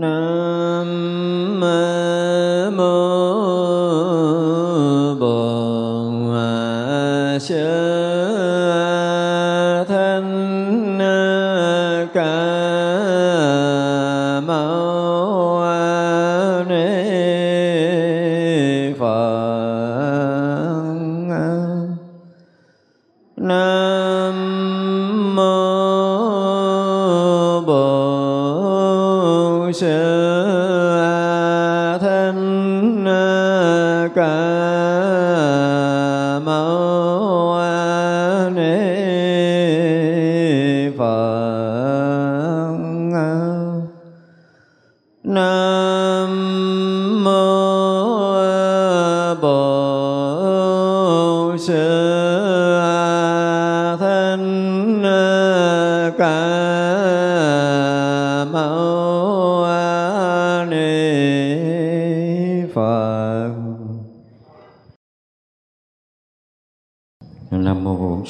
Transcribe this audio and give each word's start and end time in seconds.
nam 0.00 1.60
mô 2.76 2.96
bổn 5.20 6.34
sư 7.40 7.79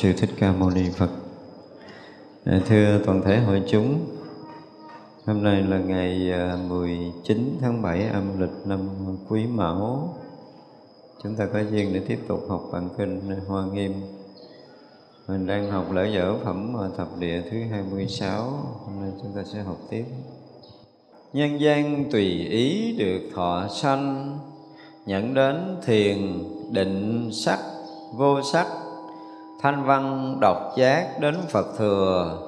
sư 0.00 0.12
thích 0.12 0.30
ca 0.38 0.52
mâu 0.52 0.70
ni 0.70 0.90
phật. 0.96 1.10
Dạ, 2.46 2.60
thưa 2.66 3.00
toàn 3.06 3.22
thể 3.22 3.38
hội 3.38 3.62
chúng, 3.68 4.06
hôm 5.26 5.42
nay 5.42 5.62
là 5.62 5.78
ngày 5.78 6.32
à, 6.32 6.58
19 6.68 7.58
tháng 7.60 7.82
7 7.82 8.04
âm 8.04 8.40
lịch 8.40 8.66
năm 8.66 8.80
quý 9.28 9.46
mão. 9.46 10.14
Chúng 11.22 11.36
ta 11.36 11.46
có 11.52 11.60
duyên 11.60 11.92
để 11.92 12.00
tiếp 12.08 12.18
tục 12.28 12.40
học 12.48 12.68
bản 12.72 12.88
kinh 12.98 13.20
hoa 13.46 13.66
nghiêm. 13.66 13.92
Mình 15.28 15.46
đang 15.46 15.70
học 15.70 15.92
lễ 15.92 16.10
dở 16.14 16.34
phẩm 16.44 16.76
thập 16.96 17.18
địa 17.18 17.42
thứ 17.50 17.58
26 17.70 18.42
hôm 18.84 19.00
nay 19.00 19.10
chúng 19.22 19.32
ta 19.36 19.42
sẽ 19.52 19.62
học 19.62 19.78
tiếp. 19.90 20.04
Nhân 21.32 21.60
gian 21.60 22.10
tùy 22.10 22.46
ý 22.46 22.96
được 22.98 23.20
thọ 23.34 23.68
sanh 23.68 24.38
nhận 25.06 25.34
đến 25.34 25.76
thiền 25.86 26.44
định 26.72 27.30
sắc, 27.32 27.58
vô 28.16 28.42
sắc 28.42 28.66
thanh 29.62 29.84
văn 29.84 30.36
độc 30.40 30.72
giác 30.76 31.20
đến 31.20 31.34
Phật 31.48 31.66
thừa, 31.78 32.38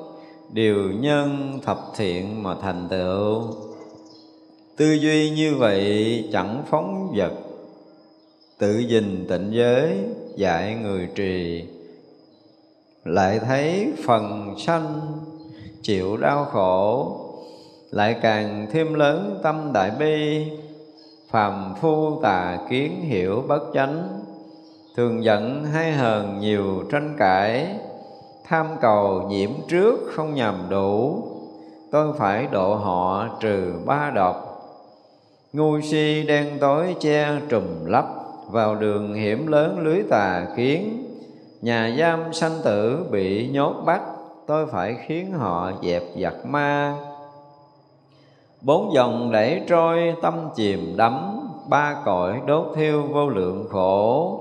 điều 0.53 0.93
nhân 0.93 1.59
thập 1.65 1.79
thiện 1.97 2.43
mà 2.43 2.55
thành 2.63 2.89
tựu. 2.91 3.43
Tư 4.77 4.93
duy 4.93 5.31
như 5.31 5.55
vậy 5.55 6.29
chẳng 6.33 6.63
phóng 6.71 7.13
vật, 7.17 7.33
tự 8.59 8.79
gìn 8.79 9.27
tịnh 9.29 9.49
giới, 9.53 9.99
dạy 10.37 10.75
người 10.83 11.09
trì. 11.15 11.65
Lại 13.05 13.39
thấy 13.39 13.93
phần 14.05 14.55
sanh, 14.59 15.01
chịu 15.83 16.17
đau 16.17 16.45
khổ, 16.45 17.17
lại 17.91 18.17
càng 18.23 18.67
thêm 18.73 18.95
lớn 18.95 19.41
tâm 19.43 19.71
đại 19.75 19.91
bi, 19.99 20.47
phàm 21.31 21.75
phu 21.81 22.21
tà 22.23 22.59
kiến 22.71 23.01
hiểu 23.01 23.45
bất 23.49 23.63
chánh 23.75 24.22
thường 24.97 25.25
giận 25.25 25.65
hay 25.65 25.93
hờn 25.93 26.41
nhiều 26.41 26.85
tranh 26.91 27.15
cãi, 27.19 27.67
tham 28.45 28.67
cầu 28.81 29.23
nhiễm 29.29 29.51
trước 29.69 29.97
không 30.15 30.35
nhầm 30.35 30.55
đủ. 30.71 31.23
Tôi 31.91 32.13
phải 32.19 32.47
độ 32.51 32.75
họ 32.75 33.29
trừ 33.41 33.73
ba 33.87 34.11
độc. 34.15 34.37
Ngu 35.53 35.81
si 35.81 36.23
đen 36.23 36.59
tối 36.61 36.97
che 37.01 37.29
trùm 37.49 37.85
lấp, 37.85 38.05
vào 38.51 38.75
đường 38.75 39.15
hiểm 39.15 39.47
lớn 39.47 39.79
lưới 39.79 40.03
tà 40.11 40.47
kiến. 40.57 41.07
Nhà 41.63 41.95
giam 41.99 42.33
sanh 42.33 42.61
tử 42.65 43.07
bị 43.11 43.49
nhốt 43.49 43.75
bắt, 43.87 44.03
tôi 44.47 44.67
phải 44.67 44.97
khiến 45.07 45.33
họ 45.33 45.73
dẹp 45.83 46.03
giặc 46.23 46.47
ma. 46.47 46.97
Bốn 48.61 48.95
dòng 48.95 49.33
đẩy 49.33 49.63
trôi, 49.69 50.15
tâm 50.23 50.35
chìm 50.55 50.97
đắm, 50.97 51.41
ba 51.69 51.97
cõi 52.05 52.41
đốt 52.47 52.67
thiêu 52.77 53.03
vô 53.03 53.29
lượng 53.29 53.67
khổ 53.71 54.39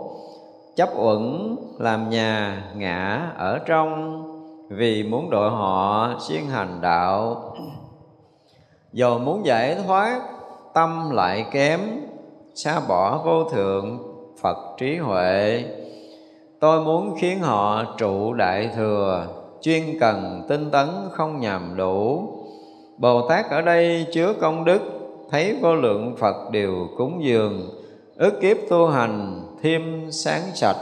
chấp 0.75 0.89
uẩn, 0.95 1.55
làm 1.77 2.09
nhà, 2.09 2.63
ngã 2.75 3.31
ở 3.37 3.59
trong, 3.65 4.23
vì 4.69 5.03
muốn 5.03 5.29
độ 5.29 5.49
họ 5.49 6.09
siêng 6.27 6.47
hành 6.47 6.81
đạo. 6.81 7.53
Dầu 8.93 9.19
muốn 9.19 9.45
giải 9.45 9.77
thoát, 9.87 10.21
tâm 10.73 11.11
lại 11.11 11.45
kém 11.51 11.79
xa 12.55 12.79
bỏ 12.87 13.21
vô 13.25 13.43
thượng, 13.43 13.99
phật 14.41 14.57
trí 14.77 14.97
huệ. 14.97 15.63
Tôi 16.59 16.81
muốn 16.81 17.15
khiến 17.19 17.39
họ 17.39 17.83
trụ 17.97 18.33
đại 18.33 18.69
thừa, 18.75 19.27
chuyên 19.61 19.99
cần 19.99 20.45
tinh 20.47 20.71
tấn 20.71 20.87
không 21.11 21.39
nhầm 21.39 21.73
đủ 21.77 22.27
bồ 22.97 23.27
tát 23.29 23.49
ở 23.49 23.61
đây 23.61 24.05
chứa 24.13 24.33
công 24.41 24.65
đức, 24.65 24.81
thấy 25.29 25.57
vô 25.61 25.75
lượng 25.75 26.15
phật 26.17 26.51
đều 26.51 26.87
cúng 26.97 27.23
dường, 27.23 27.69
ức 28.15 28.41
kiếp 28.41 28.57
tu 28.69 28.87
hành 28.87 29.41
thêm 29.61 30.11
sáng 30.11 30.41
sạch. 30.53 30.77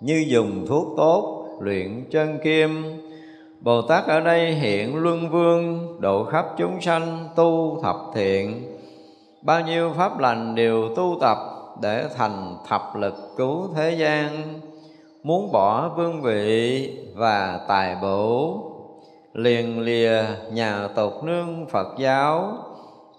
Như 0.00 0.24
dùng 0.28 0.66
thuốc 0.68 0.86
tốt, 0.96 1.46
luyện 1.60 2.04
chân 2.10 2.38
kim, 2.44 2.84
Bồ 3.60 3.82
Tát 3.82 4.06
ở 4.06 4.20
đây 4.20 4.54
hiện 4.54 4.96
luân 4.96 5.30
vương, 5.30 5.96
độ 6.00 6.24
khắp 6.24 6.46
chúng 6.58 6.80
sanh 6.80 7.28
tu 7.36 7.80
thập 7.82 7.96
thiện. 8.14 8.76
Bao 9.42 9.60
nhiêu 9.60 9.92
pháp 9.96 10.18
lành 10.18 10.54
đều 10.54 10.88
tu 10.96 11.16
tập 11.20 11.38
để 11.82 12.04
thành 12.16 12.56
thập 12.68 12.82
lực 12.96 13.14
cứu 13.36 13.68
thế 13.74 13.90
gian. 13.90 14.60
Muốn 15.22 15.52
bỏ 15.52 15.88
vương 15.96 16.22
vị 16.22 16.90
và 17.14 17.60
tài 17.68 17.96
bổ, 18.02 18.60
Liền 19.34 19.80
lìa 19.80 20.24
nhà 20.52 20.88
tộc 20.94 21.24
nương 21.24 21.66
Phật 21.70 21.98
giáo, 21.98 22.52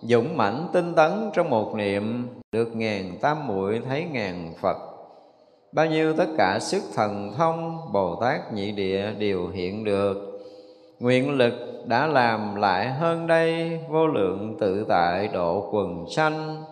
Dũng 0.02 0.38
mãnh 0.38 0.68
tinh 0.74 0.94
tấn 0.96 1.32
trong 1.34 1.50
một 1.50 1.76
niệm 1.76 2.28
được 2.56 2.76
ngàn 2.76 3.18
tam 3.22 3.48
muội 3.48 3.82
thấy 3.90 4.04
ngàn 4.12 4.54
phật. 4.62 4.78
Bao 5.72 5.86
nhiêu 5.86 6.14
tất 6.14 6.28
cả 6.38 6.60
sức 6.62 6.84
thần 6.96 7.34
thông 7.38 7.80
bồ 7.94 8.16
tát 8.22 8.54
nhị 8.54 8.72
địa 8.72 9.12
đều 9.12 9.48
hiện 9.48 9.84
được. 9.84 10.42
Nguyện 11.00 11.38
lực 11.38 11.54
đã 11.86 12.08
làm 12.08 12.56
lại 12.56 12.90
hơn 12.90 13.28
đây, 13.28 13.80
vô 13.90 14.08
lượng 14.08 14.58
tự 14.60 14.86
tại 14.90 15.28
độ 15.34 15.70
quần 15.72 16.06
sanh. 16.16 16.64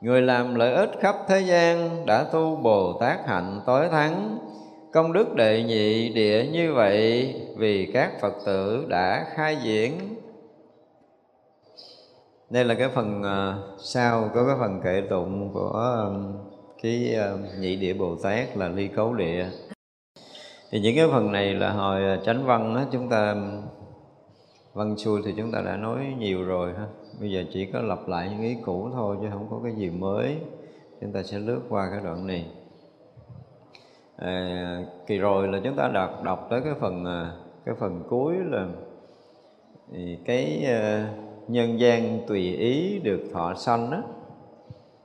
Người 0.00 0.22
làm 0.22 0.54
lợi 0.54 0.74
ích 0.74 0.90
khắp 1.00 1.16
thế 1.28 1.40
gian 1.40 2.06
đã 2.06 2.24
tu 2.24 2.56
bồ 2.56 2.92
tát 2.92 3.26
hạnh 3.26 3.60
tối 3.66 3.88
thắng. 3.88 4.38
Công 4.92 5.12
đức 5.12 5.34
đệ 5.34 5.62
nhị 5.62 6.08
địa 6.08 6.46
như 6.52 6.74
vậy, 6.74 7.34
vì 7.56 7.90
các 7.94 8.20
phật 8.20 8.34
tử 8.46 8.86
đã 8.88 9.26
khai 9.34 9.56
diễn 9.62 10.17
đây 12.50 12.64
là 12.64 12.74
cái 12.74 12.88
phần 12.88 13.20
uh, 13.20 13.80
sau 13.80 14.30
có 14.34 14.46
cái 14.46 14.56
phần 14.58 14.80
kệ 14.84 15.02
tụng 15.10 15.52
của 15.52 15.70
um, 15.70 16.32
cái 16.82 17.16
uh, 17.34 17.60
nhị 17.60 17.76
địa 17.76 17.94
bồ 17.94 18.16
tát 18.16 18.56
là 18.56 18.68
ly 18.68 18.88
cấu 18.88 19.14
địa. 19.14 19.46
Thì 20.70 20.80
những 20.80 20.96
cái 20.96 21.08
phần 21.12 21.32
này 21.32 21.54
là 21.54 21.70
hồi 21.70 22.18
chánh 22.24 22.46
văn 22.46 22.74
á, 22.74 22.86
chúng 22.92 23.08
ta 23.08 23.34
văn 24.74 24.96
xuôi 24.96 25.22
thì 25.24 25.34
chúng 25.36 25.52
ta 25.52 25.60
đã 25.60 25.76
nói 25.76 26.14
nhiều 26.18 26.44
rồi 26.44 26.72
ha. 26.78 26.86
Bây 27.20 27.30
giờ 27.30 27.44
chỉ 27.52 27.66
có 27.72 27.80
lặp 27.80 28.08
lại 28.08 28.28
những 28.30 28.42
ý 28.42 28.56
cũ 28.64 28.90
thôi 28.92 29.16
chứ 29.20 29.28
không 29.32 29.46
có 29.50 29.60
cái 29.64 29.72
gì 29.72 29.90
mới. 29.90 30.36
Chúng 31.00 31.12
ta 31.12 31.22
sẽ 31.22 31.38
lướt 31.38 31.60
qua 31.68 31.88
cái 31.90 32.00
đoạn 32.04 32.26
này. 32.26 32.46
À, 34.16 34.78
kỳ 35.06 35.18
rồi 35.18 35.48
là 35.48 35.60
chúng 35.64 35.76
ta 35.76 35.88
đọc 35.88 36.22
đọc 36.24 36.46
tới 36.50 36.60
cái 36.60 36.72
phần 36.80 37.04
cái 37.64 37.74
phần 37.78 38.02
cuối 38.08 38.34
là 38.50 38.66
cái 40.24 40.66
uh, 40.66 41.27
nhân 41.48 41.80
gian 41.80 42.20
tùy 42.26 42.56
ý 42.56 42.98
được 42.98 43.20
thọ 43.32 43.54
sanh 43.54 43.90
á. 43.90 44.02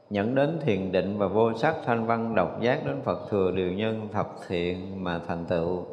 Nhận 0.10 0.36
đến 0.36 0.60
thiền 0.66 0.92
định 0.92 1.18
và 1.18 1.28
vô 1.28 1.54
sắc 1.58 1.76
thanh 1.86 2.06
văn 2.06 2.36
độc 2.36 2.62
giác 2.62 2.86
đến 2.86 3.02
Phật 3.04 3.30
thừa 3.30 3.52
điều 3.52 3.74
nhân 3.74 4.08
thập 4.14 4.30
thiện 4.48 5.04
mà 5.04 5.22
thành 5.28 5.46
tựu. 5.46 5.86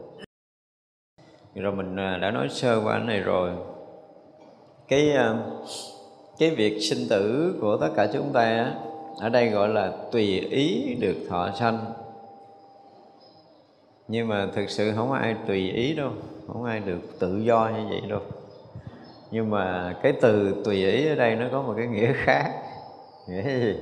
Rồi 1.54 1.72
mình 1.72 1.96
à, 1.96 2.18
đã 2.22 2.30
nói 2.30 2.48
sơ 2.48 2.80
qua 2.84 2.98
cái 2.98 3.06
này 3.06 3.20
rồi. 3.20 3.50
Cái 4.88 5.12
à, 5.12 5.34
cái 6.38 6.50
việc 6.50 6.78
sinh 6.80 7.08
tử 7.10 7.54
của 7.60 7.76
tất 7.76 7.88
cả 7.96 8.08
chúng 8.12 8.32
ta 8.32 8.74
ở 9.20 9.28
đây 9.28 9.48
gọi 9.48 9.68
là 9.68 9.92
tùy 10.12 10.40
ý 10.40 10.94
được 10.94 11.16
thọ 11.28 11.50
sanh. 11.50 11.78
Nhưng 14.08 14.28
mà 14.28 14.48
thực 14.54 14.70
sự 14.70 14.92
không 14.96 15.12
ai 15.12 15.36
tùy 15.46 15.70
ý 15.70 15.94
đâu, 15.94 16.10
không 16.46 16.64
ai 16.64 16.80
được 16.80 17.00
tự 17.20 17.38
do 17.38 17.70
như 17.76 17.86
vậy 17.90 18.00
đâu 18.08 18.20
nhưng 19.30 19.50
mà 19.50 19.94
cái 20.02 20.12
từ 20.20 20.62
tùy 20.64 20.86
ý 20.86 21.08
ở 21.08 21.14
đây 21.14 21.36
nó 21.36 21.46
có 21.52 21.62
một 21.62 21.74
cái 21.76 21.86
nghĩa 21.86 22.12
khác. 22.12 22.52
Nghĩa 23.28 23.42
gì? 23.42 23.76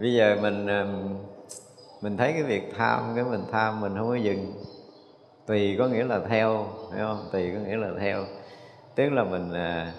Bây 0.00 0.14
giờ 0.14 0.36
mình 0.42 0.66
mình 2.00 2.16
thấy 2.16 2.32
cái 2.32 2.42
việc 2.42 2.72
tham 2.76 3.12
cái 3.14 3.24
mình 3.24 3.42
tham 3.52 3.80
mình 3.80 3.94
không 3.98 4.08
có 4.08 4.14
dừng. 4.14 4.52
Tùy 5.46 5.76
có 5.78 5.86
nghĩa 5.86 6.04
là 6.04 6.20
theo 6.28 6.66
hiểu 6.96 7.06
không? 7.06 7.28
Tùy 7.32 7.52
có 7.54 7.60
nghĩa 7.60 7.76
là 7.76 7.88
theo. 8.00 8.24
Tức 8.94 9.12
là 9.12 9.24
mình 9.24 9.52
à, 9.52 9.92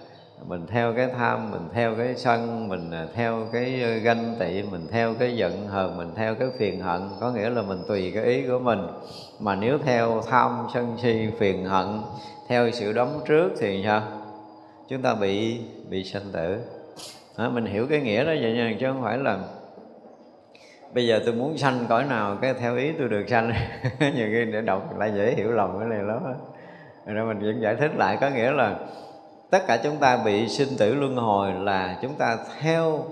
mình 0.47 0.65
theo 0.67 0.93
cái 0.93 1.07
tham 1.07 1.51
mình 1.51 1.61
theo 1.73 1.95
cái 1.95 2.15
sân 2.15 2.69
mình 2.69 2.91
à, 2.91 3.07
theo 3.15 3.47
cái 3.53 3.83
ờ, 3.83 3.93
ganh 3.93 4.35
tị 4.39 4.63
mình 4.71 4.87
theo 4.91 5.13
cái 5.13 5.35
giận 5.35 5.67
hờn 5.67 5.97
mình 5.97 6.11
theo 6.15 6.35
cái 6.35 6.47
phiền 6.57 6.81
hận. 6.81 7.01
Có 7.19 7.31
nghĩa 7.31 7.49
là 7.49 7.61
mình 7.61 7.83
tùy 7.87 8.11
cái 8.15 8.23
ý 8.23 8.47
của 8.47 8.59
mình. 8.59 8.79
Mà 9.39 9.55
nếu 9.55 9.77
theo 9.77 10.21
tham 10.29 10.67
sân 10.73 10.97
si 11.01 11.27
phiền 11.39 11.65
hận 11.65 11.87
theo 12.47 12.71
sự 12.71 12.93
đóng 12.93 13.21
trước 13.27 13.51
thì 13.59 13.81
sao? 13.85 14.01
Chúng 14.89 15.01
ta 15.01 15.15
bị 15.15 15.61
bị 15.89 16.03
sanh 16.03 16.31
tử. 16.33 16.59
Đó, 17.37 17.49
mình 17.49 17.65
hiểu 17.65 17.87
cái 17.89 18.01
nghĩa 18.01 18.25
đó 18.25 18.31
vậy 18.41 18.53
nha 18.53 18.75
chứ 18.79 18.87
không 18.87 19.03
phải 19.03 19.17
là 19.17 19.39
bây 20.93 21.07
giờ 21.07 21.21
tôi 21.25 21.33
muốn 21.33 21.57
sanh 21.57 21.85
cõi 21.89 22.03
nào 22.03 22.37
cái 22.41 22.53
theo 22.53 22.75
ý 22.75 22.91
tôi 22.91 23.09
được 23.09 23.25
sanh. 23.29 23.53
Nhiều 23.99 24.27
khi 24.31 24.45
để 24.51 24.61
đọc 24.61 24.99
lại 24.99 25.11
dễ 25.15 25.33
hiểu 25.37 25.51
lầm 25.51 25.79
cái 25.79 25.87
này 25.87 26.03
lắm 26.03 26.19
rồi 27.05 27.25
mình 27.25 27.39
vẫn 27.39 27.61
giải 27.61 27.75
thích 27.75 27.91
lại. 27.97 28.17
Có 28.21 28.29
nghĩa 28.29 28.51
là 28.51 28.75
tất 29.51 29.67
cả 29.67 29.77
chúng 29.83 29.97
ta 29.97 30.17
bị 30.17 30.47
sinh 30.47 30.77
tử 30.77 30.95
luân 30.95 31.15
hồi 31.15 31.51
là 31.53 31.97
chúng 32.01 32.13
ta 32.13 32.37
theo 32.61 33.05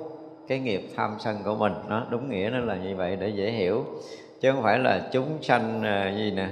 cái 0.48 0.60
nghiệp 0.60 0.90
tham 0.96 1.16
sân 1.20 1.38
của 1.46 1.56
mình. 1.56 1.74
Nó 1.88 2.04
đúng 2.10 2.30
nghĩa 2.30 2.50
nó 2.54 2.60
là 2.60 2.76
như 2.76 2.96
vậy 2.96 3.16
để 3.16 3.30
dễ 3.30 3.52
hiểu. 3.52 3.86
Chứ 4.42 4.52
không 4.52 4.64
phải 4.64 4.80
là 4.80 5.02
chúng 5.12 5.38
sanh 5.42 5.84
à, 5.84 6.14
gì 6.18 6.32
nè 6.32 6.48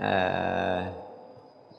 à, 0.00 0.86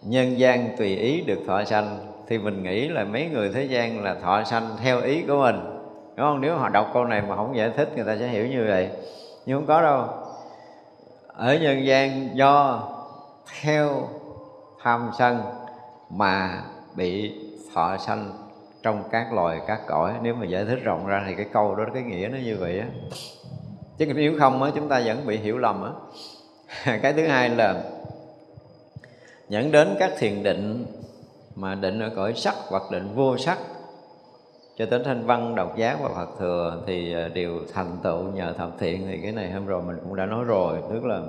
nhân 0.01 0.39
gian 0.39 0.77
tùy 0.77 0.95
ý 0.95 1.21
được 1.21 1.39
thọ 1.47 1.63
sanh. 1.63 1.97
Thì 2.27 2.37
mình 2.37 2.63
nghĩ 2.63 2.87
là 2.87 3.03
mấy 3.03 3.29
người 3.33 3.51
thế 3.53 3.63
gian 3.63 4.03
là 4.03 4.15
thọ 4.15 4.43
sanh 4.43 4.69
theo 4.83 5.01
ý 5.01 5.21
của 5.21 5.37
mình. 5.37 5.59
Đúng 6.15 6.25
không? 6.25 6.41
Nếu 6.41 6.57
họ 6.57 6.69
đọc 6.69 6.89
câu 6.93 7.05
này 7.05 7.21
mà 7.21 7.35
không 7.35 7.55
giải 7.55 7.71
thích 7.77 7.89
người 7.95 8.05
ta 8.05 8.17
sẽ 8.19 8.27
hiểu 8.27 8.47
như 8.47 8.65
vậy. 8.67 8.89
Nhưng 9.45 9.57
không 9.57 9.67
có 9.67 9.81
đâu. 9.81 10.05
Ở 11.27 11.57
nhân 11.57 11.85
gian 11.85 12.37
do 12.37 12.83
theo 13.61 14.07
tham 14.81 15.09
sân 15.17 15.41
mà 16.09 16.63
bị 16.97 17.33
thọ 17.73 17.97
sanh 17.97 18.31
trong 18.83 19.03
các 19.11 19.33
loài, 19.33 19.61
các 19.67 19.81
cõi. 19.87 20.13
Nếu 20.21 20.35
mà 20.35 20.45
giải 20.45 20.65
thích 20.65 20.79
rộng 20.83 21.07
ra 21.07 21.23
thì 21.27 21.35
cái 21.35 21.45
câu 21.53 21.75
đó, 21.75 21.85
cái 21.93 22.03
nghĩa 22.03 22.27
nó 22.31 22.37
như 22.37 22.57
vậy 22.59 22.79
á. 22.79 22.87
Chứ 23.97 24.05
nếu 24.15 24.33
không 24.39 24.63
á, 24.63 24.71
chúng 24.75 24.89
ta 24.89 25.01
vẫn 25.05 25.25
bị 25.25 25.37
hiểu 25.37 25.57
lầm 25.57 25.83
á. 25.83 25.91
Cái 27.01 27.13
thứ 27.13 27.27
hai 27.27 27.49
là 27.49 27.83
dẫn 29.49 29.71
đến 29.71 29.95
các 29.99 30.11
thiền 30.17 30.43
định 30.43 30.85
mà 31.55 31.75
định 31.75 31.99
ở 31.99 32.09
cõi 32.15 32.33
sắc 32.35 32.55
hoặc 32.67 32.83
định 32.91 33.09
vô 33.15 33.37
sắc. 33.37 33.57
Cho 34.77 34.85
đến 34.85 35.03
thanh 35.03 35.25
văn, 35.25 35.55
độc 35.55 35.77
giác 35.77 35.97
và 36.01 36.09
phật 36.09 36.29
thừa 36.39 36.83
thì 36.87 37.13
à, 37.13 37.27
đều 37.27 37.59
thành 37.73 37.97
tựu 38.03 38.23
nhờ 38.23 38.53
thập 38.57 38.69
thiện. 38.79 39.07
Thì 39.07 39.19
cái 39.23 39.31
này 39.31 39.51
hôm 39.51 39.65
rồi 39.65 39.81
mình 39.81 39.97
cũng 40.03 40.15
đã 40.15 40.25
nói 40.25 40.43
rồi. 40.43 40.77
Tức 40.89 41.05
là 41.05 41.21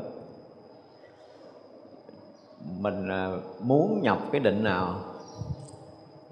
mình 2.80 3.08
à, 3.08 3.30
muốn 3.60 4.00
nhập 4.02 4.18
cái 4.32 4.40
định 4.40 4.64
nào 4.64 5.00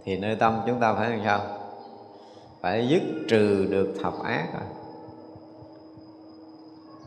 thì 0.06 0.16
nơi 0.16 0.36
tâm 0.36 0.60
chúng 0.66 0.80
ta 0.80 0.94
phải 0.94 1.10
làm 1.10 1.20
sao? 1.24 1.40
Phải 2.60 2.88
dứt 2.88 3.02
trừ 3.28 3.66
được 3.70 3.94
thập 4.02 4.12
ác 4.24 4.46
rồi. 4.52 4.62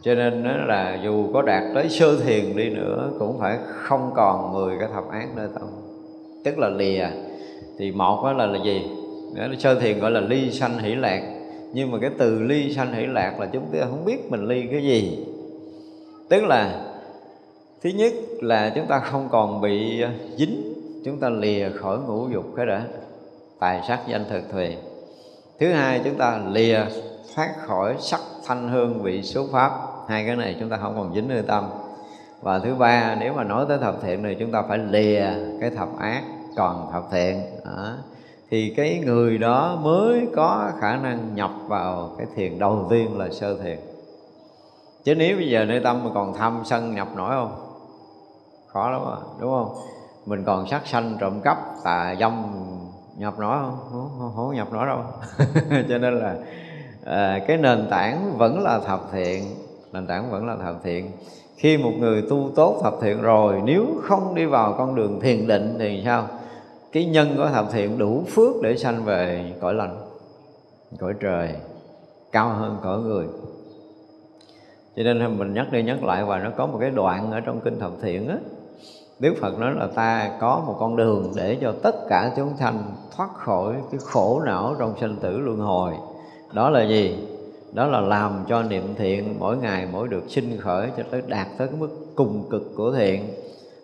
Cho 0.01 0.15
nên 0.15 0.43
đó 0.43 0.51
là 0.65 0.99
dù 1.03 1.33
có 1.33 1.41
đạt 1.41 1.63
tới 1.75 1.89
sơ 1.89 2.19
thiền 2.19 2.55
đi 2.55 2.69
nữa, 2.69 3.11
cũng 3.19 3.39
phải 3.39 3.57
không 3.65 4.11
còn 4.15 4.53
10 4.53 4.77
cái 4.79 4.87
thập 4.93 5.11
ác 5.11 5.27
nơi 5.35 5.47
tâm. 5.53 5.67
Tức 6.43 6.57
là 6.57 6.69
lìa. 6.69 7.07
Thì 7.77 7.91
một 7.91 8.21
đó 8.23 8.33
là 8.33 8.45
là 8.45 8.59
gì? 8.63 8.81
Đó 9.35 9.47
là 9.47 9.55
sơ 9.59 9.79
thiền 9.79 9.99
gọi 9.99 10.11
là 10.11 10.19
ly 10.19 10.51
sanh 10.51 10.77
hỷ 10.77 10.95
lạc. 10.95 11.21
Nhưng 11.73 11.91
mà 11.91 11.97
cái 12.01 12.09
từ 12.17 12.41
ly 12.41 12.73
sanh 12.73 12.93
hỷ 12.93 13.05
lạc 13.05 13.39
là 13.39 13.45
chúng 13.45 13.65
ta 13.73 13.79
không 13.81 14.05
biết 14.05 14.31
mình 14.31 14.45
ly 14.45 14.67
cái 14.71 14.83
gì. 14.83 15.25
Tức 16.29 16.43
là, 16.43 16.85
thứ 17.81 17.89
nhất 17.89 18.13
là 18.41 18.71
chúng 18.75 18.87
ta 18.87 18.99
không 18.99 19.27
còn 19.31 19.61
bị 19.61 20.03
dính 20.37 20.69
chúng 21.09 21.19
ta 21.19 21.29
lìa 21.29 21.69
khỏi 21.69 21.97
ngũ 21.99 22.27
dục 22.29 22.45
cái 22.55 22.65
đã 22.65 22.83
tài 23.59 23.81
sắc 23.87 23.99
danh 24.07 24.25
thực 24.29 24.51
thùy 24.51 24.77
thứ 25.59 25.71
hai 25.71 26.01
chúng 26.03 26.15
ta 26.15 26.41
lìa 26.51 26.79
thoát 27.35 27.55
khỏi 27.67 27.95
sắc 27.99 28.21
thanh 28.45 28.69
hương 28.69 29.03
vị 29.03 29.23
số 29.23 29.47
pháp. 29.51 29.71
Hai 30.07 30.25
cái 30.25 30.35
này 30.35 30.55
chúng 30.59 30.69
ta 30.69 30.77
không 30.77 30.95
còn 30.97 31.13
dính 31.15 31.27
nơi 31.27 31.41
tâm. 31.41 31.69
Và 32.41 32.59
thứ 32.59 32.75
ba 32.75 33.15
nếu 33.19 33.33
mà 33.33 33.43
nói 33.43 33.65
tới 33.69 33.77
thập 33.77 34.01
thiện 34.01 34.23
này 34.23 34.35
chúng 34.39 34.51
ta 34.51 34.61
phải 34.61 34.77
lìa 34.77 35.25
cái 35.61 35.69
thập 35.69 35.99
ác 35.99 36.23
còn 36.55 36.89
thập 36.91 37.03
thiện. 37.11 37.41
Đó. 37.65 37.93
thì 38.49 38.73
cái 38.77 39.01
người 39.05 39.37
đó 39.37 39.77
mới 39.81 40.27
có 40.35 40.71
khả 40.79 40.95
năng 40.95 41.35
nhập 41.35 41.51
vào 41.67 42.11
cái 42.17 42.27
thiền 42.35 42.59
đầu 42.59 42.87
tiên 42.89 43.17
là 43.17 43.29
sơ 43.29 43.57
thiền. 43.63 43.79
Chứ 45.03 45.15
nếu 45.15 45.37
bây 45.37 45.49
giờ 45.49 45.65
nơi 45.65 45.79
tâm 45.83 46.03
mà 46.03 46.09
còn 46.13 46.33
tham 46.33 46.61
sân 46.65 46.95
nhập 46.95 47.07
nổi 47.15 47.29
không? 47.29 47.51
Khó 48.67 48.89
lắm 48.89 49.01
à, 49.01 49.17
đúng 49.39 49.51
không? 49.51 49.75
Mình 50.29 50.43
còn 50.43 50.67
sát 50.67 50.87
sanh 50.87 51.17
trộm 51.19 51.41
cắp 51.41 51.57
tà 51.83 52.15
dâm 52.19 52.33
nhập 53.17 53.33
nó 53.39 53.59
không? 53.61 53.77
Không, 53.91 54.09
không, 54.19 54.31
không 54.35 54.55
nhập 54.55 54.67
nó 54.71 54.85
đâu? 54.85 54.99
Cho 55.89 55.97
nên 55.97 56.19
là 56.19 56.35
à, 57.05 57.39
cái 57.47 57.57
nền 57.57 57.87
tảng 57.89 58.37
vẫn 58.37 58.63
là 58.63 58.79
thập 58.79 59.11
thiện 59.11 59.43
nền 59.93 60.07
tảng 60.07 60.31
vẫn 60.31 60.47
là 60.47 60.55
thập 60.55 60.83
thiện. 60.83 61.11
Khi 61.57 61.77
một 61.77 61.91
người 61.99 62.23
tu 62.29 62.49
tốt 62.55 62.79
thập 62.83 62.93
thiện 63.01 63.21
rồi 63.21 63.61
nếu 63.65 63.85
không 64.03 64.35
đi 64.35 64.45
vào 64.45 64.75
con 64.77 64.95
đường 64.95 65.19
thiền 65.19 65.47
định 65.47 65.75
thì 65.79 66.01
sao? 66.05 66.27
Cái 66.91 67.05
nhân 67.05 67.33
của 67.37 67.49
thập 67.49 67.71
thiện 67.71 67.97
đủ 67.97 68.23
phước 68.27 68.61
để 68.61 68.77
sanh 68.77 69.03
về 69.03 69.53
cõi 69.61 69.73
lành 69.73 69.97
cõi 70.99 71.13
trời 71.19 71.55
cao 72.31 72.49
hơn 72.49 72.77
cõi 72.83 72.99
người. 72.99 73.27
Cho 74.95 75.03
nên 75.03 75.37
mình 75.37 75.53
nhắc 75.53 75.71
đi 75.71 75.83
nhắc 75.83 76.03
lại 76.03 76.25
và 76.25 76.39
nó 76.39 76.49
có 76.57 76.65
một 76.65 76.77
cái 76.81 76.89
đoạn 76.89 77.31
ở 77.31 77.39
trong 77.39 77.59
kinh 77.59 77.79
thập 77.79 77.91
thiện 78.01 78.27
á 78.27 78.37
Đức 79.19 79.33
Phật 79.41 79.59
nói 79.59 79.75
là 79.75 79.87
ta 79.95 80.31
có 80.39 80.63
một 80.67 80.75
con 80.79 80.95
đường 80.95 81.31
để 81.35 81.57
cho 81.61 81.73
tất 81.83 81.95
cả 82.09 82.31
chúng 82.37 82.57
sanh 82.59 82.83
thoát 83.15 83.29
khỏi 83.35 83.75
cái 83.91 83.99
khổ 84.03 84.41
não 84.45 84.75
trong 84.79 84.93
sinh 84.99 85.15
tử 85.15 85.37
luân 85.37 85.57
hồi. 85.57 85.93
Đó 86.53 86.69
là 86.69 86.83
gì? 86.83 87.17
Đó 87.73 87.87
là 87.87 88.01
làm 88.01 88.43
cho 88.47 88.63
niệm 88.63 88.83
thiện 88.97 89.35
mỗi 89.39 89.57
ngày 89.57 89.87
mỗi 89.91 90.07
được 90.07 90.23
sinh 90.27 90.57
khởi 90.59 90.89
cho 90.97 91.03
tới 91.11 91.21
đạt 91.27 91.47
tới 91.57 91.67
cái 91.67 91.77
mức 91.79 91.89
cùng 92.15 92.49
cực 92.49 92.71
của 92.75 92.91
thiện 92.91 93.27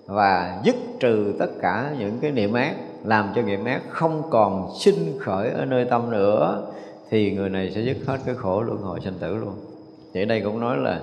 và 0.05 0.61
dứt 0.63 0.75
trừ 0.99 1.33
tất 1.39 1.49
cả 1.61 1.95
những 1.99 2.19
cái 2.21 2.31
niệm 2.31 2.53
ác, 2.53 2.75
làm 3.03 3.29
cho 3.35 3.41
niệm 3.41 3.65
ác 3.65 3.81
không 3.89 4.21
còn 4.29 4.69
sinh 4.79 5.17
khởi 5.19 5.49
ở 5.49 5.65
nơi 5.65 5.85
tâm 5.85 6.11
nữa 6.11 6.63
thì 7.09 7.31
người 7.31 7.49
này 7.49 7.71
sẽ 7.75 7.81
dứt 7.81 7.97
hết 8.07 8.17
cái 8.25 8.35
khổ 8.35 8.61
luân 8.61 8.77
hồi 8.77 8.99
sinh 9.03 9.19
tử 9.19 9.35
luôn. 9.35 9.53
Thì 10.13 10.25
đây 10.25 10.41
cũng 10.41 10.59
nói 10.59 10.77
là 10.77 11.01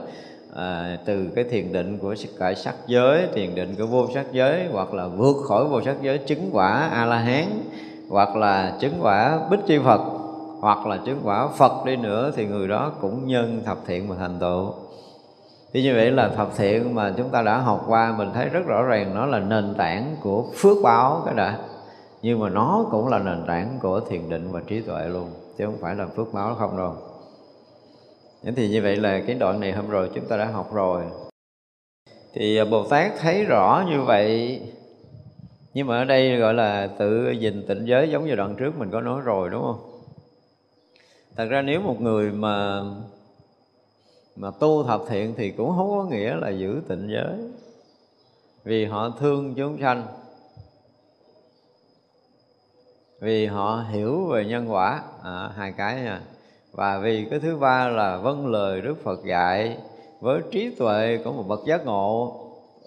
à, 0.56 0.98
từ 1.04 1.28
cái 1.34 1.44
thiền 1.44 1.72
định 1.72 1.98
của 1.98 2.14
cải 2.38 2.54
sắc 2.54 2.74
giới 2.86 3.28
thiền 3.34 3.54
định 3.54 3.74
của 3.78 3.86
vô 3.86 4.06
sắc 4.14 4.26
giới 4.32 4.68
hoặc 4.72 4.94
là 4.94 5.06
vượt 5.06 5.36
khỏi 5.48 5.64
vô 5.64 5.82
sắc 5.82 5.96
giới 6.02 6.18
chứng 6.18 6.50
quả 6.52 6.88
a 6.92 7.06
la 7.06 7.18
hán 7.18 7.44
hoặc 8.08 8.36
là 8.36 8.76
chứng 8.80 8.94
quả 9.00 9.40
bích 9.50 9.60
chi 9.66 9.78
phật 9.84 10.00
hoặc 10.60 10.86
là 10.86 10.98
chứng 11.06 11.20
quả 11.24 11.48
phật 11.48 11.84
đi 11.86 11.96
nữa 11.96 12.32
thì 12.36 12.46
người 12.46 12.68
đó 12.68 12.92
cũng 13.00 13.26
nhân 13.26 13.62
thập 13.64 13.78
thiện 13.86 14.08
mà 14.08 14.16
thành 14.18 14.38
tựu. 14.38 14.72
Thì 15.72 15.82
như 15.82 15.94
vậy 15.94 16.10
là 16.10 16.28
thập 16.28 16.56
thiện 16.56 16.94
mà 16.94 17.12
chúng 17.16 17.28
ta 17.28 17.42
đã 17.42 17.58
học 17.58 17.84
qua 17.86 18.14
mình 18.18 18.30
thấy 18.34 18.48
rất 18.48 18.66
rõ 18.66 18.82
ràng 18.82 19.14
nó 19.14 19.26
là 19.26 19.38
nền 19.38 19.74
tảng 19.74 20.16
của 20.22 20.44
phước 20.56 20.76
báo 20.82 21.22
cái 21.24 21.34
đã. 21.34 21.58
Nhưng 22.22 22.40
mà 22.40 22.48
nó 22.48 22.84
cũng 22.90 23.08
là 23.08 23.18
nền 23.18 23.44
tảng 23.46 23.78
của 23.82 24.00
thiền 24.00 24.28
định 24.30 24.48
và 24.52 24.60
trí 24.66 24.80
tuệ 24.80 25.08
luôn 25.08 25.30
chứ 25.58 25.66
không 25.66 25.78
phải 25.80 25.94
là 25.94 26.06
phước 26.16 26.32
báo 26.32 26.54
không 26.54 26.76
đâu 26.76 26.94
thì 28.44 28.68
như 28.68 28.82
vậy 28.82 28.96
là 28.96 29.22
cái 29.26 29.36
đoạn 29.36 29.60
này 29.60 29.72
hôm 29.72 29.88
rồi 29.88 30.10
chúng 30.14 30.28
ta 30.28 30.36
đã 30.36 30.44
học 30.44 30.72
rồi. 30.72 31.04
Thì 32.34 32.56
à, 32.56 32.64
Bồ 32.64 32.88
Tát 32.88 33.12
thấy 33.18 33.44
rõ 33.44 33.84
như 33.88 34.02
vậy 34.02 34.60
Nhưng 35.74 35.86
mà 35.86 35.98
ở 35.98 36.04
đây 36.04 36.36
gọi 36.36 36.54
là 36.54 36.88
tự 36.98 37.34
dình 37.40 37.64
tịnh 37.68 37.86
giới 37.86 38.10
giống 38.10 38.26
như 38.26 38.34
đoạn 38.34 38.54
trước 38.58 38.78
mình 38.78 38.90
có 38.90 39.00
nói 39.00 39.20
rồi 39.20 39.50
đúng 39.50 39.62
không? 39.62 40.00
Thật 41.36 41.46
ra 41.50 41.62
nếu 41.62 41.80
một 41.80 42.00
người 42.00 42.30
mà 42.30 42.82
mà 44.36 44.50
tu 44.60 44.84
thập 44.84 45.00
thiện 45.08 45.34
thì 45.36 45.50
cũng 45.50 45.72
không 45.76 45.90
có 45.90 46.04
nghĩa 46.04 46.34
là 46.34 46.50
giữ 46.50 46.82
tịnh 46.88 47.08
giới. 47.10 47.38
Vì 48.64 48.84
họ 48.84 49.10
thương 49.20 49.54
chúng 49.54 49.78
sanh. 49.80 50.06
Vì 53.20 53.46
họ 53.46 53.84
hiểu 53.90 54.26
về 54.26 54.44
nhân 54.44 54.72
quả. 54.72 55.02
À, 55.22 55.50
Hai 55.56 55.72
cái 55.76 55.94
nha 55.94 56.20
và 56.72 56.98
vì 56.98 57.26
cái 57.30 57.40
thứ 57.40 57.56
ba 57.56 57.88
là 57.88 58.16
vâng 58.16 58.46
lời 58.46 58.80
Đức 58.80 58.94
Phật 59.04 59.24
dạy 59.24 59.76
với 60.20 60.40
trí 60.50 60.74
tuệ 60.78 61.18
của 61.24 61.32
một 61.32 61.44
bậc 61.48 61.60
giác 61.66 61.86
ngộ 61.86 62.36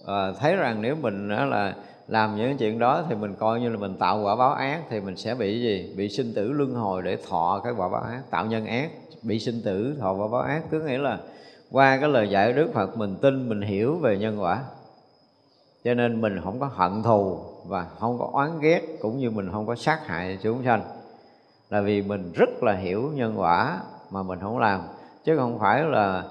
à, 0.05 0.31
thấy 0.39 0.55
rằng 0.55 0.81
nếu 0.81 0.95
mình 0.95 1.29
đó 1.29 1.45
là 1.45 1.75
làm 2.07 2.35
những 2.35 2.57
chuyện 2.57 2.79
đó 2.79 3.03
thì 3.09 3.15
mình 3.15 3.35
coi 3.39 3.59
như 3.59 3.69
là 3.69 3.77
mình 3.77 3.95
tạo 3.99 4.21
quả 4.23 4.35
báo 4.35 4.53
ác 4.53 4.81
thì 4.89 5.01
mình 5.01 5.17
sẽ 5.17 5.35
bị 5.35 5.61
gì? 5.61 5.93
Bị 5.97 6.09
sinh 6.09 6.33
tử 6.33 6.51
luân 6.51 6.73
hồi 6.73 7.01
để 7.01 7.17
thọ 7.29 7.61
cái 7.63 7.73
quả 7.77 7.89
báo 7.89 8.01
ác 8.01 8.21
tạo 8.29 8.45
nhân 8.45 8.65
ác 8.65 8.89
bị 9.21 9.39
sinh 9.39 9.61
tử 9.65 9.95
thọ 9.99 10.13
quả 10.13 10.27
báo 10.27 10.41
ác. 10.41 10.63
Cứ 10.71 10.81
nghĩa 10.81 10.97
là 10.97 11.19
qua 11.71 11.97
cái 11.97 12.09
lời 12.09 12.29
dạy 12.29 12.51
của 12.51 12.57
Đức 12.57 12.71
Phật 12.73 12.97
mình 12.97 13.15
tin 13.21 13.49
mình 13.49 13.61
hiểu 13.61 13.95
về 13.95 14.17
nhân 14.17 14.41
quả. 14.41 14.63
Cho 15.83 15.93
nên 15.93 16.21
mình 16.21 16.39
không 16.43 16.59
có 16.59 16.69
hận 16.73 17.03
thù 17.03 17.39
và 17.65 17.87
không 17.99 18.19
có 18.19 18.29
oán 18.31 18.59
ghét 18.59 18.81
cũng 19.01 19.17
như 19.17 19.31
mình 19.31 19.49
không 19.51 19.67
có 19.67 19.75
sát 19.75 20.07
hại 20.07 20.37
chúng 20.41 20.63
sanh 20.65 20.81
là 21.69 21.81
vì 21.81 22.01
mình 22.01 22.31
rất 22.35 22.63
là 22.63 22.73
hiểu 22.73 23.11
nhân 23.15 23.33
quả 23.37 23.79
mà 24.11 24.23
mình 24.23 24.39
không 24.41 24.57
làm. 24.57 24.81
Chứ 25.23 25.37
không 25.37 25.59
phải 25.59 25.83
là 25.83 26.23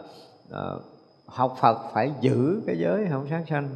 uh, 0.48 0.82
học 1.26 1.56
Phật 1.60 1.78
phải 1.92 2.12
giữ 2.20 2.62
cái 2.66 2.76
giới 2.78 3.06
không 3.10 3.26
sát 3.30 3.42
sanh. 3.50 3.68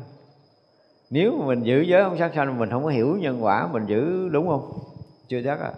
Nếu 1.11 1.33
mà 1.39 1.47
mình 1.47 1.63
giữ 1.63 1.81
giới 1.81 2.05
không 2.05 2.19
sát 2.19 2.33
sanh 2.35 2.59
mình 2.59 2.71
không 2.71 2.85
có 2.85 2.91
hiểu 2.91 3.17
nhân 3.21 3.45
quả 3.45 3.69
mình 3.73 3.87
giữ 3.87 4.29
đúng 4.29 4.49
không? 4.49 4.79
Chưa 5.29 5.41
chắc 5.45 5.61
à. 5.61 5.73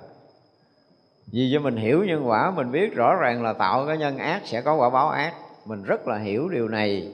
Vì 1.33 1.51
cho 1.55 1.61
mình 1.61 1.77
hiểu 1.77 2.05
nhân 2.05 2.29
quả 2.29 2.51
mình 2.51 2.73
biết 2.73 2.95
rõ 2.95 3.15
ràng 3.21 3.43
là 3.43 3.53
tạo 3.53 3.87
cái 3.87 3.99
nhân 3.99 4.19
ác 4.19 4.43
sẽ 4.45 4.63
có 4.63 4.75
quả 4.75 4.91
báo 4.91 5.09
ác. 5.09 5.35
Mình 5.67 5.83
rất 5.83 6.09
là 6.09 6.19
hiểu 6.19 6.49
điều 6.49 6.69
này 6.69 7.13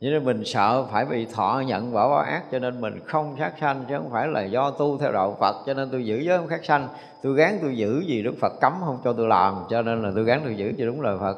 cho 0.00 0.10
nên 0.10 0.24
mình 0.24 0.44
sợ 0.44 0.86
phải 0.92 1.04
bị 1.04 1.26
thọ 1.26 1.62
nhận 1.66 1.94
quả 1.94 2.08
báo 2.08 2.18
ác, 2.18 2.42
cho 2.52 2.58
nên 2.58 2.80
mình 2.80 3.00
không 3.06 3.36
sát 3.38 3.52
sanh, 3.60 3.84
chứ 3.88 3.94
không 3.96 4.10
phải 4.10 4.28
là 4.28 4.44
do 4.44 4.70
tu 4.70 4.98
theo 4.98 5.12
đạo 5.12 5.36
Phật, 5.40 5.56
cho 5.66 5.74
nên 5.74 5.88
tôi 5.90 6.06
giữ 6.06 6.18
giới 6.18 6.38
không 6.38 6.48
sát 6.48 6.64
sanh. 6.64 6.88
Tôi 7.22 7.34
gán 7.34 7.58
tôi 7.62 7.76
giữ 7.76 8.00
gì 8.00 8.22
Đức 8.22 8.34
Phật 8.40 8.52
cấm 8.60 8.72
không 8.84 8.98
cho 9.04 9.12
tôi 9.12 9.26
làm, 9.26 9.54
cho 9.70 9.82
nên 9.82 10.02
là 10.02 10.12
tôi 10.14 10.24
gán 10.24 10.40
tôi 10.44 10.54
giữ 10.54 10.72
cho 10.78 10.86
đúng 10.86 11.00
lời 11.00 11.16
Phật. 11.20 11.36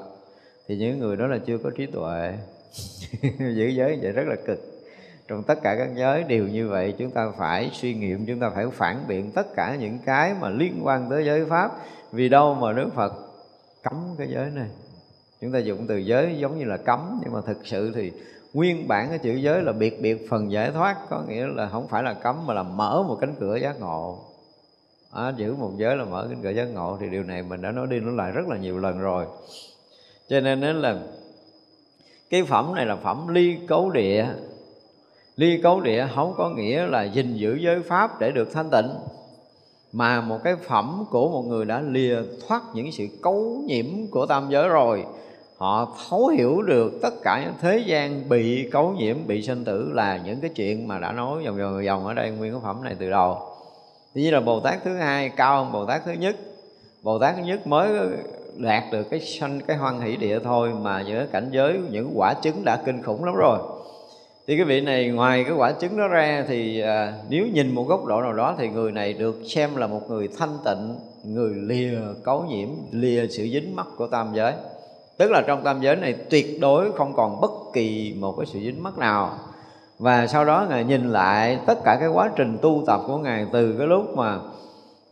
Thì 0.69 0.77
những 0.77 0.99
người 0.99 1.17
đó 1.17 1.27
là 1.27 1.38
chưa 1.47 1.59
có 1.59 1.71
trí 1.77 1.87
tuệ. 1.87 2.33
Giữ 3.38 3.67
giới 3.67 3.99
vậy 4.03 4.12
rất 4.12 4.25
là 4.27 4.37
cực. 4.47 4.59
Trong 5.29 5.43
tất 5.43 5.62
cả 5.62 5.77
các 5.79 5.88
giới 5.97 6.23
đều 6.23 6.49
như 6.49 6.69
vậy, 6.69 6.95
chúng 6.99 7.11
ta 7.11 7.33
phải 7.38 7.71
suy 7.73 7.95
nghiệm, 7.95 8.27
chúng 8.27 8.41
ta 8.41 8.50
phải 8.55 8.67
phản 8.73 8.97
biện 9.09 9.31
tất 9.35 9.47
cả 9.57 9.77
những 9.81 9.99
cái 10.07 10.35
mà 10.41 10.49
liên 10.49 10.81
quan 10.83 11.11
tới 11.11 11.25
giới 11.25 11.45
pháp. 11.45 11.71
Vì 12.12 12.29
đâu 12.29 12.55
mà 12.55 12.73
Đức 12.73 12.88
Phật 12.95 13.12
cấm 13.83 13.95
cái 14.19 14.29
giới 14.31 14.50
này? 14.50 14.69
Chúng 15.41 15.53
ta 15.53 15.59
dùng 15.59 15.87
từ 15.88 15.97
giới 15.97 16.37
giống 16.38 16.59
như 16.59 16.65
là 16.65 16.77
cấm, 16.77 17.21
nhưng 17.25 17.33
mà 17.33 17.41
thực 17.47 17.67
sự 17.67 17.93
thì 17.95 18.12
nguyên 18.55 18.88
bản 18.88 19.09
cái 19.09 19.19
chữ 19.19 19.35
giới 19.35 19.62
là 19.62 19.73
biệt 19.73 20.02
biệt 20.02 20.26
phần 20.31 20.52
giải 20.52 20.71
thoát 20.71 20.97
có 21.11 21.23
nghĩa 21.28 21.47
là 21.47 21.69
không 21.69 21.88
phải 21.88 22.02
là 22.02 22.14
cấm 22.14 22.47
mà 22.47 22.55
là 22.55 22.62
mở 22.62 23.05
một 23.09 23.19
cánh 23.21 23.35
cửa 23.40 23.57
giác 23.57 23.81
ngộ. 23.81 24.19
À, 25.12 25.33
giữ 25.37 25.55
một 25.55 25.71
giới 25.76 25.97
là 25.97 26.05
mở 26.05 26.26
cánh 26.31 26.43
cửa 26.43 26.50
giác 26.50 26.64
ngộ 26.64 26.97
thì 27.00 27.09
điều 27.09 27.23
này 27.23 27.43
mình 27.43 27.62
đã 27.62 27.71
nói 27.71 27.87
đi 27.90 28.00
nói 28.00 28.14
lại 28.17 28.33
rất 28.33 28.49
là 28.49 28.57
nhiều 28.57 28.78
lần 28.78 28.99
rồi. 28.99 29.26
Cho 30.28 30.40
nên 30.40 30.61
nó 30.61 30.73
là 30.73 30.99
cái 32.31 32.45
phẩm 32.45 32.75
này 32.75 32.87
là 32.87 32.97
phẩm 32.97 33.28
ly 33.28 33.59
cấu 33.69 33.90
địa. 33.90 34.26
Ly 35.37 35.61
cấu 35.62 35.81
địa 35.81 36.09
không 36.14 36.35
có 36.37 36.50
nghĩa 36.50 36.87
là 36.87 37.02
gìn 37.02 37.37
giữ 37.37 37.59
giới 37.61 37.83
pháp 37.83 38.21
để 38.21 38.31
được 38.31 38.52
thanh 38.52 38.71
tịnh 38.71 38.88
mà 39.93 40.21
một 40.21 40.38
cái 40.45 40.57
phẩm 40.57 41.05
của 41.11 41.28
một 41.28 41.43
người 41.43 41.64
đã 41.64 41.81
lìa 41.81 42.17
thoát 42.49 42.62
những 42.75 42.93
sự 42.93 43.07
cấu 43.23 43.62
nhiễm 43.67 43.87
của 44.11 44.26
tam 44.26 44.47
giới 44.50 44.69
rồi 44.69 45.05
họ 45.59 45.97
thấu 46.09 46.27
hiểu 46.27 46.62
được 46.62 46.93
tất 47.03 47.15
cả 47.23 47.43
những 47.45 47.55
thế 47.61 47.83
gian 47.87 48.29
bị 48.29 48.69
cấu 48.73 48.91
nhiễm 48.91 49.17
bị 49.27 49.43
sinh 49.43 49.65
tử 49.65 49.91
là 49.93 50.21
những 50.25 50.41
cái 50.41 50.50
chuyện 50.55 50.88
mà 50.88 50.99
đã 50.99 51.12
nói 51.12 51.45
vòng 51.45 51.59
vòng 51.59 51.85
vòng 51.87 52.07
ở 52.07 52.15
đây 52.15 52.31
nguyên 52.31 52.53
cái 52.53 52.61
phẩm 52.65 52.85
này 52.85 52.97
từ 52.99 53.11
đầu. 53.11 53.38
Tuy 54.15 54.23
nhiên 54.23 54.35
là 54.35 54.41
Bồ 54.41 54.61
Tát 54.61 54.85
thứ 54.85 54.97
hai 54.97 55.29
cao 55.29 55.65
hơn 55.65 55.73
Bồ 55.73 55.87
Tát 55.87 56.05
thứ 56.05 56.12
nhất. 56.12 56.37
Bồ 57.03 57.19
Tát 57.19 57.37
thứ 57.37 57.43
nhất 57.43 57.67
mới 57.67 57.88
đạt 58.57 58.85
được 58.93 59.11
cái 59.11 59.21
sanh 59.21 59.61
cái 59.61 59.77
hoan 59.77 60.00
hỷ 60.00 60.17
địa 60.17 60.38
thôi 60.45 60.71
mà 60.83 61.03
những 61.03 61.27
cảnh 61.33 61.49
giới 61.53 61.81
những 61.91 62.12
quả 62.15 62.35
trứng 62.43 62.65
đã 62.65 62.83
kinh 62.87 63.03
khủng 63.03 63.25
lắm 63.25 63.35
rồi. 63.35 63.59
Thì 64.47 64.57
cái 64.57 64.65
vị 64.65 64.81
này 64.81 65.09
ngoài 65.09 65.45
cái 65.45 65.53
quả 65.57 65.73
trứng 65.81 65.97
đó 65.97 66.09
ra 66.09 66.45
thì 66.49 66.81
à, 66.81 67.12
nếu 67.29 67.47
nhìn 67.47 67.75
một 67.75 67.85
góc 67.88 68.05
độ 68.07 68.23
nào 68.23 68.33
đó 68.33 68.55
thì 68.59 68.69
người 68.69 68.93
này 68.93 69.12
được 69.12 69.41
xem 69.49 69.77
là 69.77 69.87
một 69.87 70.11
người 70.11 70.29
thanh 70.38 70.59
tịnh 70.65 70.97
người 71.25 71.55
lìa 71.55 71.99
cấu 72.25 72.45
nhiễm 72.49 72.69
lìa 72.93 73.27
sự 73.27 73.49
dính 73.53 73.77
mắc 73.77 73.87
của 73.97 74.07
tam 74.07 74.29
giới 74.35 74.53
tức 75.19 75.31
là 75.31 75.43
trong 75.47 75.63
tam 75.65 75.81
giới 75.81 75.97
này 75.97 76.15
tuyệt 76.31 76.61
đối 76.61 76.93
không 76.93 77.13
còn 77.17 77.41
bất 77.41 77.51
kỳ 77.73 78.15
một 78.21 78.35
cái 78.37 78.47
sự 78.47 78.61
dính 78.61 78.83
mắc 78.83 78.99
nào. 78.99 79.31
Và 79.99 80.27
sau 80.27 80.45
đó 80.45 80.67
ngài 80.69 80.85
nhìn 80.85 81.13
lại 81.13 81.59
tất 81.67 81.79
cả 81.85 81.97
cái 82.01 82.09
quá 82.09 82.31
trình 82.37 82.59
tu 82.63 82.83
tập 82.87 83.01
của 83.07 83.19
ngài 83.19 83.47
từ 83.53 83.75
cái 83.79 83.87
lúc 83.87 84.17
mà 84.17 84.39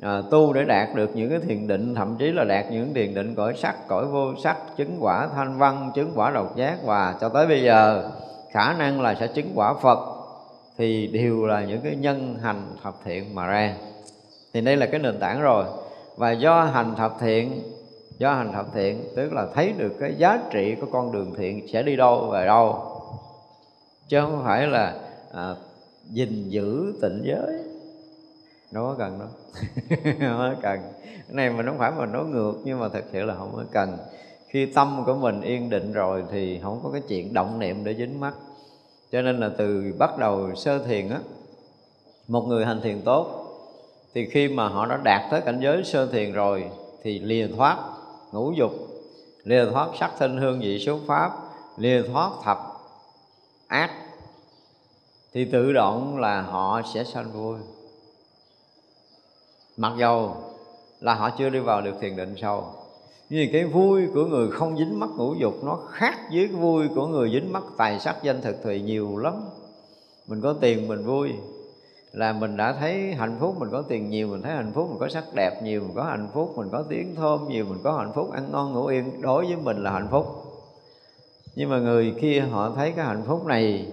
à, 0.03 0.23
tu 0.31 0.53
để 0.53 0.65
đạt 0.65 0.95
được 0.95 1.17
những 1.17 1.31
cái 1.31 1.39
thiền 1.39 1.67
định 1.67 1.95
thậm 1.95 2.17
chí 2.19 2.33
là 2.33 2.45
đạt 2.45 2.65
những 2.71 2.95
thiền 2.95 3.15
định 3.15 3.35
cõi 3.35 3.55
sắc 3.57 3.89
cõi 3.89 4.07
vô 4.07 4.35
sắc 4.43 4.57
chứng 4.77 4.97
quả 5.01 5.29
thanh 5.35 5.59
văn 5.59 5.91
chứng 5.95 6.13
quả 6.15 6.31
độc 6.31 6.57
giác 6.57 6.77
và 6.85 7.15
cho 7.21 7.29
tới 7.29 7.47
bây 7.47 7.63
giờ 7.63 8.11
khả 8.53 8.73
năng 8.73 9.01
là 9.01 9.15
sẽ 9.15 9.27
chứng 9.27 9.51
quả 9.55 9.75
phật 9.75 9.99
thì 10.79 11.07
đều 11.07 11.47
là 11.47 11.65
những 11.65 11.81
cái 11.81 11.97
nhân 11.97 12.39
hành 12.43 12.63
thập 12.83 12.95
thiện 13.05 13.35
mà 13.35 13.47
ra. 13.47 13.75
Thì 14.55 14.61
đây 14.61 14.77
là 14.77 14.87
cái 14.87 15.01
nền 15.01 15.19
tảng 15.19 15.41
rồi. 15.41 15.65
Và 16.17 16.31
do 16.31 16.63
hành 16.63 16.95
thập 16.97 17.17
thiện 17.21 17.63
do 18.18 18.35
hành 18.35 18.52
thập 18.52 18.66
thiện 18.75 19.04
tức 19.16 19.32
là 19.32 19.46
thấy 19.54 19.73
được 19.73 19.92
cái 20.00 20.14
giá 20.18 20.38
trị 20.50 20.75
của 20.80 20.87
con 20.92 21.12
đường 21.12 21.35
thiện 21.37 21.68
sẽ 21.68 21.82
đi 21.82 21.96
đâu 21.96 22.28
về 22.32 22.46
đâu. 22.46 22.92
Chứ 24.08 24.20
không 24.20 24.42
phải 24.44 24.66
là 24.66 24.94
à, 25.32 25.54
gìn 26.11 26.49
giữ 26.49 26.92
tịnh 27.02 27.23
giới. 27.25 27.62
Đâu 28.73 28.85
có 28.85 28.94
cần 28.99 29.18
đâu. 29.18 29.28
Không 30.20 30.38
có 30.38 30.54
cần. 30.62 30.80
Cái 31.04 31.35
này 31.35 31.50
mình 31.50 31.66
không 31.66 31.78
phải 31.78 31.92
mình 31.99 32.12
nói 32.12 32.25
ngược 32.25 32.54
nhưng 32.64 32.80
mà 32.80 32.88
thật 32.88 33.04
sự 33.12 33.23
là 33.23 33.35
không 33.35 33.52
có 33.56 33.64
cần. 33.73 33.99
Khi 34.49 34.66
tâm 34.66 35.02
của 35.06 35.14
mình 35.14 35.40
yên 35.40 35.70
định 35.70 35.92
rồi 35.92 36.25
thì 36.30 36.61
không 36.62 36.80
có 36.82 36.90
cái 36.90 37.02
chuyện 37.08 37.35
động 37.35 37.58
niệm 37.58 37.85
để 37.85 37.94
dính 37.94 38.20
mắt. 38.20 38.35
Cho 39.12 39.23
nên 39.23 39.40
là 39.40 39.50
từ 39.58 39.94
bắt 39.99 40.18
đầu 40.18 40.54
sơ 40.54 40.78
thiền 40.78 41.08
á 41.08 41.18
một 42.28 42.42
người 42.42 42.64
hành 42.64 42.80
thiền 42.80 43.00
tốt 43.00 43.46
thì 44.14 44.26
khi 44.26 44.49
mà 44.49 44.68
họ 44.68 44.87
đã 44.87 45.00
đạt 45.04 45.30
tới 45.30 45.40
cảnh 45.40 45.61
giới 45.62 45.85
sơ 45.85 46.06
thiền 46.06 46.32
rồi 46.32 46.64
thì 47.02 47.18
lìa 47.18 47.49
thoát 47.56 47.96
ngũ 48.33 48.52
dục 48.52 48.73
lìa 49.45 49.71
thoát 49.73 49.88
sắc 50.00 50.12
thinh 50.18 50.37
hương 50.37 50.61
vị 50.61 50.78
số 50.87 50.99
pháp 51.06 51.33
lìa 51.76 52.02
thoát 52.02 52.30
thập 52.45 52.59
ác, 53.66 53.90
thì 55.33 55.45
tự 55.45 55.73
động 55.73 56.18
là 56.18 56.42
họ 56.42 56.83
sẽ 56.95 57.04
sanh 57.04 57.33
vui. 57.33 57.59
Mặc 59.76 59.92
dầu 59.99 60.37
là 61.00 61.14
họ 61.14 61.30
chưa 61.30 61.49
đi 61.49 61.59
vào 61.59 61.83
được 61.83 61.95
thiền 62.00 62.16
định 62.16 62.35
sâu 62.42 62.64
nhưng 63.30 63.52
cái 63.52 63.64
vui 63.64 64.09
của 64.14 64.25
người 64.25 64.50
không 64.50 64.78
dính 64.78 65.00
mắc 65.00 65.11
ngũ 65.16 65.35
dục 65.35 65.64
nó 65.64 65.78
khác 65.90 66.18
với 66.33 66.47
cái 66.47 66.56
vui 66.56 66.88
của 66.95 67.06
người 67.06 67.30
dính 67.30 67.52
mắc 67.52 67.62
tài 67.76 68.00
sắc 68.00 68.16
danh 68.23 68.40
thực 68.42 68.56
thì 68.64 68.80
nhiều 68.80 69.16
lắm. 69.16 69.35
Mình 70.26 70.40
có 70.40 70.52
tiền 70.61 70.88
mình 70.88 71.04
vui 71.04 71.33
là 72.13 72.33
mình 72.33 72.57
đã 72.57 72.73
thấy 72.73 73.15
hạnh 73.15 73.37
phúc, 73.41 73.57
mình 73.59 73.69
có 73.73 73.83
tiền 73.83 74.11
nhiều, 74.11 74.29
mình 74.29 74.43
thấy 74.43 74.53
hạnh 74.53 74.73
phúc, 74.75 74.89
mình 74.91 74.99
có 74.99 75.09
sắc 75.09 75.25
đẹp 75.35 75.63
nhiều, 75.63 75.81
mình 75.81 75.93
có 75.95 76.03
hạnh 76.03 76.29
phúc, 76.33 76.53
mình 76.57 76.69
có 76.73 76.85
tiếng 76.89 77.15
thơm 77.17 77.49
nhiều, 77.49 77.65
mình 77.65 77.79
có 77.85 77.93
hạnh 77.93 78.13
phúc, 78.15 78.31
ăn 78.33 78.53
ngon 78.53 78.73
ngủ 78.73 78.87
yên, 78.87 79.21
đối 79.21 79.47
với 79.47 79.57
mình 79.57 79.83
là 79.83 79.91
hạnh 79.91 80.09
phúc. 80.11 80.27
Nhưng 81.55 81.71
mà 81.71 81.79
người 81.79 82.15
kia 82.21 82.41
họ 82.41 82.71
thấy 82.71 82.93
cái 82.93 83.07
hạnh 83.07 83.23
phúc 83.27 83.47
này, 83.47 83.93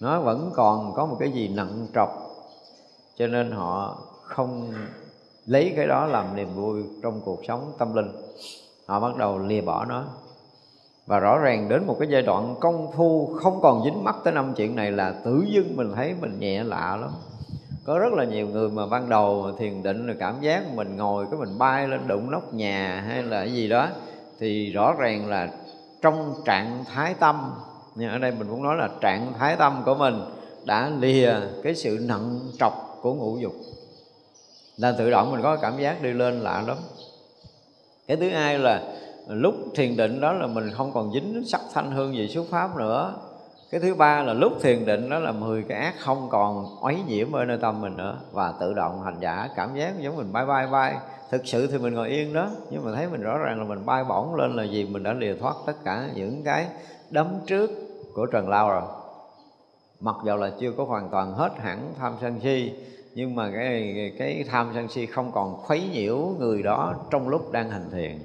nó 0.00 0.20
vẫn 0.20 0.50
còn 0.54 0.94
có 0.94 1.06
một 1.06 1.16
cái 1.20 1.32
gì 1.32 1.48
nặng 1.48 1.86
trọc, 1.94 2.10
cho 3.16 3.26
nên 3.26 3.50
họ 3.50 3.98
không 4.22 4.72
lấy 5.46 5.72
cái 5.76 5.86
đó 5.86 6.06
làm 6.06 6.36
niềm 6.36 6.48
vui 6.54 6.82
trong 7.02 7.20
cuộc 7.24 7.40
sống 7.48 7.72
tâm 7.78 7.94
linh. 7.94 8.10
Họ 8.86 9.00
bắt 9.00 9.16
đầu 9.16 9.38
lìa 9.38 9.60
bỏ 9.60 9.84
nó 9.84 10.04
và 11.08 11.18
rõ 11.18 11.38
ràng 11.38 11.68
đến 11.68 11.86
một 11.86 11.96
cái 11.98 12.08
giai 12.10 12.22
đoạn 12.22 12.54
công 12.60 12.92
phu 12.92 13.26
không 13.42 13.60
còn 13.62 13.84
dính 13.84 14.04
mắc 14.04 14.16
tới 14.24 14.32
năm 14.32 14.54
chuyện 14.56 14.76
này 14.76 14.92
là 14.92 15.14
tự 15.24 15.44
dưng 15.48 15.76
mình 15.76 15.92
thấy 15.94 16.14
mình 16.20 16.40
nhẹ 16.40 16.64
lạ 16.64 16.98
lắm. 17.00 17.10
Có 17.84 17.98
rất 17.98 18.12
là 18.12 18.24
nhiều 18.24 18.46
người 18.46 18.68
mà 18.70 18.86
ban 18.86 19.08
đầu 19.08 19.52
thiền 19.58 19.82
định 19.82 20.06
là 20.06 20.14
cảm 20.20 20.40
giác 20.40 20.74
mình 20.74 20.96
ngồi, 20.96 21.26
cái 21.30 21.40
mình 21.40 21.58
bay 21.58 21.88
lên 21.88 22.00
đụng 22.06 22.30
nóc 22.30 22.54
nhà 22.54 23.04
hay 23.06 23.22
là 23.22 23.44
cái 23.44 23.52
gì 23.52 23.68
đó, 23.68 23.88
thì 24.38 24.72
rõ 24.72 24.94
ràng 24.98 25.28
là 25.28 25.48
trong 26.02 26.34
trạng 26.44 26.84
thái 26.94 27.14
tâm 27.14 27.52
nhưng 27.94 28.10
ở 28.10 28.18
đây 28.18 28.32
mình 28.38 28.48
cũng 28.50 28.62
nói 28.62 28.76
là 28.76 28.88
trạng 29.00 29.32
thái 29.38 29.56
tâm 29.56 29.82
của 29.84 29.94
mình 29.94 30.20
đã 30.64 30.90
lìa 31.00 31.34
cái 31.62 31.74
sự 31.74 31.98
nặng 32.08 32.40
trọc 32.58 32.98
của 33.02 33.14
ngũ 33.14 33.38
dục. 33.38 33.52
Là 34.76 34.92
tự 34.98 35.10
động 35.10 35.32
mình 35.32 35.42
có 35.42 35.56
cảm 35.56 35.78
giác 35.78 36.02
đi 36.02 36.12
lên 36.12 36.40
lạ 36.40 36.64
lắm. 36.66 36.76
Cái 38.06 38.16
thứ 38.16 38.28
hai 38.28 38.58
là 38.58 38.82
lúc 39.28 39.54
thiền 39.74 39.96
định 39.96 40.20
đó 40.20 40.32
là 40.32 40.46
mình 40.46 40.70
không 40.70 40.92
còn 40.92 41.12
dính 41.12 41.44
sắc 41.46 41.60
thanh 41.74 41.90
hương 41.90 42.14
gì 42.14 42.28
xuất 42.28 42.46
pháp 42.50 42.76
nữa. 42.76 43.14
Cái 43.70 43.80
thứ 43.80 43.94
ba 43.94 44.22
là 44.22 44.32
lúc 44.32 44.52
thiền 44.60 44.86
định 44.86 45.10
đó 45.10 45.18
là 45.18 45.32
10 45.32 45.62
cái 45.62 45.80
ác 45.80 45.94
không 45.98 46.28
còn 46.30 46.66
ấy 46.82 46.96
nhiễm 47.08 47.32
ở 47.32 47.44
nơi 47.44 47.58
tâm 47.58 47.80
mình 47.80 47.96
nữa 47.96 48.18
và 48.32 48.54
tự 48.60 48.74
động 48.74 49.02
hành 49.04 49.16
giả 49.20 49.48
cảm 49.56 49.74
giác 49.74 50.00
giống 50.00 50.16
mình 50.16 50.32
bay 50.32 50.46
bay 50.46 50.66
bay. 50.66 50.96
Thực 51.30 51.46
sự 51.46 51.66
thì 51.66 51.78
mình 51.78 51.94
ngồi 51.94 52.08
yên 52.08 52.32
đó, 52.32 52.48
nhưng 52.70 52.84
mà 52.84 52.92
thấy 52.94 53.08
mình 53.08 53.20
rõ 53.20 53.38
ràng 53.38 53.58
là 53.58 53.64
mình 53.64 53.86
bay 53.86 54.04
bổng 54.04 54.34
lên 54.34 54.56
là 54.56 54.64
vì 54.70 54.84
mình 54.84 55.02
đã 55.02 55.12
lìa 55.12 55.34
thoát 55.34 55.54
tất 55.66 55.72
cả 55.84 56.08
những 56.14 56.42
cái 56.44 56.66
đấm 57.10 57.26
trước 57.46 57.70
của 58.14 58.26
trần 58.26 58.48
lao 58.48 58.68
rồi. 58.70 58.82
Mặc 60.00 60.16
dầu 60.24 60.36
là 60.36 60.50
chưa 60.60 60.72
có 60.72 60.84
hoàn 60.84 61.08
toàn 61.08 61.32
hết 61.32 61.52
hẳn 61.58 61.92
tham 61.98 62.12
sân 62.20 62.40
si, 62.42 62.72
nhưng 63.14 63.34
mà 63.34 63.50
cái 63.54 64.12
cái 64.18 64.44
tham 64.50 64.70
sân 64.74 64.88
si 64.88 65.06
không 65.06 65.32
còn 65.32 65.56
khuấy 65.56 65.82
nhiễu 65.92 66.18
người 66.38 66.62
đó 66.62 66.94
trong 67.10 67.28
lúc 67.28 67.52
đang 67.52 67.70
hành 67.70 67.90
thiền 67.92 68.18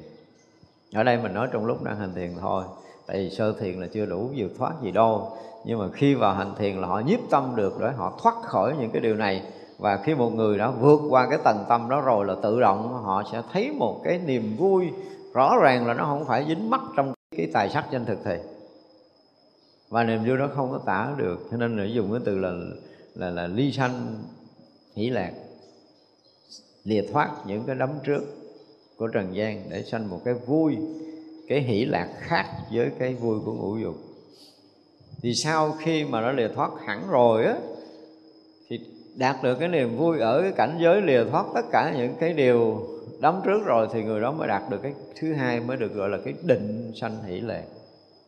ở 0.93 1.03
đây 1.03 1.17
mình 1.17 1.33
nói 1.33 1.47
trong 1.51 1.65
lúc 1.65 1.83
đang 1.83 1.97
hành 1.97 2.13
thiền 2.13 2.33
thôi, 2.41 2.63
tại 3.07 3.17
vì 3.17 3.29
sơ 3.29 3.53
thiền 3.59 3.79
là 3.79 3.88
chưa 3.93 4.05
đủ 4.05 4.29
vượt 4.35 4.51
thoát 4.57 4.73
gì 4.83 4.91
đâu. 4.91 5.38
Nhưng 5.65 5.79
mà 5.79 5.85
khi 5.93 6.15
vào 6.15 6.33
hành 6.33 6.53
thiền 6.57 6.75
là 6.75 6.88
họ 6.88 7.00
nhiếp 7.00 7.19
tâm 7.29 7.55
được 7.55 7.73
để 7.79 7.91
họ 7.97 8.19
thoát 8.23 8.35
khỏi 8.43 8.75
những 8.79 8.91
cái 8.91 9.01
điều 9.01 9.15
này. 9.15 9.43
Và 9.77 9.97
khi 10.03 10.15
một 10.15 10.29
người 10.29 10.57
đã 10.57 10.71
vượt 10.71 11.01
qua 11.09 11.27
cái 11.29 11.39
tầng 11.43 11.65
tâm 11.69 11.89
đó 11.89 12.01
rồi 12.01 12.25
là 12.25 12.35
tự 12.43 12.62
động 12.62 12.93
họ 13.03 13.23
sẽ 13.31 13.41
thấy 13.53 13.71
một 13.71 14.01
cái 14.03 14.19
niềm 14.25 14.55
vui 14.57 14.89
rõ 15.33 15.57
ràng 15.62 15.88
là 15.88 15.93
nó 15.93 16.05
không 16.05 16.25
phải 16.25 16.45
dính 16.47 16.69
mắc 16.69 16.81
trong 16.97 17.13
cái 17.38 17.50
tài 17.53 17.69
sắc 17.69 17.85
danh 17.91 18.05
thực 18.05 18.19
thì 18.25 18.35
và 19.89 20.03
niềm 20.03 20.23
vui 20.27 20.38
đó 20.38 20.50
không 20.55 20.71
có 20.71 20.79
tả 20.85 21.09
được, 21.17 21.47
cho 21.51 21.57
nên 21.57 21.77
là 21.77 21.85
dùng 21.85 22.12
cái 22.12 22.21
từ 22.25 22.38
là 22.38 22.51
là 23.15 23.29
là 23.29 23.47
ly 23.47 23.71
sanh, 23.71 24.23
hỷ 24.95 25.09
lạc, 25.09 25.31
lìa 26.83 27.01
thoát 27.13 27.29
những 27.45 27.63
cái 27.63 27.75
đấm 27.75 27.89
trước 28.03 28.21
của 29.03 29.10
trần 29.10 29.36
gian 29.36 29.63
để 29.69 29.83
sanh 29.83 30.10
một 30.10 30.22
cái 30.25 30.33
vui 30.33 30.77
cái 31.48 31.62
hỷ 31.62 31.86
lạc 31.86 32.10
khác 32.19 32.45
với 32.74 32.91
cái 33.00 33.13
vui 33.13 33.39
của 33.45 33.53
ngũ 33.53 33.77
dục. 33.77 33.95
Thì 35.22 35.33
sau 35.33 35.72
khi 35.79 36.05
mà 36.05 36.22
nó 36.22 36.31
lìa 36.31 36.48
thoát 36.55 36.72
hẳn 36.86 37.03
rồi 37.10 37.45
á 37.45 37.55
thì 38.69 38.79
đạt 39.15 39.43
được 39.43 39.55
cái 39.60 39.67
niềm 39.67 39.98
vui 39.98 40.19
ở 40.19 40.41
cái 40.41 40.51
cảnh 40.51 40.77
giới 40.81 41.01
lìa 41.01 41.24
thoát 41.31 41.45
tất 41.53 41.62
cả 41.72 41.93
những 41.98 42.13
cái 42.19 42.33
điều 42.33 42.88
đóng 43.19 43.41
trước 43.45 43.65
rồi 43.65 43.88
thì 43.93 44.03
người 44.03 44.22
đó 44.22 44.31
mới 44.31 44.48
đạt 44.48 44.62
được 44.69 44.79
cái 44.83 44.93
thứ 45.19 45.33
hai 45.33 45.60
mới 45.60 45.77
được 45.77 45.93
gọi 45.93 46.10
là 46.10 46.17
cái 46.25 46.33
định 46.43 46.91
sanh 47.01 47.24
hỷ 47.24 47.39
lạc. 47.39 47.63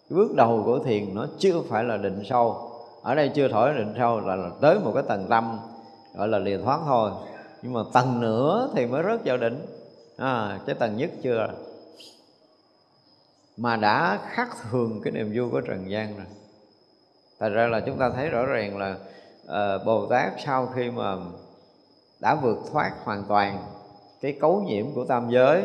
Cái 0.09 0.17
bước 0.17 0.35
đầu 0.35 0.61
của 0.65 0.79
thiền 0.79 1.15
nó 1.15 1.27
chưa 1.37 1.61
phải 1.69 1.83
là 1.83 1.97
định 1.97 2.23
sâu. 2.29 2.71
Ở 3.01 3.15
đây 3.15 3.31
chưa 3.35 3.47
thổi 3.47 3.73
định 3.73 3.93
sâu 3.97 4.19
là, 4.19 4.35
là 4.35 4.49
tới 4.61 4.79
một 4.79 4.91
cái 4.93 5.03
tầng 5.07 5.25
tâm 5.29 5.59
gọi 6.15 6.27
là 6.27 6.39
lìa 6.39 6.57
thoát 6.57 6.79
thôi. 6.85 7.11
Nhưng 7.61 7.73
mà 7.73 7.81
tầng 7.93 8.21
nữa 8.21 8.69
thì 8.75 8.85
mới 8.85 9.03
rớt 9.03 9.25
vào 9.25 9.37
định 9.37 9.65
à, 10.17 10.59
cái 10.65 10.75
tầng 10.75 10.97
nhất 10.97 11.09
chưa? 11.23 11.47
Mà 13.57 13.75
đã 13.75 14.19
khác 14.29 14.49
thường 14.71 15.01
cái 15.03 15.13
niềm 15.13 15.31
vui 15.35 15.49
của 15.49 15.61
trần 15.61 15.89
gian 15.89 16.17
rồi. 16.17 16.25
Thật 17.39 17.49
ra 17.49 17.67
là 17.67 17.79
chúng 17.79 17.97
ta 17.97 18.09
thấy 18.09 18.29
rõ 18.29 18.45
ràng 18.45 18.77
là 18.77 18.95
uh, 19.45 19.85
bồ 19.85 20.05
tát 20.05 20.33
sau 20.45 20.67
khi 20.75 20.91
mà 20.91 21.15
đã 22.19 22.35
vượt 22.35 22.57
thoát 22.71 22.91
hoàn 23.03 23.23
toàn 23.27 23.63
cái 24.21 24.37
cấu 24.41 24.61
nhiễm 24.61 24.85
của 24.95 25.05
tam 25.05 25.29
giới 25.29 25.63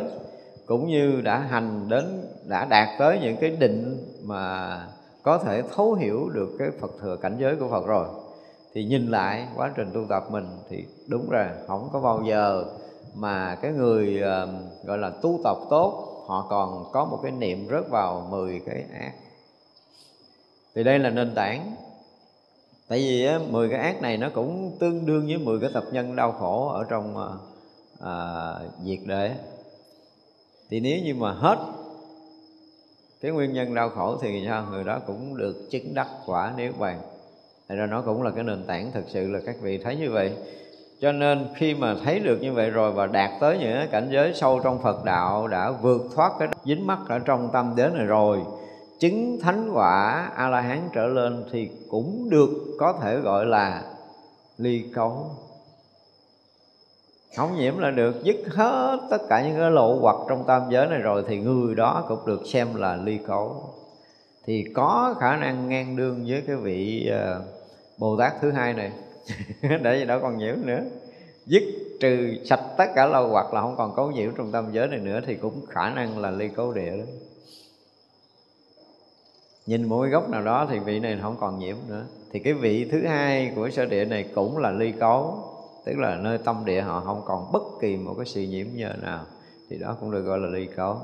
cũng 0.66 0.88
như 0.88 1.20
đã 1.20 1.38
hành 1.38 1.88
đến 1.88 2.28
đã 2.48 2.64
đạt 2.64 2.88
tới 2.98 3.18
những 3.22 3.36
cái 3.40 3.50
định 3.50 4.04
mà 4.24 4.76
có 5.22 5.38
thể 5.38 5.62
thấu 5.74 5.94
hiểu 5.94 6.28
được 6.28 6.56
cái 6.58 6.68
Phật 6.80 6.90
thừa 7.00 7.16
cảnh 7.16 7.36
giới 7.38 7.56
của 7.56 7.68
Phật 7.68 7.86
rồi 7.86 8.08
thì 8.74 8.84
nhìn 8.84 9.06
lại 9.06 9.48
quá 9.56 9.70
trình 9.76 9.90
tu 9.94 10.04
tập 10.08 10.24
mình 10.30 10.46
thì 10.68 10.84
đúng 11.08 11.30
rồi 11.30 11.46
không 11.66 11.88
có 11.92 12.00
bao 12.00 12.22
giờ 12.28 12.64
mà 13.14 13.58
cái 13.62 13.72
người 13.72 14.22
uh, 14.22 14.84
gọi 14.84 14.98
là 14.98 15.10
tu 15.22 15.40
tập 15.44 15.56
tốt 15.70 16.06
họ 16.26 16.46
còn 16.50 16.84
có 16.92 17.04
một 17.04 17.20
cái 17.22 17.32
niệm 17.32 17.66
rớt 17.70 17.88
vào 17.90 18.26
10 18.30 18.60
cái 18.66 18.84
ác. 19.00 19.12
Thì 20.74 20.84
đây 20.84 20.98
là 20.98 21.10
nền 21.10 21.34
tảng. 21.34 21.76
Tại 22.88 22.98
vì 22.98 23.26
á, 23.26 23.38
10 23.50 23.68
cái 23.68 23.78
ác 23.78 24.02
này 24.02 24.16
nó 24.16 24.28
cũng 24.34 24.76
tương 24.78 25.06
đương 25.06 25.26
với 25.26 25.38
10 25.38 25.60
cái 25.60 25.70
tập 25.74 25.84
nhân 25.92 26.16
đau 26.16 26.32
khổ 26.32 26.68
ở 26.68 26.84
trong 26.88 27.16
uh, 27.16 27.32
uh, 28.02 28.84
diệt 28.84 28.98
đế. 29.06 29.34
Thì 30.70 30.80
nếu 30.80 30.98
như 31.04 31.14
mà 31.14 31.32
hết 31.32 31.58
cái 33.20 33.30
nguyên 33.30 33.52
nhân 33.52 33.74
đau 33.74 33.90
khổ 33.90 34.18
thì 34.22 34.44
sao 34.46 34.66
người 34.70 34.84
đó 34.84 34.98
cũng 35.06 35.36
được 35.36 35.70
chứng 35.70 35.94
đắc 35.94 36.08
quả 36.26 36.52
nếu 36.56 36.72
bàn. 36.78 37.00
Thật 37.68 37.74
ra 37.74 37.86
nó 37.86 38.02
cũng 38.02 38.22
là 38.22 38.30
cái 38.30 38.44
nền 38.44 38.64
tảng 38.66 38.92
thực 38.92 39.04
sự 39.08 39.30
là 39.30 39.40
các 39.46 39.56
vị 39.60 39.78
thấy 39.78 39.96
như 39.96 40.10
vậy 40.10 40.32
cho 41.00 41.12
nên 41.12 41.48
khi 41.54 41.74
mà 41.74 41.94
thấy 42.04 42.18
được 42.18 42.38
như 42.40 42.52
vậy 42.52 42.70
rồi 42.70 42.92
và 42.92 43.06
đạt 43.06 43.30
tới 43.40 43.58
những 43.58 43.88
cảnh 43.90 44.08
giới 44.10 44.34
sâu 44.34 44.60
trong 44.64 44.82
Phật 44.82 45.04
đạo 45.04 45.48
đã 45.48 45.70
vượt 45.70 46.02
thoát 46.14 46.32
cái 46.38 46.48
dính 46.64 46.86
mắc 46.86 46.98
ở 47.08 47.18
trong 47.18 47.48
tâm 47.52 47.72
đến 47.76 47.94
này 47.96 48.06
rồi 48.06 48.40
chứng 48.98 49.38
thánh 49.42 49.70
quả 49.72 50.30
a 50.36 50.48
la 50.48 50.60
hán 50.60 50.88
trở 50.92 51.06
lên 51.06 51.44
thì 51.52 51.70
cũng 51.88 52.30
được 52.30 52.50
có 52.78 52.98
thể 53.02 53.16
gọi 53.16 53.46
là 53.46 53.82
ly 54.58 54.84
cấu. 54.94 55.30
Không 57.36 57.56
nhiễm 57.56 57.78
là 57.78 57.90
được 57.90 58.24
dứt 58.24 58.36
hết 58.48 58.98
tất 59.10 59.18
cả 59.28 59.42
những 59.42 59.56
cái 59.58 59.70
lộ 59.70 59.98
hoặc 60.00 60.16
trong 60.28 60.44
tam 60.46 60.62
giới 60.70 60.86
này 60.86 60.98
rồi 60.98 61.24
thì 61.28 61.38
người 61.38 61.74
đó 61.74 62.04
cũng 62.08 62.26
được 62.26 62.42
xem 62.46 62.74
là 62.74 62.96
ly 62.96 63.18
cấu. 63.26 63.74
Thì 64.44 64.64
có 64.74 65.14
khả 65.20 65.36
năng 65.36 65.68
ngang 65.68 65.96
đương 65.96 66.24
với 66.28 66.42
cái 66.46 66.56
vị 66.56 67.10
uh, 67.12 67.44
bồ 67.98 68.16
tát 68.16 68.32
thứ 68.40 68.50
hai 68.50 68.74
này. 68.74 68.92
để 69.82 69.98
gì 69.98 70.04
đó 70.04 70.18
còn 70.22 70.38
nhiễm 70.38 70.56
nữa. 70.64 70.80
Dứt 71.46 71.62
trừ 72.00 72.34
sạch 72.44 72.60
tất 72.78 72.86
cả 72.94 73.06
lâu 73.06 73.28
hoặc 73.28 73.54
là 73.54 73.60
không 73.60 73.76
còn 73.76 73.94
cấu 73.96 74.10
nhiễm 74.10 74.30
trong 74.36 74.52
tâm 74.52 74.68
giới 74.72 74.88
này 74.88 74.98
nữa 74.98 75.20
thì 75.26 75.34
cũng 75.34 75.66
khả 75.66 75.90
năng 75.90 76.18
là 76.18 76.30
ly 76.30 76.48
cấu 76.48 76.72
địa 76.72 76.96
đó. 76.96 77.04
Nhìn 79.66 79.84
một 79.84 80.02
cái 80.02 80.10
gốc 80.10 80.30
nào 80.30 80.42
đó 80.42 80.66
thì 80.70 80.78
vị 80.78 81.00
này 81.00 81.18
không 81.22 81.36
còn 81.40 81.58
nhiễm 81.58 81.76
nữa. 81.88 82.06
Thì 82.32 82.40
cái 82.40 82.52
vị 82.52 82.88
thứ 82.92 83.06
hai 83.06 83.52
của 83.56 83.70
sở 83.70 83.84
địa 83.84 84.04
này 84.04 84.30
cũng 84.34 84.58
là 84.58 84.70
ly 84.70 84.92
cấu, 84.92 85.44
tức 85.84 85.98
là 85.98 86.16
nơi 86.16 86.38
tâm 86.38 86.64
địa 86.64 86.80
họ 86.80 87.00
không 87.00 87.22
còn 87.24 87.52
bất 87.52 87.62
kỳ 87.80 87.96
một 87.96 88.14
cái 88.16 88.26
sự 88.26 88.42
nhiễm 88.42 88.66
nhờ 88.74 88.92
nào, 89.02 89.24
thì 89.70 89.78
đó 89.78 89.96
cũng 90.00 90.10
được 90.10 90.22
gọi 90.22 90.38
là 90.38 90.48
ly 90.48 90.68
cấu. 90.76 90.96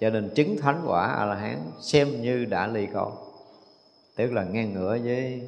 Cho 0.00 0.10
nên 0.10 0.30
chứng 0.34 0.56
thánh 0.56 0.82
quả 0.86 1.06
a 1.06 1.24
la 1.24 1.34
hán 1.34 1.58
xem 1.80 2.22
như 2.22 2.44
đã 2.44 2.66
ly 2.66 2.86
cấu, 2.92 3.12
tức 4.16 4.32
là 4.32 4.44
ngang 4.44 4.72
ngửa 4.72 4.98
với 5.04 5.42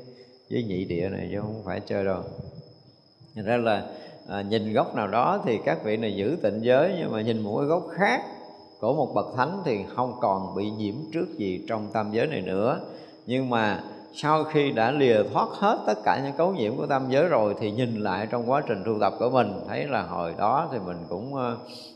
với 0.50 0.62
nhị 0.62 0.84
địa 0.84 1.08
này 1.08 1.28
chứ 1.32 1.40
không 1.40 1.62
phải 1.64 1.80
chơi 1.80 2.04
đâu. 2.04 2.22
Thành 3.34 3.44
ra 3.44 3.56
là 3.56 3.86
à, 4.28 4.42
nhìn 4.42 4.72
góc 4.72 4.94
nào 4.94 5.08
đó 5.08 5.42
thì 5.44 5.58
các 5.64 5.84
vị 5.84 5.96
này 5.96 6.16
giữ 6.16 6.36
tịnh 6.42 6.64
giới 6.64 6.94
nhưng 6.98 7.12
mà 7.12 7.20
nhìn 7.20 7.40
một 7.40 7.58
cái 7.58 7.66
góc 7.66 7.86
khác 7.92 8.22
của 8.80 8.94
một 8.94 9.14
bậc 9.14 9.26
thánh 9.36 9.62
thì 9.64 9.78
không 9.96 10.12
còn 10.20 10.54
bị 10.56 10.70
nhiễm 10.70 10.94
trước 11.12 11.26
gì 11.38 11.64
trong 11.68 11.88
tam 11.92 12.12
giới 12.12 12.26
này 12.26 12.40
nữa. 12.40 12.80
Nhưng 13.26 13.50
mà 13.50 13.82
sau 14.14 14.44
khi 14.44 14.70
đã 14.70 14.90
lìa 14.90 15.22
thoát 15.32 15.48
hết 15.50 15.78
tất 15.86 15.98
cả 16.04 16.20
những 16.24 16.36
cấu 16.36 16.54
nhiễm 16.54 16.76
của 16.76 16.86
tam 16.86 17.06
giới 17.10 17.28
rồi 17.28 17.54
thì 17.60 17.70
nhìn 17.70 18.00
lại 18.00 18.26
trong 18.30 18.50
quá 18.50 18.62
trình 18.68 18.82
tu 18.86 18.98
tập 19.00 19.14
của 19.18 19.30
mình 19.30 19.52
thấy 19.68 19.86
là 19.86 20.02
hồi 20.02 20.34
đó 20.38 20.68
thì 20.72 20.78
mình 20.86 20.96
cũng 21.08 21.34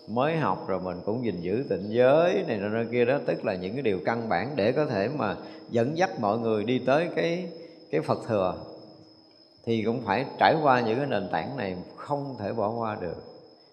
mới 0.09 0.37
học 0.37 0.69
rồi 0.69 0.81
mình 0.81 0.97
cũng 1.05 1.25
gìn 1.25 1.41
giữ 1.41 1.65
tịnh 1.71 1.85
giới 1.89 2.45
này 2.49 2.59
nọ 2.59 2.85
kia 2.93 3.05
đó. 3.05 3.19
Tức 3.27 3.45
là 3.45 3.55
những 3.55 3.73
cái 3.73 3.83
điều 3.83 3.99
căn 4.05 4.29
bản 4.29 4.53
để 4.57 4.73
có 4.73 4.87
thể 4.87 5.09
mà 5.17 5.37
dẫn 5.71 5.99
dắt 5.99 6.21
mọi 6.21 6.39
người 6.39 6.65
đi 6.65 6.79
tới 6.79 7.09
cái 7.17 7.49
cái 7.91 8.01
Phật 8.01 8.19
thừa 8.27 8.55
thì 9.65 9.83
cũng 9.87 10.03
phải 10.07 10.27
trải 10.39 10.55
qua 10.63 10.81
những 10.81 10.99
cái 10.99 11.07
nền 11.07 11.29
tảng 11.33 11.57
này, 11.57 11.77
không 11.97 12.37
thể 12.39 12.53
bỏ 12.53 12.71
qua 12.71 12.97
được. 13.01 13.23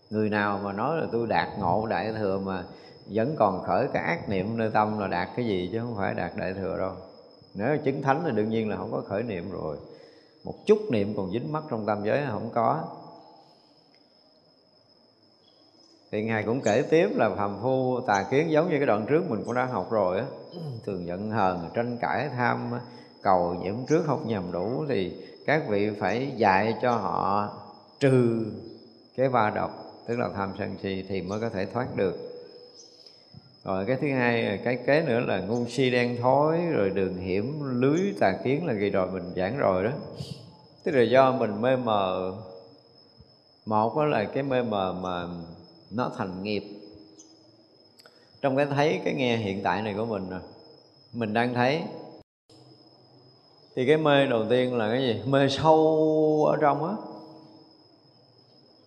Người 0.09 0.29
nào 0.29 0.59
mà 0.63 0.73
nói 0.73 0.97
là 0.97 1.07
tôi 1.11 1.27
đạt 1.27 1.47
ngộ 1.59 1.85
đại 1.89 2.13
thừa 2.13 2.39
mà 2.45 2.63
vẫn 3.05 3.35
còn 3.37 3.63
khởi 3.63 3.87
cái 3.93 4.03
ác 4.03 4.29
niệm 4.29 4.57
nơi 4.57 4.69
tâm 4.73 4.99
là 4.99 5.07
đạt 5.07 5.29
cái 5.35 5.45
gì 5.45 5.69
chứ 5.73 5.79
không 5.79 5.95
phải 5.97 6.13
đạt 6.13 6.31
đại 6.35 6.53
thừa 6.53 6.77
đâu. 6.77 6.91
Nếu 7.53 7.77
chứng 7.77 8.01
thánh 8.01 8.21
thì 8.25 8.31
đương 8.31 8.49
nhiên 8.49 8.69
là 8.69 8.77
không 8.77 8.91
có 8.91 9.01
khởi 9.07 9.23
niệm 9.23 9.51
rồi. 9.51 9.77
Một 10.43 10.55
chút 10.65 10.79
niệm 10.91 11.13
còn 11.17 11.31
dính 11.31 11.51
mắt 11.51 11.63
trong 11.69 11.85
tam 11.85 12.03
giới 12.03 12.23
không 12.31 12.49
có. 12.53 12.83
Thì 16.11 16.23
ngài 16.23 16.43
cũng 16.43 16.61
kể 16.61 16.83
tiếp 16.89 17.09
là 17.15 17.29
phàm 17.35 17.57
phu 17.61 17.99
tà 18.07 18.23
kiến 18.31 18.51
giống 18.51 18.69
như 18.69 18.77
cái 18.77 18.85
đoạn 18.85 19.05
trước 19.09 19.29
mình 19.29 19.43
cũng 19.45 19.53
đã 19.53 19.65
học 19.65 19.91
rồi 19.91 20.19
á. 20.19 20.25
Thường 20.85 21.05
giận 21.07 21.31
hờn, 21.31 21.69
tranh 21.73 21.97
cãi, 22.01 22.29
tham 22.37 22.71
cầu 23.27 23.55
nhiễm 23.63 23.75
trước 23.89 24.03
không 24.05 24.27
nhầm 24.27 24.51
đủ 24.51 24.85
thì 24.89 25.13
các 25.45 25.63
vị 25.69 25.89
phải 25.99 26.31
dạy 26.37 26.75
cho 26.81 26.91
họ 26.91 27.49
trừ 27.99 28.45
cái 29.17 29.29
va 29.29 29.49
độc, 29.49 29.71
tức 30.07 30.19
là 30.19 30.29
tham 30.35 30.53
sân 30.57 30.75
si 30.83 31.03
thì 31.09 31.21
mới 31.21 31.39
có 31.39 31.49
thể 31.49 31.65
thoát 31.65 31.95
được. 31.95 32.15
Rồi 33.63 33.85
cái 33.85 33.97
thứ 34.01 34.07
hai, 34.11 34.59
cái 34.63 34.77
kế 34.85 35.01
nữa 35.01 35.19
là 35.19 35.39
ngu 35.39 35.65
si 35.65 35.89
đen 35.89 36.17
thối, 36.21 36.57
rồi 36.71 36.89
đường 36.89 37.17
hiểm, 37.17 37.59
lưới 37.81 37.99
tà 38.19 38.31
kiến 38.43 38.65
là 38.65 38.73
gì 38.73 38.89
rồi 38.89 39.11
mình 39.11 39.23
giảng 39.35 39.57
rồi 39.57 39.83
đó. 39.83 39.91
Tức 40.83 40.91
là 40.91 41.03
do 41.03 41.31
mình 41.31 41.61
mê 41.61 41.75
mờ. 41.75 42.33
Một 43.65 43.97
đó 43.97 44.05
là 44.05 44.23
cái 44.23 44.43
mê 44.43 44.63
mờ 44.63 44.93
mà 45.01 45.27
nó 45.91 46.11
thành 46.17 46.43
nghiệp. 46.43 46.63
Trong 48.41 48.57
cái 48.57 48.65
thấy, 48.65 49.01
cái 49.05 49.13
nghe 49.13 49.37
hiện 49.37 49.63
tại 49.63 49.81
này 49.81 49.93
của 49.97 50.05
mình 50.05 50.29
rồi 50.29 50.41
mình 51.13 51.33
đang 51.33 51.53
thấy 51.53 51.81
thì 53.77 53.85
cái 53.85 53.97
mê 53.97 54.25
đầu 54.25 54.45
tiên 54.49 54.77
là 54.77 54.89
cái 54.89 55.01
gì? 55.01 55.21
Mê 55.25 55.49
sâu 55.49 56.45
ở 56.51 56.57
trong 56.61 56.85
á. 56.85 56.93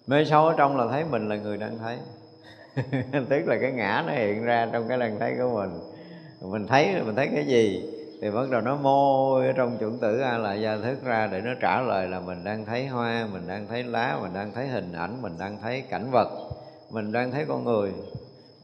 Mê 0.07 0.24
sâu 0.24 0.46
ở 0.46 0.55
trong 0.57 0.76
là 0.76 0.87
thấy 0.90 1.05
mình 1.11 1.29
là 1.29 1.37
người 1.37 1.57
đang 1.57 1.79
thấy. 1.79 1.98
Tức 3.29 3.46
là 3.46 3.59
cái 3.61 3.72
ngã 3.72 4.05
nó 4.07 4.12
hiện 4.12 4.44
ra 4.44 4.68
trong 4.72 4.88
cái 4.88 4.98
đang 4.98 5.18
thấy 5.18 5.35
của 5.38 5.57
mình. 5.57 5.81
Mình 6.53 6.66
thấy 6.66 7.03
mình 7.07 7.16
thấy 7.16 7.29
cái 7.35 7.46
gì? 7.46 7.83
Thì 8.22 8.31
bắt 8.31 8.50
đầu 8.50 8.61
nó 8.61 8.76
môi 8.76 9.46
ở 9.46 9.53
trong 9.53 9.79
chuẩn 9.79 9.98
tử 9.98 10.20
a 10.20 10.38
lại 10.38 10.61
gia 10.61 10.76
thức 10.76 11.05
ra 11.05 11.29
để 11.33 11.40
nó 11.40 11.50
trả 11.61 11.81
lời 11.81 12.09
là 12.09 12.20
mình 12.20 12.44
đang 12.44 12.64
thấy 12.64 12.87
hoa, 12.87 13.29
mình 13.33 13.42
đang 13.46 13.66
thấy 13.66 13.85
lá, 13.85 14.18
mình 14.22 14.33
đang 14.35 14.53
thấy 14.53 14.68
hình 14.68 14.92
ảnh, 14.92 15.22
mình 15.22 15.33
đang 15.38 15.59
thấy 15.62 15.83
cảnh 15.90 16.11
vật, 16.11 16.29
mình 16.90 17.12
đang 17.12 17.31
thấy 17.31 17.44
con 17.48 17.64
người 17.64 17.92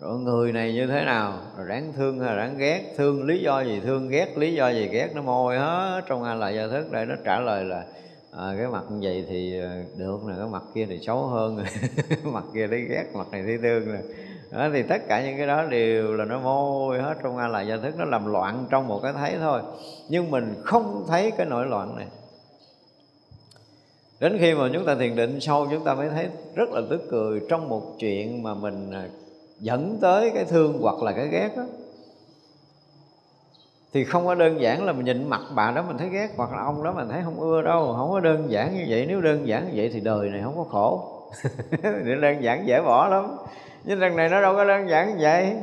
rồi 0.00 0.18
người 0.18 0.52
này 0.52 0.72
như 0.74 0.86
thế 0.86 1.04
nào? 1.04 1.38
Rồi 1.56 1.68
đáng 1.68 1.92
thương 1.96 2.20
hay 2.20 2.28
là 2.28 2.36
đáng 2.36 2.58
ghét? 2.58 2.94
Thương 2.96 3.26
lý 3.26 3.42
do 3.42 3.60
gì? 3.60 3.80
Thương 3.84 4.08
ghét 4.08 4.38
lý 4.38 4.54
do 4.54 4.68
gì? 4.68 4.88
Ghét 4.88 5.08
nó 5.14 5.22
môi 5.22 5.58
hết. 5.58 6.02
Trong 6.06 6.24
a 6.24 6.34
lại 6.34 6.54
gia 6.54 6.66
thức 6.66 6.92
đây 6.92 7.06
nó 7.06 7.14
trả 7.24 7.40
lời 7.40 7.64
là 7.64 7.84
à, 8.32 8.54
cái 8.58 8.66
mặt 8.68 8.84
như 8.90 8.98
vậy 9.02 9.24
thì 9.28 9.60
à, 9.60 9.82
được 9.96 10.18
nè 10.28 10.34
cái 10.38 10.46
mặt 10.46 10.62
kia 10.74 10.86
thì 10.88 10.98
xấu 11.06 11.26
hơn. 11.26 11.58
Mặt 12.24 12.44
kia 12.54 12.66
thấy 12.66 12.80
ghét 12.80 13.04
mặt 13.14 13.26
này 13.32 13.42
thấy 13.42 13.58
thương 13.62 13.92
nè. 13.92 14.00
Đó, 14.50 14.68
thì 14.72 14.82
tất 14.82 15.08
cả 15.08 15.26
những 15.26 15.36
cái 15.36 15.46
đó 15.46 15.64
đều 15.64 16.12
là 16.12 16.24
nó 16.24 16.40
môi 16.40 16.98
hết 17.02 17.14
trong 17.22 17.36
a 17.36 17.48
lại 17.48 17.66
gia 17.66 17.76
thức. 17.76 17.94
Nó 17.98 18.04
làm 18.04 18.32
loạn 18.32 18.66
trong 18.70 18.88
một 18.88 19.00
cái 19.02 19.12
thấy 19.12 19.36
thôi. 19.40 19.60
Nhưng 20.08 20.30
mình 20.30 20.54
không 20.64 21.04
thấy 21.08 21.30
cái 21.30 21.46
nỗi 21.46 21.66
loạn 21.66 21.96
này. 21.96 22.06
Đến 24.20 24.36
khi 24.40 24.54
mà 24.54 24.70
chúng 24.72 24.86
ta 24.86 24.94
thiền 24.94 25.16
định 25.16 25.40
sâu 25.40 25.66
chúng 25.70 25.84
ta 25.84 25.94
mới 25.94 26.08
thấy 26.08 26.28
rất 26.54 26.70
là 26.70 26.80
tức 26.90 27.02
cười 27.10 27.40
trong 27.48 27.68
một 27.68 27.82
chuyện 27.98 28.42
mà 28.42 28.54
mình 28.54 28.90
à, 28.90 29.08
dẫn 29.60 29.98
tới 30.00 30.30
cái 30.34 30.44
thương 30.44 30.78
hoặc 30.80 31.02
là 31.02 31.12
cái 31.12 31.28
ghét 31.28 31.56
đó 31.56 31.62
thì 33.96 34.04
không 34.04 34.26
có 34.26 34.34
đơn 34.34 34.60
giản 34.60 34.84
là 34.84 34.92
mình 34.92 35.04
nhìn 35.04 35.28
mặt 35.28 35.40
bà 35.54 35.70
đó 35.70 35.84
mình 35.88 35.98
thấy 35.98 36.08
ghét 36.08 36.28
hoặc 36.36 36.52
là 36.52 36.62
ông 36.62 36.84
đó 36.84 36.92
mình 36.92 37.08
thấy 37.08 37.20
không 37.24 37.40
ưa 37.40 37.62
đâu, 37.62 37.94
không 37.96 38.10
có 38.10 38.20
đơn 38.20 38.50
giản 38.50 38.74
như 38.74 38.84
vậy. 38.88 39.06
Nếu 39.08 39.20
đơn 39.20 39.48
giản 39.48 39.66
như 39.66 39.72
vậy 39.74 39.90
thì 39.92 40.00
đời 40.00 40.28
này 40.28 40.40
không 40.44 40.56
có 40.56 40.64
khổ. 40.64 41.12
Đơn 42.20 42.42
giản 42.42 42.66
dễ 42.66 42.80
bỏ 42.80 43.08
lắm. 43.08 43.36
Nhưng 43.84 44.00
lần 44.00 44.16
này 44.16 44.28
nó 44.28 44.42
đâu 44.42 44.54
có 44.54 44.64
đơn 44.64 44.88
giản 44.88 45.10
như 45.10 45.16
vậy. 45.20 45.56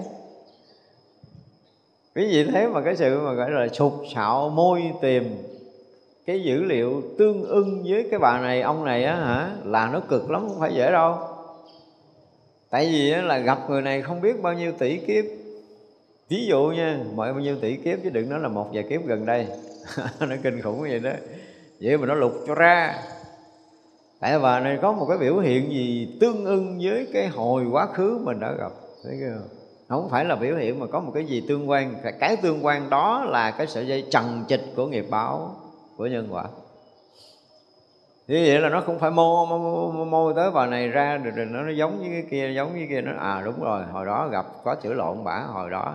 Quý 2.15 2.27
vị 2.27 2.51
thấy 2.51 2.67
mà 2.67 2.81
cái 2.81 2.95
sự 2.95 3.21
mà 3.21 3.33
gọi 3.33 3.51
là 3.51 3.67
sụt 3.67 3.93
sạo 4.15 4.49
môi 4.49 4.91
tìm 5.01 5.37
cái 6.25 6.43
dữ 6.43 6.63
liệu 6.63 7.01
tương 7.17 7.43
ưng 7.43 7.83
với 7.89 8.07
cái 8.11 8.19
bà 8.19 8.39
này, 8.39 8.61
ông 8.61 8.85
này 8.85 9.03
á 9.03 9.15
hả, 9.15 9.51
là 9.63 9.89
nó 9.93 9.99
cực 9.99 10.31
lắm, 10.31 10.47
không 10.49 10.59
phải 10.59 10.73
dễ 10.75 10.91
đâu 10.91 11.17
tại 12.73 12.89
vì 12.91 13.09
là 13.09 13.37
gặp 13.37 13.69
người 13.69 13.81
này 13.81 14.01
không 14.01 14.21
biết 14.21 14.41
bao 14.41 14.53
nhiêu 14.53 14.71
tỷ 14.71 14.97
kiếp. 14.97 15.25
Ví 16.29 16.45
dụ 16.45 16.73
nha, 16.75 16.99
mọi 17.15 17.33
bao 17.33 17.41
nhiêu 17.41 17.55
tỷ 17.61 17.75
kiếp 17.75 17.99
chứ 18.03 18.09
đừng 18.09 18.29
nói 18.29 18.39
là 18.39 18.47
một 18.47 18.69
vài 18.73 18.83
kiếp 18.89 19.05
gần 19.05 19.25
đây. 19.25 19.47
Nó 20.19 20.35
kinh 20.43 20.61
khủng 20.61 20.83
như 20.83 20.87
vậy 20.89 20.99
đó. 20.99 21.11
Vậy 21.81 21.97
mà 21.97 22.07
nó 22.07 22.15
lục 22.15 22.33
cho 22.47 22.55
ra. 22.55 22.95
Tại 24.19 24.39
bà 24.39 24.59
này 24.59 24.77
có 24.81 24.91
một 24.91 25.05
cái 25.09 25.17
biểu 25.17 25.39
hiện 25.39 25.71
gì 25.71 26.17
tương 26.21 26.45
ưng 26.45 26.79
với 26.83 27.07
cái 27.13 27.27
hồi 27.27 27.65
quá 27.71 27.87
khứ 27.93 28.21
mình 28.23 28.39
đã 28.39 28.51
gặp, 28.59 28.71
thấy 29.03 29.19
không 29.33 29.47
không 29.89 30.09
phải 30.09 30.25
là 30.25 30.35
biểu 30.35 30.55
hiện 30.55 30.79
mà 30.79 30.87
có 30.87 30.99
một 30.99 31.11
cái 31.15 31.25
gì 31.25 31.43
tương 31.47 31.69
quan. 31.69 31.95
Cái 32.19 32.37
tương 32.37 32.65
quan 32.65 32.89
đó 32.89 33.25
là 33.25 33.51
cái 33.51 33.67
sợi 33.67 33.87
dây 33.87 34.07
trần 34.11 34.43
trịch 34.47 34.63
của 34.75 34.87
nghiệp 34.87 35.05
báo 35.09 35.55
của 35.97 36.05
nhân 36.05 36.27
quả 36.31 36.43
như 38.27 38.43
vậy 38.47 38.59
là 38.59 38.69
nó 38.69 38.81
không 38.81 38.99
phải 38.99 39.11
mô 39.11 39.45
mô, 39.45 39.57
mô, 39.91 40.05
mô 40.05 40.33
tới 40.33 40.51
bà 40.51 40.67
này 40.67 40.87
ra 40.87 41.17
rồi, 41.17 41.33
rồi 41.35 41.45
nó, 41.45 41.61
nó 41.61 41.71
giống 41.71 41.99
với 41.99 42.09
cái 42.09 42.23
kia 42.31 42.53
giống 42.55 42.71
với 42.73 42.87
kia. 42.89 43.01
Nó 43.01 43.11
à 43.19 43.41
đúng 43.45 43.63
rồi 43.63 43.83
hồi 43.91 44.05
đó 44.05 44.27
gặp 44.31 44.45
có 44.63 44.75
chữ 44.75 44.93
lộn 44.93 45.23
bả 45.23 45.39
hồi 45.39 45.69
đó. 45.69 45.93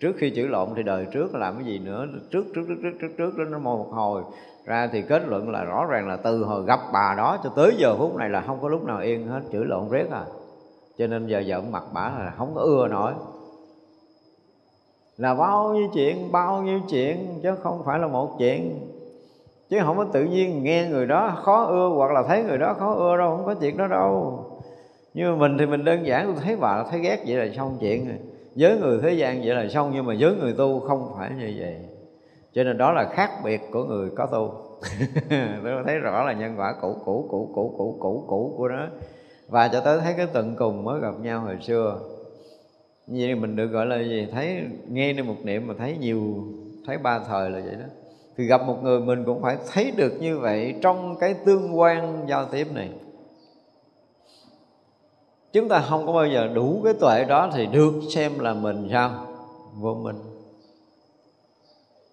Trước 0.00 0.12
khi 0.18 0.30
chữ 0.30 0.46
lộn 0.46 0.68
thì 0.76 0.82
đời 0.82 1.06
trước 1.12 1.34
làm 1.34 1.54
cái 1.54 1.64
gì 1.64 1.78
nữa? 1.78 2.06
Trước 2.30 2.44
trước 2.54 2.62
trước 2.68 2.76
trước 2.82 2.92
trước 3.00 3.08
trước 3.18 3.38
đó 3.38 3.44
nó 3.44 3.58
mô 3.58 3.76
một 3.76 3.90
hồi. 3.90 4.22
Ra 4.64 4.88
thì 4.92 5.02
kết 5.02 5.22
luận 5.26 5.50
là 5.50 5.64
rõ 5.64 5.86
ràng 5.90 6.08
là 6.08 6.16
từ 6.16 6.44
hồi 6.44 6.64
gặp 6.64 6.80
bà 6.92 7.14
đó 7.16 7.38
cho 7.44 7.50
tới 7.56 7.74
giờ 7.78 7.96
phút 7.98 8.16
này 8.16 8.28
là 8.28 8.40
không 8.46 8.58
có 8.62 8.68
lúc 8.68 8.84
nào 8.84 8.98
yên 8.98 9.28
hết 9.28 9.40
chữ 9.52 9.64
lộn 9.64 9.88
riết 9.90 10.10
à. 10.10 10.24
Cho 10.98 11.06
nên 11.06 11.26
giờ 11.26 11.38
giận 11.38 11.72
mặt 11.72 11.82
bả 11.92 12.10
là 12.18 12.32
không 12.36 12.54
có 12.54 12.60
ưa 12.60 12.88
nổi. 12.88 13.12
Là 15.16 15.34
bao 15.34 15.74
nhiêu 15.74 15.88
chuyện 15.94 16.32
bao 16.32 16.62
nhiêu 16.62 16.80
chuyện 16.90 17.40
chứ 17.42 17.54
không 17.62 17.82
phải 17.84 17.98
là 17.98 18.06
một 18.06 18.36
chuyện 18.38 18.91
chứ 19.72 19.78
không 19.84 19.96
có 19.96 20.04
tự 20.12 20.24
nhiên 20.24 20.62
nghe 20.62 20.88
người 20.90 21.06
đó 21.06 21.38
khó 21.42 21.64
ưa 21.64 21.88
hoặc 21.88 22.12
là 22.12 22.22
thấy 22.28 22.42
người 22.42 22.58
đó 22.58 22.74
khó 22.78 22.94
ưa 22.94 23.16
đâu, 23.16 23.36
không 23.36 23.46
có 23.46 23.54
chuyện 23.54 23.76
đó 23.76 23.86
đâu. 23.86 24.44
Nhưng 25.14 25.30
mà 25.30 25.36
mình 25.36 25.58
thì 25.58 25.66
mình 25.66 25.84
đơn 25.84 26.06
giản, 26.06 26.26
tôi 26.26 26.34
thấy 26.44 26.56
bà 26.56 26.84
thấy 26.90 27.00
ghét 27.00 27.24
vậy 27.26 27.36
là 27.36 27.54
xong 27.56 27.76
chuyện 27.80 28.08
rồi. 28.08 28.18
Với 28.56 28.78
người 28.78 28.98
thế 29.02 29.12
gian 29.12 29.40
vậy 29.44 29.54
là 29.54 29.68
xong, 29.68 29.90
nhưng 29.94 30.06
mà 30.06 30.14
với 30.18 30.34
người 30.34 30.52
tu 30.52 30.80
không 30.80 31.12
phải 31.18 31.30
như 31.38 31.54
vậy. 31.58 31.76
Cho 32.54 32.64
nên 32.64 32.78
đó 32.78 32.92
là 32.92 33.04
khác 33.12 33.30
biệt 33.44 33.60
của 33.72 33.84
người 33.84 34.10
có 34.16 34.26
tu. 34.26 34.54
Tôi 35.64 35.82
thấy 35.86 35.98
rõ 35.98 36.24
là 36.24 36.32
nhân 36.32 36.54
quả 36.56 36.74
cũ 36.80 36.96
cũ 37.04 37.28
cũ 37.30 37.50
cũ 37.54 37.74
cũ 37.78 37.96
cũ 38.00 38.24
cũ 38.28 38.54
của 38.56 38.68
nó. 38.68 38.86
Và 39.48 39.68
cho 39.68 39.80
tới 39.80 40.00
thấy 40.00 40.14
cái 40.16 40.26
tận 40.32 40.56
cùng 40.58 40.84
mới 40.84 41.00
gặp 41.00 41.14
nhau 41.22 41.40
hồi 41.40 41.56
xưa. 41.60 42.00
Như 43.06 43.36
mình 43.36 43.56
được 43.56 43.66
gọi 43.66 43.86
là 43.86 44.02
gì? 44.02 44.28
Thấy, 44.32 44.62
nghe 44.88 45.12
được 45.12 45.26
một 45.26 45.36
niệm 45.44 45.66
mà 45.66 45.74
thấy 45.78 45.96
nhiều, 46.00 46.20
thấy 46.86 46.98
ba 46.98 47.18
thời 47.18 47.50
là 47.50 47.60
vậy 47.60 47.74
đó 47.74 48.01
thì 48.36 48.44
gặp 48.44 48.66
một 48.66 48.78
người 48.82 49.00
mình 49.00 49.24
cũng 49.24 49.42
phải 49.42 49.56
thấy 49.72 49.90
được 49.90 50.12
như 50.20 50.38
vậy 50.38 50.74
trong 50.82 51.16
cái 51.20 51.34
tương 51.34 51.78
quan 51.78 52.24
giao 52.28 52.44
tiếp 52.44 52.66
này. 52.74 52.90
Chúng 55.52 55.68
ta 55.68 55.84
không 55.88 56.06
có 56.06 56.12
bao 56.12 56.26
giờ 56.26 56.48
đủ 56.54 56.80
cái 56.84 56.94
tuệ 56.94 57.24
đó 57.24 57.50
thì 57.54 57.66
được 57.66 57.92
xem 58.14 58.38
là 58.38 58.54
mình 58.54 58.88
sao? 58.92 59.26
Vô 59.74 59.94
minh. 59.94 60.16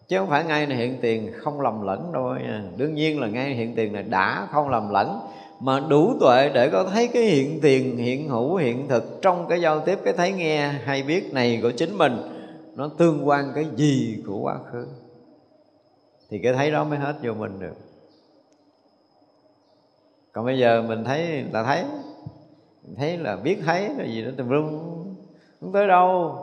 Chứ 0.08 0.18
không 0.18 0.30
phải 0.30 0.44
ngay 0.44 0.66
này 0.66 0.78
hiện 0.78 0.98
tiền 1.02 1.32
không 1.38 1.62
lầm 1.62 1.82
lẫn 1.82 2.12
đâu 2.14 2.24
nha. 2.24 2.64
Đương 2.78 2.96
nhiên 2.96 3.20
là 3.20 3.28
ngay 3.28 3.54
hiện 3.54 3.76
tiền 3.76 3.94
này 3.94 4.04
đã 4.04 4.48
không 4.52 4.70
lầm 4.70 4.90
lẫn, 4.90 5.20
mà 5.60 5.80
đủ 5.80 6.14
tuệ 6.20 6.52
để 6.54 6.70
có 6.70 6.84
thấy 6.84 7.08
cái 7.08 7.24
hiện 7.24 7.60
tiền, 7.62 7.98
hiện 7.98 8.30
hữu, 8.30 8.56
hiện 8.56 8.88
thực 8.88 9.22
trong 9.22 9.46
cái 9.50 9.62
giao 9.62 9.80
tiếp, 9.80 10.00
cái 10.04 10.14
thấy 10.14 10.32
nghe 10.32 10.68
hay 10.68 11.04
biết 11.04 11.34
này 11.34 11.60
của 11.62 11.72
chính 11.72 11.98
mình, 11.98 12.18
nó 12.76 12.90
tương 12.98 13.28
quan 13.28 13.52
cái 13.56 13.66
gì 13.76 14.24
của 14.28 14.38
quá 14.38 14.56
khứ 14.72 14.88
thì 16.30 16.40
cái 16.40 16.54
thấy 16.54 16.72
đó 16.72 16.84
mới 16.84 17.00
hết 17.00 17.16
vô 17.24 17.34
mình 17.34 17.60
được. 17.60 17.76
Còn 20.32 20.46
bây 20.46 20.58
giờ 20.58 20.84
mình 20.88 21.04
thấy 21.04 21.44
là 21.52 21.64
thấy. 21.64 21.84
Thấy 22.98 23.18
là 23.18 23.36
biết 23.36 23.60
thấy 23.66 23.90
là 23.98 24.06
gì 24.06 24.22
đó 24.22 24.32
tùm 24.38 24.50
lum. 24.50 24.80
Không 25.62 25.72
tới 25.72 25.88
đâu. 25.88 26.36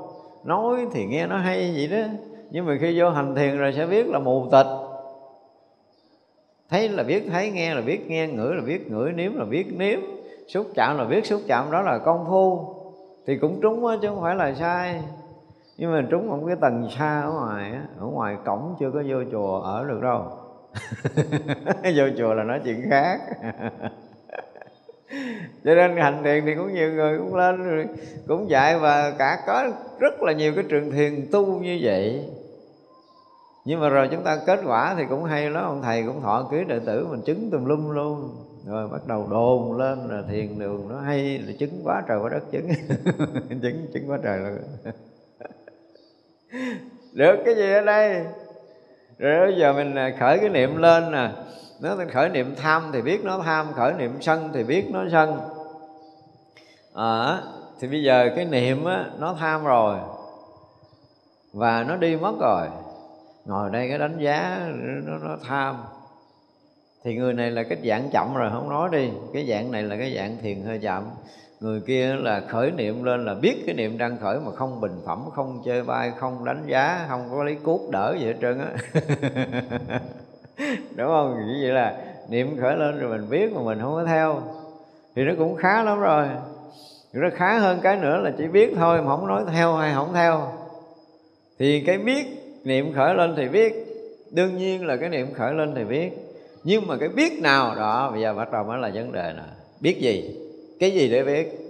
Nói 0.44 0.86
thì 0.92 1.06
nghe 1.06 1.26
nó 1.26 1.36
hay 1.36 1.72
vậy 1.74 1.88
đó. 1.88 2.08
Nhưng 2.50 2.66
mà 2.66 2.76
khi 2.80 3.00
vô 3.00 3.10
hành 3.10 3.34
thiền 3.34 3.58
rồi 3.58 3.72
sẽ 3.72 3.86
biết 3.86 4.06
là 4.06 4.18
mù 4.18 4.48
tịch. 4.52 4.66
Thấy 6.70 6.88
là 6.88 7.02
biết 7.02 7.24
thấy 7.30 7.50
nghe 7.50 7.74
là 7.74 7.80
biết 7.80 8.10
nghe 8.10 8.28
ngửi 8.28 8.54
là 8.54 8.62
biết 8.62 8.90
ngửi 8.90 9.12
nếm 9.12 9.36
là 9.36 9.44
biết 9.44 9.66
nếm. 9.76 10.00
Xúc 10.48 10.66
chạm 10.74 10.98
là 10.98 11.04
biết 11.04 11.26
xúc 11.26 11.40
chạm 11.48 11.70
đó 11.70 11.82
là 11.82 11.98
công 11.98 12.26
phu. 12.28 12.74
Thì 13.26 13.38
cũng 13.38 13.60
trúng 13.62 13.82
đó, 13.82 13.96
chứ 14.02 14.08
không 14.08 14.22
phải 14.22 14.34
là 14.34 14.54
sai 14.54 15.02
nhưng 15.78 15.92
mà 15.92 16.06
trúng 16.10 16.28
một 16.28 16.38
cái 16.46 16.56
tầng 16.60 16.88
xa 16.98 17.20
ở 17.20 17.32
ngoài 17.32 17.72
á, 17.72 17.82
ở 18.00 18.06
ngoài 18.06 18.36
cổng 18.44 18.76
chưa 18.80 18.90
có 18.90 19.02
vô 19.08 19.16
chùa 19.32 19.60
ở 19.60 19.84
được 19.88 20.00
đâu. 20.02 20.32
Vô 21.96 22.04
chùa 22.18 22.34
là 22.34 22.42
nói 22.42 22.60
chuyện 22.64 22.90
khác. 22.90 23.20
Cho 25.64 25.74
nên 25.74 25.96
hành 25.96 26.24
thiền 26.24 26.44
thì 26.46 26.54
cũng 26.54 26.74
nhiều 26.74 26.92
người 26.92 27.18
cũng 27.18 27.34
lên 27.34 27.86
cũng 28.28 28.50
dạy 28.50 28.78
và 28.78 29.10
cả 29.18 29.38
có 29.46 29.70
rất 29.98 30.22
là 30.22 30.32
nhiều 30.32 30.52
cái 30.54 30.64
trường 30.68 30.90
thiền 30.90 31.26
tu 31.32 31.46
như 31.60 31.78
vậy. 31.82 32.30
Nhưng 33.64 33.80
mà 33.80 33.88
rồi 33.88 34.08
chúng 34.10 34.22
ta 34.22 34.38
kết 34.46 34.60
quả 34.66 34.94
thì 34.98 35.04
cũng 35.08 35.24
hay 35.24 35.50
lắm, 35.50 35.64
ông 35.64 35.82
thầy 35.82 36.02
cũng 36.06 36.20
thọ 36.20 36.48
ký 36.50 36.56
đệ 36.68 36.78
tử 36.78 37.06
mình 37.10 37.20
chứng 37.22 37.50
tùm 37.50 37.64
lum 37.64 37.90
luôn. 37.90 38.30
Rồi 38.66 38.88
bắt 38.88 39.06
đầu 39.06 39.26
đồn 39.30 39.76
lên 39.76 39.98
là 40.08 40.22
thiền 40.30 40.58
đường 40.58 40.88
nó 40.88 41.00
hay 41.00 41.38
là 41.38 41.52
chứng 41.58 41.80
quá 41.84 42.02
trời 42.08 42.18
quá 42.22 42.28
đất 42.28 42.50
chứng. 42.50 42.68
Chứng 43.48 43.86
chứng 43.92 44.10
quá 44.10 44.18
trời 44.22 44.38
luôn 44.38 44.58
được 47.12 47.36
cái 47.44 47.54
gì 47.54 47.72
ở 47.72 47.80
đây? 47.80 48.24
Rồi 49.18 49.46
bây 49.46 49.56
giờ 49.58 49.72
mình 49.72 49.94
à, 49.94 50.10
khởi 50.20 50.38
cái 50.38 50.48
niệm 50.48 50.76
lên 50.76 51.12
nè. 51.12 51.30
Nếu 51.80 51.96
mình 51.96 52.10
khởi 52.10 52.28
niệm 52.28 52.54
tham 52.56 52.90
thì 52.92 53.02
biết 53.02 53.24
nó 53.24 53.38
tham 53.38 53.72
khởi 53.72 53.92
niệm 53.92 54.18
sân 54.20 54.50
thì 54.54 54.64
biết 54.64 54.84
nó 54.90 55.04
sân. 55.12 55.40
À, 56.94 57.42
thì 57.80 57.88
bây 57.88 58.02
giờ 58.02 58.30
cái 58.36 58.44
niệm 58.44 58.84
á, 58.84 59.04
nó 59.18 59.36
tham 59.40 59.64
rồi 59.64 59.98
và 61.52 61.84
nó 61.88 61.96
đi 61.96 62.16
mất 62.16 62.34
rồi. 62.40 62.66
Ngồi 63.44 63.70
đây 63.70 63.88
cái 63.88 63.98
đánh 63.98 64.18
giá 64.18 64.60
nó, 65.04 65.18
nó 65.18 65.36
tham. 65.48 65.76
Thì 67.04 67.16
người 67.16 67.32
này 67.32 67.50
là 67.50 67.62
cái 67.62 67.78
dạng 67.84 68.10
chậm 68.12 68.34
rồi 68.34 68.50
không 68.52 68.68
nói 68.68 68.88
đi. 68.92 69.10
Cái 69.34 69.46
dạng 69.50 69.72
này 69.72 69.82
là 69.82 69.96
cái 69.96 70.14
dạng 70.16 70.36
thiền 70.42 70.62
hơi 70.62 70.78
chậm 70.78 71.10
người 71.60 71.80
kia 71.80 72.16
là 72.16 72.40
khởi 72.48 72.70
niệm 72.70 73.04
lên 73.04 73.24
là 73.24 73.34
biết 73.34 73.62
cái 73.66 73.74
niệm 73.74 73.98
đang 73.98 74.18
khởi 74.18 74.40
mà 74.40 74.50
không 74.52 74.80
bình 74.80 75.00
phẩm, 75.06 75.24
không 75.34 75.62
chơi 75.64 75.82
bay 75.82 76.12
không 76.18 76.44
đánh 76.44 76.62
giá, 76.66 77.06
không 77.08 77.28
có 77.30 77.44
lấy 77.44 77.54
cuốc 77.54 77.90
đỡ 77.90 78.16
gì 78.18 78.26
hết 78.26 78.34
trơn 78.40 78.58
á. 78.58 78.70
Đúng 80.96 81.08
không? 81.08 81.34
Như 81.46 81.58
vậy 81.62 81.72
là 81.72 81.96
niệm 82.28 82.56
khởi 82.60 82.76
lên 82.76 82.98
rồi 82.98 83.18
mình 83.18 83.30
biết 83.30 83.52
mà 83.52 83.60
mình 83.62 83.78
không 83.80 83.94
có 83.94 84.04
theo. 84.04 84.42
Thì 85.16 85.22
nó 85.22 85.32
cũng 85.38 85.56
khá 85.56 85.82
lắm 85.82 86.00
rồi. 86.00 86.26
Nó 87.12 87.28
khá 87.34 87.58
hơn 87.58 87.78
cái 87.82 87.96
nữa 87.96 88.16
là 88.16 88.32
chỉ 88.38 88.46
biết 88.46 88.72
thôi, 88.76 89.02
mà 89.02 89.08
không 89.08 89.26
nói 89.26 89.42
theo 89.52 89.74
hay 89.74 89.94
không 89.94 90.14
theo. 90.14 90.52
Thì 91.58 91.80
cái 91.80 91.98
biết 91.98 92.26
niệm 92.64 92.92
khởi 92.94 93.14
lên 93.14 93.34
thì 93.36 93.48
biết. 93.48 93.74
Đương 94.30 94.56
nhiên 94.56 94.86
là 94.86 94.96
cái 94.96 95.08
niệm 95.08 95.34
khởi 95.34 95.54
lên 95.54 95.74
thì 95.74 95.84
biết. 95.84 96.10
Nhưng 96.64 96.86
mà 96.86 96.96
cái 96.96 97.08
biết 97.08 97.42
nào, 97.42 97.74
đó, 97.74 98.10
bây 98.10 98.20
giờ 98.20 98.34
bắt 98.34 98.52
đầu 98.52 98.64
mới 98.64 98.78
là 98.78 98.90
vấn 98.94 99.12
đề 99.12 99.32
nè. 99.36 99.42
Biết 99.80 100.00
gì? 100.00 100.45
Cái 100.80 100.90
gì 100.90 101.08
để 101.08 101.24
biết? 101.24 101.62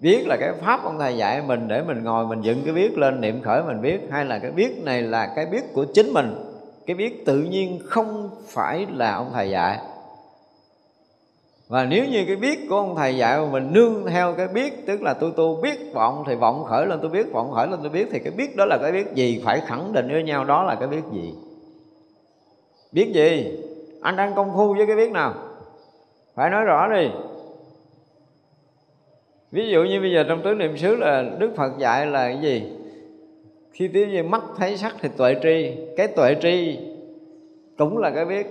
Biết 0.00 0.26
là 0.26 0.36
cái 0.40 0.52
pháp 0.52 0.84
ông 0.84 0.98
thầy 0.98 1.16
dạy 1.16 1.42
mình 1.46 1.68
để 1.68 1.82
mình 1.82 2.04
ngồi 2.04 2.26
mình 2.26 2.42
dựng 2.42 2.62
cái 2.64 2.74
biết 2.74 2.98
lên, 2.98 3.20
niệm 3.20 3.42
khởi 3.42 3.62
mình 3.62 3.82
biết. 3.82 4.00
Hay 4.10 4.24
là 4.24 4.38
cái 4.38 4.50
biết 4.50 4.82
này 4.84 5.02
là 5.02 5.32
cái 5.36 5.46
biết 5.46 5.62
của 5.72 5.84
chính 5.94 6.12
mình. 6.12 6.34
Cái 6.86 6.96
biết 6.96 7.26
tự 7.26 7.38
nhiên 7.38 7.78
không 7.84 8.30
phải 8.46 8.86
là 8.94 9.14
ông 9.14 9.30
thầy 9.32 9.50
dạy. 9.50 9.78
Và 11.68 11.84
nếu 11.84 12.04
như 12.04 12.24
cái 12.26 12.36
biết 12.36 12.58
của 12.68 12.76
ông 12.76 12.96
thầy 12.96 13.16
dạy 13.16 13.38
mà 13.40 13.46
mình 13.52 13.72
nương 13.72 14.06
theo 14.06 14.34
cái 14.34 14.48
biết, 14.48 14.86
tức 14.86 15.02
là 15.02 15.14
tôi 15.14 15.32
tu 15.36 15.60
biết 15.62 15.94
vọng 15.94 16.24
thì 16.26 16.34
vọng 16.34 16.64
khởi 16.64 16.86
lên, 16.86 16.98
tôi 17.02 17.10
biết 17.10 17.32
vọng 17.32 17.52
khởi 17.54 17.66
lên, 17.68 17.78
tôi 17.82 17.90
biết 17.90 18.08
thì 18.12 18.18
cái 18.18 18.32
biết 18.36 18.56
đó 18.56 18.64
là 18.64 18.78
cái 18.82 18.92
biết 18.92 19.14
gì? 19.14 19.42
Phải 19.44 19.60
khẳng 19.66 19.92
định 19.92 20.08
với 20.12 20.22
nhau 20.22 20.44
đó 20.44 20.62
là 20.62 20.74
cái 20.74 20.88
biết 20.88 21.02
gì? 21.12 21.34
Biết 22.92 23.12
gì? 23.14 23.58
Anh 24.02 24.16
đang 24.16 24.34
công 24.34 24.52
phu 24.56 24.74
với 24.74 24.86
cái 24.86 24.96
biết 24.96 25.12
nào? 25.12 25.34
Phải 26.34 26.50
nói 26.50 26.64
rõ 26.64 26.88
đi 26.88 27.08
ví 29.52 29.68
dụ 29.68 29.82
như 29.82 30.00
bây 30.00 30.12
giờ 30.12 30.24
trong 30.28 30.42
tứ 30.42 30.54
niệm 30.54 30.76
xứ 30.76 30.96
là 30.96 31.24
đức 31.38 31.52
phật 31.56 31.78
dạy 31.78 32.06
là 32.06 32.28
cái 32.28 32.38
gì? 32.40 32.72
Khi 33.72 33.88
tiếng 33.88 34.10
như 34.10 34.22
mắt 34.22 34.42
thấy 34.56 34.76
sắc 34.76 34.94
thì 35.00 35.08
tuệ 35.16 35.36
tri. 35.42 35.72
Cái 35.96 36.08
tuệ 36.08 36.36
tri 36.42 36.78
cũng 37.78 37.98
là 37.98 38.10
cái 38.10 38.24
biết, 38.24 38.46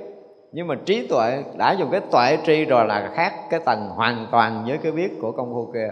nhưng 0.51 0.67
mà 0.67 0.75
trí 0.85 1.07
tuệ, 1.07 1.43
đã 1.57 1.71
dùng 1.71 1.91
cái 1.91 2.01
tuệ 2.11 2.37
tri 2.45 2.65
rồi 2.65 2.85
là 2.85 3.11
khác 3.15 3.33
cái 3.49 3.59
tầng 3.65 3.87
hoàn 3.87 4.27
toàn 4.31 4.63
với 4.67 4.77
cái 4.77 4.91
biết 4.91 5.09
của 5.21 5.31
công 5.31 5.53
phu 5.53 5.71
kia. 5.73 5.89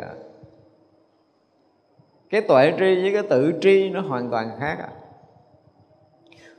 Cái 2.30 2.42
tuệ 2.42 2.74
tri 2.80 3.02
với 3.02 3.14
cái 3.14 3.24
tự 3.30 3.54
tri 3.62 3.90
nó 3.90 4.02
hoàn 4.02 4.30
toàn 4.30 4.50
khác 4.60 4.78
à. 4.80 4.90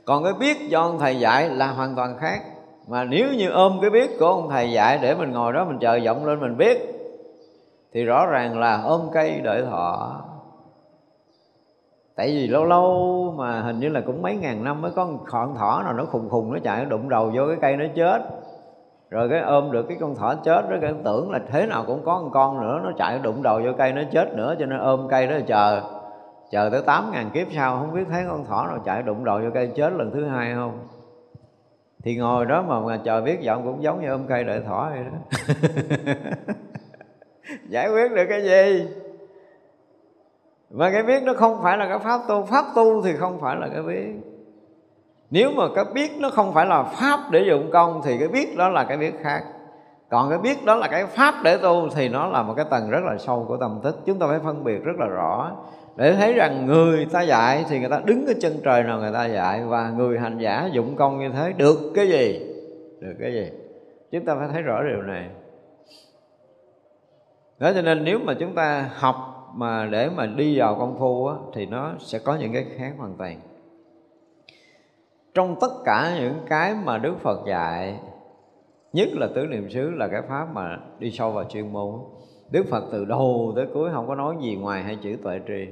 Còn 0.05 0.23
cái 0.23 0.33
biết 0.39 0.57
do 0.69 0.81
ông 0.81 0.99
thầy 0.99 1.19
dạy 1.19 1.49
là 1.49 1.67
hoàn 1.67 1.95
toàn 1.95 2.17
khác. 2.17 2.39
Mà 2.87 3.03
nếu 3.03 3.27
như 3.33 3.49
ôm 3.49 3.77
cái 3.81 3.89
biết 3.89 4.09
của 4.19 4.25
ông 4.25 4.49
thầy 4.49 4.71
dạy 4.71 4.99
để 5.01 5.15
mình 5.15 5.31
ngồi 5.31 5.53
đó 5.53 5.65
mình 5.65 5.79
chờ 5.79 5.95
giọng 5.95 6.25
lên 6.25 6.39
mình 6.39 6.57
biết 6.57 7.00
thì 7.93 8.03
rõ 8.03 8.25
ràng 8.25 8.59
là 8.59 8.81
ôm 8.81 9.09
cây 9.13 9.41
đợi 9.43 9.65
thọ. 9.65 10.21
Tại 12.15 12.27
vì 12.27 12.47
lâu 12.47 12.65
lâu 12.65 13.33
mà 13.37 13.61
hình 13.61 13.79
như 13.79 13.89
là 13.89 14.01
cũng 14.01 14.21
mấy 14.21 14.35
ngàn 14.35 14.63
năm 14.63 14.81
mới 14.81 14.91
có 14.91 15.07
con 15.31 15.55
thỏ 15.55 15.81
nào 15.83 15.93
nó 15.93 16.05
khùng 16.05 16.29
khùng 16.29 16.53
nó 16.53 16.59
chạy 16.63 16.83
nó 16.83 16.89
đụng 16.89 17.09
đầu 17.09 17.31
vô 17.35 17.47
cái 17.47 17.57
cây 17.61 17.77
nó 17.77 17.85
chết. 17.95 18.21
Rồi 19.09 19.29
cái 19.29 19.39
ôm 19.39 19.71
được 19.71 19.85
cái 19.87 19.97
con 19.99 20.15
thỏ 20.15 20.35
chết 20.35 20.69
đó 20.69 20.77
cái 20.81 20.93
tưởng 21.03 21.31
là 21.31 21.39
thế 21.51 21.65
nào 21.65 21.83
cũng 21.87 22.03
có 22.05 22.21
một 22.21 22.29
con 22.33 22.61
nữa 22.61 22.79
nó 22.83 22.91
chạy 22.97 23.19
đụng 23.19 23.43
đầu 23.43 23.61
vô 23.63 23.71
cây 23.77 23.93
nó 23.93 24.01
chết 24.11 24.33
nữa 24.35 24.55
cho 24.59 24.65
nên 24.65 24.79
ôm 24.79 25.07
cây 25.09 25.27
đó 25.27 25.35
chờ 25.47 25.81
chờ 26.51 26.69
tới 26.69 26.81
tám 26.81 27.11
ngàn 27.11 27.29
kiếp 27.33 27.47
sau 27.55 27.77
không 27.79 27.93
biết 27.93 28.03
thấy 28.09 28.23
con 28.27 28.45
thỏ 28.45 28.67
nào 28.67 28.79
chạy 28.85 29.03
đụng 29.03 29.25
đầu 29.25 29.39
vô 29.39 29.49
cây 29.53 29.71
chết 29.75 29.93
lần 29.93 30.11
thứ 30.11 30.25
hai 30.25 30.53
không. 30.53 30.79
Thì 32.03 32.15
ngồi 32.15 32.45
đó 32.45 32.61
mà, 32.61 32.79
mà 32.79 32.97
chờ 32.97 33.21
biết 33.21 33.41
giọng 33.41 33.63
cũng 33.63 33.83
giống 33.83 34.01
như 34.01 34.07
ôm 34.09 34.27
cây 34.27 34.43
đợi 34.43 34.61
thỏ 34.67 34.89
vậy 34.89 35.03
đó. 35.03 35.17
giải 37.69 37.89
quyết 37.89 38.11
được 38.11 38.25
cái 38.29 38.43
gì? 38.43 38.87
Và 40.69 40.91
cái 40.91 41.03
biết 41.03 41.23
nó 41.23 41.33
không 41.33 41.59
phải 41.63 41.77
là 41.77 41.87
cái 41.87 41.99
pháp 41.99 42.21
tu. 42.27 42.45
Pháp 42.45 42.65
tu 42.75 43.01
thì 43.01 43.13
không 43.17 43.39
phải 43.41 43.55
là 43.55 43.67
cái 43.73 43.81
biết. 43.81 44.13
Nếu 45.31 45.51
mà 45.51 45.63
cái 45.75 45.85
biết 45.93 46.11
nó 46.19 46.29
không 46.29 46.53
phải 46.53 46.65
là 46.65 46.83
pháp 46.83 47.19
để 47.31 47.43
dụng 47.47 47.69
công 47.73 48.01
thì 48.05 48.17
cái 48.17 48.27
biết 48.27 48.57
đó 48.57 48.69
là 48.69 48.83
cái 48.83 48.97
biết 48.97 49.13
khác. 49.21 49.43
Còn 50.09 50.29
cái 50.29 50.39
biết 50.39 50.65
đó 50.65 50.75
là 50.75 50.87
cái 50.87 51.05
pháp 51.05 51.33
để 51.43 51.57
tu 51.57 51.89
thì 51.95 52.09
nó 52.09 52.27
là 52.27 52.43
một 52.43 52.53
cái 52.55 52.65
tầng 52.69 52.89
rất 52.89 53.03
là 53.03 53.17
sâu 53.17 53.45
của 53.47 53.57
tâm 53.57 53.79
thức. 53.83 53.99
Chúng 54.05 54.19
ta 54.19 54.27
phải 54.27 54.39
phân 54.39 54.63
biệt 54.63 54.83
rất 54.83 54.93
là 54.99 55.05
rõ. 55.05 55.51
Để 55.95 56.13
thấy 56.13 56.33
rằng 56.33 56.65
người 56.65 57.07
ta 57.11 57.21
dạy 57.21 57.65
thì 57.69 57.79
người 57.79 57.89
ta 57.89 58.01
đứng 58.05 58.25
cái 58.25 58.35
chân 58.41 58.53
trời 58.63 58.83
nào 58.83 58.99
người 58.99 59.13
ta 59.13 59.25
dạy. 59.25 59.63
Và 59.65 59.89
người 59.89 60.19
hành 60.19 60.37
giả 60.37 60.69
dụng 60.71 60.95
công 60.95 61.19
như 61.19 61.29
thế, 61.29 61.53
được 61.57 61.77
cái 61.95 62.07
gì? 62.07 62.55
Được 62.99 63.13
cái 63.19 63.33
gì? 63.33 63.49
Chúng 64.11 64.25
ta 64.25 64.35
phải 64.35 64.47
thấy 64.53 64.61
rõ 64.61 64.83
điều 64.83 65.01
này 65.01 65.29
đó 67.61 67.71
cho 67.75 67.81
nên 67.81 68.03
nếu 68.03 68.19
mà 68.19 68.33
chúng 68.33 68.55
ta 68.55 68.89
học 68.93 69.15
mà 69.55 69.85
để 69.91 70.09
mà 70.09 70.25
đi 70.25 70.59
vào 70.59 70.75
công 70.75 70.99
phu 70.99 71.27
á, 71.27 71.35
thì 71.53 71.65
nó 71.65 71.93
sẽ 71.99 72.19
có 72.19 72.35
những 72.35 72.53
cái 72.53 72.65
khác 72.77 72.93
hoàn 72.97 73.15
toàn. 73.17 73.39
Trong 75.33 75.55
tất 75.61 75.71
cả 75.85 76.17
những 76.19 76.35
cái 76.49 76.75
mà 76.85 76.97
Đức 76.97 77.13
Phật 77.19 77.47
dạy 77.47 77.99
nhất 78.93 79.09
là 79.11 79.27
tứ 79.35 79.45
niệm 79.45 79.69
xứ 79.69 79.89
là 79.89 80.07
cái 80.07 80.21
pháp 80.21 80.47
mà 80.53 80.79
đi 80.99 81.11
sâu 81.11 81.31
vào 81.31 81.43
chuyên 81.43 81.73
môn 81.73 81.95
Đức 82.51 82.65
Phật 82.69 82.83
từ 82.91 83.05
đầu 83.05 83.53
tới 83.55 83.67
cuối 83.73 83.89
không 83.93 84.07
có 84.07 84.15
nói 84.15 84.35
gì 84.41 84.55
ngoài 84.55 84.83
hai 84.83 84.97
chữ 85.03 85.17
tuệ 85.23 85.39
tri. 85.47 85.67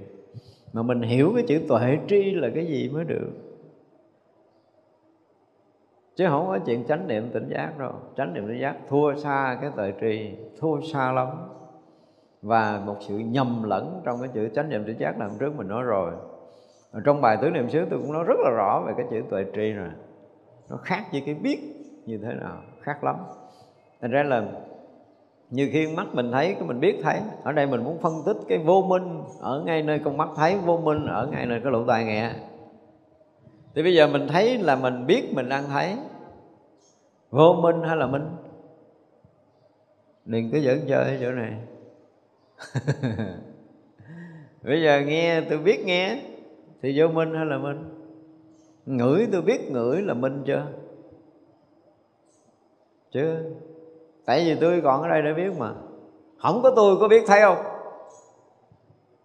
Mà 0.73 0.81
mình 0.81 1.01
hiểu 1.01 1.31
cái 1.35 1.43
chữ 1.47 1.61
tuệ 1.69 1.97
tri 2.07 2.31
là 2.31 2.49
cái 2.55 2.65
gì 2.65 2.89
mới 2.89 3.03
được. 3.03 3.31
Chứ 6.15 6.25
không 6.29 6.47
có 6.47 6.59
chuyện 6.65 6.83
chánh 6.87 7.07
niệm 7.07 7.29
tỉnh 7.33 7.49
giác 7.49 7.79
đâu. 7.79 7.91
Chánh 8.17 8.33
niệm 8.33 8.47
tỉnh 8.47 8.61
giác 8.61 8.75
thua 8.89 9.15
xa 9.15 9.57
cái 9.61 9.71
tuệ 9.75 9.93
tri 10.01 10.29
thua 10.59 10.81
xa 10.81 11.11
lắm 11.11 11.27
và 12.41 12.81
một 12.85 12.95
sự 12.99 13.17
nhầm 13.17 13.63
lẫn 13.63 14.01
trong 14.05 14.19
cái 14.21 14.29
chữ 14.33 14.49
chánh 14.55 14.69
niệm 14.69 14.83
tỉnh 14.85 14.99
giác 14.99 15.19
làm 15.19 15.31
trước 15.39 15.55
mình 15.55 15.67
nói 15.67 15.83
rồi. 15.83 16.11
Trong 17.05 17.21
bài 17.21 17.37
tứ 17.41 17.49
niệm 17.49 17.69
xứ 17.69 17.85
tôi 17.89 17.99
cũng 17.99 18.13
nói 18.13 18.23
rất 18.27 18.39
là 18.39 18.49
rõ 18.49 18.83
về 18.87 18.93
cái 18.97 19.05
chữ 19.11 19.23
tuệ 19.29 19.45
tri 19.55 19.71
rồi. 19.71 19.89
Nó 20.69 20.77
khác 20.77 21.05
với 21.11 21.23
cái 21.25 21.35
biết 21.35 21.59
như 22.05 22.17
thế 22.17 22.33
nào, 22.33 22.57
khác 22.81 23.03
lắm. 23.03 23.15
Thành 24.01 24.11
ra 24.11 24.23
là 24.23 24.43
như 25.49 25.69
khi 25.73 25.87
mắt 25.95 26.07
mình 26.13 26.31
thấy, 26.31 26.53
cái 26.53 26.63
mình 26.63 26.79
biết 26.79 26.99
thấy. 27.03 27.19
Ở 27.43 27.51
đây 27.51 27.67
mình 27.67 27.83
muốn 27.83 27.97
phân 28.01 28.13
tích 28.25 28.37
cái 28.47 28.57
vô 28.57 28.81
minh 28.81 29.21
ở 29.41 29.63
ngay 29.65 29.83
nơi 29.83 29.99
con 29.99 30.17
mắt 30.17 30.29
thấy, 30.35 30.57
vô 30.57 30.77
minh 30.77 31.05
ở 31.05 31.27
ngay 31.31 31.45
nơi 31.45 31.59
cái 31.63 31.71
lỗ 31.71 31.83
tai 31.83 32.05
nghe. 32.05 32.31
Thì 33.75 33.83
bây 33.83 33.95
giờ 33.95 34.07
mình 34.07 34.27
thấy 34.27 34.57
là 34.57 34.75
mình 34.75 35.05
biết 35.05 35.33
mình 35.35 35.49
đang 35.49 35.63
thấy. 35.67 35.95
Vô 37.29 37.53
minh 37.53 37.81
hay 37.83 37.97
là 37.97 38.07
minh? 38.07 38.25
Đừng 40.25 40.51
cứ 40.51 40.57
dẫn 40.57 40.79
chơi 40.87 41.03
ở 41.03 41.17
chỗ 41.21 41.31
này. 41.31 41.53
bây 44.63 44.83
giờ 44.83 45.01
nghe 45.01 45.41
tôi 45.41 45.57
biết 45.57 45.85
nghe. 45.85 46.21
Thì 46.81 46.99
vô 46.99 47.07
minh 47.07 47.33
hay 47.33 47.45
là 47.45 47.57
minh? 47.57 47.89
Ngửi 48.85 49.27
tôi 49.31 49.41
biết 49.41 49.71
ngửi 49.71 50.01
là 50.01 50.13
minh 50.13 50.43
chưa? 50.45 50.65
Chưa 53.11 53.43
tại 54.25 54.45
vì 54.45 54.55
tôi 54.61 54.81
còn 54.81 55.01
ở 55.01 55.07
đây 55.07 55.21
để 55.21 55.33
biết 55.33 55.57
mà. 55.57 55.73
Không 56.37 56.61
có 56.63 56.71
tôi 56.75 56.97
có 56.99 57.07
biết 57.07 57.23
thấy 57.27 57.41
không? 57.41 57.57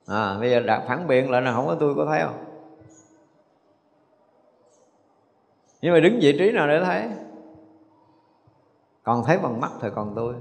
À 0.06 0.36
bây 0.40 0.50
giờ 0.50 0.60
đặt 0.60 0.84
phản 0.88 1.06
biện 1.06 1.30
lại 1.30 1.42
là 1.42 1.52
không 1.52 1.66
có 1.66 1.76
tôi 1.80 1.94
có 1.94 2.06
thấy 2.06 2.20
không? 2.22 2.44
Nhưng 5.82 5.92
mà 5.92 6.00
đứng 6.00 6.18
vị 6.20 6.36
trí 6.38 6.50
nào 6.50 6.68
để 6.68 6.80
thấy? 6.84 7.08
Còn 9.02 9.24
thấy 9.26 9.38
bằng 9.38 9.60
mắt 9.60 9.72
thì 9.80 9.88
còn 9.94 10.12
tôi 10.16 10.34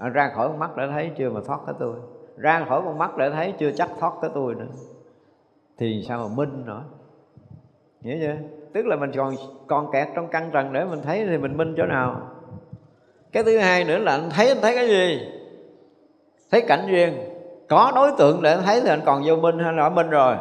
à, 0.00 0.08
ra 0.08 0.30
khỏi 0.34 0.48
con 0.48 0.58
mắt 0.58 0.76
để 0.76 0.88
thấy 0.90 1.10
chưa 1.18 1.30
mà 1.30 1.40
thoát 1.46 1.58
tới 1.66 1.74
tôi. 1.78 1.94
Ra 2.36 2.64
khỏi 2.68 2.82
con 2.84 2.98
mắt 2.98 3.16
để 3.16 3.30
thấy 3.30 3.54
chưa 3.58 3.70
chắc 3.72 3.88
thoát 4.00 4.12
tới 4.22 4.30
tôi 4.34 4.54
nữa. 4.54 4.66
Thì 5.78 6.04
sao 6.08 6.18
mà 6.18 6.34
minh 6.36 6.62
nữa? 6.66 6.82
Hiểu 8.00 8.18
chưa? 8.20 8.34
Tức 8.72 8.86
là 8.86 8.96
mình 8.96 9.10
còn 9.16 9.34
còn 9.66 9.92
kẹt 9.92 10.08
trong 10.14 10.28
căn 10.28 10.50
trần 10.52 10.72
để 10.72 10.84
mình 10.84 11.00
thấy 11.02 11.26
thì 11.26 11.38
mình 11.38 11.56
minh 11.56 11.74
chỗ 11.76 11.86
nào? 11.86 12.20
Cái 13.32 13.44
thứ 13.44 13.58
hai 13.58 13.84
nữa 13.84 13.98
là 13.98 14.12
anh 14.12 14.30
thấy 14.30 14.48
anh 14.48 14.58
thấy 14.62 14.74
cái 14.74 14.88
gì? 14.88 15.20
Thấy 16.50 16.60
cảnh 16.60 16.86
duyên. 16.90 17.14
Có 17.68 17.92
đối 17.94 18.12
tượng 18.18 18.42
để 18.42 18.50
anh 18.50 18.62
thấy 18.64 18.80
thì 18.80 18.88
anh 18.88 19.00
còn 19.04 19.22
vô 19.26 19.36
minh 19.36 19.58
hay 19.58 19.72
là 19.72 19.82
ở 19.82 19.90
minh 19.90 20.10
rồi? 20.10 20.36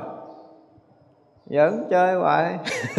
Vẫn 1.45 1.87
chơi 1.89 2.15
hoài. 2.15 2.57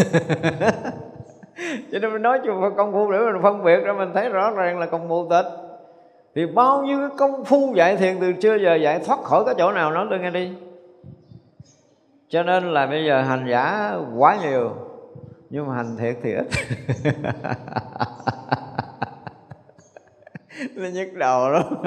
Cho 1.92 1.98
nên 1.98 2.12
mình 2.12 2.22
nói 2.22 2.40
chung 2.44 2.62
công 2.76 2.92
phu 2.92 3.12
để 3.12 3.18
mình 3.18 3.42
phân 3.42 3.64
biệt 3.64 3.80
ra 3.84 3.92
mình 3.92 4.10
thấy 4.14 4.28
rõ 4.28 4.50
ràng 4.50 4.78
là 4.78 4.86
công 4.86 5.08
phu 5.08 5.28
tịch 5.30 5.69
thì 6.34 6.46
bao 6.46 6.82
nhiêu 6.82 6.98
cái 6.98 7.08
công 7.18 7.44
phu 7.44 7.74
dạy 7.76 7.96
thiền 7.96 8.20
từ 8.20 8.32
xưa 8.42 8.56
giờ 8.56 8.74
dạy 8.74 9.00
thoát 9.06 9.18
khỏi 9.22 9.44
cái 9.46 9.54
chỗ 9.58 9.72
nào 9.72 9.90
nói 9.90 10.06
tôi 10.10 10.18
nghe 10.18 10.30
đi. 10.30 10.52
Cho 12.28 12.42
nên 12.42 12.72
là 12.72 12.86
bây 12.86 13.04
giờ 13.04 13.22
hành 13.22 13.46
giả 13.48 13.94
quá 14.16 14.38
nhiều, 14.42 14.74
nhưng 15.50 15.68
mà 15.68 15.74
hành 15.74 15.96
thiệt 15.96 16.16
thì 16.22 16.34
ít. 16.34 16.46
Nó 20.74 20.88
nhức 20.88 21.14
đầu 21.14 21.50
lắm. 21.50 21.62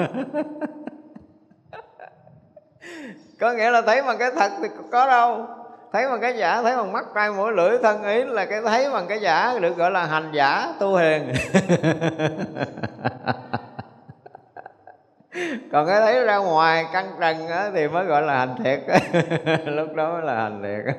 Có 3.40 3.52
nghĩa 3.52 3.70
là 3.70 3.82
thấy 3.82 4.02
bằng 4.02 4.18
cái 4.18 4.30
thật 4.36 4.52
thì 4.62 4.68
có 4.90 5.06
đâu. 5.06 5.46
Thấy 5.92 6.08
bằng 6.08 6.20
cái 6.20 6.36
giả, 6.36 6.62
thấy 6.62 6.76
bằng 6.76 6.92
mắt, 6.92 7.04
tai 7.14 7.30
mũi, 7.30 7.52
lưỡi, 7.52 7.78
thân 7.82 8.04
ý 8.04 8.24
là 8.24 8.44
cái 8.44 8.62
thấy 8.62 8.90
bằng 8.90 9.06
cái 9.08 9.20
giả 9.20 9.58
được 9.60 9.76
gọi 9.76 9.90
là 9.90 10.06
hành 10.06 10.30
giả 10.32 10.74
tu 10.78 10.96
hiền. 10.96 11.32
còn 15.74 15.86
cái 15.86 16.00
thấy 16.00 16.24
ra 16.24 16.38
ngoài 16.38 16.86
căng 16.92 17.06
trần 17.20 17.46
á, 17.46 17.70
thì 17.74 17.88
mới 17.88 18.04
gọi 18.04 18.22
là 18.22 18.38
hành 18.38 18.56
thiệt. 18.64 18.80
Lúc 19.66 19.94
đó 19.94 20.12
mới 20.12 20.22
là 20.22 20.34
hành 20.34 20.62
thiệt. 20.62 20.96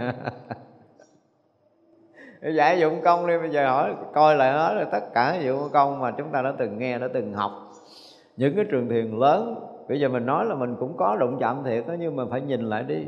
Giải 2.56 2.80
dụng 2.80 3.02
công 3.04 3.28
đi 3.28 3.38
bây 3.38 3.50
giờ 3.50 3.70
hỏi 3.70 3.96
coi 4.14 4.36
lại 4.36 4.52
hết 4.52 4.74
là 4.74 4.86
tất 4.92 5.14
cả 5.14 5.36
dụng 5.36 5.70
công 5.74 6.00
mà 6.00 6.12
chúng 6.12 6.32
ta 6.32 6.42
đã 6.42 6.54
từng 6.58 6.78
nghe 6.78 7.00
đã 7.00 7.08
từng 7.14 7.34
học. 7.34 7.52
Những 8.38 8.56
cái 8.56 8.66
trường 8.72 8.90
thiền 8.90 9.12
lớn 9.12 9.56
bây 9.90 10.00
giờ 10.00 10.10
mình 10.10 10.26
nói 10.26 10.46
là 10.46 10.56
mình 10.56 10.76
cũng 10.80 10.98
có 10.98 11.18
đụng 11.20 11.38
chạm 11.40 11.64
thiệt 11.64 11.88
đó 11.88 11.94
nhưng 12.00 12.16
mà 12.16 12.24
phải 12.32 12.42
nhìn 12.42 12.62
lại 12.62 12.84
đi. 12.84 13.08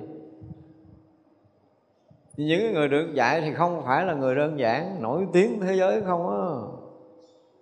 Những 2.37 2.73
người 2.73 2.87
được 2.87 3.13
dạy 3.13 3.41
thì 3.41 3.53
không 3.53 3.81
phải 3.85 4.05
là 4.05 4.13
người 4.13 4.35
đơn 4.35 4.59
giản 4.59 5.01
nổi 5.01 5.27
tiếng 5.33 5.61
thế 5.61 5.75
giới 5.75 6.01
không 6.01 6.29
á. 6.29 6.37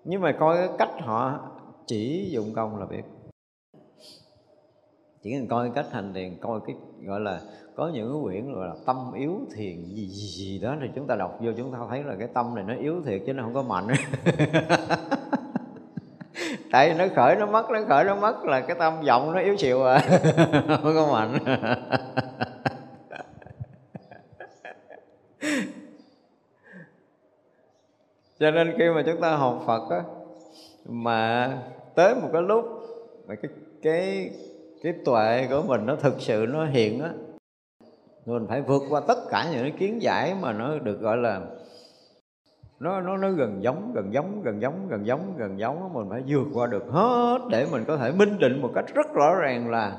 Nhưng 0.03 0.21
mà 0.21 0.31
coi 0.39 0.57
cái 0.57 0.69
cách 0.77 1.01
họ 1.01 1.39
chỉ 1.85 2.29
dụng 2.31 2.53
công 2.55 2.79
là 2.79 2.85
biết 2.85 3.03
chỉ 5.25 5.31
cần 5.31 5.47
coi 5.47 5.71
cách 5.75 5.85
hành 5.91 6.13
thiền 6.13 6.37
coi 6.41 6.59
cái 6.67 6.75
gọi 7.05 7.19
là 7.19 7.41
có 7.75 7.87
những 7.93 8.11
cái 8.13 8.21
quyển 8.23 8.53
gọi 8.53 8.67
là 8.67 8.75
tâm 8.85 9.13
yếu 9.15 9.39
thiền 9.55 9.85
gì 9.85 10.07
gì, 10.07 10.27
gì 10.27 10.59
đó 10.59 10.75
thì 10.81 10.87
chúng 10.95 11.07
ta 11.07 11.15
đọc 11.15 11.37
vô 11.41 11.51
chúng 11.57 11.71
ta 11.71 11.77
thấy 11.89 12.03
là 12.03 12.15
cái 12.19 12.27
tâm 12.33 12.55
này 12.55 12.63
nó 12.67 12.73
yếu 12.75 13.01
thiệt 13.05 13.21
chứ 13.25 13.33
nó 13.33 13.43
không 13.43 13.53
có 13.53 13.61
mạnh. 13.61 13.87
Tại 16.71 16.89
vì 16.89 16.95
nó 16.97 17.05
khởi 17.15 17.35
nó 17.35 17.45
mất 17.45 17.69
nó 17.69 17.79
khởi 17.87 18.03
nó 18.03 18.15
mất 18.15 18.45
là 18.45 18.61
cái 18.61 18.75
tâm 18.79 19.01
vọng 19.07 19.31
nó 19.33 19.39
yếu 19.39 19.57
xìu 19.57 19.83
à. 19.83 19.99
Không 20.67 20.93
có 20.95 21.07
mạnh. 21.11 21.37
Cho 28.39 28.51
nên 28.51 28.73
khi 28.77 28.89
mà 28.95 29.03
chúng 29.05 29.21
ta 29.21 29.35
học 29.35 29.63
Phật 29.67 29.89
á 29.89 30.03
mà 30.85 31.51
tới 31.95 32.15
một 32.15 32.29
cái 32.33 32.41
lúc 32.41 32.65
mà 33.27 33.35
cái 33.35 33.51
cái 33.81 34.31
trí 34.85 34.91
tuệ 35.05 35.47
của 35.49 35.63
mình 35.67 35.85
nó 35.85 35.95
thực 35.95 36.15
sự 36.19 36.45
nó 36.49 36.65
hiện 36.65 37.03
á. 37.03 37.09
Mình 38.25 38.45
phải 38.49 38.61
vượt 38.61 38.83
qua 38.89 39.01
tất 39.07 39.17
cả 39.29 39.47
những 39.51 39.61
cái 39.61 39.71
kiến 39.71 40.01
giải 40.01 40.35
mà 40.41 40.53
nó 40.53 40.79
được 40.79 41.01
gọi 41.01 41.17
là 41.17 41.41
nó 42.79 43.01
nó 43.01 43.17
nó 43.17 43.31
gần 43.31 43.63
giống 43.63 43.93
gần 43.93 44.13
giống 44.13 44.41
gần 44.43 44.61
giống 44.61 44.87
gần 44.89 45.05
giống 45.05 45.33
gần 45.37 45.59
giống 45.59 45.93
mình 45.93 46.07
phải 46.09 46.23
vượt 46.27 46.47
qua 46.53 46.67
được 46.67 46.83
hết 46.89 47.39
để 47.49 47.67
mình 47.71 47.83
có 47.87 47.97
thể 47.97 48.11
minh 48.11 48.39
định 48.39 48.61
một 48.61 48.71
cách 48.75 48.85
rất 48.93 49.13
rõ 49.13 49.35
ràng 49.35 49.69
là 49.71 49.97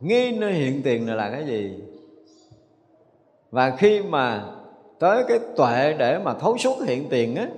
nghi 0.00 0.38
nơi 0.38 0.52
hiện 0.52 0.82
tiền 0.84 1.06
này 1.06 1.16
là 1.16 1.30
cái 1.30 1.46
gì. 1.46 1.84
Và 3.50 3.76
khi 3.76 4.02
mà 4.02 4.44
tới 4.98 5.24
cái 5.28 5.38
tuệ 5.56 5.96
để 5.98 6.18
mà 6.18 6.34
thấu 6.34 6.58
suốt 6.58 6.76
hiện 6.86 7.08
tiền 7.10 7.36
á 7.36 7.48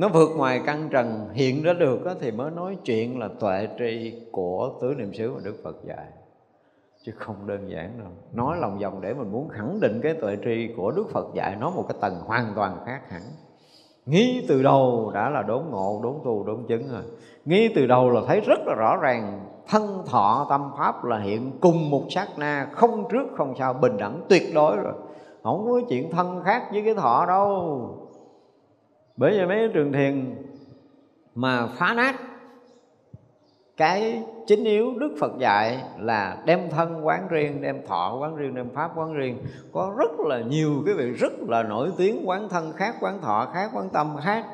nó 0.00 0.08
vượt 0.08 0.30
ngoài 0.36 0.60
căn 0.66 0.88
trần 0.90 1.28
hiện 1.32 1.62
ra 1.62 1.72
được 1.72 2.04
đó, 2.04 2.12
thì 2.20 2.30
mới 2.30 2.50
nói 2.50 2.76
chuyện 2.84 3.18
là 3.18 3.28
tuệ 3.40 3.68
tri 3.78 4.12
của 4.32 4.70
tứ 4.80 4.94
niệm 4.98 5.14
xứ 5.14 5.32
mà 5.34 5.40
đức 5.44 5.54
phật 5.64 5.76
dạy. 5.84 6.06
Chứ 7.04 7.12
không 7.16 7.46
đơn 7.46 7.70
giản 7.70 7.98
đâu. 7.98 8.08
Nói 8.32 8.56
lòng 8.60 8.78
vòng 8.78 9.00
để 9.00 9.14
mình 9.14 9.32
muốn 9.32 9.48
khẳng 9.48 9.80
định 9.80 10.00
cái 10.02 10.14
tuệ 10.14 10.36
tri 10.44 10.74
của 10.76 10.90
đức 10.90 11.10
phật 11.12 11.26
dạy 11.34 11.56
nó 11.60 11.70
một 11.70 11.84
cái 11.88 11.98
tầng 12.00 12.14
hoàn 12.26 12.52
toàn 12.56 12.76
khác 12.86 13.00
hẳn. 13.08 13.22
Nghĩ 14.06 14.44
từ 14.48 14.62
đầu 14.62 15.10
đã 15.14 15.30
là 15.30 15.42
đốn 15.42 15.62
ngộ 15.70 16.00
đốn 16.02 16.14
tu 16.24 16.44
đốn 16.44 16.64
chứng 16.68 16.88
rồi. 16.92 17.02
Nghĩ 17.44 17.68
từ 17.74 17.86
đầu 17.86 18.10
là 18.10 18.20
thấy 18.26 18.40
rất 18.40 18.58
là 18.66 18.74
rõ 18.74 18.96
ràng 18.96 19.40
thân 19.68 20.02
thọ 20.06 20.46
tâm 20.50 20.70
pháp 20.78 21.04
là 21.04 21.18
hiện 21.18 21.52
cùng 21.60 21.90
một 21.90 22.02
sát 22.10 22.28
na 22.38 22.68
không 22.72 23.04
trước 23.12 23.26
không 23.36 23.54
sau 23.58 23.72
bình 23.72 23.96
đẳng 23.96 24.20
tuyệt 24.28 24.42
đối 24.54 24.76
rồi. 24.76 24.94
Không 25.42 25.66
có 25.66 25.80
chuyện 25.88 26.10
thân 26.10 26.42
khác 26.44 26.62
với 26.72 26.82
cái 26.82 26.94
thọ 26.94 27.26
đâu 27.26 28.09
bởi 29.16 29.38
vì 29.38 29.46
mấy 29.46 29.68
trường 29.74 29.92
thiền 29.92 30.34
mà 31.34 31.66
phá 31.66 31.94
nát 31.94 32.16
cái 33.80 34.22
chính 34.46 34.64
yếu 34.64 34.94
đức 34.98 35.14
phật 35.20 35.32
dạy 35.38 35.84
là 35.98 36.42
đem 36.46 36.70
thân 36.70 37.06
quán 37.06 37.28
riêng, 37.28 37.62
đem 37.62 37.86
thọ 37.86 38.16
quán 38.20 38.36
riêng, 38.36 38.54
đem 38.54 38.70
pháp 38.74 38.90
quán 38.98 39.14
riêng. 39.14 39.38
Có 39.72 39.94
rất 39.98 40.10
là 40.20 40.40
nhiều 40.40 40.82
cái 40.86 40.94
vị 40.94 41.10
rất 41.10 41.32
là 41.48 41.62
nổi 41.62 41.90
tiếng 41.96 42.28
quán 42.28 42.48
thân 42.48 42.72
khác, 42.76 42.94
quán 43.00 43.20
thọ 43.20 43.48
khác, 43.54 43.70
quán 43.74 43.88
tâm 43.92 44.16
khác. 44.22 44.44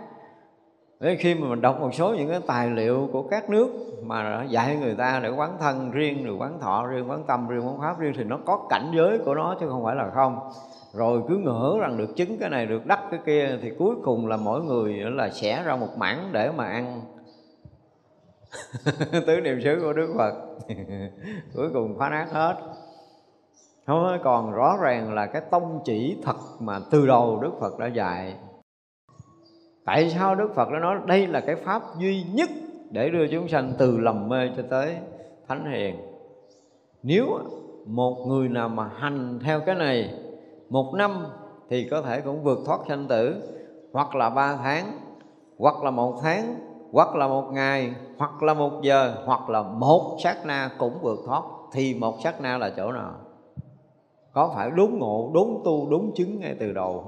Thế 1.00 1.16
khi 1.16 1.35
mà 1.35 1.48
mình 1.48 1.61
đọc 1.61 1.80
một 1.80 1.94
số 1.94 2.14
những 2.14 2.28
cái 2.30 2.40
tài 2.46 2.70
liệu 2.70 3.09
của 3.12 3.22
các 3.22 3.50
nước 3.50 3.68
mà 4.02 4.44
dạy 4.48 4.76
người 4.76 4.94
ta 4.94 5.20
để 5.22 5.28
quán 5.28 5.56
thân 5.61 5.90
riêng, 5.90 6.24
rồi 6.24 6.37
quán 6.38 6.59
thọ 6.61 6.87
riêng, 6.87 7.11
quán 7.11 7.24
tâm 7.26 7.48
riêng, 7.48 7.66
quán 7.66 7.80
pháp 7.80 7.98
riêng, 7.98 8.12
thì 8.16 8.24
nó 8.24 8.38
có 8.44 8.66
cảnh 8.70 8.92
giới 8.94 9.18
của 9.18 9.35
nó 9.35 9.56
chứ 9.61 9.68
không 9.68 9.85
phải 9.85 9.96
là 9.96 10.11
không. 10.14 10.38
Rồi 10.92 11.22
cứ 11.28 11.37
ngỡ 11.37 11.78
rằng 11.80 11.98
được 11.98 12.16
chứng 12.16 12.38
cái 12.38 12.50
này, 12.50 12.66
được 12.66 12.87
đắc 12.87 13.00
cái 13.11 13.20
kia, 13.26 13.59
thì 13.62 13.70
cuối 13.78 13.94
cùng 14.04 14.26
là 14.26 14.37
mỗi 14.37 14.62
người 14.62 14.94
là 14.94 15.30
xẻ 15.30 15.62
ra 15.64 15.76
một 15.76 15.98
mảng 15.98 16.28
để 16.32 16.50
mà 16.56 16.64
ăn. 16.64 17.00
Tứ 19.26 19.40
niệm 19.40 19.61
xứ 19.64 19.80
của 19.82 19.92
đức 19.92 20.14
phật. 20.18 20.35
Cuối 21.54 21.70
cùng 21.72 21.98
phá 21.98 22.09
nát 22.09 22.26
hết. 22.32 22.56
Không 23.87 24.18
còn 24.24 24.52
rõ 24.52 24.76
ràng 24.80 25.14
là 25.14 25.26
cái 25.26 25.42
tông 25.50 25.80
chỉ 25.85 26.16
thật 26.24 26.37
mà 26.61 26.80
từ 26.90 27.06
đầu 27.06 27.40
đức 27.42 27.52
phật 27.61 27.78
đã 27.78 27.87
dạy 27.87 28.35
tại 29.87 30.11
sao 30.11 30.35
đức 30.35 30.55
phật 30.55 30.70
đã 30.70 30.79
nói 30.79 30.96
đây 31.07 31.27
là 31.27 31.40
cái 31.40 31.57
pháp 31.57 31.83
duy 31.99 32.25
nhất 32.33 32.51
để 32.90 33.11
đưa 33.11 33.27
chúng 33.27 33.49
sanh 33.49 33.72
từ 33.79 33.99
lầm 33.99 34.29
mê 34.29 34.51
cho 34.57 34.62
tới 34.70 34.96
thánh 35.49 35.72
hiền? 35.72 35.96
Nếu 37.03 37.38
một 37.87 38.27
người 38.27 38.49
nào 38.49 38.68
mà 38.68 38.90
hành 38.96 39.38
theo 39.44 39.61
cái 39.61 39.75
này 39.75 40.14
một 40.70 40.94
năm 40.94 41.27
thì 41.70 41.88
có 41.90 42.03
thể 42.03 42.20
cũng 42.20 42.42
vượt 42.42 42.59
thoát 42.66 42.81
sanh 42.88 43.07
tử, 43.07 43.42
hoặc 43.92 44.14
là 44.14 44.31
ba 44.31 44.57
tháng, 44.57 44.99
hoặc 45.59 45.85
là 45.85 45.90
một 45.90 46.18
tháng, 46.22 46.55
hoặc 46.92 47.14
là 47.16 47.29
một 47.29 47.44
ngày, 47.53 47.94
hoặc 48.18 48.42
là 48.42 48.55
một 48.55 48.72
giờ, 48.83 49.14
hoặc 49.25 49.51
là 49.51 49.62
một 49.62 50.16
sát 50.22 50.46
na 50.46 50.70
cũng 50.79 50.99
vượt 51.03 51.18
thoát. 51.27 51.42
Thì 51.72 51.94
một 51.94 52.16
sát 52.22 52.40
na 52.40 52.59
là 52.59 52.72
chỗ 52.77 52.92
nào? 52.92 53.14
Có 54.33 54.53
phải 54.55 54.70
đúng 54.70 54.99
ngộ, 54.99 55.31
đúng 55.35 55.62
tu, 55.64 55.90
đúng 55.90 56.12
chứng 56.14 56.40
ngay 56.40 56.57
từ 56.61 56.72
đầu? 56.72 57.05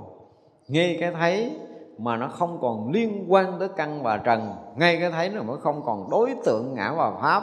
Ngay 0.69 0.97
cái 1.01 1.12
thấy 1.12 1.53
mà 1.99 2.17
nó 2.17 2.29
không 2.29 2.59
còn 2.61 2.91
liên 2.93 3.25
quan 3.29 3.57
tới 3.59 3.69
căn 3.77 4.03
và 4.03 4.17
trần. 4.17 4.55
Ngay 4.77 4.97
cái 5.01 5.11
thấy 5.11 5.29
nó 5.29 5.43
mới 5.43 5.57
không 5.57 5.83
còn 5.87 6.11
đối 6.11 6.35
tượng 6.45 6.75
ngã 6.75 6.93
và 6.97 7.13
pháp. 7.23 7.43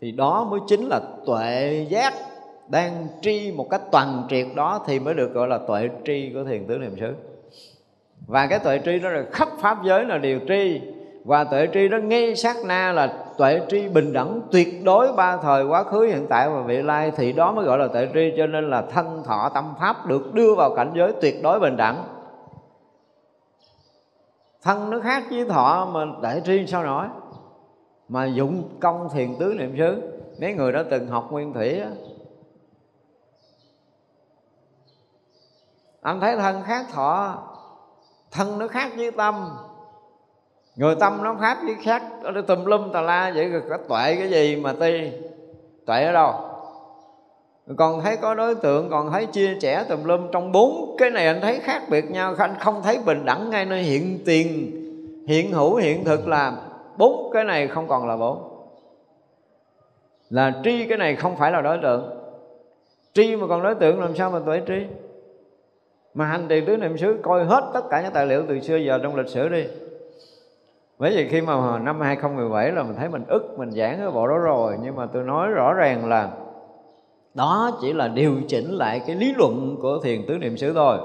Thì 0.00 0.12
đó 0.12 0.46
mới 0.50 0.60
chính 0.66 0.86
là 0.86 1.00
tuệ 1.26 1.86
giác 1.88 2.14
đang 2.68 3.06
tri 3.20 3.52
một 3.56 3.66
cách 3.70 3.80
toàn 3.90 4.22
triệt 4.28 4.46
đó 4.54 4.80
thì 4.86 5.00
mới 5.00 5.14
được 5.14 5.34
gọi 5.34 5.48
là 5.48 5.58
tuệ 5.58 5.88
tri 6.04 6.30
của 6.34 6.44
thiền 6.44 6.66
tứ 6.66 6.78
niệm 6.78 6.96
xứ. 7.00 7.14
Và 8.26 8.46
cái 8.46 8.58
tuệ 8.58 8.80
tri 8.84 8.98
đó 8.98 9.08
là 9.08 9.24
khắp 9.32 9.48
pháp 9.58 9.78
giới 9.84 10.04
là 10.04 10.18
điều 10.18 10.40
tri. 10.48 10.80
Và 11.24 11.44
tuệ 11.44 11.68
tri 11.72 11.88
đó 11.88 11.98
ngay 11.98 12.36
sát 12.36 12.56
na 12.66 12.92
là 12.92 13.14
tuệ 13.38 13.60
tri 13.68 13.88
bình 13.88 14.12
đẳng 14.12 14.40
tuyệt 14.50 14.84
đối 14.84 15.12
ba 15.12 15.36
thời 15.36 15.64
quá 15.64 15.82
khứ, 15.82 16.00
hiện 16.00 16.26
tại 16.28 16.50
và 16.50 16.62
vị 16.62 16.82
lai. 16.82 17.12
Thì 17.16 17.32
đó 17.32 17.52
mới 17.52 17.64
gọi 17.64 17.78
là 17.78 17.88
tuệ 17.88 18.08
tri, 18.14 18.32
cho 18.36 18.46
nên 18.46 18.70
là 18.70 18.82
thân 18.82 19.22
thọ 19.26 19.50
tâm 19.54 19.74
pháp 19.80 20.06
được 20.06 20.34
đưa 20.34 20.54
vào 20.54 20.74
cảnh 20.74 20.90
giới 20.94 21.12
tuyệt 21.20 21.42
đối 21.42 21.60
bình 21.60 21.76
đẳng 21.76 22.04
thân 24.62 24.90
nó 24.90 25.00
khác 25.00 25.22
với 25.30 25.44
thọ 25.44 25.88
mà 25.92 26.04
đại 26.22 26.40
riêng 26.44 26.66
sao 26.66 26.84
nổi? 26.84 27.06
Mà 28.08 28.24
dụng 28.24 28.78
công 28.80 29.08
thiền 29.12 29.36
tứ 29.38 29.54
niệm 29.58 29.74
xứ, 29.78 30.02
mấy 30.40 30.54
người 30.54 30.72
đã 30.72 30.84
từng 30.90 31.08
học 31.08 31.28
nguyên 31.30 31.52
thủy 31.52 31.80
đó. 31.80 31.86
anh 36.00 36.20
thấy 36.20 36.36
thân 36.36 36.62
khác 36.62 36.86
thọ, 36.92 37.38
thân 38.30 38.58
nó 38.58 38.68
khác 38.68 38.92
với 38.96 39.10
tâm. 39.10 39.56
Người 40.76 40.94
tâm 41.00 41.22
nó 41.22 41.36
khác 41.40 41.58
với 41.64 41.74
khác, 41.82 42.02
nó 42.22 42.40
tùm 42.42 42.64
lum 42.64 42.92
tà 42.92 43.00
la 43.00 43.32
vậy, 43.34 43.48
rồi 43.48 43.62
có 43.70 43.76
tuệ 43.76 44.16
cái 44.16 44.30
gì 44.30 44.56
mà 44.56 44.72
ti? 44.80 45.12
Tuệ 45.86 46.04
ở 46.04 46.12
đâu? 46.12 46.51
Còn 47.76 48.00
thấy 48.00 48.16
có 48.16 48.34
đối 48.34 48.54
tượng, 48.54 48.90
còn 48.90 49.10
thấy 49.10 49.26
chia 49.26 49.58
sẻ 49.60 49.84
tùm 49.88 50.04
lum 50.04 50.30
trong 50.32 50.52
bốn 50.52 50.96
cái 50.98 51.10
này 51.10 51.26
anh 51.26 51.40
thấy 51.40 51.58
khác 51.58 51.82
biệt 51.90 52.10
nhau. 52.10 52.34
Anh 52.38 52.54
không 52.60 52.82
thấy 52.82 52.98
bình 53.06 53.24
đẳng 53.24 53.50
ngay 53.50 53.64
nơi 53.64 53.82
hiện 53.82 54.18
tiền, 54.24 54.70
hiện 55.28 55.52
hữu, 55.52 55.74
hiện 55.74 56.04
thực 56.04 56.28
là 56.28 56.56
bốn 56.96 57.30
cái 57.32 57.44
này 57.44 57.68
không 57.68 57.88
còn 57.88 58.08
là 58.08 58.16
bốn. 58.16 58.48
Là 60.30 60.60
tri 60.64 60.86
cái 60.88 60.98
này 60.98 61.16
không 61.16 61.36
phải 61.36 61.52
là 61.52 61.60
đối 61.60 61.78
tượng. 61.82 62.10
Tri 63.12 63.36
mà 63.36 63.46
còn 63.46 63.62
đối 63.62 63.74
tượng 63.74 64.00
làm 64.00 64.16
sao 64.16 64.30
mà 64.30 64.38
tuệ 64.46 64.60
tri? 64.66 64.86
Mà 66.14 66.24
hành 66.24 66.48
trì 66.48 66.60
tứ 66.60 66.76
niệm 66.76 66.98
xứ 66.98 67.18
coi 67.22 67.44
hết 67.44 67.70
tất 67.74 67.82
cả 67.90 68.02
những 68.02 68.12
tài 68.12 68.26
liệu 68.26 68.42
từ 68.48 68.60
xưa 68.60 68.76
giờ 68.76 68.98
trong 69.02 69.16
lịch 69.16 69.28
sử 69.28 69.48
đi. 69.48 69.64
Bởi 70.98 71.16
vì 71.16 71.28
khi 71.28 71.40
mà 71.40 71.78
năm 71.78 72.00
2017 72.00 72.72
là 72.72 72.82
mình 72.82 72.96
thấy 72.98 73.08
mình 73.08 73.24
ức, 73.28 73.58
mình 73.58 73.70
giảng 73.70 73.98
cái 73.98 74.10
bộ 74.10 74.28
đó 74.28 74.38
rồi. 74.38 74.76
Nhưng 74.82 74.96
mà 74.96 75.06
tôi 75.12 75.22
nói 75.22 75.48
rõ 75.48 75.74
ràng 75.74 76.08
là 76.08 76.30
đó 77.34 77.78
chỉ 77.80 77.92
là 77.92 78.08
điều 78.08 78.34
chỉnh 78.48 78.70
lại 78.70 79.00
cái 79.06 79.16
lý 79.16 79.34
luận 79.36 79.76
của 79.82 80.00
thiền 80.02 80.26
tứ 80.26 80.38
niệm 80.38 80.56
xứ 80.56 80.72
thôi. 80.72 80.98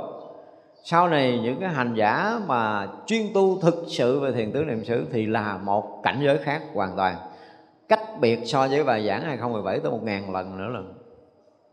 Sau 0.84 1.08
này 1.08 1.40
những 1.44 1.60
cái 1.60 1.70
hành 1.70 1.94
giả 1.96 2.40
mà 2.48 2.88
chuyên 3.06 3.22
tu 3.34 3.62
thực 3.62 3.84
sự 3.88 4.20
về 4.20 4.32
thiền 4.32 4.52
tứ 4.52 4.64
niệm 4.64 4.86
xứ 4.86 5.06
thì 5.12 5.26
là 5.26 5.58
một 5.58 6.04
cảnh 6.04 6.20
giới 6.24 6.38
khác 6.38 6.62
hoàn 6.74 6.96
toàn. 6.98 7.16
Cách 7.90 8.02
biệt 8.22 8.40
so 8.46 8.68
với 8.68 8.84
bài 8.84 9.08
giảng 9.08 9.22
2017 9.22 9.80
tới 9.80 9.92
một 9.92 10.04
ngàn 10.04 10.34
lần 10.34 10.58
nữa 10.58 10.70
lần 10.74 10.94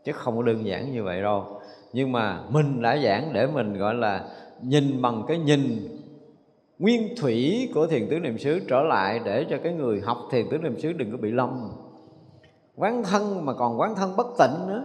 chứ 0.05 0.11
không 0.11 0.37
có 0.37 0.43
đơn 0.43 0.65
giản 0.65 0.91
như 0.91 1.03
vậy 1.03 1.21
đâu. 1.21 1.61
Nhưng 1.93 2.11
mà 2.11 2.39
mình 2.49 2.81
đã 2.81 2.97
giảng 2.97 3.33
để 3.33 3.47
mình 3.47 3.77
gọi 3.77 3.95
là 3.95 4.23
nhìn 4.61 5.01
bằng 5.01 5.23
cái 5.27 5.37
nhìn 5.37 5.87
nguyên 6.79 7.15
thủy 7.17 7.69
của 7.73 7.87
thiền 7.87 8.07
tứ 8.09 8.19
niệm 8.19 8.37
xứ 8.37 8.59
trở 8.69 8.81
lại 8.81 9.19
để 9.25 9.45
cho 9.49 9.57
cái 9.63 9.73
người 9.73 10.01
học 10.01 10.17
thiền 10.31 10.45
tứ 10.49 10.57
niệm 10.57 10.79
xứ 10.79 10.93
đừng 10.93 11.11
có 11.11 11.17
bị 11.17 11.31
lâm 11.31 11.71
quán 12.77 13.03
thân 13.03 13.45
mà 13.45 13.53
còn 13.53 13.79
quán 13.79 13.95
thân 13.95 14.15
bất 14.17 14.27
tịnh 14.39 14.67
nữa. 14.67 14.83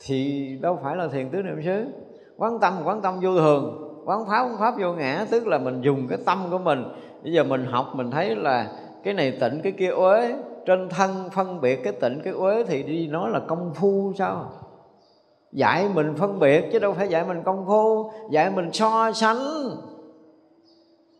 Thì 0.00 0.48
đâu 0.62 0.78
phải 0.82 0.96
là 0.96 1.08
thiền 1.08 1.30
tứ 1.30 1.42
niệm 1.42 1.62
xứ. 1.64 1.86
Quán 2.36 2.58
tâm 2.60 2.74
quán 2.84 3.00
tâm 3.00 3.20
vô 3.22 3.36
thường. 3.36 3.86
Quán 4.06 4.26
pháp 4.26 4.42
quán 4.42 4.56
pháp 4.58 4.74
vô 4.80 4.92
ngã, 4.92 5.26
tức 5.30 5.46
là 5.46 5.58
mình 5.58 5.80
dùng 5.80 6.06
cái 6.08 6.18
tâm 6.26 6.46
của 6.50 6.58
mình. 6.58 6.84
Bây 7.22 7.32
giờ 7.32 7.44
mình 7.44 7.66
học, 7.66 7.86
mình 7.94 8.10
thấy 8.10 8.36
là 8.36 8.72
cái 9.04 9.14
này 9.14 9.38
tịnh, 9.40 9.60
cái 9.62 9.72
kia 9.72 9.90
uế. 9.90 10.34
Trên 10.66 10.88
thân 10.88 11.30
phân 11.32 11.60
biệt 11.60 11.76
cái 11.84 11.92
tịnh, 11.92 12.20
cái 12.24 12.32
uế 12.32 12.64
thì 12.64 12.82
đi 12.82 13.08
nói 13.08 13.30
là 13.30 13.40
công 13.48 13.74
phu 13.74 14.12
sao? 14.18 14.52
Dạy 15.52 15.88
mình 15.94 16.14
phân 16.16 16.38
biệt 16.38 16.68
chứ 16.72 16.78
đâu 16.78 16.92
phải 16.92 17.08
dạy 17.08 17.24
mình 17.24 17.42
công 17.42 17.66
phu. 17.66 18.10
Dạy 18.30 18.50
mình 18.50 18.72
so 18.72 19.12
sánh. 19.12 19.38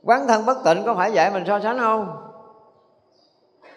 Quán 0.02 0.26
thân 0.28 0.46
bất 0.46 0.56
tịnh 0.64 0.82
có 0.86 0.94
phải 0.94 1.12
dạy 1.12 1.30
mình 1.32 1.44
so 1.46 1.60
sánh 1.60 1.78
không? 1.78 2.29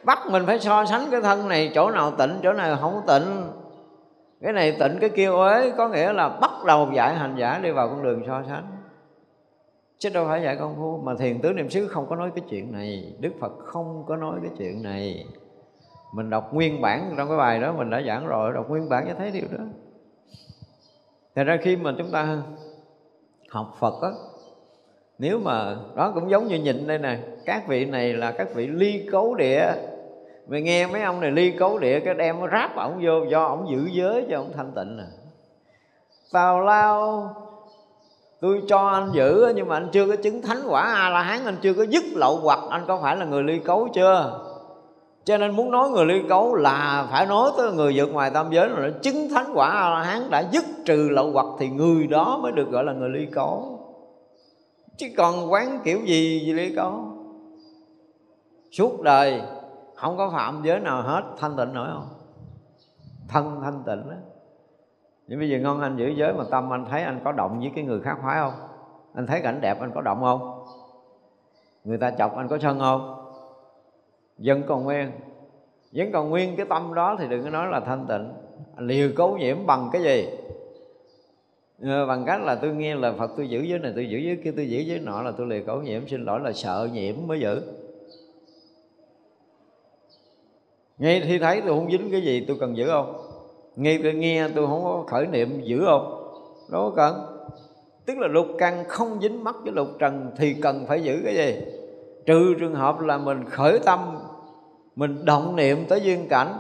Bắt 0.05 0.19
mình 0.29 0.43
phải 0.45 0.59
so 0.59 0.85
sánh 0.85 1.07
cái 1.11 1.21
thân 1.21 1.47
này, 1.47 1.71
chỗ 1.75 1.91
nào 1.91 2.11
tịnh, 2.11 2.39
chỗ 2.43 2.53
nào 2.53 2.77
không 2.81 3.01
tịnh. 3.07 3.51
Cái 4.41 4.53
này 4.53 4.75
tịnh, 4.79 4.97
cái 5.01 5.09
kia 5.09 5.27
uế, 5.27 5.71
có 5.77 5.89
nghĩa 5.89 6.13
là 6.13 6.29
bắt 6.29 6.51
đầu 6.67 6.89
dạy 6.93 7.15
hành 7.15 7.35
giả 7.37 7.59
đi 7.63 7.71
vào 7.71 7.89
con 7.89 8.03
đường 8.03 8.23
so 8.27 8.43
sánh. 8.49 8.67
Chứ 9.97 10.09
đâu 10.09 10.25
phải 10.28 10.41
dạy 10.41 10.55
công 10.55 10.75
phu, 10.75 10.97
mà 10.97 11.15
thiền 11.19 11.41
tứ 11.41 11.53
niệm 11.53 11.69
xứ 11.69 11.88
không 11.88 12.05
có 12.09 12.15
nói 12.15 12.32
cái 12.36 12.43
chuyện 12.49 12.71
này. 12.71 13.13
Đức 13.19 13.32
phật 13.39 13.51
không 13.65 14.03
có 14.07 14.15
nói 14.15 14.39
cái 14.41 14.51
chuyện 14.57 14.84
này. 14.84 15.25
Mình 16.13 16.30
đọc 16.30 16.53
nguyên 16.53 16.82
bản 16.82 17.13
trong 17.17 17.28
cái 17.28 17.38
bài 17.38 17.59
đó, 17.59 17.73
mình 17.78 17.89
đã 17.89 18.01
giảng 18.07 18.28
rồi, 18.28 18.53
đọc 18.53 18.69
nguyên 18.69 18.89
bản 18.89 19.05
cho 19.07 19.13
thấy 19.17 19.32
điều 19.32 19.45
đó. 19.51 19.63
Thật 21.36 21.43
ra 21.43 21.57
khi 21.61 21.75
mà 21.75 21.93
chúng 21.97 22.11
ta 22.11 22.38
học 23.49 23.75
Phật 23.80 24.01
á, 24.01 24.09
Nếu 25.17 25.39
mà 25.39 25.75
đó 25.95 26.11
cũng 26.15 26.30
giống 26.30 26.47
như 26.47 26.59
nhìn 26.59 26.88
đây 26.88 26.97
nè, 26.97 27.19
Các 27.45 27.67
vị 27.67 27.86
này 27.86 28.13
là 28.13 28.32
các 28.32 28.55
vị 28.55 28.67
ly 28.67 29.07
cấu 29.11 29.36
địa 29.36 29.71
mày 30.47 30.61
nghe 30.61 30.87
mấy 30.87 31.01
ông 31.01 31.19
này 31.19 31.31
ly 31.31 31.51
cấu 31.51 31.79
địa 31.79 31.99
Cái 31.99 32.13
đem 32.13 32.35
ráp 32.51 32.75
ổng 32.75 32.99
vô, 33.03 33.23
Do 33.29 33.45
ổng 33.45 33.69
giữ 33.69 33.89
giới 33.91 34.25
cho 34.29 34.37
ổng 34.37 34.51
thanh 34.55 34.71
tịnh 34.75 34.97
à. 34.97 35.03
nè 35.03 35.03
Tào 36.31 36.61
lao, 36.61 37.29
Tôi 38.41 38.61
cho 38.67 38.87
anh 38.87 39.09
giữ, 39.13 39.53
Nhưng 39.55 39.67
mà 39.67 39.75
anh 39.75 39.89
chưa 39.91 40.07
có 40.07 40.15
chứng 40.15 40.41
thánh 40.41 40.61
quả 40.67 40.81
A-la-hán, 40.81 41.45
Anh 41.45 41.57
chưa 41.61 41.73
có 41.73 41.83
dứt 41.83 42.03
lậu 42.15 42.39
hoặc, 42.43 42.59
Anh 42.69 42.85
có 42.87 42.99
phải 43.01 43.15
là 43.15 43.25
người 43.25 43.43
ly 43.43 43.59
cấu 43.59 43.87
chưa? 43.93 44.39
Cho 45.25 45.37
nên 45.37 45.55
muốn 45.55 45.71
nói 45.71 45.89
người 45.89 46.05
ly 46.05 46.21
cấu 46.29 46.55
là 46.55 47.07
phải 47.11 47.25
nói 47.25 47.51
tới 47.57 47.71
người 47.71 47.93
vượt 47.95 48.13
ngoài 48.13 48.31
tam 48.33 48.51
giới 48.51 48.69
là 48.69 48.89
chứng 49.01 49.29
thánh 49.29 49.51
quả 49.53 49.69
a 49.69 49.89
la 49.89 50.03
hán 50.03 50.29
đã 50.29 50.43
dứt 50.51 50.65
trừ 50.85 51.09
lậu 51.11 51.31
hoặc 51.31 51.45
thì 51.59 51.69
người 51.69 52.07
đó 52.07 52.39
mới 52.41 52.51
được 52.51 52.71
gọi 52.71 52.83
là 52.83 52.93
người 52.93 53.09
ly 53.09 53.25
cấu. 53.25 53.79
Chứ 54.97 55.07
còn 55.17 55.51
quán 55.51 55.79
kiểu 55.83 55.99
gì 56.05 56.41
gì 56.45 56.53
ly 56.53 56.75
cấu? 56.75 57.05
Suốt 58.71 59.01
đời 59.01 59.41
không 60.04 60.18
có 60.18 60.30
phạm 60.30 60.62
giới 60.64 60.80
nào 60.80 61.01
hết, 61.01 61.24
thanh 61.38 61.58
tịnh 61.58 61.74
nổi 61.74 61.88
không? 61.93 62.08
Thân, 63.28 63.60
thanh 63.64 63.84
tịnh 63.86 64.10
đó. 64.10 64.16
Nhưng 65.28 65.39
bây 65.39 65.49
giờ 65.49 65.58
ngon 65.58 65.82
anh 65.82 65.97
giữ 65.97 66.08
giới 66.08 66.34
mà 66.34 66.43
tâm 66.51 66.74
anh 66.74 66.86
thấy 66.86 67.04
anh 67.04 67.22
có 67.24 67.32
động 67.32 67.60
với 67.60 67.72
cái 67.76 67.84
người 67.84 68.01
khác 68.01 68.18
khoái 68.22 68.39
không? 68.39 68.54
Anh 69.14 69.28
thấy 69.28 69.41
cảnh 69.41 69.62
đẹp 69.62 69.80
anh 69.80 69.91
có 69.95 70.01
động 70.01 70.22
không? 70.22 70.66
Người 71.84 71.97
ta 71.97 72.12
chọc 72.12 72.36
anh 72.36 72.47
có 72.47 72.58
sân 72.58 72.80
không? 72.80 73.30
Vẫn 74.38 74.64
còn 74.68 74.84
nguyên. 74.84 75.12
Vẫn 75.91 76.12
còn 76.12 76.30
nguyên 76.30 76.56
cái 76.56 76.66
tâm 76.70 76.93
đó 76.93 77.16
thì 77.20 77.28
đừng 77.28 77.43
có 77.43 77.49
nói 77.49 77.68
là 77.68 77.80
thanh 77.80 78.06
tịnh. 78.08 78.34
Liều 78.78 79.10
cấu 79.16 79.38
nhiễm 79.38 79.66
bằng 79.66 79.89
cái 79.91 80.04
gì? 80.04 80.30
Ờ, 81.82 82.06
bằng 82.06 82.26
cách 82.26 82.41
là 82.41 82.56
tôi 82.56 82.76
nghe 82.76 82.95
là 82.95 83.14
phật, 83.20 83.32
tôi 83.38 83.49
giữ 83.49 83.62
giới 83.62 83.80
này, 83.80 83.91
tôi 83.95 84.10
giữ 84.10 84.18
giới 84.18 84.36
kia, 84.43 84.51
tôi 84.56 84.70
giữ 84.70 84.80
giới 84.80 84.99
nọ 84.99 85.22
là 85.22 85.32
tôi 85.38 85.47
liều 85.47 85.62
cấu 85.66 85.82
nhiễm, 85.82 86.08
xin 86.08 86.26
lỗi 86.26 86.39
là 86.39 86.54
sợ 86.54 86.89
nhiễm 86.93 87.16
mới 87.28 87.39
giữ. 87.39 87.82
Ngay 90.97 91.21
khi 91.25 91.39
thấy 91.39 91.61
tôi 91.61 91.69
không 91.69 91.91
dính 91.91 92.11
cái 92.11 92.21
gì, 92.21 92.45
tôi 92.47 92.57
cần 92.59 92.77
giữ 92.77 92.87
không? 92.87 93.15
Ngay 93.75 93.99
tôi 94.03 94.13
nghe 94.13 94.47
tôi 94.55 94.67
không 94.67 94.83
có 94.83 95.03
khởi 95.07 95.27
niệm 95.27 95.61
giữ 95.63 95.83
không? 95.85 96.19
Đâu 96.71 96.81
có 96.89 96.95
cần. 96.95 97.25
Tức 98.05 98.17
là 98.17 98.27
lục 98.27 98.47
căn 98.57 98.83
không 98.87 99.21
dính 99.21 99.43
mắt 99.43 99.55
với 99.63 99.71
lục 99.71 99.87
trần 99.99 100.31
thì 100.37 100.53
cần 100.53 100.85
phải 100.87 101.03
giữ 101.03 101.21
cái 101.25 101.35
gì? 101.35 101.61
Trừ 102.25 102.53
trường 102.59 102.75
hợp 102.75 102.99
là 102.99 103.17
mình 103.17 103.45
khởi 103.45 103.79
tâm, 103.79 103.99
mình 104.95 105.25
động 105.25 105.55
niệm 105.55 105.85
tới 105.89 106.01
duyên 106.01 106.27
cảnh. 106.29 106.53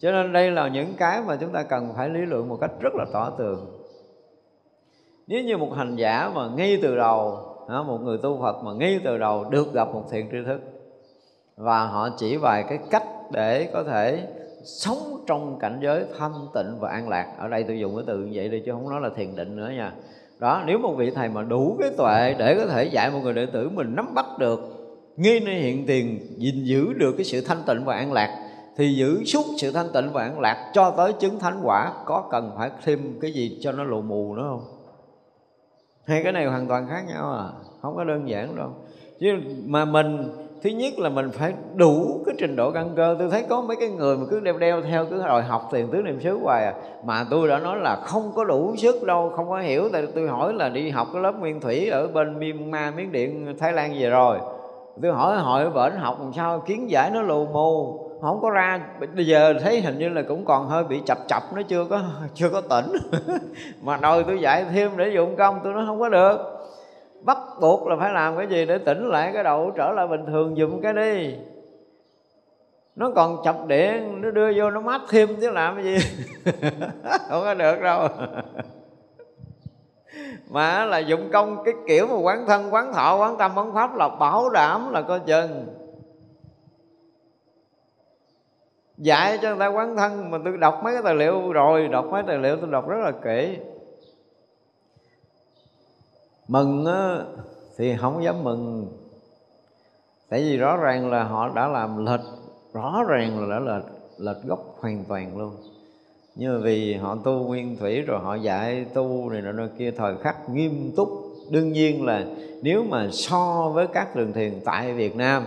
Cho 0.00 0.12
nên 0.12 0.32
đây 0.32 0.50
là 0.50 0.68
những 0.68 0.94
cái 0.96 1.22
mà 1.26 1.36
chúng 1.36 1.52
ta 1.52 1.62
cần 1.62 1.92
phải 1.96 2.08
lý 2.08 2.20
luận 2.20 2.48
một 2.48 2.58
cách 2.60 2.70
rất 2.80 2.94
là 2.94 3.04
tỏ 3.12 3.30
tường. 3.30 3.66
Nếu 5.26 5.44
như 5.44 5.56
một 5.56 5.72
hành 5.76 5.96
giả 5.96 6.30
mà 6.34 6.48
ngay 6.56 6.78
từ 6.82 6.96
đầu 6.96 7.38
một 7.66 7.98
người 8.02 8.18
tu 8.18 8.38
Phật 8.42 8.64
mà 8.64 8.72
ngay 8.72 9.00
từ 9.04 9.18
đầu 9.18 9.44
được 9.44 9.72
gặp 9.72 9.88
một 9.94 10.04
thiện 10.10 10.28
tri 10.32 10.36
thức 10.46 10.60
và 11.56 11.86
họ 11.86 12.08
chỉ 12.18 12.36
vài 12.36 12.64
cái 12.68 12.78
cách 12.90 13.04
để 13.30 13.70
có 13.72 13.84
thể 13.84 14.28
sống 14.64 15.24
trong 15.26 15.58
cảnh 15.58 15.78
giới 15.82 16.04
thanh 16.18 16.46
tịnh 16.54 16.80
và 16.80 16.90
an 16.90 17.08
lạc. 17.08 17.34
Ở 17.38 17.48
đây 17.48 17.64
tôi 17.68 17.78
dùng 17.78 17.96
cái 17.96 18.04
từ 18.06 18.18
như 18.18 18.30
vậy 18.34 18.48
đi, 18.48 18.62
chứ 18.66 18.72
không 18.72 18.90
nói 18.90 19.00
là 19.00 19.10
thiền 19.16 19.36
định 19.36 19.56
nữa 19.56 19.70
nha. 19.76 19.92
Đó, 20.38 20.62
nếu 20.66 20.78
một 20.78 20.94
vị 20.96 21.10
thầy 21.10 21.28
mà 21.28 21.42
đủ 21.42 21.76
cái 21.80 21.90
tuệ 21.96 22.34
để 22.38 22.54
có 22.54 22.66
thể 22.66 22.84
dạy 22.84 23.10
một 23.10 23.18
người 23.22 23.32
đệ 23.32 23.46
tử 23.46 23.68
mình 23.68 23.94
nắm 23.94 24.14
bắt 24.14 24.26
được, 24.38 24.60
nghi 25.16 25.40
nơi 25.40 25.54
hiện 25.54 25.86
tiền, 25.86 26.18
gìn 26.36 26.64
giữ 26.64 26.92
được 26.92 27.12
cái 27.16 27.24
sự 27.24 27.40
thanh 27.40 27.62
tịnh 27.66 27.84
và 27.84 27.94
an 27.94 28.12
lạc, 28.12 28.42
thì 28.76 28.94
giữ 28.94 29.24
suốt 29.24 29.44
sự 29.58 29.72
thanh 29.72 29.92
tịnh 29.94 30.12
và 30.12 30.22
an 30.22 30.40
lạc 30.40 30.70
cho 30.74 30.90
tới 30.90 31.12
chứng 31.12 31.38
thánh 31.38 31.60
quả, 31.62 31.92
có 32.04 32.28
cần 32.30 32.52
phải 32.56 32.70
thêm 32.84 33.18
cái 33.20 33.32
gì 33.32 33.58
cho 33.60 33.72
nó 33.72 33.84
lù 33.84 34.02
mù 34.02 34.34
nữa 34.34 34.46
không? 34.48 34.64
Hai 36.06 36.22
cái 36.22 36.32
này 36.32 36.46
hoàn 36.46 36.68
toàn 36.68 36.88
khác 36.88 37.04
nhau 37.08 37.32
à 37.32 37.44
không 37.82 37.96
có 37.96 38.04
đơn 38.04 38.28
giản 38.28 38.56
đâu. 38.56 38.70
Chứ 39.20 39.28
mà 39.66 39.84
mình 39.84 40.32
thứ 40.62 40.70
nhất 40.70 40.98
là 40.98 41.08
mình 41.08 41.30
phải 41.30 41.54
đủ 41.74 42.22
cái 42.26 42.34
trình 42.38 42.56
độ 42.56 42.70
căn 42.70 42.90
cơ. 42.96 43.16
Tôi 43.18 43.30
thấy 43.30 43.44
có 43.48 43.60
mấy 43.60 43.76
cái 43.80 43.88
người 43.88 44.16
mà 44.16 44.24
cứ 44.30 44.40
đeo 44.40 44.58
đeo 44.58 44.82
theo, 44.82 45.06
cứ 45.10 45.22
đòi 45.22 45.42
học 45.42 45.68
tiền 45.72 45.88
tứ 45.92 46.02
niệm 46.02 46.20
xứ 46.20 46.38
hoài 46.42 46.64
à. 46.64 46.74
Mà 47.04 47.24
tôi 47.30 47.48
đã 47.48 47.58
nói 47.58 47.76
là 47.78 47.96
không 47.96 48.32
có 48.34 48.44
đủ 48.44 48.74
sức 48.76 49.02
đâu, 49.02 49.32
không 49.36 49.48
có 49.48 49.58
hiểu. 49.58 49.88
Tại 49.92 50.06
tôi 50.14 50.28
hỏi 50.28 50.54
là 50.54 50.68
đi 50.68 50.90
học 50.90 51.08
cái 51.12 51.22
lớp 51.22 51.32
nguyên 51.38 51.60
thủy 51.60 51.90
ở 51.90 52.06
bên 52.06 52.40
Myanmar, 52.40 52.94
Miến 52.94 53.12
Điện, 53.12 53.54
Thái 53.58 53.72
Lan 53.72 53.94
về 53.98 54.10
rồi. 54.10 54.38
Tôi 55.02 55.12
hỏi 55.12 55.36
hỏi 55.36 55.70
bển 55.70 55.92
học 55.96 56.16
làm 56.20 56.32
sao? 56.32 56.60
Kiến 56.66 56.90
giải 56.90 57.10
nó 57.10 57.22
lù 57.22 57.46
mù, 57.46 58.00
không 58.22 58.40
có 58.42 58.50
ra. 58.50 58.80
Bây 59.16 59.26
giờ 59.26 59.54
thấy 59.62 59.80
hình 59.80 59.98
như 59.98 60.08
là 60.08 60.22
cũng 60.22 60.44
còn 60.44 60.68
hơi 60.68 60.84
bị 60.84 61.00
chập 61.06 61.18
chập, 61.28 61.42
nó 61.54 61.62
chưa 61.62 61.84
có 61.84 62.00
chưa 62.34 62.48
có 62.48 62.60
tỉnh. 62.60 62.92
Mà 63.82 63.96
đòi 63.96 64.24
tôi 64.24 64.40
dạy 64.40 64.64
thêm 64.72 64.90
để 64.96 65.10
dụng 65.14 65.36
công, 65.36 65.60
tôi 65.64 65.72
nói 65.72 65.84
không 65.86 66.00
có 66.00 66.08
được 66.08 66.55
bắt 67.26 67.38
buộc 67.60 67.86
là 67.86 67.96
phải 67.96 68.12
làm 68.12 68.36
cái 68.36 68.46
gì 68.46 68.66
để 68.66 68.78
tỉnh 68.78 69.08
lại 69.08 69.30
cái 69.34 69.44
đầu, 69.44 69.72
trở 69.76 69.92
lại 69.92 70.06
bình 70.06 70.26
thường 70.26 70.56
dùm 70.56 70.80
cái 70.80 70.92
đi. 70.92 71.34
Nó 72.96 73.10
còn 73.16 73.36
chập 73.44 73.66
điện, 73.66 74.20
nó 74.22 74.30
đưa 74.30 74.52
vô, 74.56 74.70
nó 74.70 74.80
mát 74.80 75.00
thêm 75.08 75.36
chứ 75.40 75.50
làm 75.50 75.74
cái 75.76 75.84
gì? 75.84 75.96
Không 77.28 77.42
có 77.42 77.54
được 77.54 77.80
đâu. 77.80 78.08
Mà 80.50 80.84
là 80.84 80.98
dụng 80.98 81.30
công 81.32 81.64
cái 81.64 81.74
kiểu 81.86 82.06
mà 82.06 82.16
quán 82.16 82.44
thân, 82.46 82.74
quán 82.74 82.92
thọ, 82.92 83.16
quán 83.16 83.36
tâm, 83.38 83.52
quán 83.54 83.74
pháp 83.74 83.96
là 83.96 84.08
bảo 84.08 84.50
đảm 84.50 84.92
là 84.92 85.02
coi 85.02 85.20
chừng. 85.20 85.66
Dạy 88.96 89.38
cho 89.42 89.48
người 89.48 89.58
ta 89.58 89.66
quán 89.66 89.96
thân 89.96 90.30
mà 90.30 90.38
tôi 90.44 90.56
đọc 90.56 90.80
mấy 90.84 90.92
cái 90.94 91.02
tài 91.02 91.14
liệu, 91.14 91.52
rồi 91.52 91.88
đọc 91.88 92.06
mấy 92.10 92.22
tài 92.26 92.38
liệu 92.38 92.56
tôi 92.56 92.70
đọc 92.70 92.88
rất 92.88 92.98
là 92.98 93.12
kỹ 93.24 93.58
mừng 96.48 96.86
á, 96.86 97.18
thì 97.76 97.96
không 97.96 98.24
dám 98.24 98.44
mừng. 98.44 98.88
Tại 100.28 100.42
vì 100.42 100.56
rõ 100.56 100.76
ràng 100.76 101.10
là 101.10 101.24
họ 101.24 101.48
đã 101.54 101.68
làm 101.68 102.06
lệch 102.06 102.20
rõ 102.72 103.04
ràng 103.08 103.48
là 103.48 103.58
đã 103.58 103.74
lệch 103.74 103.84
lệch 104.18 104.44
gốc 104.44 104.76
hoàn 104.80 105.04
toàn 105.04 105.38
luôn. 105.38 105.56
Nhưng 106.34 106.54
mà 106.54 106.60
vì 106.64 106.94
họ 106.94 107.16
tu 107.24 107.32
nguyên 107.32 107.76
thủy 107.76 108.00
rồi 108.00 108.20
họ 108.20 108.34
dạy 108.34 108.86
tu 108.94 109.30
này 109.30 109.42
nọ 109.42 109.66
kia 109.78 109.90
thời 109.90 110.16
khắc 110.16 110.48
nghiêm 110.48 110.92
túc. 110.96 111.08
Đương 111.50 111.72
nhiên 111.72 112.04
là 112.04 112.24
nếu 112.62 112.84
mà 112.84 113.08
so 113.12 113.70
với 113.74 113.86
các 113.86 114.14
trường 114.14 114.32
thiền 114.32 114.60
tại 114.64 114.92
Việt 114.92 115.16
Nam 115.16 115.46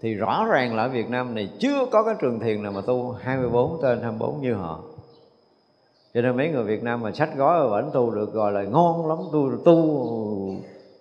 thì 0.00 0.14
rõ 0.14 0.46
ràng 0.50 0.76
là 0.76 0.82
ở 0.82 0.88
Việt 0.88 1.10
Nam 1.10 1.34
này 1.34 1.50
chưa 1.58 1.86
có 1.90 2.02
cái 2.02 2.14
trường 2.20 2.40
thiền 2.40 2.62
nào 2.62 2.72
mà 2.72 2.80
tu 2.86 3.10
24 3.10 3.78
trên 3.82 4.00
24 4.02 4.40
như 4.40 4.54
họ 4.54 4.80
cho 6.14 6.20
nên 6.22 6.36
mấy 6.36 6.48
người 6.48 6.64
Việt 6.64 6.82
Nam 6.82 7.00
mà 7.00 7.12
sách 7.12 7.36
gói 7.36 7.68
vẫn 7.68 7.90
tu 7.92 8.10
được 8.10 8.32
gọi 8.32 8.52
là 8.52 8.62
ngon 8.62 9.08
lắm, 9.08 9.18
tu 9.32 9.50
tu 9.64 9.76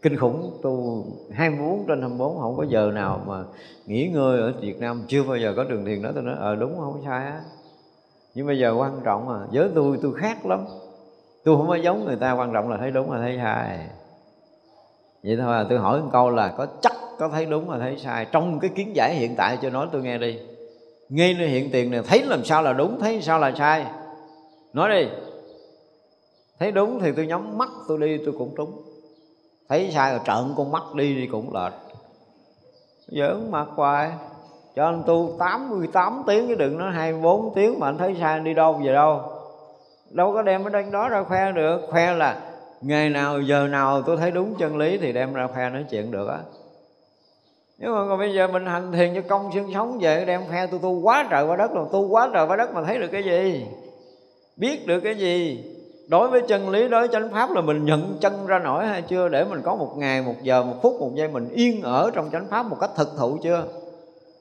kinh 0.01 0.18
khủng, 0.18 0.60
tu 0.64 1.05
24 1.32 1.86
trên 1.88 2.01
24 2.01 2.39
không 2.39 2.58
có 2.58 2.66
giờ 2.70 2.91
nào 2.93 3.22
mà 3.28 3.43
nghỉ 3.86 4.08
ngơi 4.08 4.39
ở 4.39 4.53
Việt 4.62 4.80
Nam. 4.80 5.03
Chưa 5.08 5.24
bao 5.24 5.38
giờ 5.38 5.53
có 5.55 5.64
đường 5.64 5.86
thiền 5.86 6.01
đó, 6.01 6.10
tôi 6.14 6.24
nói 6.24 6.36
ờ 6.39 6.55
đúng, 6.55 6.78
không 6.80 7.01
sai 7.05 7.26
á. 7.26 7.41
Nhưng 8.36 8.47
bây 8.47 8.60
giờ 8.60 8.76
quan 8.78 8.91
trọng 9.03 9.26
mà 9.26 9.39
với 9.51 9.70
tôi 9.76 9.97
tôi 10.01 10.14
khác 10.14 10.45
lắm. 10.45 10.66
Tôi 11.43 11.58
không 11.58 11.68
có 11.68 11.76
giống 11.76 12.05
người 12.05 12.16
ta, 12.16 12.32
quan 12.32 12.53
trọng 12.53 12.70
là 12.70 12.78
thấy 12.78 12.91
đúng 12.91 13.12
là 13.12 13.20
thấy 13.20 13.39
sai. 13.43 13.80
Vậy 15.24 15.38
thôi 15.38 15.55
à 15.55 15.66
tôi 15.70 15.80
hỏi 15.80 16.01
một 16.01 16.10
câu 16.12 16.30
là 16.30 16.53
có 16.58 16.68
chắc 16.82 16.93
có 17.20 17.30
thấy 17.30 17.45
đúng 17.45 17.70
là 17.70 17.80
thấy 17.80 17.97
sai? 17.97 18.26
Trong 18.32 18.60
cái 18.60 18.72
kiến 18.76 18.95
giải 18.95 19.16
hiện 19.16 19.36
tại 19.38 19.58
cho 19.62 19.70
nói 19.70 19.88
tôi 19.91 20.01
nghe 20.01 20.18
đi. 20.18 20.39
Ngay 21.10 21.36
nơi 21.39 21.47
hiện 21.47 21.70
tiền 21.72 21.91
này, 21.91 22.01
thấy 22.08 22.22
làm 22.26 22.45
sao 22.45 22.62
là 22.62 22.74
đúng, 22.74 22.99
thấy 22.99 23.22
sao 23.22 23.39
là 23.39 23.53
sai? 23.58 23.86
Nói 24.74 24.89
đi. 24.89 25.09
Thấy 26.59 26.72
đúng 26.72 26.99
thì 26.99 27.11
tôi 27.11 27.28
nhắm 27.28 27.57
mắt, 27.57 27.70
tôi 27.88 27.97
đi, 27.97 28.18
tôi 28.26 28.36
cũng 28.38 28.53
trúng. 28.57 28.82
Thấy 29.70 29.91
sai 29.93 30.11
rồi 30.11 30.20
trợn 30.26 30.53
con 30.57 30.72
mắt 30.72 30.84
đi 30.95 31.15
thì 31.15 31.28
cũng 31.28 31.53
lệch. 31.53 31.74
Giỡn 33.07 33.51
mặt 33.51 33.68
hoài. 33.76 34.11
Cho 34.76 34.86
anh 34.86 35.03
tu 35.05 35.36
88 35.39 36.24
tiếng 36.28 36.47
chứ 36.47 36.55
đừng 36.55 36.78
nói 36.78 36.91
24 36.93 37.53
tiếng 37.55 37.80
mà 37.80 37.88
anh 37.88 37.97
thấy 37.97 38.15
sai 38.20 38.34
anh 38.34 38.43
đi 38.43 38.53
đâu 38.53 38.74
về 38.74 38.93
đâu. 38.93 39.22
Đâu 40.09 40.34
có 40.34 40.41
đem 40.41 40.63
ở 40.63 40.70
đây 40.70 40.86
đó 40.91 41.09
ra 41.09 41.24
khoe 41.24 41.51
được. 41.51 41.82
Khoe 41.89 42.13
là 42.13 42.41
ngày 42.82 43.09
nào, 43.09 43.41
giờ 43.41 43.68
nào 43.68 44.01
tôi 44.01 44.18
thấy 44.18 44.32
đúng 44.32 44.55
chân 44.55 44.78
lý 44.78 44.97
thì 44.97 45.13
đem 45.13 45.34
ra 45.34 45.47
khoe 45.47 45.70
nói 45.70 45.86
chuyện 45.89 46.11
được 46.11 46.28
á. 46.28 46.39
Nhưng 47.78 47.95
mà 47.95 48.05
còn 48.09 48.20
bây 48.20 48.34
giờ 48.34 48.47
mình 48.47 48.65
hành 48.65 48.91
thiền 48.91 49.15
cho 49.15 49.22
công 49.28 49.51
xương 49.53 49.74
sống 49.74 49.97
về, 50.01 50.26
đem 50.26 50.41
khoe 50.49 50.68
tôi 50.68 50.80
tu 50.84 51.01
quá 51.01 51.28
trời 51.30 51.45
quá 51.45 51.55
đất 51.55 51.72
rồi 51.72 51.86
tu 51.91 52.07
quá 52.07 52.30
trời 52.34 52.47
quá 52.47 52.55
đất 52.55 52.74
mà 52.74 52.84
thấy 52.84 52.97
được 52.97 53.07
cái 53.11 53.24
gì? 53.24 53.65
Biết 54.58 54.88
được 54.88 54.99
cái 54.99 55.16
gì? 55.16 55.64
Đối 56.08 56.30
với 56.30 56.41
chân 56.47 56.70
lý, 56.70 56.88
đối 56.88 57.08
với 57.08 57.10
chánh 57.14 57.32
pháp 57.32 57.51
là 57.51 57.62
mình 57.62 57.86
nhận 57.86 58.18
chân 58.22 58.47
ra 58.47 58.60
nổi 58.60 58.88
hay 58.88 59.01
chưa? 59.01 59.30
Để 59.30 59.43
mình 59.43 59.62
có 59.64 59.76
một 59.76 59.93
ngày, 59.97 60.22
một 60.22 60.36
giờ, 60.43 60.64
một 60.64 60.76
phút, 60.82 60.99
một 60.99 61.12
giây 61.16 61.28
mình 61.28 61.49
yên 61.53 61.82
ở 61.82 62.12
trong 62.14 62.30
chánh 62.32 62.47
pháp 62.47 62.66
một 62.66 62.78
cách 62.82 62.89
thực 62.95 63.10
thụ 63.18 63.38
chưa? 63.43 63.66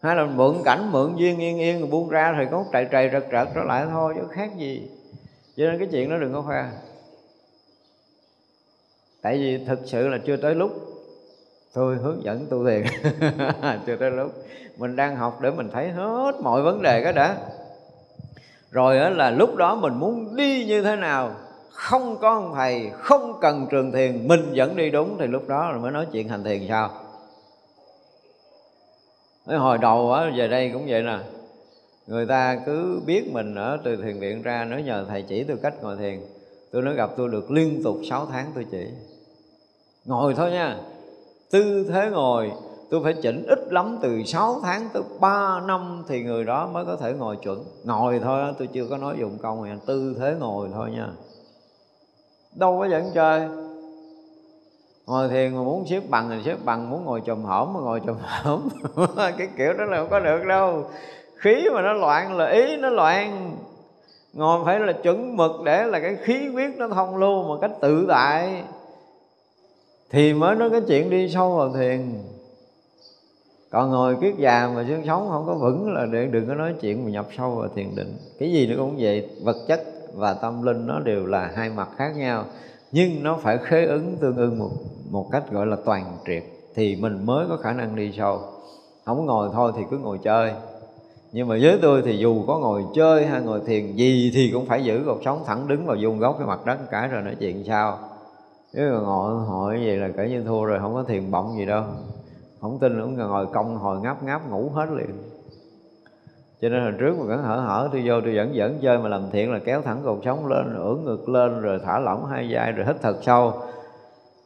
Hay 0.03 0.17
là 0.17 0.25
mượn 0.25 0.57
cảnh, 0.65 0.93
mượn 0.93 1.17
duyên, 1.17 1.39
yên 1.39 1.59
yên 1.59 1.81
rồi 1.81 1.89
buông 1.91 2.09
ra 2.09 2.35
thì 2.39 2.45
có 2.51 2.65
trầy 2.73 2.87
trầy 2.93 3.11
rật 3.13 3.25
rật 3.33 3.49
trở 3.55 3.63
lại 3.65 3.87
thôi, 3.91 4.15
chứ 4.17 4.23
khác 4.31 4.51
gì. 4.59 4.89
Cho 5.57 5.65
nên 5.65 5.79
cái 5.79 5.89
chuyện 5.93 6.11
đó 6.11 6.17
đừng 6.17 6.33
có 6.33 6.43
khoe. 6.43 6.65
Tại 9.23 9.39
vì 9.39 9.65
thực 9.65 9.79
sự 9.85 10.09
là 10.09 10.19
chưa 10.27 10.37
tới 10.37 10.55
lúc 10.55 10.97
tôi 11.77 11.97
hướng 11.97 12.23
dẫn 12.23 12.47
tu 12.51 12.67
thiền. 12.67 12.83
Chưa 13.87 13.97
tới 13.97 14.11
lúc. 14.11 14.33
Mình 14.77 14.97
đang 14.97 15.17
học 15.17 15.39
để 15.41 15.51
mình 15.51 15.69
thấy 15.73 15.89
hết 15.89 16.33
mọi 16.43 16.63
vấn 16.63 16.83
đề 16.83 17.03
cái 17.05 17.13
đã 17.13 17.37
rồi 18.71 19.11
là 19.11 19.31
lúc 19.31 19.57
đó 19.57 19.77
mình 19.77 19.95
muốn 19.95 20.37
đi 20.37 20.65
như 20.65 20.83
thế 20.83 20.97
nào, 20.97 21.35
không 21.71 22.17
có 22.21 22.31
ông 22.31 22.53
thầy, 22.55 22.91
không 22.99 23.39
cần 23.41 23.67
trường 23.71 23.93
thiền, 23.93 24.29
mình 24.29 24.53
vẫn 24.55 24.77
đi 24.77 24.91
đúng, 24.91 25.17
thì 25.19 25.27
lúc 25.27 25.49
đó 25.49 25.79
mới 25.83 25.93
nói 25.93 26.07
chuyện 26.13 26.29
hành 26.29 26.45
thiền 26.45 26.67
sao? 26.69 26.91
Nói 29.47 29.59
hồi 29.59 29.79
đầu 29.79 30.13
á 30.13 30.31
về 30.37 30.49
đây 30.49 30.71
cũng 30.73 30.87
vậy 30.89 31.03
nè, 31.03 31.19
người 32.07 32.27
ta 32.27 32.59
cứ 32.67 33.01
biết 33.07 33.33
mình 33.33 33.55
ở 33.55 33.79
từ 33.85 33.97
thiền 33.97 34.19
viện 34.19 34.43
ra, 34.43 34.65
nói 34.65 34.83
nhờ 34.83 35.05
thầy 35.09 35.23
chỉ 35.23 35.45
tôi 35.45 35.57
cách 35.63 35.75
ngồi 35.83 35.97
thiền, 35.97 36.21
tôi 36.73 36.83
nói 36.83 36.95
gặp 36.95 37.11
tôi 37.17 37.29
được 37.29 37.51
liên 37.51 37.83
tục 37.85 37.97
6 38.11 38.27
tháng 38.27 38.51
tôi 38.55 38.67
chỉ. 38.71 38.87
Ngồi 40.05 40.35
thôi 40.35 40.51
nha, 40.51 40.77
tư 41.51 41.87
thế 41.91 42.11
ngồi 42.11 42.53
tôi 42.91 43.01
phải 43.05 43.15
chỉnh 43.23 43.47
ít 43.49 43.73
lắm, 43.73 43.99
từ 44.03 44.23
6 44.23 44.61
tháng 44.63 44.89
tới 44.93 45.03
3 45.21 45.61
năm 45.61 46.05
thì 46.09 46.23
người 46.23 46.45
đó 46.45 46.69
mới 46.73 46.85
có 46.85 46.97
thể 46.97 47.13
ngồi 47.13 47.37
chuẩn. 47.37 47.65
Ngồi 47.85 48.21
thôi 48.25 48.55
tôi 48.59 48.69
chưa 48.73 48.87
có 48.91 48.97
nói 48.97 49.17
dụng 49.19 49.39
công 49.43 49.65
này, 49.65 49.77
tư 49.87 50.17
thế 50.19 50.35
ngồi 50.41 50.69
thôi 50.75 50.91
nha. 50.91 51.09
Đâu 52.55 52.79
có 52.79 52.89
dẫn 52.89 53.11
chơi 53.15 53.49
ngồi 55.07 55.29
thiền 55.29 55.57
mà 55.57 55.63
muốn 55.63 55.85
xếp 55.91 56.01
bằng 56.09 56.31
thì 56.31 56.37
xếp 56.45 56.57
bằng, 56.65 56.91
muốn 56.91 57.05
ngồi 57.05 57.23
chồm 57.27 57.43
hổm 57.43 57.73
mà 57.73 57.81
ngồi 57.81 58.01
chồm 58.07 58.17
hổm. 58.43 58.69
Cái 59.17 59.49
kiểu 59.59 59.73
đó 59.73 59.85
là 59.85 59.97
không 59.97 60.11
có 60.11 60.21
được 60.21 60.45
đâu. 60.45 60.85
Khí 61.37 61.69
mà 61.75 61.83
nó 61.83 61.93
loạn 61.93 62.37
là 62.37 62.51
ý 62.51 62.77
nó 62.77 62.89
loạn. 62.89 63.57
Ngồi 64.33 64.65
phải 64.65 64.81
là 64.81 64.93
chuẩn 64.93 65.37
mực 65.37 65.51
để 65.65 65.85
là 65.85 66.01
cái 66.01 66.17
khí 66.17 66.49
huyết 66.53 66.71
nó 66.77 66.89
thông 66.89 67.17
lưu 67.17 67.43
một 67.43 67.59
cách 67.61 67.71
tự 67.81 68.07
tại. 68.09 68.63
Thì 70.11 70.33
mới 70.33 70.57
nói 70.57 70.71
cái 70.71 70.81
chuyện 70.89 71.11
đi 71.11 71.29
sâu 71.29 71.57
vào 71.57 71.73
thiền 71.73 72.23
còn 73.71 73.91
ngồi 73.91 74.17
kiết 74.21 74.35
già 74.39 74.71
mà 74.75 74.85
xương 74.89 75.03
sống 75.07 75.29
không 75.29 75.47
có 75.47 75.55
vững 75.55 75.93
là 75.93 76.07
đừng 76.07 76.33
đừng 76.33 76.49
có 76.49 76.55
nói 76.55 76.75
chuyện 76.81 77.05
mà 77.05 77.11
nhập 77.11 77.27
sâu 77.37 77.51
vào 77.51 77.69
thiền 77.69 77.97
định. 77.97 78.17
Cái 78.39 78.53
gì 78.53 78.67
nó 78.67 78.75
cũng 78.77 78.97
vậy, 78.99 79.29
vật 79.43 79.57
chất 79.69 79.85
và 80.15 80.35
tâm 80.35 80.63
linh 80.63 80.87
nó 80.87 81.01
đều 81.01 81.27
là 81.27 81.51
hai 81.55 81.71
mặt 81.71 81.89
khác 81.97 82.17
nhau, 82.17 82.45
nhưng 82.93 83.23
nó 83.23 83.39
phải 83.43 83.59
khế 83.59 83.87
ứng 83.87 84.17
tương 84.17 84.37
ưng 84.37 84.59
một 84.59 84.71
một 85.11 85.29
cách 85.33 85.51
gọi 85.51 85.67
là 85.67 85.77
toàn 85.85 86.17
triệt 86.27 86.43
thì 86.75 86.97
mình 86.97 87.27
mới 87.27 87.47
có 87.49 87.57
khả 87.57 87.73
năng 87.73 87.97
đi 87.97 88.13
sâu. 88.17 88.41
Không 89.05 89.27
ngồi 89.27 89.49
thôi 89.53 89.73
thì 89.77 89.83
cứ 89.91 89.99
ngồi 89.99 90.19
chơi. 90.23 90.53
Nhưng 91.33 91.49
mà 91.49 91.57
với 91.63 91.79
tôi 91.83 92.03
thì 92.03 92.17
dù 92.17 92.45
có 92.47 92.59
ngồi 92.59 92.85
chơi 92.95 93.27
hay 93.27 93.41
ngồi 93.41 93.61
thiền 93.67 93.97
gì 93.97 94.31
thì 94.35 94.51
cũng 94.53 94.67
phải 94.67 94.85
giữ 94.85 95.03
cuộc 95.07 95.21
sống 95.25 95.43
thẳng 95.47 95.69
đứng 95.69 95.87
vào 95.87 95.97
vuông 96.01 96.19
góc 96.19 96.37
cái 96.39 96.47
mặt 96.47 96.67
đất 96.67 96.79
cái 96.91 97.09
rồi 97.09 97.23
nói 97.23 97.37
chuyện 97.41 97.65
sao. 97.67 97.99
Chứ 98.73 98.91
mà 98.93 99.01
ngồi 99.01 99.47
hỏi 99.47 99.81
vậy 99.85 99.97
là 99.97 100.09
kể 100.17 100.29
như 100.29 100.43
thua 100.43 100.65
rồi, 100.65 100.79
không 100.81 100.95
có 100.95 101.03
thiền 101.03 101.31
bọng 101.31 101.55
gì 101.59 101.67
đâu 101.67 101.85
không 102.61 102.79
tin 102.79 103.01
cũng 103.01 103.17
ngồi 103.17 103.47
công 103.47 103.77
hồi 103.77 104.01
ngáp 104.01 104.23
ngáp, 104.23 104.51
ngủ 104.51 104.71
hết 104.75 104.87
liền. 104.91 105.11
Cho 106.61 106.69
nên 106.69 106.83
hồi 106.83 106.93
trước 106.99 107.17
mà 107.19 107.25
vẫn 107.25 107.43
hở 107.43 107.57
hở, 107.57 107.89
tôi 107.93 108.03
vô 108.07 108.21
tôi 108.21 108.37
vẫn 108.37 108.55
dẫn 108.55 108.79
chơi 108.83 108.99
mà 108.99 109.09
làm 109.09 109.23
thiện 109.33 109.53
là 109.53 109.59
kéo 109.59 109.83
thẳng 109.83 110.01
cột 110.05 110.19
sống 110.25 110.47
lên, 110.47 110.75
ưỡn 110.75 111.05
ngực 111.05 111.29
lên, 111.29 111.61
rồi 111.61 111.81
thả 111.85 111.99
lỏng 111.99 112.27
hai 112.27 112.47
vai, 112.51 112.73
rồi 112.73 112.87
hít 112.87 112.97
thật 113.03 113.17
sâu. 113.23 113.53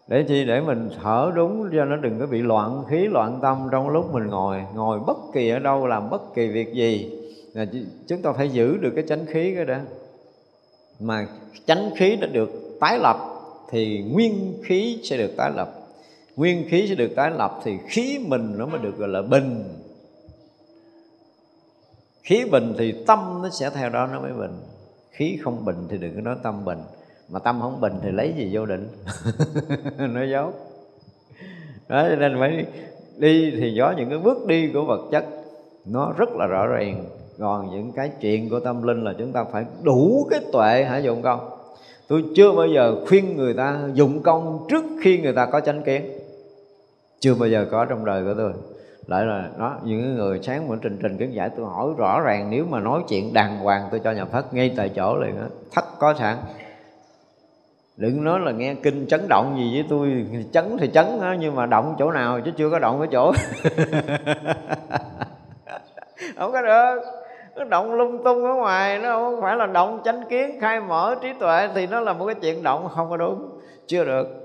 Để 0.09 0.25
chi? 0.29 0.45
Để 0.45 0.61
mình 0.61 0.89
thở 1.03 1.33
đúng, 1.35 1.69
cho 1.73 1.85
nó 1.85 1.97
đừng 1.97 2.21
có 2.21 2.27
bị 2.27 2.43
loạn 2.43 2.85
khí, 2.89 3.07
loạn 3.07 3.39
tâm 3.43 3.69
trong 3.73 3.89
lúc 3.89 4.15
mình 4.15 4.27
ngồi. 4.27 4.65
Ngồi 4.75 5.01
bất 5.07 5.17
kỳ 5.33 5.51
ở 5.51 5.59
đâu, 5.59 5.87
làm 5.87 6.11
bất 6.11 6.35
kỳ 6.35 6.49
việc 6.49 6.75
gì 6.75 7.17
là 7.55 7.67
chúng 8.09 8.23
ta 8.23 8.33
phải 8.33 8.49
giữ 8.49 8.77
được 8.77 8.93
cái 8.95 9.05
chánh 9.09 9.27
khí 9.27 9.55
cái 9.55 9.65
đó 9.65 9.77
mà 11.01 11.27
chánh 11.67 11.91
khí 11.97 12.17
đã 12.17 12.27
được 12.27 12.51
tái 12.81 12.99
lập 12.99 13.17
thì 13.71 14.05
nguyên 14.13 14.55
khí 14.65 15.01
sẽ 15.03 15.17
được 15.17 15.31
tái 15.37 15.51
lập 15.57 15.73
nguyên 16.41 16.69
khí 16.69 16.87
sẽ 16.89 16.95
được 16.95 17.11
tái 17.17 17.31
lập 17.31 17.61
thì 17.65 17.79
khí 17.89 18.19
mình 18.29 18.55
nó 18.57 18.67
mới 18.67 18.81
được 18.83 18.99
gọi 18.99 19.09
là 19.09 19.23
bình. 19.23 19.65
Khí 22.23 22.45
bình 22.53 22.75
thì 22.79 22.95
tâm 23.07 23.19
nó 23.43 23.49
sẽ 23.49 23.71
theo 23.71 23.89
đó, 23.91 24.07
nó 24.07 24.21
mới 24.21 24.33
bình. 24.33 24.59
Khí 25.11 25.39
không 25.43 25.65
bình 25.65 25.77
thì 25.89 25.99
đừng 25.99 26.15
có 26.15 26.21
nói 26.21 26.37
tâm 26.43 26.65
bình. 26.65 26.79
Mà 27.29 27.39
tâm 27.39 27.61
không 27.61 27.81
bình 27.81 27.93
thì 28.03 28.11
lấy 28.11 28.35
gì 28.37 28.51
vô 28.53 28.67
định? 28.67 28.89
Nói 30.15 30.31
dấu 30.31 30.53
đó, 31.89 32.07
cho 32.09 32.17
nên 32.17 32.37
phải 32.39 32.67
đi 33.17 33.51
thì 33.57 33.75
do 33.75 33.95
những 33.97 34.09
cái 34.09 34.19
bước 34.19 34.47
đi 34.47 34.71
của 34.75 34.85
vật 34.85 35.09
chất, 35.11 35.25
nó 35.85 36.13
rất 36.17 36.29
là 36.33 36.47
rõ 36.47 36.67
ràng. 36.67 37.05
Còn 37.39 37.71
những 37.71 37.93
cái 37.93 38.11
chuyện 38.21 38.49
của 38.49 38.61
tâm 38.61 38.83
linh 38.83 39.05
là 39.05 39.15
chúng 39.19 39.33
ta 39.33 39.45
phải 39.45 39.65
đủ 39.83 40.27
cái 40.31 40.41
tuệ 40.53 40.85
hả 40.85 40.99
dụng 40.99 41.23
công. 41.23 41.51
Tôi 42.09 42.25
chưa 42.37 42.53
bao 42.53 42.67
giờ 42.67 43.07
khuyên 43.09 43.37
người 43.37 43.55
ta 43.55 43.81
dụng 43.95 44.23
công 44.23 44.67
trước 44.71 44.85
khi 45.03 45.19
người 45.19 45.33
ta 45.33 45.47
có 45.47 45.61
chánh 45.61 45.83
kiến 45.83 46.20
chưa 47.21 47.35
bao 47.35 47.49
giờ 47.49 47.67
có 47.71 47.85
trong 47.85 48.05
đời 48.05 48.25
của 48.25 48.35
tôi. 48.37 48.53
Lại 49.07 49.25
là 49.25 49.49
nó, 49.59 49.77
những 49.85 50.15
người 50.15 50.41
sáng 50.43 50.69
mà 50.69 50.77
trình 50.83 50.99
trình 51.03 51.19
kiến 51.19 51.35
giải 51.35 51.51
tôi 51.57 51.67
hỏi 51.67 51.89
rõ 51.99 52.21
ràng, 52.21 52.51
nếu 52.51 52.65
mà 52.71 52.81
nói 52.81 53.03
chuyện 53.09 53.35
đàng 53.35 53.59
hoàng, 53.59 53.89
tôi 53.91 54.01
cho 54.05 54.13
nhà 54.13 54.25
Phật 54.25 54.55
ngay 54.55 54.75
tại 54.77 54.89
chỗ 54.89 55.17
liền 55.17 55.37
á. 55.37 55.47
Thất 55.73 55.85
có 55.99 56.15
sẵn. 56.15 56.37
Đừng 57.97 58.25
nói 58.25 58.41
là 58.41 58.53
nghe 58.53 58.75
kinh 58.75 59.07
chấn 59.07 59.29
động 59.29 59.57
gì 59.59 59.75
với 59.75 59.85
tôi, 59.89 60.27
chấn 60.53 60.77
thì 60.81 60.91
chấn 60.95 61.21
á, 61.21 61.37
nhưng 61.41 61.55
mà 61.55 61.67
động 61.67 61.95
chỗ 61.99 62.11
nào 62.11 62.41
chứ 62.45 62.51
chưa 62.57 62.71
có 62.71 62.79
động 62.79 62.99
cái 62.99 63.09
chỗ. 63.13 63.33
Không 66.37 66.53
có 66.53 66.63
được. 66.63 67.01
Nó 67.57 67.65
động 67.65 67.95
lung 67.95 68.25
tung 68.25 68.45
ở 68.45 68.55
ngoài, 68.55 68.99
nó 68.99 69.13
không 69.13 69.41
phải 69.41 69.57
là 69.57 69.67
động 69.67 70.01
chánh 70.05 70.23
kiến, 70.29 70.61
khai 70.61 70.81
mở 70.81 71.17
trí 71.23 71.29
tuệ, 71.41 71.69
thì 71.75 71.87
nó 71.87 72.01
là 72.01 72.13
một 72.13 72.27
cái 72.27 72.35
chuyện 72.35 72.63
động 72.63 72.89
không 72.89 73.11
có 73.11 73.17
đúng. 73.17 73.61
Chưa 73.87 74.05
được 74.05 74.40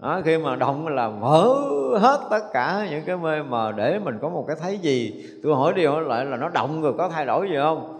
đó, 0.00 0.20
khi 0.24 0.38
mà 0.38 0.56
động 0.56 0.88
là 0.88 1.08
vỡ 1.08 1.54
hết 1.98 2.20
tất 2.30 2.52
cả 2.52 2.86
những 2.90 3.04
cái 3.06 3.16
mê 3.16 3.42
mờ 3.42 3.72
để 3.76 3.98
mình 3.98 4.18
có 4.22 4.28
một 4.28 4.44
cái 4.46 4.56
thấy 4.60 4.78
gì 4.78 5.26
tôi 5.42 5.54
hỏi 5.54 5.72
đi 5.72 5.86
hỏi 5.86 6.02
lại 6.02 6.24
là 6.24 6.36
nó 6.36 6.48
động 6.48 6.82
rồi 6.82 6.94
có 6.98 7.08
thay 7.08 7.26
đổi 7.26 7.48
gì 7.48 7.56
không? 7.62 7.94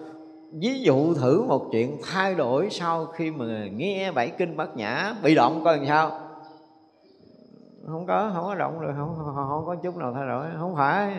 Ví 0.52 0.80
dụ 0.80 1.14
thử 1.14 1.42
một 1.42 1.64
chuyện 1.72 1.98
thay 2.12 2.34
đổi 2.34 2.68
sau 2.70 3.06
khi 3.06 3.30
mà 3.30 3.44
nghe 3.76 4.12
bảy 4.12 4.28
kinh 4.28 4.56
bát 4.56 4.76
nhã 4.76 5.14
bị 5.22 5.34
động 5.34 5.64
coi 5.64 5.76
làm 5.76 5.86
sao? 5.86 6.10
Không 7.86 8.06
có 8.06 8.30
không 8.34 8.44
có 8.44 8.54
động 8.54 8.80
được 8.80 8.92
không, 8.96 9.14
không, 9.16 9.34
không 9.48 9.66
có 9.66 9.76
chút 9.82 9.96
nào 9.96 10.12
thay 10.14 10.26
đổi 10.26 10.46
không 10.58 10.76
phải. 10.76 11.12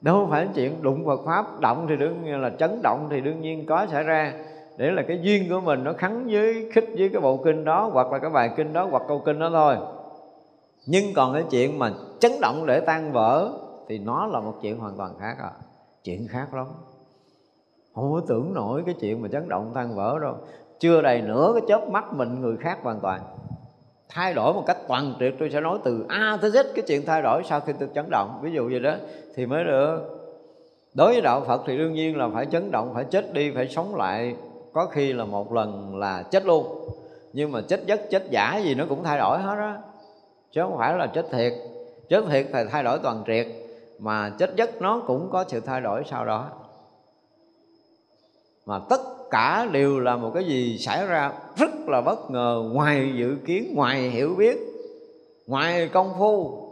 Đâu 0.00 0.28
phải 0.30 0.48
chuyện 0.54 0.82
đụng 0.82 1.06
Phật 1.06 1.20
pháp 1.26 1.60
động 1.60 1.86
thì 1.88 1.96
đương 1.96 2.24
nhiên 2.24 2.40
là 2.40 2.50
chấn 2.58 2.82
động 2.82 3.08
thì 3.10 3.20
đương 3.20 3.40
nhiên 3.40 3.66
có 3.66 3.86
xảy 3.90 4.02
ra 4.02 4.32
để 4.76 4.90
là 4.90 5.02
cái 5.02 5.18
duyên 5.22 5.48
của 5.50 5.60
mình 5.60 5.84
nó 5.84 5.92
khắn 5.92 6.28
với, 6.30 6.70
khích 6.72 6.88
với 6.98 7.08
cái 7.08 7.20
bộ 7.20 7.36
kinh 7.36 7.64
đó 7.64 7.90
hoặc 7.92 8.12
là 8.12 8.18
cái 8.18 8.30
bài 8.30 8.50
kinh 8.56 8.72
đó 8.72 8.88
hoặc 8.90 9.02
câu 9.08 9.22
kinh 9.26 9.38
đó 9.38 9.50
thôi. 9.52 9.76
Nhưng 10.86 11.14
còn 11.14 11.34
cái 11.34 11.44
chuyện 11.50 11.78
mà 11.78 11.92
chấn 12.20 12.32
động 12.40 12.66
để 12.66 12.80
tan 12.80 13.12
vỡ 13.12 13.52
thì 13.88 13.98
nó 13.98 14.26
là 14.26 14.40
một 14.40 14.54
chuyện 14.62 14.78
hoàn 14.78 14.96
toàn 14.96 15.14
khác 15.20 15.36
à. 15.38 15.50
Chuyện 16.04 16.26
khác 16.28 16.54
lắm. 16.54 16.66
Không 17.94 18.12
có 18.12 18.20
tưởng 18.28 18.54
nổi 18.54 18.82
cái 18.86 18.94
chuyện 19.00 19.22
mà 19.22 19.28
chấn 19.28 19.48
động 19.48 19.70
tan 19.74 19.94
vỡ 19.96 20.18
đâu. 20.22 20.34
Chưa 20.78 21.02
đầy 21.02 21.20
nửa 21.22 21.52
cái 21.54 21.62
chớp 21.68 21.88
mắt 21.88 22.12
mình 22.12 22.40
người 22.40 22.56
khác 22.56 22.78
hoàn 22.82 23.00
toàn. 23.00 23.20
Thay 24.08 24.34
đổi 24.34 24.54
một 24.54 24.62
cách 24.66 24.76
toàn 24.88 25.14
triệt 25.20 25.34
tôi 25.38 25.50
sẽ 25.50 25.60
nói 25.60 25.78
từ 25.84 26.04
A 26.08 26.38
tới 26.42 26.50
Z 26.50 26.64
cái 26.74 26.84
chuyện 26.88 27.06
thay 27.06 27.22
đổi 27.22 27.42
sau 27.44 27.60
khi 27.60 27.72
tôi 27.80 27.88
chấn 27.94 28.04
động. 28.10 28.38
Ví 28.42 28.52
dụ 28.52 28.68
vậy 28.70 28.80
đó, 28.80 28.94
thì 29.34 29.46
mới 29.46 29.64
được. 29.64 29.98
Đối 30.94 31.12
với 31.12 31.20
đạo 31.20 31.42
Phật 31.46 31.62
thì 31.66 31.78
đương 31.78 31.92
nhiên 31.92 32.16
là 32.16 32.28
phải 32.34 32.46
chấn 32.46 32.70
động, 32.70 32.90
phải 32.94 33.04
chết 33.04 33.32
đi, 33.32 33.50
phải 33.54 33.68
sống 33.68 33.94
lại 33.94 34.36
có 34.72 34.86
khi 34.86 35.12
là 35.12 35.24
một 35.24 35.52
lần 35.52 35.96
là 35.96 36.22
chết 36.22 36.46
luôn. 36.46 36.88
Nhưng 37.32 37.52
mà 37.52 37.60
chết 37.60 37.86
giấc, 37.86 38.10
chết 38.10 38.30
giả 38.30 38.58
gì 38.58 38.74
nó 38.74 38.84
cũng 38.88 39.04
thay 39.04 39.18
đổi 39.18 39.38
hết 39.38 39.56
đó 39.56 39.76
chứ 40.52 40.60
không 40.62 40.78
phải 40.78 40.98
là 40.98 41.06
chết 41.06 41.26
thiệt. 41.30 41.52
Chết 42.08 42.24
thiệt 42.30 42.46
thì 42.52 42.58
thay 42.70 42.82
đổi 42.82 42.98
toàn 42.98 43.22
triệt, 43.26 43.46
mà 43.98 44.30
chết 44.38 44.50
giấc 44.56 44.82
nó 44.82 45.02
cũng 45.06 45.28
có 45.32 45.44
sự 45.48 45.60
thay 45.60 45.80
đổi 45.80 46.02
sau 46.10 46.26
đó. 46.26 46.48
Mà 48.66 48.78
tất 48.90 49.00
cả 49.30 49.68
đều 49.72 50.00
là 50.00 50.16
một 50.16 50.30
cái 50.34 50.44
gì 50.44 50.78
xảy 50.78 51.06
ra 51.06 51.32
rất 51.56 51.70
là 51.88 52.00
bất 52.00 52.30
ngờ, 52.30 52.62
ngoài 52.72 53.12
dự 53.18 53.36
kiến, 53.46 53.74
ngoài 53.74 54.00
hiểu 54.00 54.34
biết, 54.38 54.56
ngoài 55.46 55.88
công 55.88 56.12
phu, 56.18 56.62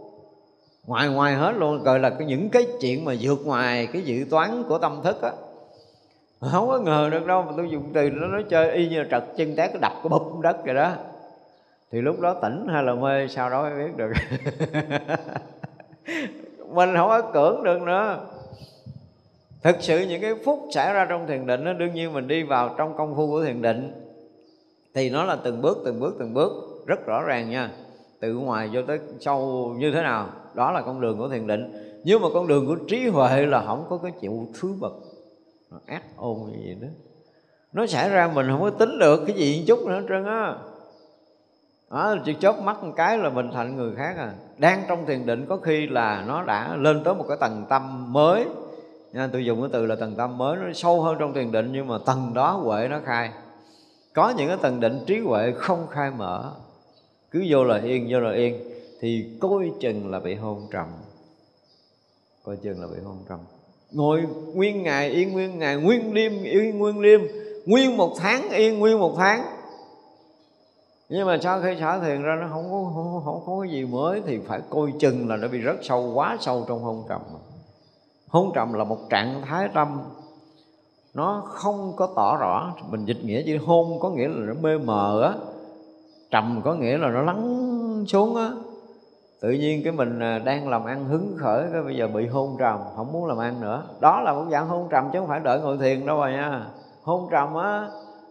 ngoài 0.86 1.08
ngoài 1.08 1.34
hết 1.34 1.52
luôn. 1.56 1.82
Gọi 1.82 1.98
là 1.98 2.16
những 2.26 2.50
cái 2.50 2.66
chuyện 2.80 3.04
mà 3.04 3.14
vượt 3.20 3.46
ngoài 3.46 3.86
cái 3.92 4.02
dự 4.02 4.24
toán 4.30 4.64
của 4.68 4.78
tâm 4.78 5.00
thức 5.04 5.22
á 5.22 5.32
không 6.40 6.68
có 6.68 6.78
ngờ 6.78 7.08
được 7.10 7.26
đâu 7.26 7.42
mà 7.42 7.52
tôi 7.56 7.70
dùng 7.70 7.90
từ 7.94 8.10
nó 8.10 8.26
nói 8.26 8.44
chơi 8.48 8.72
y 8.72 8.88
như 8.88 9.02
là 9.02 9.08
trật 9.10 9.24
chân 9.36 9.56
té, 9.56 9.68
cái 9.68 9.78
đập 9.80 9.92
cái 9.94 10.08
bụp 10.08 10.40
đất 10.42 10.64
rồi 10.64 10.74
đó. 10.74 10.92
Thì 11.90 12.00
lúc 12.00 12.20
đó 12.20 12.34
tỉnh 12.34 12.66
hay 12.72 12.82
là 12.82 12.94
mê, 12.94 13.28
sau 13.28 13.50
đó 13.50 13.62
mới 13.62 13.84
biết 13.84 13.96
được. 13.96 14.10
Mình 16.74 16.94
không 16.96 17.08
có 17.08 17.22
cưỡng 17.22 17.64
được 17.64 17.82
nữa. 17.82 18.18
Thực 19.62 19.76
sự 19.80 20.06
những 20.08 20.20
cái 20.20 20.34
phút 20.44 20.68
xảy 20.70 20.94
ra 20.94 21.04
trong 21.04 21.26
thiền 21.26 21.46
định 21.46 21.64
nó 21.64 21.72
đương 21.72 21.94
nhiên 21.94 22.12
mình 22.12 22.28
đi 22.28 22.42
vào 22.42 22.74
trong 22.78 22.96
công 22.96 23.16
phu 23.16 23.26
của 23.26 23.44
thiền 23.44 23.62
định, 23.62 23.92
thì 24.94 25.10
nó 25.10 25.24
là 25.24 25.36
từng 25.44 25.62
bước 25.62 25.78
từng 25.84 26.00
bước 26.00 26.16
từng 26.18 26.34
bước, 26.34 26.52
rất 26.86 27.06
rõ 27.06 27.22
ràng 27.22 27.50
nha. 27.50 27.70
Từ 28.20 28.34
ngoài 28.34 28.70
vô 28.72 28.82
tới 28.82 28.98
sâu 29.20 29.74
như 29.78 29.90
thế 29.90 30.02
nào, 30.02 30.28
đó 30.54 30.72
là 30.72 30.82
con 30.82 31.00
đường 31.00 31.18
của 31.18 31.28
thiền 31.28 31.46
định. 31.46 31.72
Nhưng 32.04 32.22
mà 32.22 32.28
con 32.34 32.48
đường 32.48 32.66
của 32.66 32.76
trí 32.88 33.06
huệ 33.06 33.46
là 33.46 33.62
không 33.66 33.86
có 33.88 33.98
cái 34.02 34.12
chịu 34.20 34.48
thứ 34.60 34.74
bậc 34.80 34.92
nó 35.70 35.78
ác 35.86 36.02
ôn 36.16 36.36
như 36.50 36.58
vậy 36.64 36.76
đó. 36.82 36.88
Nó 37.72 37.86
xảy 37.86 38.08
ra 38.08 38.30
mình 38.34 38.46
không 38.50 38.60
có 38.60 38.70
tính 38.70 38.98
được 38.98 39.24
cái 39.26 39.36
gì 39.36 39.64
chút 39.66 39.78
nữa 39.86 40.00
hết 40.00 40.06
trơn 40.08 40.24
á. 40.24 40.54
Đó 41.90 42.16
chỉ 42.24 42.36
chớp 42.40 42.62
mắt 42.62 42.84
một 42.84 42.92
cái 42.96 43.18
là 43.18 43.30
mình 43.30 43.50
thành 43.52 43.76
người 43.76 43.96
khác 43.96 44.14
à. 44.16 44.34
Đang 44.58 44.82
trong 44.88 45.06
thiền 45.06 45.26
định 45.26 45.46
có 45.48 45.56
khi 45.56 45.86
là 45.86 46.24
nó 46.26 46.42
đã 46.42 46.76
lên 46.76 47.04
tới 47.04 47.14
một 47.14 47.24
cái 47.28 47.36
tầng 47.40 47.66
tâm 47.68 48.12
mới. 48.12 48.46
Nha, 49.12 49.28
tôi 49.32 49.44
dùng 49.44 49.60
cái 49.60 49.70
từ 49.72 49.86
là 49.86 49.96
tầng 49.96 50.14
tâm 50.16 50.38
mới, 50.38 50.56
nó 50.56 50.72
sâu 50.74 51.02
hơn 51.02 51.16
trong 51.18 51.34
thiền 51.34 51.52
định 51.52 51.72
nhưng 51.72 51.86
mà 51.86 51.98
tầng 52.06 52.34
đó 52.34 52.52
huệ 52.52 52.88
nó 52.88 53.00
khai. 53.04 53.30
Có 54.14 54.30
những 54.30 54.48
cái 54.48 54.56
tầng 54.62 54.80
định 54.80 55.04
trí 55.06 55.18
huệ 55.18 55.52
không 55.52 55.86
khai 55.86 56.10
mở. 56.10 56.52
Cứ 57.30 57.44
vô 57.48 57.64
là 57.64 57.78
yên, 57.78 58.06
vô 58.10 58.20
là 58.20 58.32
yên, 58.32 58.62
thì 59.00 59.38
coi 59.40 59.72
chừng 59.80 60.10
là 60.10 60.20
bị 60.20 60.34
hôn 60.34 60.68
trầm. 60.70 60.86
Coi 62.44 62.56
chừng 62.56 62.80
là 62.80 62.86
bị 62.86 63.02
hôn 63.04 63.16
trầm 63.28 63.38
ngồi 63.90 64.26
nguyên 64.54 64.82
ngày 64.82 65.10
yên 65.10 65.32
nguyên 65.32 65.58
ngày 65.58 65.76
nguyên 65.76 66.14
đêm 66.14 66.42
yên 66.42 66.78
nguyên 66.78 67.02
đêm 67.02 67.28
nguyên 67.66 67.96
một 67.96 68.14
tháng 68.18 68.50
yên 68.50 68.78
nguyên 68.78 68.98
một 68.98 69.14
tháng. 69.16 69.44
Nhưng 71.08 71.26
mà 71.26 71.38
sau 71.42 71.60
khi 71.62 71.76
xả 71.80 71.98
thiền 71.98 72.22
ra 72.22 72.36
nó 72.40 72.48
không 72.50 72.64
có 72.70 72.90
không, 72.94 73.22
không 73.24 73.42
có 73.46 73.62
cái 73.62 73.70
gì 73.70 73.84
mới 73.84 74.22
thì 74.26 74.38
phải 74.38 74.60
coi 74.70 74.92
chừng 74.98 75.28
là 75.28 75.36
nó 75.36 75.48
bị 75.48 75.58
rất 75.58 75.76
sâu 75.82 76.12
quá 76.14 76.36
sâu 76.40 76.64
trong 76.68 76.82
hôn 76.82 77.04
trầm. 77.08 77.20
Hôn 78.28 78.52
trầm 78.54 78.72
là 78.72 78.84
một 78.84 78.98
trạng 79.10 79.42
thái 79.46 79.68
tâm. 79.74 80.00
Nó 81.14 81.42
không 81.46 81.92
có 81.96 82.08
tỏ 82.16 82.36
rõ. 82.36 82.74
Mình 82.90 83.04
dịch 83.04 83.24
nghĩa 83.24 83.42
chỉ 83.46 83.56
hôn 83.56 84.00
có 84.00 84.10
nghĩa 84.10 84.28
là 84.28 84.46
nó 84.46 84.54
mê 84.62 84.78
mờ 84.78 85.22
á. 85.22 85.34
Trầm 86.30 86.60
có 86.64 86.74
nghĩa 86.74 86.98
là 86.98 87.08
nó 87.08 87.22
lắng 87.22 88.04
xuống 88.08 88.36
á 88.36 88.50
tự 89.40 89.50
nhiên 89.50 89.82
cái 89.84 89.92
mình 89.92 90.20
à, 90.20 90.38
đang 90.38 90.68
làm 90.68 90.84
ăn 90.84 91.04
hứng 91.04 91.36
khởi 91.38 91.64
cái 91.72 91.82
bây 91.82 91.96
giờ 91.96 92.08
bị 92.08 92.26
hôn 92.26 92.56
trầm 92.58 92.78
không 92.96 93.12
muốn 93.12 93.26
làm 93.26 93.38
ăn 93.38 93.60
nữa. 93.60 93.82
Đó 94.00 94.20
là 94.20 94.32
một 94.32 94.44
dạng 94.50 94.68
hôn 94.68 94.88
trầm 94.90 95.10
chứ 95.12 95.18
không 95.18 95.28
phải 95.28 95.40
đợi 95.40 95.60
ngồi 95.60 95.78
thiền 95.78 96.06
đâu 96.06 96.16
rồi 96.18 96.32
nha. 96.32 96.66
Hôn 97.02 97.28
trầm 97.30 97.54
á 97.54 97.88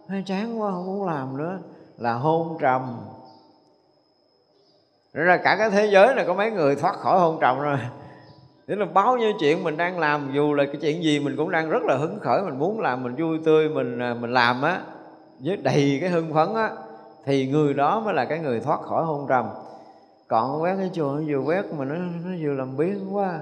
hay 0.08 0.22
chán 0.26 0.60
quá 0.60 0.70
không 0.70 0.86
muốn 0.86 1.06
làm 1.06 1.36
nữa. 1.36 1.58
Là 1.98 2.14
hôn 2.14 2.56
trầm. 2.60 2.96
Ra 5.12 5.36
cả 5.36 5.56
cái 5.58 5.70
thế 5.70 5.86
giới 5.86 6.14
này 6.14 6.24
có 6.26 6.34
mấy 6.34 6.50
người 6.50 6.76
thoát 6.76 6.94
khỏi 6.94 7.20
hôn 7.20 7.38
trầm 7.40 7.60
rồi. 7.60 7.78
Thế 8.68 8.76
là 8.76 8.86
bao 8.86 9.16
nhiêu 9.16 9.32
chuyện 9.40 9.64
mình 9.64 9.76
đang 9.76 9.98
làm 9.98 10.30
Dù 10.34 10.54
là 10.54 10.64
cái 10.64 10.76
chuyện 10.80 11.02
gì 11.02 11.20
mình 11.20 11.36
cũng 11.36 11.50
đang 11.50 11.70
rất 11.70 11.82
là 11.82 11.96
hứng 11.96 12.18
khởi 12.20 12.42
Mình 12.42 12.58
muốn 12.58 12.80
làm, 12.80 13.02
mình 13.02 13.14
vui 13.18 13.38
tươi, 13.44 13.68
mình 13.68 13.98
à, 13.98 14.14
mình 14.20 14.32
làm 14.32 14.62
á 14.62 14.80
Với 15.38 15.56
đầy 15.56 15.98
cái 16.00 16.10
hưng 16.10 16.34
phấn 16.34 16.54
á 16.54 16.70
Thì 17.24 17.46
người 17.46 17.74
đó 17.74 18.00
mới 18.00 18.14
là 18.14 18.24
cái 18.24 18.38
người 18.38 18.60
thoát 18.60 18.80
khỏi 18.80 19.04
hôn 19.04 19.26
trầm. 19.28 19.46
Còn 20.28 20.62
quét 20.62 20.74
cái 20.78 20.90
chùa 20.92 21.12
nó 21.12 21.20
vừa 21.26 21.38
quét 21.38 21.72
mà 21.72 21.84
nó, 21.84 21.94
nó 21.94 22.30
vừa 22.40 22.52
làm 22.52 22.76
biến 22.76 23.16
quá. 23.16 23.40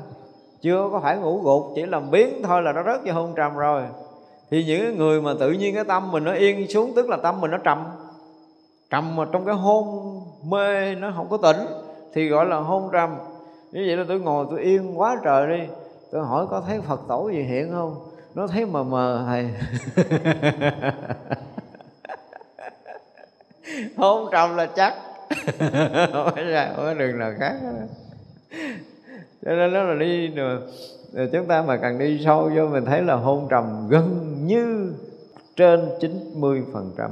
Chưa 0.61 0.89
có 0.93 1.01
phải 1.01 1.16
ngủ 1.16 1.41
gục 1.43 1.72
Chỉ 1.74 1.87
làm 1.87 2.11
biến 2.11 2.43
thôi 2.43 2.62
là 2.62 2.72
nó 2.72 2.82
rớt 2.82 3.01
vô 3.05 3.12
hôn 3.12 3.32
trầm 3.37 3.57
rồi. 3.57 3.82
Thì 4.51 4.64
những 4.64 4.99
người 4.99 5.22
mà 5.22 5.32
tự 5.41 5.51
nhiên 5.51 5.74
cái 5.74 5.84
tâm 5.84 6.12
mình 6.12 6.24
nó 6.24 6.32
yên 6.32 6.68
xuống 6.68 6.93
Tức 6.97 7.09
là 7.09 7.16
tâm 7.16 7.41
mình 7.41 7.51
nó 7.51 7.59
trầm. 7.59 7.84
Trầm 8.91 9.16
mà 9.16 9.24
trong 9.32 9.45
cái 9.45 9.55
hôn 9.55 9.87
mê 10.45 10.95
nó 10.95 11.12
không 11.16 11.28
có 11.28 11.37
tỉnh 11.37 11.66
Thì 12.14 12.28
gọi 12.28 12.47
là 12.47 12.57
hôn 12.57 12.89
trầm. 12.93 13.16
Như 13.72 13.84
vậy 13.87 13.97
là 13.97 14.05
tôi 14.09 14.20
ngồi 14.20 14.47
tôi 14.51 14.61
yên 14.61 15.01
quá 15.01 15.16
trời 15.24 15.59
đi. 15.59 15.64
Tôi 16.12 16.24
hỏi 16.24 16.47
có 16.51 16.62
thấy 16.66 16.80
phật 16.80 17.01
tổ 17.09 17.28
gì 17.28 17.43
hiện 17.43 17.72
không? 17.72 17.95
Nó 18.34 18.47
thấy 18.47 18.66
mờ 18.66 18.82
mờ 18.82 19.24
thầy 19.26 19.51
hôn 23.97 24.28
trầm 24.32 24.57
là 24.57 24.66
chắc 24.66 24.95
không 26.13 26.35
ra 26.35 26.73
không 26.77 26.85
có 26.85 26.95
đường 26.95 27.19
nào 27.19 27.33
khác. 27.39 27.57
Cho 29.45 29.53
nên 29.57 29.73
nó 29.73 29.83
là 29.83 29.95
đi 29.95 30.29
rồi 30.29 30.61
chúng 31.33 31.47
ta 31.47 31.63
mà 31.63 31.77
cần 31.77 31.99
đi 31.99 32.23
sâu 32.25 32.51
vô, 32.57 32.67
mình 32.69 32.85
thấy 32.85 33.03
là 33.03 33.15
hôn 33.15 33.47
trầm 33.51 33.89
gần 33.89 34.37
như 34.47 34.95
trên 35.57 35.89
90% 36.35 37.11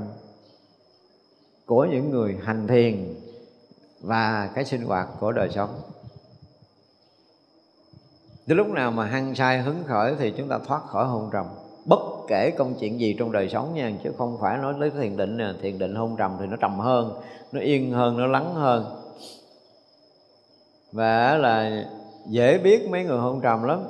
của 1.67 1.85
những 1.85 2.11
người 2.11 2.37
hành 2.43 2.67
thiền 2.67 3.15
và 4.01 4.51
cái 4.55 4.65
sinh 4.65 4.83
hoạt 4.83 5.09
của 5.21 5.33
đời 5.33 5.49
sống. 5.55 5.81
Đến 8.47 8.59
lúc 8.59 8.69
nào 8.69 8.91
mà 8.91 9.07
hăng 9.07 9.35
say 9.35 9.63
hứng 9.63 9.85
khởi 9.87 10.15
thì 10.19 10.35
chúng 10.37 10.49
ta 10.49 10.59
thoát 10.67 10.83
khỏi 10.87 11.07
hôn 11.07 11.31
trầm. 11.33 11.47
Bất 11.85 12.01
kể 12.29 12.51
công 12.51 12.75
chuyện 12.81 13.01
gì 13.01 13.17
trong 13.19 13.33
đời 13.33 13.49
sống 13.49 13.75
nha 13.75 13.93
Chứ 14.05 14.13
không 14.19 14.39
phải 14.41 14.59
nói 14.59 14.75
tới 14.81 14.91
thiền 14.91 15.17
định 15.17 15.37
nè 15.37 15.53
Thiền 15.63 15.79
định 15.79 15.95
hôn 15.95 16.17
trầm 16.17 16.37
thì 16.41 16.47
nó 16.47 16.57
trầm 16.57 16.79
hơn 16.79 17.21
Nó 17.53 17.61
yên 17.61 17.91
hơn, 17.91 18.17
nó 18.17 18.27
lắng 18.27 18.55
hơn. 18.55 18.85
Và 20.93 21.37
là 21.37 21.85
dễ 22.27 22.59
biết 22.59 22.89
mấy 22.91 23.05
người 23.05 23.19
hôn 23.19 23.41
trầm 23.41 23.63
lắm. 23.63 23.83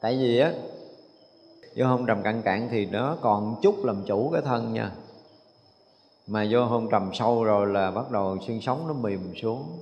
Tại 0.00 0.16
vì 0.16 0.38
á 0.38 0.52
Vô 1.76 1.86
hôn 1.86 2.06
trầm 2.06 2.22
cạn 2.22 2.42
cạn 2.42 2.68
thì 2.70 2.86
nó 2.86 3.16
còn 3.20 3.56
chút 3.62 3.84
làm 3.84 4.04
chủ 4.06 4.30
cái 4.32 4.42
thân 4.42 4.72
nha. 4.72 4.90
Mà 6.26 6.46
vô 6.50 6.64
hôn 6.64 6.88
trầm 6.90 7.10
sâu 7.14 7.44
rồi 7.44 7.66
là 7.66 7.90
bắt 7.90 8.10
đầu 8.10 8.38
xương 8.46 8.60
sống 8.60 8.88
nó 8.88 8.94
mềm 8.94 9.34
xuống. 9.42 9.78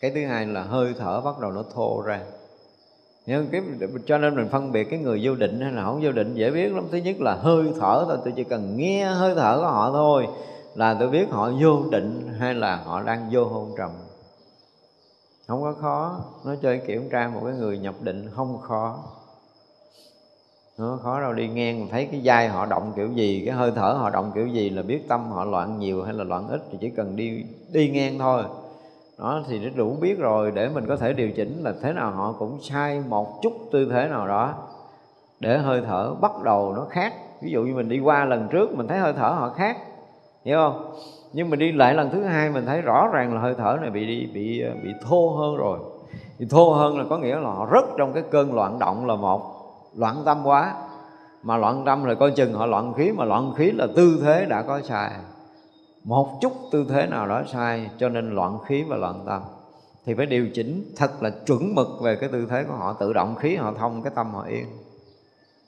Cái 0.00 0.10
thứ 0.14 0.26
hai 0.26 0.46
là 0.46 0.62
hơi 0.62 0.94
thở 0.98 1.20
bắt 1.20 1.38
đầu 1.40 1.50
nó 1.52 1.64
thô 1.74 2.02
ra 2.02 2.20
nhưng 3.26 3.48
cái, 3.52 3.62
cho 4.06 4.18
nên 4.18 4.36
mình 4.36 4.48
phân 4.48 4.72
biệt 4.72 4.84
cái 4.84 4.98
người 4.98 5.20
vô 5.22 5.34
định 5.34 5.60
hay 5.60 5.72
là 5.72 5.84
không 5.84 6.00
vô 6.02 6.12
định 6.12 6.34
dễ 6.34 6.50
biết 6.50 6.72
lắm. 6.72 6.88
Thứ 6.92 6.98
nhất 6.98 7.20
là 7.20 7.34
hơi 7.34 7.64
thở 7.80 8.04
thôi, 8.08 8.18
tôi 8.24 8.32
chỉ 8.36 8.44
cần 8.44 8.76
nghe 8.76 9.04
hơi 9.04 9.34
thở 9.34 9.58
của 9.58 9.66
họ 9.66 9.90
thôi 9.92 10.28
là 10.74 10.96
tôi 11.00 11.08
biết 11.08 11.30
họ 11.30 11.50
vô 11.60 11.82
định 11.90 12.34
hay 12.38 12.54
là 12.54 12.76
họ 12.76 13.02
đang 13.02 13.28
vô 13.32 13.44
hôn 13.44 13.74
trầm. 13.78 13.90
Không 15.46 15.62
có 15.62 15.74
khó. 15.80 16.20
Nó 16.44 16.54
chơi 16.62 16.78
kiểm 16.86 17.08
tra 17.10 17.30
một 17.34 17.40
cái 17.44 17.54
người 17.54 17.78
nhập 17.78 17.94
định 18.00 18.30
không 18.34 18.58
khó. 18.60 18.98
Nó 20.78 20.98
khó 21.02 21.20
đâu, 21.20 21.32
đi 21.32 21.48
ngang 21.48 21.88
thấy 21.90 22.08
cái 22.10 22.20
vai 22.24 22.48
họ 22.48 22.66
động 22.66 22.92
kiểu 22.96 23.12
gì, 23.12 23.42
cái 23.46 23.54
hơi 23.54 23.72
thở 23.76 23.96
họ 23.98 24.10
động 24.10 24.32
kiểu 24.34 24.46
gì 24.46 24.70
là 24.70 24.82
biết 24.82 25.08
tâm 25.08 25.30
họ 25.30 25.44
loạn 25.44 25.78
nhiều 25.78 26.02
hay 26.02 26.14
là 26.14 26.24
loạn 26.24 26.48
ít 26.48 26.62
thì 26.72 26.78
chỉ 26.80 26.90
cần 26.90 27.16
đi 27.16 27.44
đi 27.72 27.90
ngang 27.90 28.18
thôi 28.18 28.42
đó, 29.18 29.42
thì 29.48 29.58
nó 29.58 29.70
đủ 29.76 29.96
biết 30.00 30.18
rồi, 30.18 30.50
để 30.54 30.68
mình 30.68 30.86
có 30.86 30.96
thể 30.96 31.12
điều 31.12 31.30
chỉnh 31.30 31.62
là 31.62 31.72
thế 31.82 31.92
nào 31.92 32.10
họ 32.10 32.34
cũng 32.38 32.58
sai 32.62 33.02
một 33.08 33.42
chút 33.42 33.52
tư 33.72 33.88
thế 33.90 34.08
nào 34.08 34.28
đó. 34.28 34.54
Để 35.40 35.58
hơi 35.58 35.82
thở 35.86 36.14
bắt 36.20 36.32
đầu 36.44 36.72
nó 36.76 36.86
khác. 36.90 37.12
Ví 37.42 37.50
dụ 37.50 37.62
như 37.62 37.74
mình 37.74 37.88
đi 37.88 38.00
qua 38.00 38.24
lần 38.24 38.48
trước, 38.48 38.76
mình 38.76 38.88
thấy 38.88 38.98
hơi 38.98 39.12
thở 39.12 39.28
họ 39.28 39.48
khác, 39.48 39.76
hiểu 40.44 40.58
không? 40.58 40.94
Nhưng 41.32 41.50
mình 41.50 41.58
đi 41.58 41.72
lại 41.72 41.94
lần 41.94 42.10
thứ 42.10 42.24
hai, 42.24 42.50
mình 42.50 42.66
thấy 42.66 42.82
rõ 42.82 43.08
ràng 43.12 43.34
là 43.34 43.40
hơi 43.40 43.54
thở 43.58 43.78
này 43.80 43.90
bị 43.90 44.06
đi, 44.06 44.26
bị 44.34 44.60
ờ, 44.60 44.70
bị 44.82 44.90
thô 45.08 45.28
hơn 45.28 45.56
rồi. 45.56 45.78
Thì 46.38 46.46
thô 46.50 46.70
hơn 46.70 46.98
là 46.98 47.04
có 47.10 47.18
nghĩa 47.18 47.34
là 47.34 47.50
họ 47.50 47.66
rất 47.66 47.84
trong 47.98 48.12
cái 48.12 48.22
cơn 48.30 48.54
loạn 48.54 48.78
động 48.78 49.06
là 49.06 49.16
một, 49.16 49.42
loạn 49.96 50.22
tâm 50.24 50.40
quá. 50.44 50.74
Mà 51.42 51.56
loạn 51.56 51.82
tâm 51.86 52.04
là 52.04 52.14
coi 52.14 52.30
chừng 52.30 52.54
họ 52.54 52.66
loạn 52.66 52.92
khí, 52.94 53.12
mà 53.16 53.24
loạn 53.24 53.52
khí 53.56 53.70
là 53.70 53.86
tư 53.96 54.20
thế 54.22 54.46
đã 54.48 54.62
có 54.62 54.80
sai 54.80 55.10
một 56.04 56.38
chút 56.40 56.52
tư 56.72 56.86
thế 56.88 57.06
nào 57.06 57.28
đó 57.28 57.42
sai, 57.52 57.90
cho 57.98 58.08
nên 58.08 58.34
loạn 58.34 58.58
khí 58.66 58.84
và 58.88 58.96
loạn 58.96 59.24
tâm. 59.26 59.42
Thì 60.06 60.14
phải 60.14 60.26
điều 60.26 60.48
chỉnh, 60.54 60.92
thật 60.96 61.22
là 61.22 61.30
chuẩn 61.46 61.74
mực 61.74 61.88
về 62.02 62.16
cái 62.16 62.28
tư 62.32 62.46
thế 62.50 62.64
của 62.64 62.74
họ, 62.74 62.92
tự 62.92 63.12
động 63.12 63.34
khí 63.34 63.56
họ 63.56 63.72
thông, 63.78 64.02
cái 64.02 64.12
tâm 64.16 64.34
họ 64.34 64.44
yên. 64.44 64.66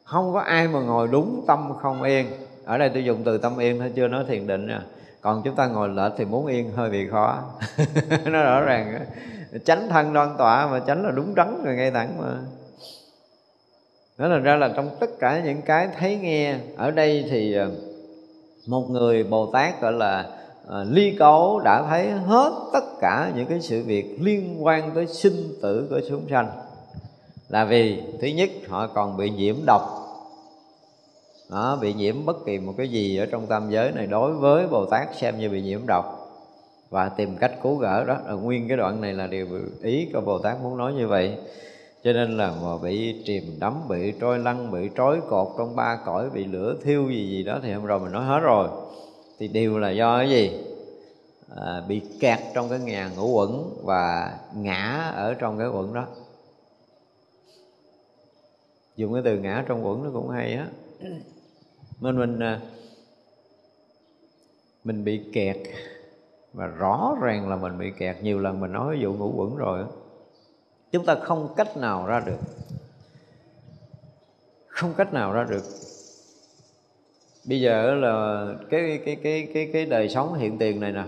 Không 0.05 0.33
có 0.33 0.41
ai 0.41 0.69
mà 0.69 0.81
ngồi 0.81 1.09
đúng 1.09 1.45
tâm 1.47 1.73
không 1.81 2.03
yên. 2.03 2.27
Ở 2.65 2.79
đây 2.79 2.91
tôi 2.95 3.05
dùng 3.05 3.23
từ 3.25 3.39
tâm 3.39 3.59
yên 3.59 3.79
thôi 3.79 3.93
chưa 3.97 4.09
nói 4.09 4.25
thiền 4.29 4.47
định 4.47 4.67
nha. 4.67 4.83
Còn 5.21 5.43
chúng 5.45 5.55
ta 5.55 5.67
ngồi 5.67 5.89
lệch 5.89 6.13
thì 6.17 6.25
muốn 6.25 6.47
yên 6.47 6.71
hơi 6.71 6.91
bị 6.91 7.09
khó. 7.09 7.43
Nó 8.25 8.43
rõ 8.43 8.61
ràng 8.61 9.07
tránh 9.65 9.89
thân 9.89 10.13
đoan 10.13 10.37
tọa 10.39 10.67
mà 10.67 10.81
tránh 10.87 11.03
là 11.05 11.11
đúng 11.11 11.35
đắn 11.35 11.65
rồi 11.65 11.75
ngay 11.75 11.91
thẳng 11.91 12.19
mà. 12.19 12.39
Đó 14.19 14.29
là 14.29 14.39
ra 14.39 14.57
là 14.57 14.73
trong 14.77 14.91
tất 15.01 15.11
cả 15.21 15.41
những 15.45 15.63
cái 15.63 15.89
thấy 15.99 16.17
nghe, 16.17 16.57
ở 16.77 16.91
đây 16.91 17.25
thì 17.31 17.55
ờ, 17.55 17.71
một 18.67 18.91
người 18.91 19.25
bồ 19.25 19.47
tát 19.47 19.81
gọi 19.81 19.93
là 19.93 20.27
à, 20.69 20.85
ly 20.89 21.17
cấu 21.19 21.61
đã 21.65 21.87
thấy 21.89 22.11
hết 22.11 22.53
tất 22.73 22.85
cả 23.01 23.33
những 23.37 23.47
cái 23.47 23.61
sự 23.61 23.83
việc 23.83 24.17
liên 24.21 24.65
quan 24.65 24.91
tới 24.95 25.07
sinh 25.07 25.55
tử 25.63 25.87
của 25.91 26.01
chúng 26.09 26.29
sanh. 26.31 26.51
Là 27.49 27.65
vì 27.65 28.03
thứ 28.21 28.27
nhất 28.27 28.51
họ 28.69 28.87
còn 28.87 29.17
bị 29.17 29.31
nhiễm 29.31 29.57
độc. 29.67 29.83
Đó, 31.51 31.79
bị 31.81 31.95
nhiễm 31.95 32.27
bất 32.27 32.45
kỳ 32.47 32.59
một 32.59 32.75
cái 32.77 32.89
gì 32.89 33.17
ở 33.17 33.27
trong 33.27 33.47
tam 33.47 33.71
giới 33.71 33.93
này 33.93 34.07
đối 34.07 34.33
với 34.33 34.67
bồ 34.67 34.87
tát 34.87 35.09
xem 35.17 35.39
như 35.39 35.51
bị 35.51 35.63
nhiễm 35.63 35.81
độc. 35.87 36.05
Và 36.91 37.09
tìm 37.09 37.37
cách 37.37 37.63
cứu 37.63 37.77
gỡ 37.77 38.05
đó. 38.05 38.17
Là 38.27 38.33
nguyên 38.33 38.69
cái 38.69 38.77
đoạn 38.77 39.01
này 39.01 39.13
là 39.13 39.27
điều 39.27 39.47
ý 39.83 40.09
của 40.13 40.21
bồ 40.21 40.39
tát 40.39 40.63
muốn 40.63 40.77
nói 40.77 40.93
như 40.93 41.09
vậy 41.09 41.39
cho 42.05 42.13
nên 42.13 42.37
là 42.37 42.55
mà 42.63 42.79
bị 42.83 43.23
chìm 43.25 43.43
đắm 43.61 43.89
bị 43.89 44.13
trôi 44.21 44.39
lăn 44.39 44.71
bị 44.71 44.91
trói 44.97 45.21
cột 45.29 45.49
trong 45.59 45.77
ba 45.77 45.99
cõi 46.05 46.31
bị 46.31 46.45
lửa 46.45 46.77
thiêu 46.83 47.09
gì 47.11 47.29
gì 47.29 47.43
đó 47.43 47.59
thì 47.63 47.73
hôm 47.73 47.85
rồi 47.85 48.01
mình 48.01 48.13
nói 48.13 48.25
hết 48.25 48.41
rồi. 48.41 48.69
Thì 49.39 49.49
đều 49.49 49.79
là 49.79 49.91
do 49.91 50.19
cái 50.19 50.31
gì? 50.31 50.51
À, 51.57 51.83
bị 51.89 52.03
kẹt 52.21 52.39
trong 52.55 52.69
cái 52.69 52.79
nhà 52.79 53.11
ngũ 53.17 53.29
quẩn 53.29 53.79
và 53.83 54.39
ngã 54.55 55.13
ở 55.17 55.35
trong 55.35 55.59
cái 55.59 55.69
quẩn 55.69 55.95
đó. 55.95 56.07
Dùng 58.97 59.13
cái 59.13 59.23
từ 59.25 59.39
ngã 59.39 59.65
trong 59.69 59.87
quẩn 59.87 60.05
nó 60.05 60.11
cũng 60.13 60.29
hay 60.29 60.55
á. 60.55 60.67
Nên 62.01 62.19
mình 62.19 62.39
à, 62.39 62.61
mình 64.85 65.05
bị 65.05 65.21
kẹt 65.33 65.57
và 66.53 66.67
rõ 66.67 67.17
ràng 67.23 67.49
là 67.49 67.57
mình 67.57 67.79
bị 67.79 67.91
kẹt. 67.99 68.17
Nhiều 68.23 68.39
lần 68.39 68.61
mình 68.61 68.73
nói 68.73 68.97
ví 68.97 69.03
dụ 69.03 69.13
ngũ 69.13 69.33
quẩn 69.37 69.57
rồi 69.57 69.79
đó 69.79 69.89
chúng 70.95 71.05
ta 71.05 71.15
không 71.15 71.49
cách 71.57 71.77
nào 71.77 72.07
ra 72.07 72.21
được. 72.21 72.39
Không 74.67 74.95
cách 74.97 75.13
nào 75.13 75.33
ra 75.33 75.45
được. 75.51 75.63
Bây 77.49 77.61
giờ 77.61 77.95
là 77.95 78.47
cái 78.71 79.01
cái 79.05 79.17
cái 79.17 79.49
cái 79.55 79.71
cái 79.73 79.87
đời 79.87 80.09
sống 80.09 80.35
hiện 80.35 80.59
tiền 80.59 80.81
này 80.81 80.93
nè. 80.93 81.05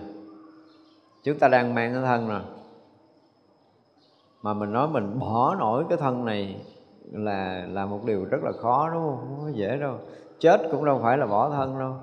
Chúng 1.25 1.39
ta 1.39 1.49
đang 1.49 1.75
mang 1.75 1.93
cái 1.93 2.03
thân 2.03 2.29
nè. 2.29 2.41
Mà 4.43 4.55
mình 4.55 4.73
nói 4.73 4.89
mình 4.89 5.19
bỏ 5.19 5.57
nổi 5.59 5.85
cái 5.89 5.99
thân 5.99 6.25
này 6.25 6.57
là 7.13 7.67
là 7.71 7.87
một 7.87 8.05
điều 8.05 8.25
rất 8.25 8.39
là 8.43 8.53
khó, 8.53 8.91
đúng 8.93 9.03
không? 9.03 9.17
Không 9.17 9.39
có 9.43 9.51
dễ 9.59 9.77
đâu. 9.77 9.99
Chết 10.41 10.61
cũng 10.73 10.85
đâu 10.85 11.01
phải 11.03 11.19
là 11.19 11.27
bỏ 11.27 11.51
thân 11.51 11.79
đâu. 11.79 11.97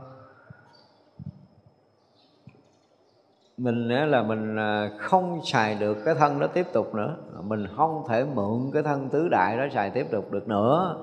Mình 3.57 3.87
là 3.87 4.23
mình 4.23 4.55
à, 4.55 4.89
không 4.97 5.39
xài 5.43 5.75
được 5.75 5.97
cái 6.05 6.15
thân 6.15 6.39
đó 6.39 6.47
tiếp 6.47 6.67
tục 6.73 6.95
nữa. 6.95 7.15
Mình 7.41 7.67
không 7.75 8.03
thể 8.09 8.25
mượn 8.35 8.71
cái 8.73 8.83
thân 8.83 9.09
tứ 9.09 9.29
đại 9.29 9.57
đó 9.57 9.63
xài 9.73 9.89
tiếp 9.89 10.07
tục 10.11 10.31
được 10.31 10.47
nữa. 10.47 10.97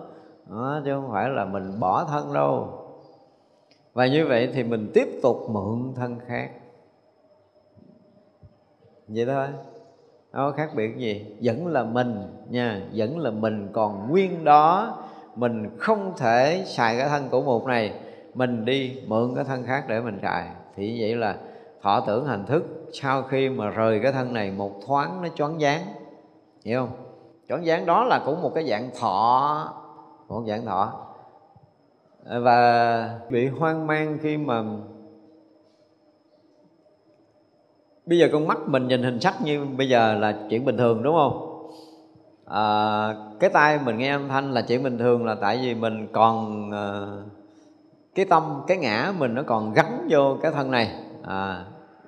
Đó, 0.50 0.80
chứ 0.84 0.94
không 0.94 1.10
phải 1.12 1.28
là 1.28 1.44
mình 1.44 1.80
bỏ 1.80 2.04
thân 2.04 2.34
đâu. 2.34 2.68
Và 3.92 4.06
như 4.06 4.26
vậy 4.26 4.50
thì 4.54 4.64
mình 4.64 4.90
tiếp 4.94 5.08
tục 5.22 5.36
mượn 5.50 5.92
thân 5.96 6.18
khác. 6.26 6.50
Vậy 9.08 9.26
thôi. 9.26 9.46
Nó 10.32 10.50
khác 10.50 10.70
biệt 10.76 10.96
gì. 10.96 11.36
Vẫn 11.42 11.66
là 11.66 11.84
mình 11.84 12.16
nha. 12.50 12.82
Vẫn 12.94 13.18
là 13.18 13.30
mình. 13.30 13.68
Còn 13.72 14.10
nguyên 14.10 14.44
đó 14.44 14.96
mình 15.34 15.78
không 15.78 16.12
thể 16.16 16.62
xài 16.66 16.96
cái 16.98 17.08
thân 17.08 17.28
của 17.30 17.42
một 17.42 17.66
này. 17.66 17.94
Mình 18.34 18.64
đi 18.64 19.02
mượn 19.06 19.34
cái 19.34 19.44
thân 19.44 19.62
khác 19.64 19.84
để 19.88 20.00
mình 20.00 20.18
xài. 20.22 20.48
Thì 20.76 21.00
vậy 21.00 21.16
là 21.16 21.36
thọ 21.82 22.00
tưởng 22.00 22.26
hành 22.26 22.46
thức 22.46 22.64
sau 22.92 23.22
khi 23.22 23.48
mà 23.48 23.70
rời 23.70 24.00
cái 24.02 24.12
thân 24.12 24.32
này 24.32 24.50
một 24.50 24.72
thoáng 24.86 25.22
nó 25.22 25.28
choáng 25.34 25.56
váng. 25.60 25.82
Hiểu 26.64 26.80
không? 26.80 26.96
Choáng 27.48 27.62
váng 27.64 27.86
đó 27.86 28.04
là 28.04 28.22
cũng 28.26 28.42
một 28.42 28.52
cái 28.54 28.68
dạng 28.68 28.90
thọ. 29.00 29.74
Một 30.28 30.44
dạng 30.46 30.66
thọ. 30.66 30.92
Và 32.24 33.18
bị 33.30 33.48
hoang 33.48 33.86
mang 33.86 34.18
khi 34.22 34.36
mà 34.36 34.62
bây 38.06 38.18
giờ 38.18 38.28
con 38.32 38.46
mắt 38.46 38.58
mình 38.66 38.88
nhìn 38.88 39.02
hình 39.02 39.20
sắc 39.20 39.42
như 39.42 39.64
bây 39.64 39.88
giờ 39.88 40.14
là 40.14 40.38
chuyện 40.50 40.64
bình 40.64 40.76
thường 40.76 41.02
đúng 41.02 41.14
không? 41.14 41.46
À, 42.46 43.14
cái 43.40 43.50
tai 43.50 43.78
mình 43.84 43.98
nghe 43.98 44.10
âm 44.10 44.28
thanh 44.28 44.52
là 44.52 44.62
chuyện 44.62 44.82
bình 44.82 44.98
thường 44.98 45.24
là 45.24 45.34
tại 45.34 45.58
vì 45.62 45.74
mình 45.74 46.08
còn 46.12 46.70
à, 46.70 47.06
cái 48.14 48.24
tâm 48.24 48.62
cái 48.66 48.76
ngã 48.76 49.12
mình 49.18 49.34
nó 49.34 49.42
còn 49.42 49.72
gắn 49.72 50.06
vô 50.10 50.36
cái 50.42 50.52
thân 50.52 50.70
này 50.70 51.09
à, 51.30 51.64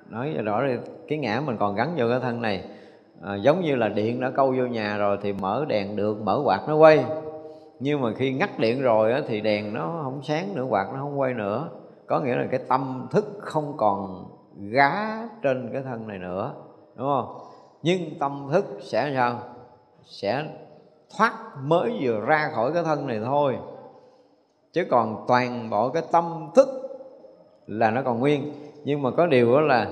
nói 0.09 0.33
rõ 0.33 0.61
rồi 0.61 0.79
cái 1.07 1.17
ngã 1.17 1.41
mình 1.45 1.57
còn 1.59 1.75
gắn 1.75 1.93
vô 1.97 2.05
cái 2.09 2.19
thân 2.19 2.41
này. 2.41 2.63
À, 3.21 3.35
giống 3.35 3.61
như 3.61 3.75
là 3.75 3.89
điện 3.89 4.19
đã 4.19 4.31
câu 4.35 4.47
vô 4.57 4.65
nhà 4.65 4.97
rồi 4.97 5.17
thì 5.21 5.33
mở 5.33 5.65
đèn 5.67 5.95
được 5.95 6.21
mở 6.21 6.41
quạt 6.45 6.61
nó 6.67 6.75
quay. 6.75 7.05
Nhưng 7.79 8.01
mà 8.01 8.13
khi 8.15 8.33
ngắt 8.33 8.59
điện 8.59 8.81
rồi 8.81 9.13
á, 9.13 9.21
thì 9.27 9.41
đèn 9.41 9.73
nó 9.73 9.99
không 10.03 10.21
sáng 10.23 10.55
nữa 10.55 10.65
quạt 10.69 10.87
nó 10.93 10.99
không 10.99 11.19
quay 11.19 11.33
nữa. 11.33 11.69
Có 12.07 12.19
nghĩa 12.19 12.35
là 12.35 12.47
cái 12.51 12.59
tâm 12.67 13.07
thức 13.11 13.25
không 13.39 13.73
còn 13.77 14.25
gá 14.55 15.19
trên 15.41 15.69
cái 15.73 15.81
thân 15.81 16.07
này 16.07 16.17
nữa 16.17 16.53
đúng 16.95 17.07
không? 17.07 17.37
Nhưng 17.81 18.19
tâm 18.19 18.49
thức 18.51 18.65
sẽ 18.81 19.11
sao? 19.15 19.39
Sẽ 20.03 20.45
thoát 21.17 21.33
mới 21.63 21.97
vừa 22.01 22.19
ra 22.19 22.51
khỏi 22.55 22.71
cái 22.73 22.83
thân 22.83 23.07
này 23.07 23.19
thôi. 23.25 23.57
Chứ 24.73 24.85
còn 24.91 25.25
toàn 25.27 25.69
bộ 25.69 25.89
cái 25.89 26.03
tâm 26.11 26.49
thức 26.55 26.67
là 27.67 27.91
nó 27.91 28.01
còn 28.01 28.19
nguyên 28.19 28.53
nhưng 28.83 29.01
mà 29.01 29.11
có 29.11 29.27
điều 29.27 29.53
đó 29.53 29.61
là 29.61 29.87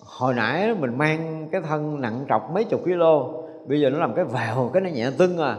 hồi 0.00 0.34
nãy 0.34 0.74
mình 0.74 0.98
mang 0.98 1.48
cái 1.52 1.60
thân 1.60 2.00
nặng 2.00 2.24
trọc 2.28 2.50
mấy 2.54 2.64
chục 2.64 2.80
kg 2.84 3.02
bây 3.68 3.80
giờ 3.80 3.90
nó 3.90 3.98
làm 3.98 4.14
cái 4.14 4.24
vào 4.24 4.70
cái 4.72 4.82
nó 4.82 4.90
nhẹ 4.90 5.10
tưng 5.18 5.38
à. 5.38 5.56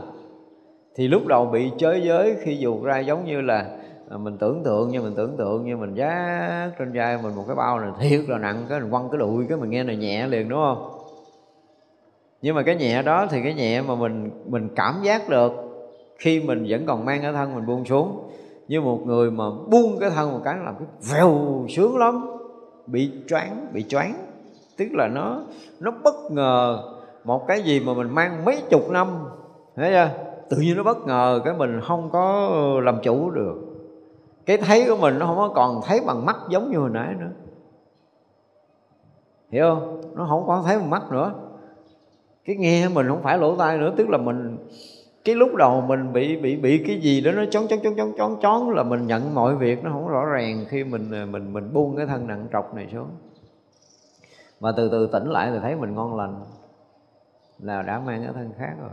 Thì 0.95 1.07
lúc 1.07 1.27
đầu 1.27 1.45
bị 1.45 1.71
chới 1.77 2.01
giới 2.01 2.35
khi 2.41 2.57
dù 2.57 2.83
ra 2.83 2.99
giống 2.99 3.25
như 3.25 3.41
là 3.41 3.77
à, 4.09 4.17
mình 4.17 4.37
tưởng 4.37 4.63
tượng 4.63 4.89
như 4.89 5.01
mình 5.01 5.13
tưởng 5.15 5.37
tượng 5.37 5.65
như 5.65 5.77
mình 5.77 5.95
giá 5.95 6.71
trên 6.79 6.91
vai 6.93 7.17
mình 7.23 7.35
một 7.35 7.43
cái 7.47 7.55
bao 7.55 7.79
này 7.79 7.91
thiệt 7.99 8.29
là 8.29 8.37
nặng, 8.37 8.65
cái 8.69 8.79
mình 8.79 8.91
quăng 8.91 9.09
cái 9.09 9.17
đùi, 9.17 9.45
cái 9.49 9.57
mình 9.57 9.69
nghe 9.69 9.83
này 9.83 9.95
nhẹ 9.95 10.27
liền, 10.27 10.49
đúng 10.49 10.59
không? 10.59 10.89
Nhưng 12.41 12.55
mà 12.55 12.61
cái 12.63 12.75
nhẹ 12.75 13.01
đó 13.01 13.27
thì 13.29 13.41
cái 13.43 13.53
nhẹ 13.53 13.81
mà 13.81 13.95
mình 13.95 14.29
mình 14.45 14.69
cảm 14.75 14.99
giác 15.03 15.29
được 15.29 15.51
khi 16.19 16.39
mình 16.39 16.65
vẫn 16.69 16.85
còn 16.85 17.05
mang 17.05 17.21
cái 17.21 17.33
thân 17.33 17.55
mình 17.55 17.65
buông 17.65 17.85
xuống 17.85 18.29
như 18.73 18.81
một 18.81 18.99
người 19.05 19.31
mà 19.31 19.43
buông 19.71 19.97
cái 19.99 20.09
thân 20.09 20.31
một 20.31 20.39
cái 20.43 20.57
làm 20.65 20.75
cái 20.79 20.87
vèo 21.11 21.65
sướng 21.69 21.97
lắm, 21.97 22.27
bị 22.87 23.11
choáng 23.27 23.67
bị 23.73 23.83
choáng. 23.83 24.13
Tức 24.77 24.87
là 24.91 25.07
nó 25.07 25.41
nó 25.79 25.91
bất 26.03 26.15
ngờ 26.31 26.83
một 27.23 27.47
cái 27.47 27.61
gì 27.61 27.79
mà 27.79 27.93
mình 27.93 28.09
mang 28.09 28.45
mấy 28.45 28.61
chục 28.69 28.89
năm, 28.89 29.07
thấy 29.75 29.91
chưa? 29.91 30.09
Tự 30.49 30.57
nhiên 30.57 30.77
nó 30.77 30.83
bất 30.83 31.07
ngờ, 31.07 31.41
cái 31.45 31.53
mình 31.53 31.81
không 31.81 32.09
có 32.09 32.49
làm 32.83 32.99
chủ 33.03 33.29
được. 33.29 33.55
Cái 34.45 34.57
thấy 34.57 34.85
của 34.87 34.95
mình 34.95 35.19
nó 35.19 35.25
không 35.25 35.37
có 35.37 35.51
còn 35.55 35.81
thấy 35.85 36.01
bằng 36.07 36.25
mắt 36.25 36.37
giống 36.49 36.71
như 36.71 36.77
hồi 36.77 36.89
nãy 36.89 37.13
nữa. 37.19 37.31
Hiểu 39.49 39.65
không? 39.69 40.01
Nó 40.15 40.25
không 40.29 40.47
có 40.47 40.63
thấy 40.65 40.79
bằng 40.79 40.89
mắt 40.89 41.11
nữa. 41.11 41.33
Cái 42.45 42.55
nghe 42.55 42.89
mình 42.89 43.07
không 43.07 43.23
phải 43.23 43.37
lỗ 43.37 43.55
tai 43.55 43.77
nữa, 43.77 43.93
tức 43.97 44.09
là 44.09 44.17
mình 44.17 44.57
cái 45.25 45.35
lúc 45.35 45.55
đầu 45.55 45.81
mình 45.81 46.13
bị 46.13 46.37
bị 46.37 46.55
bị 46.55 46.83
cái 46.87 46.99
gì 46.99 47.21
đó 47.21 47.31
nó 47.31 47.45
chón 47.45 47.67
chón 47.67 47.79
chón 47.83 47.95
chón 47.95 48.13
chón 48.17 48.35
chón 48.41 48.75
là 48.75 48.83
mình 48.83 49.07
nhận 49.07 49.35
mọi 49.35 49.55
việc 49.55 49.83
nó 49.83 49.91
không 49.91 50.07
rõ 50.07 50.25
ràng 50.25 50.65
khi 50.69 50.83
mình 50.83 51.11
ờ, 51.11 51.25
mình 51.25 51.53
mình 51.53 51.73
buông 51.73 51.95
cái 51.95 52.05
thân 52.05 52.27
nặng 52.27 52.47
trọc 52.53 52.73
này 52.75 52.87
xuống. 52.93 53.07
Và 54.59 54.71
từ 54.77 54.89
từ 54.91 55.09
tỉnh 55.11 55.29
lại 55.29 55.51
thì 55.51 55.59
thấy 55.61 55.75
mình 55.75 55.95
ngon 55.95 56.15
lành, 56.15 56.45
là 57.59 57.81
đã 57.81 57.99
mang 57.99 58.23
cái 58.23 58.33
thân 58.33 58.51
khác 58.57 58.73
rồi. 58.81 58.91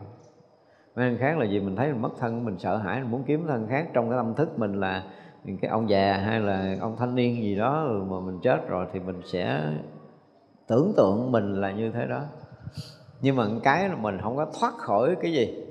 Mang 0.97 1.11
thân 1.11 1.18
khác 1.18 1.39
là 1.39 1.45
gì 1.45 1.61
mình 1.61 1.76
thấy 1.76 1.93
mình 1.93 2.03
mất 2.03 2.12
thân, 2.18 2.45
mình 2.45 2.59
sợ 2.59 2.76
hãi, 2.76 3.01
mình 3.01 3.11
muốn 3.11 3.22
kiếm 3.26 3.47
thân 3.47 3.66
khác. 3.70 3.89
Trong 3.93 4.11
cái 4.11 4.18
tâm 4.18 4.35
thức 4.35 4.59
mình 4.59 4.81
là 4.81 5.05
cái 5.61 5.70
ông 5.70 5.91
già 5.91 6.16
hay 6.16 6.41
là 6.41 6.76
ông 6.81 6.97
thanh 6.99 7.14
niên 7.14 7.43
gì 7.43 7.57
đó 7.57 7.85
ừ, 7.89 8.05
mà 8.11 8.20
mình 8.20 8.39
chết 8.43 8.68
rồi 8.68 8.87
thì 8.93 9.01
mình 9.01 9.20
sẽ 9.24 9.62
tưởng 10.68 10.93
tượng 10.97 11.33
mình 11.33 11.61
là 11.61 11.72
như 11.72 11.91
thế 11.91 12.07
đó. 12.07 12.22
Nhưng 13.20 13.37
mà 13.37 13.47
cái 13.62 13.89
là 13.89 13.97
mình 13.97 14.18
không 14.22 14.37
có 14.37 14.47
thoát 14.61 14.74
khỏi 14.74 15.16
cái 15.22 15.33
gì 15.33 15.70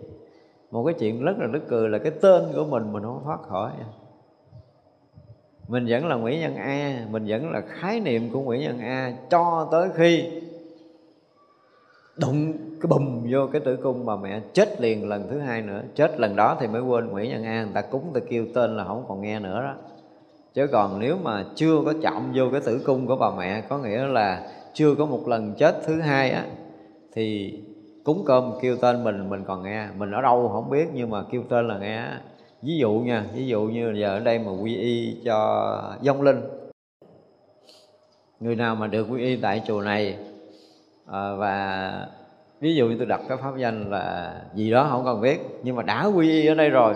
một 0.71 0.83
cái 0.85 0.95
chuyện 0.99 1.23
rất 1.23 1.39
là 1.39 1.47
nức 1.47 1.67
cười 1.67 1.89
là 1.89 1.97
cái 1.97 2.11
tên 2.21 2.43
của 2.55 2.65
mình 2.65 2.93
mình 2.93 3.03
không 3.03 3.21
thoát 3.23 3.41
khỏi. 3.41 3.71
Mình 5.67 5.85
vẫn 5.89 6.07
là 6.07 6.15
Nguyễn 6.15 6.39
Nhân 6.39 6.55
A, 6.55 7.05
mình 7.11 7.25
vẫn 7.27 7.51
là 7.51 7.61
khái 7.61 7.99
niệm 7.99 8.29
của 8.33 8.41
Nguyễn 8.41 8.61
Nhân 8.61 8.79
A 8.79 9.13
cho 9.29 9.67
tới 9.71 9.89
khi 9.95 10.29
đụng 12.17 12.53
cái 12.81 12.87
bùm 12.89 13.25
vô 13.29 13.47
cái 13.51 13.61
tử 13.61 13.75
cung 13.75 14.05
bà 14.05 14.15
mẹ 14.15 14.41
chết 14.53 14.81
liền 14.81 15.09
lần 15.09 15.27
thứ 15.29 15.39
hai 15.39 15.61
nữa. 15.61 15.81
Chết 15.95 16.19
lần 16.19 16.35
đó 16.35 16.57
thì 16.59 16.67
mới 16.67 16.81
quên 16.81 17.07
Nguyễn 17.07 17.31
Nhân 17.31 17.43
A, 17.43 17.63
người 17.63 17.73
ta 17.73 17.81
cúng 17.81 18.11
ta 18.13 18.19
kêu 18.29 18.45
tên 18.53 18.77
là 18.77 18.83
không 18.83 19.05
còn 19.07 19.21
nghe 19.21 19.39
nữa 19.39 19.61
đó. 19.61 19.75
Chứ 20.53 20.67
còn 20.67 20.99
nếu 20.99 21.17
mà 21.23 21.45
chưa 21.55 21.81
có 21.85 21.93
chạm 22.01 22.31
vô 22.35 22.45
cái 22.51 22.61
tử 22.61 22.81
cung 22.85 23.07
của 23.07 23.15
bà 23.15 23.31
mẹ, 23.37 23.61
có 23.69 23.77
nghĩa 23.77 24.07
là 24.07 24.51
chưa 24.73 24.95
có 24.95 25.05
một 25.05 25.27
lần 25.27 25.53
chết 25.57 25.81
thứ 25.85 26.01
hai 26.01 26.31
á, 26.31 26.45
thì 27.13 27.59
cúng 28.09 28.23
cơm 28.25 28.51
kêu 28.61 28.75
tên 28.75 29.03
mình 29.03 29.29
mình 29.29 29.43
còn 29.47 29.63
nghe. 29.63 29.87
Mình 29.97 30.11
ở 30.11 30.21
đâu 30.21 30.49
không 30.53 30.69
biết 30.69 30.87
nhưng 30.93 31.09
mà 31.09 31.23
kêu 31.31 31.43
tên 31.49 31.67
là 31.67 31.77
nghe. 31.77 32.03
Ví 32.61 32.77
dụ 32.77 32.91
nha 32.91 33.25
ví 33.33 33.47
dụ 33.47 33.61
như 33.61 33.93
giờ 33.95 34.07
ở 34.07 34.19
đây 34.19 34.39
mà 34.39 34.51
quy 34.51 34.75
y 34.75 35.17
cho 35.25 35.81
vong 36.05 36.21
linh. 36.21 36.41
Người 38.39 38.55
nào 38.55 38.75
mà 38.75 38.87
được 38.87 39.07
quy 39.09 39.23
y 39.23 39.35
tại 39.35 39.61
chùa 39.67 39.81
này 39.81 40.17
à, 41.05 41.33
và 41.37 42.07
ví 42.59 42.75
dụ 42.75 42.87
như 42.87 42.95
tôi 42.97 43.05
đặt 43.05 43.21
cái 43.27 43.37
pháp 43.37 43.57
danh 43.57 43.89
là 43.89 44.33
gì 44.53 44.71
đó 44.71 44.87
không 44.91 45.05
cần 45.05 45.21
biết 45.21 45.39
nhưng 45.63 45.75
mà 45.75 45.83
đã 45.83 46.05
quy 46.05 46.31
y 46.31 46.47
ở 46.47 46.55
đây 46.55 46.69
rồi 46.69 46.95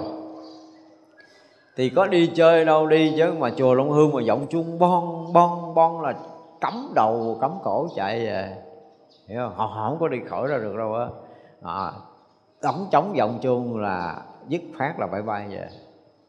thì 1.75 1.89
có 1.89 2.07
đi 2.07 2.31
chơi 2.35 2.65
đâu 2.65 2.87
đi 2.87 3.13
chứ 3.17 3.33
mà 3.39 3.51
chùa 3.57 3.73
Long 3.73 3.91
Hương 3.91 4.11
mà 4.13 4.21
giọng 4.21 4.45
chuông 4.49 4.79
bon 4.79 5.33
bon 5.33 5.75
bon 5.75 6.01
là 6.01 6.13
cắm 6.61 6.91
đầu 6.95 7.37
cắm 7.41 7.51
cổ 7.63 7.87
chạy 7.95 8.19
về 8.19 8.62
hiểu 9.27 9.39
không? 9.39 9.53
Họ, 9.55 9.65
họ 9.65 9.89
không 9.89 9.99
có 9.99 10.07
đi 10.07 10.19
khỏi 10.27 10.47
ra 10.47 10.57
được 10.57 10.75
đâu 10.77 10.93
á. 10.93 11.07
Ờ, 11.61 11.87
à, 11.87 11.91
đóng 12.63 12.87
chống 12.91 13.13
giọng 13.15 13.39
chuông 13.41 13.77
là 13.77 14.21
dứt 14.47 14.61
phát 14.77 14.99
là 14.99 15.07
phải 15.11 15.21
bay 15.21 15.47
về. 15.49 15.67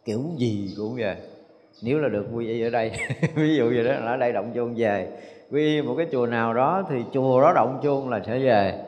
Kiểu 0.04 0.20
gì 0.36 0.74
cũng 0.76 0.96
về. 0.96 1.16
Nếu 1.82 1.98
là 1.98 2.08
được 2.08 2.26
quy 2.34 2.46
y 2.46 2.62
ở 2.62 2.70
đây. 2.70 2.92
Ví 3.34 3.56
dụ 3.56 3.68
vậy 3.68 3.84
đó 3.84 3.92
là 3.92 4.10
ở 4.10 4.16
đây 4.16 4.32
động 4.32 4.52
chuông 4.54 4.74
về. 4.76 5.08
Quy 5.50 5.60
y 5.60 5.82
một 5.82 5.94
cái 5.98 6.06
chùa 6.12 6.26
nào 6.26 6.54
đó 6.54 6.82
thì 6.90 7.04
chùa 7.12 7.40
đó 7.40 7.52
động 7.54 7.80
chuông 7.82 8.08
là 8.08 8.20
sẽ 8.26 8.38
về. 8.38 8.84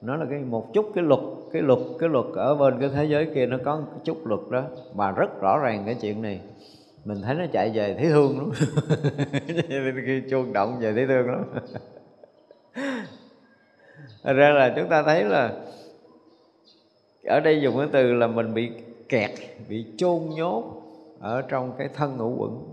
Nó 0.00 0.16
là 0.16 0.26
cái 0.30 0.38
một 0.38 0.72
chút 0.72 0.90
cái 0.94 1.04
luật 1.04 1.20
cái 1.52 1.62
luật 1.62 1.78
cái 1.98 2.08
luật 2.08 2.26
ở 2.34 2.54
bên 2.54 2.80
cái 2.80 2.90
thế 2.94 3.04
giới 3.04 3.26
kia 3.34 3.46
nó 3.46 3.58
có 3.64 3.76
một 3.76 4.04
chút 4.04 4.26
luật 4.26 4.40
đó. 4.50 4.62
Mà 4.94 5.10
rất 5.10 5.40
rõ 5.40 5.58
ràng 5.58 5.82
cái 5.86 5.96
chuyện 6.00 6.22
này. 6.22 6.40
Mình 7.04 7.22
thấy 7.22 7.34
nó 7.34 7.44
chạy 7.52 7.70
về 7.74 7.94
thấy 7.94 8.08
thương 8.08 8.38
lắm. 8.38 8.50
Khi 10.06 10.22
chuông 10.30 10.52
động 10.52 10.76
về 10.80 10.92
thấy 10.92 11.06
thương 11.06 11.26
lắm. 11.26 11.44
Thật 14.22 14.32
ra 14.32 14.50
là 14.50 14.72
chúng 14.76 14.88
ta 14.88 15.02
thấy 15.02 15.24
là 15.24 15.52
ở 17.24 17.40
đây 17.40 17.60
dùng 17.62 17.78
cái 17.78 17.86
từ 17.92 18.12
là 18.12 18.26
mình 18.26 18.54
bị 18.54 18.70
kẹt 19.08 19.30
bị 19.68 19.86
chôn 19.96 20.20
nhốt 20.36 20.64
ở 21.20 21.42
trong 21.42 21.72
cái 21.78 21.88
thân 21.94 22.16
ngũ 22.16 22.36
quẩn. 22.38 22.64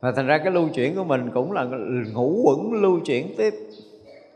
Và 0.00 0.12
thành 0.12 0.26
ra 0.26 0.38
cái 0.38 0.52
lưu 0.52 0.68
chuyển 0.68 0.96
của 0.96 1.04
mình 1.04 1.30
cũng 1.34 1.52
là 1.52 1.64
ngũ 2.14 2.42
quẩn 2.44 2.82
lưu 2.82 3.00
chuyển 3.04 3.34
tiếp. 3.36 3.54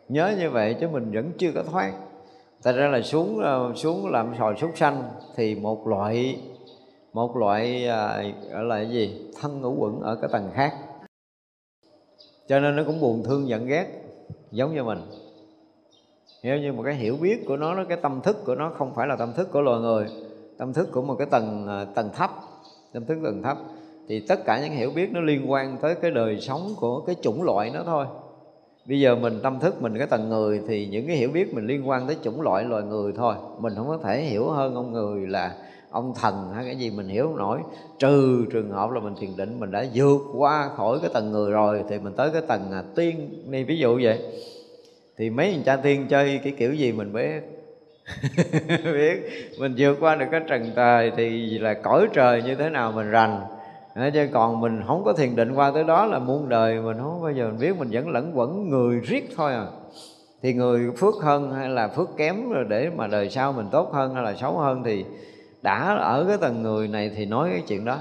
Nhớ 0.08 0.34
như 0.38 0.50
vậy 0.50 0.76
chứ 0.80 0.88
mình 0.88 1.10
vẫn 1.12 1.32
chưa 1.38 1.52
có 1.54 1.62
thoát. 1.62 1.92
Thành 2.62 2.76
ra 2.76 2.88
là 2.88 3.02
xuống 3.02 3.40
ờ, 3.42 3.72
xuống 3.74 4.10
làm 4.10 4.34
sòi 4.38 4.56
súc 4.56 4.70
sanh 4.74 5.02
thì 5.36 5.54
một 5.54 5.86
loại 5.86 6.38
một 7.12 7.36
loại 7.36 7.88
à, 7.88 8.24
gọi 8.52 8.64
là 8.64 8.76
cái 8.76 8.90
gì? 8.90 9.30
Thân 9.40 9.60
ngũ 9.60 9.74
quẩn 9.78 10.00
ở 10.00 10.18
cái 10.20 10.30
tầng 10.32 10.50
khác. 10.54 10.74
Cho 12.48 12.60
nên 12.60 12.76
nó 12.76 12.82
cũng 12.86 13.00
buồn 13.00 13.22
thương 13.24 13.48
giận 13.48 13.66
ghét 13.66 13.86
giống 14.56 14.74
như 14.74 14.84
mình. 14.84 14.98
Hiểu 16.42 16.58
như 16.58 16.72
một 16.72 16.82
cái 16.82 16.94
hiểu 16.94 17.16
biết 17.16 17.44
của 17.46 17.56
nó, 17.56 17.74
nó 17.74 17.84
cái 17.84 17.98
tâm 18.02 18.20
thức 18.20 18.36
của 18.44 18.54
nó 18.54 18.72
không 18.78 18.94
phải 18.94 19.06
là 19.06 19.16
tâm 19.16 19.32
thức 19.32 19.48
của 19.52 19.60
loài 19.60 19.80
người 19.80 20.06
tâm 20.58 20.72
thức 20.72 20.88
của 20.92 21.02
một 21.02 21.14
cái 21.18 21.26
tầng 21.30 21.66
à, 21.68 21.84
tầng 21.94 22.10
thấp 22.14 22.30
tâm 22.92 23.04
thức 23.04 23.18
tầng 23.24 23.42
thấp 23.42 23.58
thì 24.08 24.20
tất 24.20 24.44
cả 24.44 24.60
những 24.60 24.72
hiểu 24.72 24.90
biết 24.90 25.12
nó 25.12 25.20
liên 25.20 25.50
quan 25.50 25.76
tới 25.82 25.94
cái 25.94 26.10
đời 26.10 26.40
sống 26.40 26.74
của 26.76 27.00
cái 27.00 27.16
chủng 27.22 27.42
loại 27.42 27.70
nó 27.70 27.82
thôi. 27.86 28.06
Bây 28.88 29.00
giờ 29.00 29.16
mình 29.16 29.40
tâm 29.42 29.58
thức 29.60 29.82
mình 29.82 29.98
cái 29.98 30.06
tầng 30.06 30.28
người 30.28 30.60
thì 30.68 30.86
những 30.86 31.06
cái 31.06 31.16
hiểu 31.16 31.30
biết 31.30 31.54
mình 31.54 31.66
liên 31.66 31.88
quan 31.88 32.06
tới 32.06 32.16
chủng 32.22 32.40
loại 32.40 32.64
loài 32.64 32.82
người 32.82 33.12
thôi. 33.16 33.34
Mình 33.58 33.72
không 33.76 33.88
có 33.88 33.98
thể 34.04 34.22
hiểu 34.22 34.50
hơn 34.50 34.74
ông 34.74 34.92
người 34.92 35.26
là 35.26 35.56
ông 35.96 36.14
thần 36.14 36.52
hay 36.54 36.64
cái 36.64 36.76
gì 36.76 36.90
mình 36.90 37.08
hiểu 37.08 37.26
không 37.26 37.36
nổi. 37.36 37.60
Trừ 37.98 38.46
trường 38.52 38.70
hợp 38.70 38.90
là 38.90 39.00
mình 39.00 39.14
thiền 39.20 39.36
định 39.36 39.60
mình 39.60 39.70
đã 39.70 39.84
vượt 39.94 40.20
qua 40.36 40.70
khỏi 40.76 40.98
cái 41.02 41.10
tầng 41.14 41.32
người 41.32 41.50
rồi 41.50 41.84
thì 41.88 41.98
mình 41.98 42.12
tới 42.16 42.30
cái 42.32 42.42
tầng 42.48 42.72
à, 42.72 42.82
tiên 42.96 43.42
này 43.46 43.64
ví 43.64 43.78
dụ 43.78 44.00
vậy. 44.02 44.18
Thì 45.18 45.30
mấy 45.30 45.52
anh 45.52 45.62
cha 45.64 45.76
tiên 45.76 46.06
chơi 46.08 46.40
cái 46.44 46.52
kiểu 46.58 46.74
gì 46.74 46.92
mình 46.92 47.12
biết? 47.12 47.40
Biết. 48.84 49.22
Mình 49.58 49.74
vượt 49.78 49.96
qua 50.00 50.16
được 50.16 50.26
cái 50.30 50.40
trần 50.48 50.72
trời 50.76 51.12
thì 51.16 51.58
là 51.58 51.74
cõi 51.74 52.06
trời 52.12 52.42
như 52.42 52.54
thế 52.54 52.70
nào 52.70 52.92
mình 52.92 53.10
rành. 53.10 53.40
Chứ 54.14 54.28
còn 54.32 54.60
mình 54.60 54.82
không 54.86 55.04
có 55.04 55.12
thiền 55.12 55.36
định 55.36 55.54
qua 55.54 55.70
tới 55.74 55.84
đó 55.84 56.06
là 56.06 56.18
muôn 56.18 56.48
đời 56.48 56.80
mình 56.80 56.96
không 56.98 57.22
bao 57.22 57.32
giờ 57.32 57.48
mình 57.48 57.60
biết. 57.60 57.78
Mình 57.78 57.88
vẫn 57.92 58.08
lẫn 58.08 58.32
quẩn 58.34 58.70
người 58.70 59.00
riết 59.00 59.28
thôi 59.36 59.52
à. 59.52 59.66
Thì 60.42 60.52
người 60.52 60.90
phước 60.96 61.14
hơn 61.22 61.52
hay 61.52 61.68
là 61.68 61.88
phước 61.88 62.08
kém 62.16 62.50
rồi 62.50 62.64
để 62.68 62.90
mà 62.96 63.06
đời 63.06 63.30
sau 63.30 63.52
mình 63.52 63.66
tốt 63.72 63.90
hơn 63.92 64.14
hay 64.14 64.24
là 64.24 64.34
xấu 64.34 64.58
hơn 64.58 64.82
thì 64.84 65.04
đã 65.66 65.94
ở 65.94 66.24
cái 66.28 66.36
tầng 66.38 66.62
người 66.62 66.88
này 66.88 67.10
thì 67.16 67.26
nói 67.26 67.48
cái 67.50 67.62
chuyện 67.68 67.84
đó. 67.84 67.98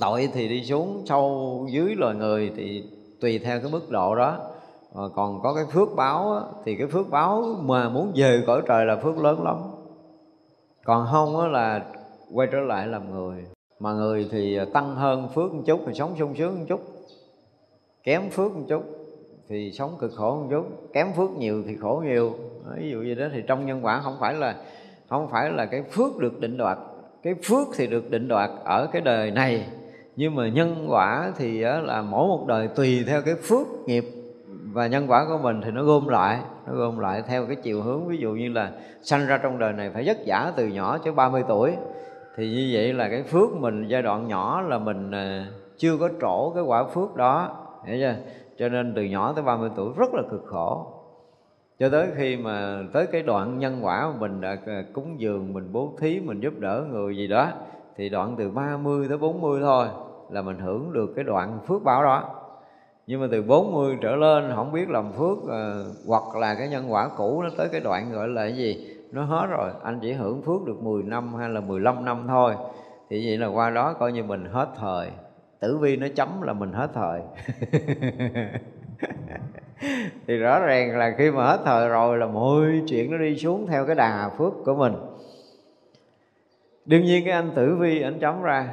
Tội 0.00 0.28
thì 0.32 0.48
đi 0.48 0.64
xuống 0.64 1.02
sâu 1.06 1.66
dưới 1.70 1.94
loài 1.94 2.14
người 2.14 2.52
thì 2.56 2.84
tùy 3.20 3.38
theo 3.38 3.60
cái 3.60 3.70
mức 3.70 3.90
độ 3.90 4.14
đó. 4.14 4.38
Mà 4.94 5.02
còn 5.14 5.40
có 5.42 5.54
cái 5.54 5.64
phước 5.72 5.88
báo 5.96 6.32
á, 6.32 6.40
thì 6.64 6.76
cái 6.76 6.86
phước 6.86 7.10
báo 7.10 7.44
mà 7.60 7.88
muốn 7.88 8.12
về 8.16 8.42
cõi 8.46 8.62
trời 8.68 8.86
là 8.86 8.96
phước 8.96 9.18
lớn 9.18 9.42
lắm. 9.42 9.56
Còn 10.84 11.06
không 11.12 11.40
á 11.40 11.46
là 11.46 11.84
quay 12.32 12.48
trở 12.52 12.58
lại 12.60 12.86
làm 12.86 13.14
người. 13.14 13.44
Mà 13.80 13.92
người 13.92 14.28
thì 14.30 14.58
tăng 14.72 14.96
hơn 14.96 15.28
phước 15.34 15.54
một 15.54 15.62
chút 15.66 15.80
thì 15.86 15.94
sống 15.94 16.14
sung 16.18 16.34
sướng 16.38 16.58
một 16.58 16.64
chút. 16.68 16.80
Kém 18.02 18.30
phước 18.30 18.56
một 18.56 18.64
chút 18.68 18.82
thì 19.48 19.72
sống 19.72 19.96
cực 19.98 20.12
khổ 20.16 20.34
một 20.34 20.46
chút. 20.50 20.64
Kém 20.92 21.12
phước 21.16 21.30
nhiều 21.30 21.62
thì 21.66 21.76
khổ 21.76 22.02
nhiều. 22.06 22.32
Ví 22.78 22.90
dụ 22.90 22.98
như 22.98 23.14
đó 23.14 23.26
thì 23.32 23.42
trong 23.46 23.66
nhân 23.66 23.84
quả 23.84 24.00
không 24.04 24.16
phải 24.20 24.34
là 24.34 24.56
không 25.12 25.28
phải 25.28 25.50
là 25.50 25.66
cái 25.66 25.82
phước 25.82 26.18
được 26.18 26.40
định 26.40 26.56
đoạt. 26.56 26.78
Cái 27.22 27.34
phước 27.44 27.68
thì 27.76 27.86
được 27.86 28.10
định 28.10 28.28
đoạt 28.28 28.50
ở 28.64 28.86
cái 28.92 29.02
đời 29.02 29.30
này. 29.30 29.66
Nhưng 30.16 30.34
mà 30.34 30.48
nhân 30.48 30.86
quả 30.88 31.32
thì 31.38 31.60
là 31.60 32.02
mỗi 32.02 32.28
một 32.28 32.44
đời 32.48 32.68
tùy 32.68 33.04
theo 33.06 33.22
cái 33.22 33.34
phước 33.34 33.66
nghiệp 33.86 34.04
và 34.72 34.86
nhân 34.86 35.06
quả 35.08 35.24
của 35.28 35.38
mình 35.42 35.60
thì 35.64 35.70
nó 35.70 35.82
gom 35.82 36.08
lại, 36.08 36.38
nó 36.66 36.74
gom 36.74 36.98
lại 36.98 37.22
theo 37.28 37.46
cái 37.46 37.56
chiều 37.56 37.82
hướng. 37.82 38.08
Ví 38.08 38.16
dụ 38.16 38.30
như 38.30 38.48
là 38.52 38.70
sanh 39.02 39.26
ra 39.26 39.38
trong 39.38 39.58
đời 39.58 39.72
này 39.72 39.90
phải 39.94 40.02
vất 40.06 40.16
vả 40.26 40.52
từ 40.56 40.66
nhỏ 40.66 40.98
cho 41.04 41.12
30 41.12 41.44
tuổi, 41.48 41.72
thì 42.36 42.50
như 42.50 42.70
vậy 42.72 42.92
là 42.92 43.08
cái 43.08 43.22
phước 43.22 43.52
mình 43.52 43.88
giai 43.88 44.02
đoạn 44.02 44.28
nhỏ 44.28 44.60
là 44.60 44.78
mình 44.78 45.10
à, 45.10 45.46
chưa 45.78 45.96
có 45.96 46.08
trổ 46.20 46.50
cái 46.50 46.62
quả 46.62 46.84
phước 46.84 47.16
đó. 47.16 47.56
Hiểu 47.86 47.96
chưa? 48.00 48.14
Cho 48.58 48.68
nên 48.68 48.92
từ 48.96 49.02
nhỏ 49.02 49.32
tới 49.32 49.44
30 49.44 49.70
tuổi 49.76 49.90
rất 49.96 50.14
là 50.14 50.22
cực 50.30 50.44
khổ 50.46 50.86
cho 51.78 51.88
tới 51.88 52.08
khi 52.16 52.36
mà 52.36 52.82
tới 52.92 53.06
cái 53.06 53.22
đoạn 53.22 53.58
nhân 53.58 53.78
quả 53.82 54.08
mà 54.08 54.16
mình 54.18 54.40
đã 54.40 54.56
à, 54.66 54.84
cúng 54.92 55.20
dường 55.20 55.52
mình 55.52 55.68
bố 55.72 55.92
thí 55.98 56.20
mình 56.20 56.40
giúp 56.40 56.58
đỡ 56.58 56.84
người 56.90 57.16
gì 57.16 57.26
đó 57.26 57.48
thì 57.96 58.08
đoạn 58.08 58.34
từ 58.38 58.50
30 58.50 59.06
tới 59.08 59.18
40 59.18 59.60
thôi 59.62 59.86
là 60.30 60.42
mình 60.42 60.58
hưởng 60.58 60.92
được 60.92 61.12
cái 61.16 61.24
đoạn 61.24 61.58
phước 61.66 61.82
báo 61.82 62.02
đó. 62.02 62.38
Nhưng 63.06 63.20
mà 63.20 63.26
từ 63.30 63.42
40 63.42 63.98
trở 64.00 64.16
lên 64.16 64.52
không 64.54 64.72
biết 64.72 64.90
làm 64.90 65.12
phước 65.12 65.38
à, 65.50 65.74
hoặc 66.06 66.36
là 66.36 66.54
cái 66.54 66.68
nhân 66.68 66.92
quả 66.92 67.10
cũ 67.16 67.42
nó 67.42 67.48
tới 67.56 67.68
cái 67.72 67.80
đoạn 67.80 68.12
gọi 68.12 68.28
là 68.28 68.42
cái 68.42 68.56
gì 68.56 68.96
nó 69.12 69.24
hết 69.24 69.46
rồi. 69.50 69.70
Anh 69.82 69.98
chỉ 70.02 70.12
hưởng 70.12 70.42
phước 70.42 70.64
được 70.64 70.82
10 70.82 71.02
năm 71.02 71.34
hay 71.34 71.48
là 71.48 71.60
15 71.60 72.04
năm 72.04 72.24
thôi. 72.28 72.54
Thì 73.10 73.26
vậy 73.26 73.38
là 73.38 73.46
qua 73.46 73.70
đó 73.70 73.92
coi 73.92 74.12
như 74.12 74.24
mình 74.24 74.44
hết 74.44 74.68
thời. 74.76 75.10
Tử 75.60 75.78
vi 75.78 75.96
nó 75.96 76.06
chấm 76.14 76.42
là 76.42 76.52
mình 76.52 76.72
hết 76.72 76.90
thời. 76.94 77.20
thì 80.26 80.36
rõ 80.36 80.58
ràng 80.58 80.98
là 80.98 81.14
khi 81.18 81.30
mà 81.30 81.44
hết 81.44 81.60
thời 81.64 81.88
rồi 81.88 82.18
là 82.18 82.26
mọi 82.26 82.82
chuyện 82.88 83.10
nó 83.10 83.18
đi 83.18 83.36
xuống 83.36 83.66
theo 83.66 83.86
cái 83.86 83.94
đà 83.94 84.30
phước 84.38 84.52
của 84.64 84.74
mình. 84.74 84.92
Đương 86.84 87.02
nhiên 87.02 87.24
cái 87.24 87.32
anh 87.32 87.50
tử 87.54 87.76
vi 87.76 88.02
anh 88.02 88.18
chấm 88.20 88.42
ra. 88.42 88.68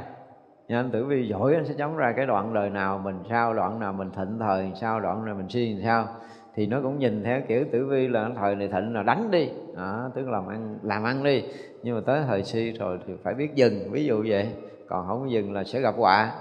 Nhưng 0.68 0.78
anh 0.78 0.92
tử 0.92 1.06
vi 1.06 1.28
giỏi 1.28 1.56
anh 1.56 1.66
sẽ 1.66 1.74
chấm 1.78 1.96
ra 1.96 2.14
cái 2.16 2.26
đoạn 2.26 2.54
đời 2.54 2.70
nào 2.70 3.02
mình 3.04 3.20
sao 3.30 3.54
đoạn 3.54 3.80
nào 3.80 3.94
mình 3.94 4.12
thịnh 4.16 4.40
thời 4.40 4.72
sao 4.82 5.00
đoạn 5.00 5.26
nào 5.26 5.36
mình 5.36 5.50
suy 5.50 5.82
sao. 5.84 6.08
Thì 6.56 6.68
nó 6.68 6.80
cũng 6.84 7.00
nhìn 7.00 7.24
theo 7.24 7.42
kiểu 7.48 7.66
tử 7.72 7.86
vi 7.86 8.08
là 8.08 8.30
thời 8.38 8.56
này 8.56 8.68
thịnh 8.68 8.94
là 8.94 9.04
đánh 9.04 9.32
đi. 9.32 9.50
Đó, 9.76 10.10
tức 10.16 10.26
là 10.26 10.32
làm 10.32 10.48
ăn 10.48 10.78
làm 10.84 11.04
ăn 11.04 11.24
đi. 11.24 11.44
Nhưng 11.84 11.96
mà 11.96 12.02
tới 12.06 12.22
thời 12.28 12.44
suy 12.44 12.72
rồi 12.72 13.00
thì 13.08 13.14
phải 13.24 13.34
biết 13.34 13.56
dừng. 13.56 13.92
Ví 13.92 14.06
dụ 14.06 14.24
vậy 14.28 14.50
còn 14.88 15.08
không 15.08 15.32
dừng 15.32 15.54
là 15.54 15.64
sẽ 15.64 15.82
gặp 15.82 15.96
họa. 15.98 16.32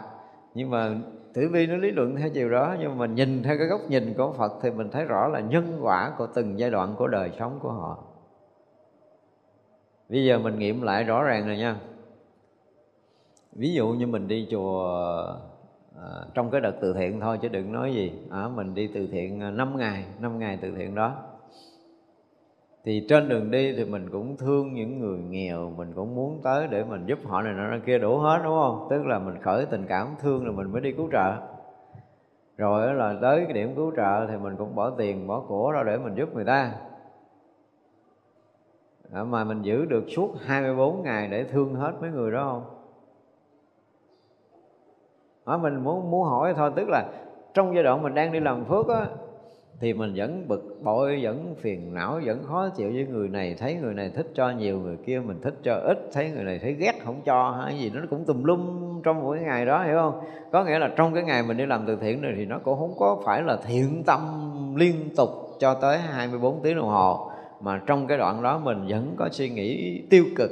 Nhưng 0.55 0.71
mà 0.71 0.91
tử 1.39 1.49
vi 1.49 1.67
nó 1.67 1.77
lý 1.77 1.91
luận 1.91 2.17
theo 2.17 2.29
chiều 2.31 2.51
đó 2.51 2.77
nhưng 2.81 2.91
mà 2.91 2.95
mình 2.97 3.15
nhìn 3.15 3.43
theo 3.43 3.59
cái 3.59 3.67
góc 3.67 3.81
nhìn 3.89 4.15
của 4.15 4.33
Phật 4.33 4.53
thì 4.63 4.71
mình 4.71 4.91
thấy 4.91 5.05
rõ 5.05 5.29
là 5.29 5.41
nhân 5.41 5.79
quả 5.81 6.13
của 6.19 6.27
từng 6.27 6.59
giai 6.59 6.71
đoạn 6.71 6.95
của 6.99 7.09
đời 7.09 7.31
sống 7.39 7.59
của 7.63 7.73
họ. 7.73 8.05
Bây 10.09 10.25
giờ 10.25 10.39
mình 10.39 10.59
nghiệm 10.59 10.83
lại 10.83 11.05
rõ 11.05 11.23
ràng 11.23 11.47
rồi 11.47 11.57
nha. 11.57 11.77
Ví 13.53 13.73
dụ 13.73 13.89
như 13.89 14.07
mình 14.07 14.29
đi 14.29 14.49
chùa 14.51 15.07
à, 15.97 16.09
trong 16.35 16.51
cái 16.51 16.61
đợt 16.61 16.75
từ 16.81 16.93
thiện 16.93 17.21
thôi 17.21 17.39
chứ 17.43 17.49
đừng 17.49 17.73
nói 17.73 17.95
gì. 17.95 18.13
À, 18.31 18.49
mình 18.49 18.75
đi 18.75 18.91
từ 18.95 19.07
thiện 19.07 19.41
à, 19.41 19.51
5 19.51 19.77
ngày 19.77 20.05
5 20.21 20.39
ngày 20.39 20.59
từ 20.63 20.71
thiện 20.77 20.95
đó 20.95 21.17
thì 22.89 23.07
trên 23.09 23.29
đường 23.29 23.51
đi 23.51 23.75
thì 23.77 23.85
mình 23.85 24.09
cũng 24.13 24.37
thương 24.37 24.75
những 24.75 24.99
người 25.01 25.19
nghèo 25.19 25.71
mình 25.77 25.93
cũng 25.97 26.15
muốn 26.15 26.41
tới 26.43 26.67
để 26.71 26.85
mình 26.85 27.07
giúp 27.07 27.19
họ 27.25 27.43
này 27.43 27.55
nọ 27.55 27.77
kia 27.87 27.99
đủ 27.99 28.19
hết 28.19 28.41
đúng 28.45 28.55
không? 28.55 28.87
Tức 28.91 29.07
là 29.07 29.19
mình 29.19 29.43
khởi 29.43 29.67
tình 29.67 29.87
cảm 29.89 30.15
thương 30.21 30.45
rồi 30.45 30.55
mình 30.55 30.73
mới 30.73 30.81
đi 30.81 30.93
cứu 30.93 31.09
trợ. 31.13 31.33
Rồi 32.57 32.95
là 32.95 33.15
tới 33.23 33.45
cái 33.45 33.53
điểm 33.53 33.75
cứu 33.77 33.93
trợ 33.97 34.27
thì 34.27 34.37
mình 34.37 34.57
cũng 34.57 34.75
bỏ 34.75 34.91
tiền 34.91 35.27
bỏ 35.27 35.41
của 35.49 35.71
ra 35.71 35.83
để 35.83 35.99
mình 35.99 36.15
giúp 36.15 36.35
người 36.35 36.45
ta. 36.45 36.73
À, 39.13 39.25
mà 39.25 39.45
mình 39.45 39.63
giữ 39.63 39.85
được 39.85 40.05
suốt 40.09 40.35
24 40.45 41.03
ngày 41.03 41.29
để 41.29 41.45
thương 41.45 41.75
hết 41.75 41.93
mấy 42.01 42.11
người 42.11 42.33
đó 42.33 42.49
không? 42.53 42.65
À, 45.45 45.57
mình 45.57 45.85
muốn 45.85 46.11
muốn 46.11 46.25
hỏi 46.25 46.55
thôi 46.57 46.73
tức 46.77 46.89
là 46.89 47.09
trong 47.55 47.75
giai 47.75 47.85
đoạn 47.85 48.03
mình 48.03 48.15
đang 48.15 48.33
đi 48.33 48.41
làm 48.41 48.65
phước 48.65 48.89
á 48.89 49.07
thì 49.81 49.93
mình 49.93 50.13
vẫn 50.17 50.49
bực 50.49 50.79
bội, 50.83 51.21
vẫn 51.23 51.55
phiền 51.61 51.95
não, 51.95 52.21
vẫn 52.25 52.43
khó 52.45 52.69
chịu 52.69 52.91
với 52.95 53.07
người 53.07 53.29
này. 53.29 53.57
Thấy 53.59 53.75
người 53.75 53.95
này 53.95 54.11
thích 54.15 54.27
cho 54.35 54.51
nhiều, 54.51 54.81
người 54.81 54.97
kia 55.07 55.21
mình 55.25 55.41
thích 55.43 55.55
cho 55.63 55.75
ít. 55.75 56.11
Thấy 56.13 56.31
người 56.31 56.45
này 56.45 56.59
thấy 56.59 56.73
ghét, 56.73 56.93
không 57.05 57.21
cho 57.25 57.51
hay 57.51 57.79
gì 57.79 57.91
nó 57.95 58.01
cũng 58.11 58.25
tùm 58.25 58.45
lum 58.45 58.61
trong 59.03 59.21
mỗi 59.21 59.41
ngày 59.41 59.67
đó, 59.67 59.85
hiểu 59.85 59.97
không? 59.97 60.21
Có 60.53 60.65
nghĩa 60.65 60.79
là 60.79 60.91
trong 60.97 61.15
cái 61.15 61.23
ngày 61.23 61.43
mình 61.43 61.57
đi 61.57 61.67
làm 61.67 61.85
từ 61.87 61.97
thiện 61.97 62.23
này 62.23 62.33
thì 62.37 62.45
nó 62.45 62.59
cũng 62.59 62.79
không 62.79 62.95
có 62.99 63.23
phải 63.25 63.43
là 63.43 63.57
thiện 63.67 64.03
tâm 64.07 64.21
liên 64.77 64.95
tục 65.17 65.29
cho 65.59 65.75
tới 65.75 65.99
24 65.99 66.63
tiếng 66.63 66.77
đồng 66.77 66.89
hồ. 66.89 67.31
Mà 67.61 67.81
trong 67.87 68.07
cái 68.07 68.19
đoạn 68.19 68.43
đó 68.43 68.59
mình 68.59 68.87
vẫn 68.89 69.15
có 69.17 69.29
suy 69.33 69.49
nghĩ 69.49 70.03
tiêu 70.11 70.25
cực. 70.37 70.51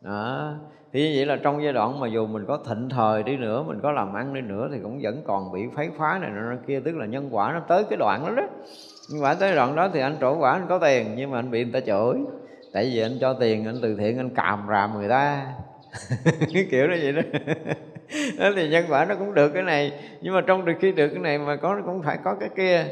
Đó 0.00 0.54
thì 0.92 1.02
như 1.02 1.12
vậy 1.16 1.26
là 1.26 1.36
trong 1.42 1.62
giai 1.64 1.72
đoạn 1.72 2.00
mà 2.00 2.08
dù 2.08 2.26
mình 2.26 2.44
có 2.48 2.58
thịnh 2.68 2.88
thời 2.88 3.22
đi 3.22 3.36
nữa, 3.36 3.64
mình 3.66 3.80
có 3.82 3.92
làm 3.92 4.14
ăn 4.14 4.34
đi 4.34 4.40
nữa 4.40 4.68
thì 4.72 4.78
cũng 4.82 4.98
vẫn 5.02 5.22
còn 5.26 5.52
bị 5.52 5.60
phái 5.76 5.90
phá 5.98 6.18
này 6.18 6.30
nọ 6.30 6.56
kia, 6.66 6.80
tức 6.84 6.96
là 6.96 7.06
nhân 7.06 7.28
quả 7.30 7.52
nó 7.52 7.60
tới 7.60 7.84
cái 7.90 7.96
đoạn 7.96 8.26
đó 8.26 8.34
đó. 8.34 8.48
Nhưng 9.10 9.22
quả 9.22 9.34
tới 9.34 9.54
đoạn 9.54 9.76
đó 9.76 9.88
thì 9.92 10.00
anh 10.00 10.16
trổ 10.20 10.38
quả, 10.38 10.52
anh 10.52 10.66
có 10.68 10.78
tiền, 10.78 11.14
nhưng 11.16 11.30
mà 11.30 11.38
anh 11.38 11.50
bị 11.50 11.64
người 11.64 11.72
ta 11.72 11.80
chửi. 11.80 12.18
Tại 12.72 12.90
vì 12.94 13.00
anh 13.00 13.18
cho 13.20 13.34
tiền, 13.34 13.66
anh 13.66 13.78
từ 13.82 13.96
thiện, 13.96 14.18
anh 14.18 14.30
càm 14.30 14.66
ràm 14.68 14.98
người 14.98 15.08
ta. 15.08 15.46
Cái 16.54 16.66
kiểu 16.70 16.86
đó 16.86 16.94
vậy 17.02 17.12
đó. 17.12 17.22
Đó 18.38 18.50
thì 18.56 18.68
nhân 18.68 18.84
quả 18.88 19.04
nó 19.04 19.14
cũng 19.14 19.34
được 19.34 19.48
cái 19.48 19.62
này, 19.62 19.92
nhưng 20.20 20.34
mà 20.34 20.40
trong 20.40 20.64
khi 20.80 20.92
được 20.92 21.08
cái 21.08 21.18
này 21.18 21.38
mà 21.38 21.56
có, 21.56 21.80
cũng 21.86 22.02
phải 22.02 22.18
có 22.24 22.34
cái 22.40 22.48
kia. 22.56 22.84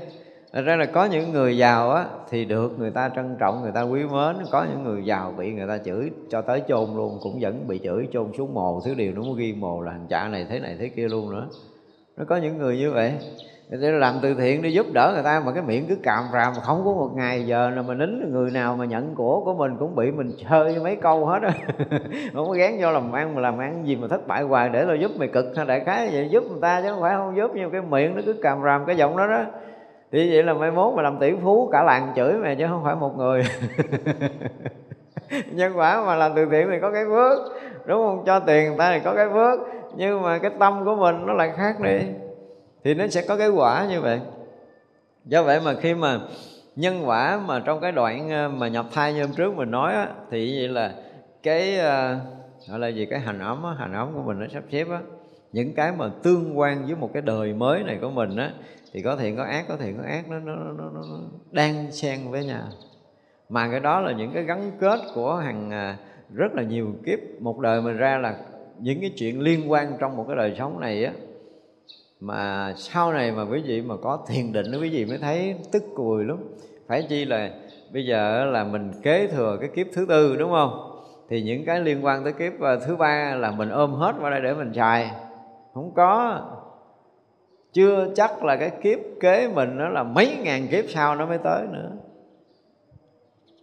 Thật 0.53 0.63
ra 0.65 0.77
là 0.77 0.87
có 0.87 1.05
những 1.05 1.33
người 1.33 1.57
giàu 1.57 1.91
á 1.91 2.05
thì 2.31 2.45
được 2.45 2.79
người 2.79 2.91
ta 2.91 3.11
trân 3.17 3.37
trọng, 3.41 3.63
người 3.63 3.73
ta 3.73 3.83
quý 3.83 4.03
mến. 4.03 4.37
Có 4.53 4.67
những 4.71 4.85
người 4.85 5.05
giàu 5.05 5.35
bị 5.39 5.53
người 5.53 5.69
ta 5.69 5.79
chửi 5.79 6.11
cho 6.31 6.43
tới 6.43 6.63
chôn 6.69 6.87
luôn 6.97 7.19
Cũng 7.23 7.39
vẫn 7.41 7.69
bị 7.69 7.81
chửi 7.85 8.09
chôn 8.13 8.33
xuống 8.39 8.55
mồ. 8.55 8.81
Thứ 8.85 8.95
điều 8.95 9.13
nó 9.13 9.23
mới 9.23 9.35
ghi 9.37 9.55
mồ 9.59 9.81
là 9.81 9.93
thằng 9.93 10.07
cha 10.09 10.29
này 10.29 10.47
thế 10.51 10.61
này 10.61 10.77
thế 10.81 10.89
kia 10.89 11.09
luôn 11.09 11.31
nữa. 11.31 11.47
Nó 12.17 12.25
có 12.29 12.37
những 12.37 12.59
người 12.59 12.79
như 12.79 12.93
vậy. 12.93 13.13
Để 13.71 13.91
làm 13.91 14.15
từ 14.23 14.35
thiện 14.35 14.63
đi 14.63 14.73
giúp 14.73 14.87
đỡ 14.93 15.11
người 15.15 15.23
ta 15.23 15.43
mà 15.47 15.53
cái 15.53 15.63
miệng 15.63 15.87
cứ 15.89 15.97
càm 16.03 16.25
ràm 16.33 16.53
mà 16.57 16.61
không 16.63 16.85
có 16.85 16.93
một 16.93 17.11
ngày 17.15 17.47
giờ 17.47 17.71
nào 17.71 17.85
mà 17.89 17.95
nín 17.95 18.33
người 18.33 18.51
nào 18.51 18.77
mà 18.77 18.85
nhận 18.85 19.15
của 19.15 19.43
của 19.45 19.55
mình 19.55 19.77
cũng 19.79 19.97
bị 19.97 20.11
mình 20.11 20.33
chơi 20.51 20.81
mấy 20.83 20.97
câu 20.97 21.27
hết 21.27 21.43
á. 21.43 21.53
Không 22.35 22.47
có 22.47 22.53
gán 22.53 22.79
vô 22.81 22.93
làm 22.93 23.13
ăn 23.13 23.35
mà 23.35 23.41
làm 23.41 23.59
ăn 23.59 23.87
gì 23.87 23.97
mà 23.97 24.09
thất 24.09 24.27
bại 24.27 24.43
hoài 24.43 24.69
để 24.69 24.85
tao 24.87 24.97
giúp 24.97 25.11
mày 25.19 25.29
cực. 25.29 25.45
Hay 25.57 25.67
đại 25.67 25.81
khái 25.81 26.11
vậy? 26.13 26.29
Giúp 26.31 26.45
người 26.51 26.61
ta 26.61 26.83
chứ 26.83 26.89
không 26.91 27.01
phải 27.01 27.15
không 27.17 27.37
giúp 27.37 27.51
nhưng 27.55 27.71
cái 27.71 27.81
miệng 27.83 28.17
nó 28.17 28.23
cứ 28.27 28.33
càm 28.43 28.63
ràm 28.65 28.85
cái 28.87 28.97
giọng 28.97 29.17
đó 29.17 29.27
đó 29.27 29.45
thì 30.13 30.31
vậy 30.33 30.43
là 30.43 30.55
mai 30.55 30.71
mốt 30.71 30.95
mà 30.95 31.03
làm 31.03 31.19
tỷ 31.19 31.33
phú 31.43 31.69
cả 31.73 31.83
làng 31.83 32.13
chửi 32.17 32.33
mày 32.33 32.57
chứ 32.57 32.67
không 32.69 32.85
phải 32.85 32.95
một 32.95 33.17
người. 33.17 33.45
Nhân 35.53 35.73
quả 35.77 36.05
mà 36.07 36.15
làm 36.15 36.33
từ 36.37 36.47
thiện 36.51 36.69
thì 36.71 36.77
có 36.83 36.93
cái 36.93 37.05
phước 37.05 37.39
đúng 37.87 38.07
không? 38.07 38.23
Cho 38.27 38.41
tiền 38.41 38.69
người 38.69 38.79
ta 38.79 38.93
thì 38.93 39.01
có 39.05 39.15
cái 39.15 39.27
phước 39.33 39.61
nhưng 39.97 40.23
mà 40.23 40.39
cái 40.39 40.51
tâm 40.59 40.85
của 40.85 40.97
mình 40.97 41.27
nó 41.27 41.33
lại 41.33 41.53
khác 41.57 41.81
đi. 41.81 41.99
Thì 42.85 42.95
nó 42.95 43.07
sẽ 43.07 43.23
có 43.29 43.37
cái 43.37 43.49
quả 43.49 43.87
như 43.91 44.01
vậy. 44.01 44.21
Do 45.25 45.43
vậy 45.43 45.61
mà 45.65 45.75
khi 45.75 45.95
mà 45.95 46.19
nhân 46.77 47.03
quả 47.07 47.41
mà 47.47 47.61
trong 47.61 47.81
cái 47.81 47.93
đoạn 47.93 48.31
ờ, 48.31 48.49
mà 48.49 48.69
nhập 48.69 48.87
thai 48.93 49.15
như 49.15 49.23
hôm 49.23 49.33
trước 49.37 49.55
mình 49.55 49.71
nói 49.71 49.95
á, 49.95 50.09
thì 50.31 50.59
vậy 50.59 50.69
là 50.69 50.93
cái 51.43 51.77
ờ, 51.77 52.17
gọi 52.69 52.79
là 52.79 52.89
gì? 52.89 53.07
Cái 53.07 53.21
hành 53.21 53.39
ấm 53.39 53.63
á, 53.63 53.71
hành 53.79 53.93
ấm 53.93 54.13
của 54.15 54.23
mình 54.23 54.39
nó 54.41 54.47
sắp 54.53 54.63
xếp 54.73 54.89
á. 54.91 55.01
Những 55.53 55.75
cái 55.75 55.93
mà 55.93 56.07
tương 56.23 56.59
quan 56.59 56.87
với 56.87 56.97
một 56.97 57.11
cái 57.13 57.23
đời 57.23 57.53
mới 57.53 57.83
này 57.83 57.99
của 58.01 58.11
mình 58.11 58.37
á 58.37 58.51
thì 58.93 59.03
có 59.03 59.17
thiện 59.17 59.37
có 59.37 59.45
ác 59.45 59.65
có 59.69 59.77
thiện 59.77 59.97
có 59.97 60.03
ác 60.05 60.29
nó 60.29 60.39
nó 60.39 60.55
nó, 60.55 60.73
nó, 60.79 60.91
nó 60.93 61.19
đang 61.51 61.93
xen 61.93 62.31
với 62.31 62.45
nhau. 62.45 62.63
Mà 63.49 63.69
cái 63.71 63.81
đó 63.81 64.01
là 64.01 64.13
những 64.13 64.31
cái 64.35 64.43
gắn 64.43 64.73
kết 64.81 65.01
của 65.15 65.35
hàng 65.37 65.71
à, 65.71 65.97
rất 66.35 66.53
là 66.55 66.63
nhiều 66.63 66.93
kiếp. 67.07 67.19
Một 67.41 67.59
đời 67.59 67.83
mình 67.83 67.97
ra 67.97 68.19
là 68.19 68.37
những 68.79 69.01
cái 69.01 69.11
chuyện 69.17 69.41
liên 69.41 69.71
quan 69.71 69.97
trong 70.01 70.17
một 70.17 70.25
cái 70.29 70.37
đời 70.37 70.55
sống 70.59 70.81
này 70.81 71.05
á 71.05 71.13
mà 72.21 72.73
sau 72.77 73.13
này 73.13 73.33
mà 73.33 73.43
quý 73.43 73.63
vị 73.63 73.83
mà 73.83 73.95
có 74.03 74.25
thiền 74.29 74.53
định 74.53 74.67
quý 74.81 74.89
vị 74.89 75.05
mới 75.05 75.19
thấy 75.19 75.55
tức 75.73 75.83
cùi 75.97 76.25
lắm. 76.25 76.39
Phải 76.89 77.07
chi 77.09 77.25
là 77.25 77.51
bây 77.93 78.07
giờ 78.07 78.45
là 78.45 78.65
mình 78.65 78.91
kế 79.03 79.27
thừa 79.27 79.57
cái 79.61 79.71
kiếp 79.75 79.87
thứ 79.93 80.07
tư 80.09 80.37
đúng 80.37 80.51
không? 80.51 81.03
Thì 81.29 81.43
những 81.43 81.65
cái 81.65 81.81
liên 81.81 82.05
quan 82.05 82.25
tới 82.25 82.33
kiếp 82.33 82.61
à, 82.61 82.77
thứ 82.87 82.97
ba 82.97 83.35
là 83.35 83.51
mình 83.51 83.69
ôm 83.69 83.93
hết 83.93 84.15
qua 84.21 84.31
đây 84.31 84.41
để 84.41 84.55
mình 84.55 84.73
xài. 84.75 85.11
Không 85.75 85.93
có 85.95 86.41
chưa 87.73 88.09
chắc 88.15 88.45
là 88.45 88.57
cái 88.57 88.71
kiếp 88.83 88.99
kế 89.21 89.49
mình 89.49 89.77
nó 89.77 89.89
là 89.89 90.03
mấy 90.03 90.37
ngàn 90.43 90.69
kiếp 90.69 90.85
sau 90.89 91.17
nó 91.17 91.27
mới 91.27 91.39
tới 91.39 91.67
nữa. 91.73 91.91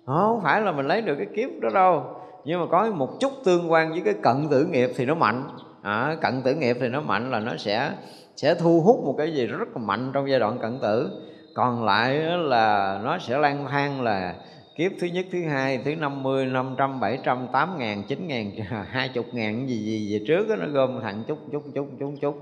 Không 0.05 0.41
phải 0.43 0.61
là 0.61 0.71
mình 0.71 0.87
lấy 0.87 1.01
được 1.01 1.15
cái 1.15 1.27
kiếp 1.35 1.49
đó 1.61 1.69
đâu. 1.73 2.03
Nhưng 2.45 2.59
mà 2.59 2.65
có 2.71 2.91
một 2.91 3.09
chút 3.19 3.31
tương 3.45 3.71
quan 3.71 3.91
với 3.91 4.01
cái 4.05 4.13
cận 4.23 4.47
tử 4.49 4.65
nghiệp 4.65 4.89
thì 4.95 5.05
nó 5.05 5.15
mạnh. 5.15 5.43
À, 5.81 6.15
cận 6.21 6.41
tử 6.41 6.55
nghiệp 6.55 6.77
thì 6.79 6.87
nó 6.87 7.01
mạnh 7.01 7.31
là 7.31 7.39
nó 7.39 7.57
sẽ 7.57 7.91
sẽ 8.35 8.55
thu 8.55 8.81
hút 8.81 9.05
một 9.05 9.15
cái 9.17 9.33
gì 9.33 9.45
rất 9.45 9.67
là 9.75 9.77
mạnh 9.77 10.11
trong 10.13 10.29
giai 10.29 10.39
đoạn 10.39 10.59
cận 10.59 10.79
tử. 10.81 11.11
Còn 11.53 11.85
lại 11.85 12.15
là 12.37 12.99
nó 13.03 13.17
sẽ 13.17 13.37
lang 13.37 13.65
thang 13.69 14.01
là 14.01 14.35
kiếp 14.75 14.91
thứ 14.99 15.07
nhất 15.07 15.25
thứ 15.31 15.43
hai 15.43 15.81
thứ 15.85 15.95
năm 15.95 16.23
mươi 16.23 16.45
năm 16.45 16.75
trăm 16.77 16.99
bảy 16.99 17.19
trăm 17.23 17.47
tám 17.53 17.77
ngàn 17.77 18.03
chín 18.07 18.27
ngàn 18.27 18.51
hai 18.89 19.09
chục 19.09 19.25
ngàn 19.31 19.67
gì 19.69 19.77
gì 19.77 20.13
về 20.13 20.25
trước 20.27 20.49
đó, 20.49 20.55
nó 20.55 20.67
gom 20.67 21.01
thẳng 21.01 21.23
chút 21.27 21.37
chút 21.51 21.63
chút 21.75 21.87
chút 21.99 22.11
chút 22.21 22.35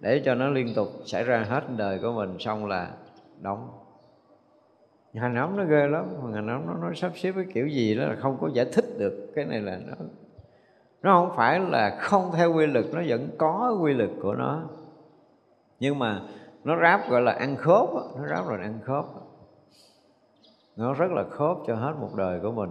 để 0.00 0.22
cho 0.24 0.34
nó 0.34 0.48
liên 0.48 0.74
tục 0.74 0.88
xảy 1.04 1.24
ra 1.24 1.46
hết 1.48 1.62
đời 1.76 1.98
của 1.98 2.12
mình 2.12 2.36
xong 2.38 2.66
là 2.66 2.90
đóng. 3.40 3.70
Hành 5.14 5.34
ống 5.34 5.56
nó 5.56 5.64
ghê 5.64 5.86
lắm 5.86 6.04
hành 6.34 6.46
ống 6.46 6.66
nó, 6.66 6.74
nó 6.88 6.94
sắp 6.94 7.12
xếp 7.14 7.32
cái 7.34 7.44
kiểu 7.54 7.66
gì 7.66 7.94
đó 7.94 8.04
là 8.04 8.16
không 8.16 8.38
có 8.40 8.50
giải 8.54 8.66
thích 8.72 8.84
được. 8.98 9.32
Cái 9.34 9.44
này 9.44 9.60
là 9.60 9.78
nó 9.86 9.94
nó 11.02 11.20
không 11.20 11.36
phải 11.36 11.60
là 11.60 11.98
không 12.00 12.32
theo 12.36 12.54
quy 12.54 12.66
luật 12.66 12.84
nó 12.92 13.02
vẫn 13.08 13.28
có 13.38 13.78
quy 13.82 13.94
luật 13.94 14.10
của 14.22 14.34
nó. 14.34 14.62
Nhưng 15.80 15.98
mà 15.98 16.20
nó 16.64 16.76
ráp 16.82 17.10
gọi 17.10 17.22
là 17.22 17.32
ăn 17.32 17.56
khớp 17.56 17.88
nó 18.16 18.26
ráp 18.30 18.48
rồi 18.48 18.58
ăn 18.62 18.78
khớp. 18.84 19.04
Nó 20.76 20.94
rất 20.94 21.10
là 21.10 21.24
khớp 21.30 21.56
cho 21.66 21.74
hết 21.74 21.92
một 22.00 22.14
đời 22.16 22.40
của 22.40 22.52
mình. 22.52 22.70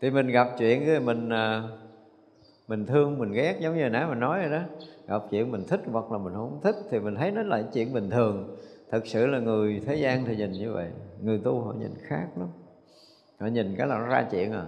Thì 0.00 0.10
mình 0.10 0.26
gặp 0.26 0.48
chuyện 0.58 0.86
cái 0.86 1.00
mình 1.00 1.28
à, 1.28 1.62
mình 2.68 2.86
thương, 2.86 3.18
mình 3.18 3.32
ghét, 3.32 3.56
giống 3.60 3.76
như 3.76 3.88
nãy 3.88 4.06
mình 4.08 4.20
nói 4.20 4.38
rồi 4.40 4.50
đó. 4.50 4.60
Gặp 5.08 5.22
chuyện 5.30 5.52
mình 5.52 5.64
thích 5.68 5.80
hoặc 5.92 6.12
là 6.12 6.18
mình 6.18 6.34
không 6.34 6.60
thích 6.62 6.76
thì 6.90 6.98
mình 7.00 7.14
thấy 7.14 7.30
nó 7.30 7.42
là 7.42 7.62
chuyện 7.72 7.92
bình 7.92 8.10
thường. 8.10 8.56
Thực 8.90 9.06
sự 9.06 9.26
là 9.26 9.38
người 9.38 9.82
thế 9.86 9.94
gian 9.94 10.24
thì 10.24 10.36
nhìn 10.36 10.52
như 10.52 10.72
vậy, 10.72 10.86
người 11.22 11.40
tu 11.44 11.60
họ 11.60 11.72
nhìn 11.72 11.90
khác 12.02 12.26
lắm. 12.36 12.48
Họ 13.40 13.46
nhìn 13.46 13.74
cái 13.78 13.86
là 13.86 13.98
nó 13.98 14.06
ra 14.06 14.26
chuyện 14.30 14.52
à. 14.52 14.66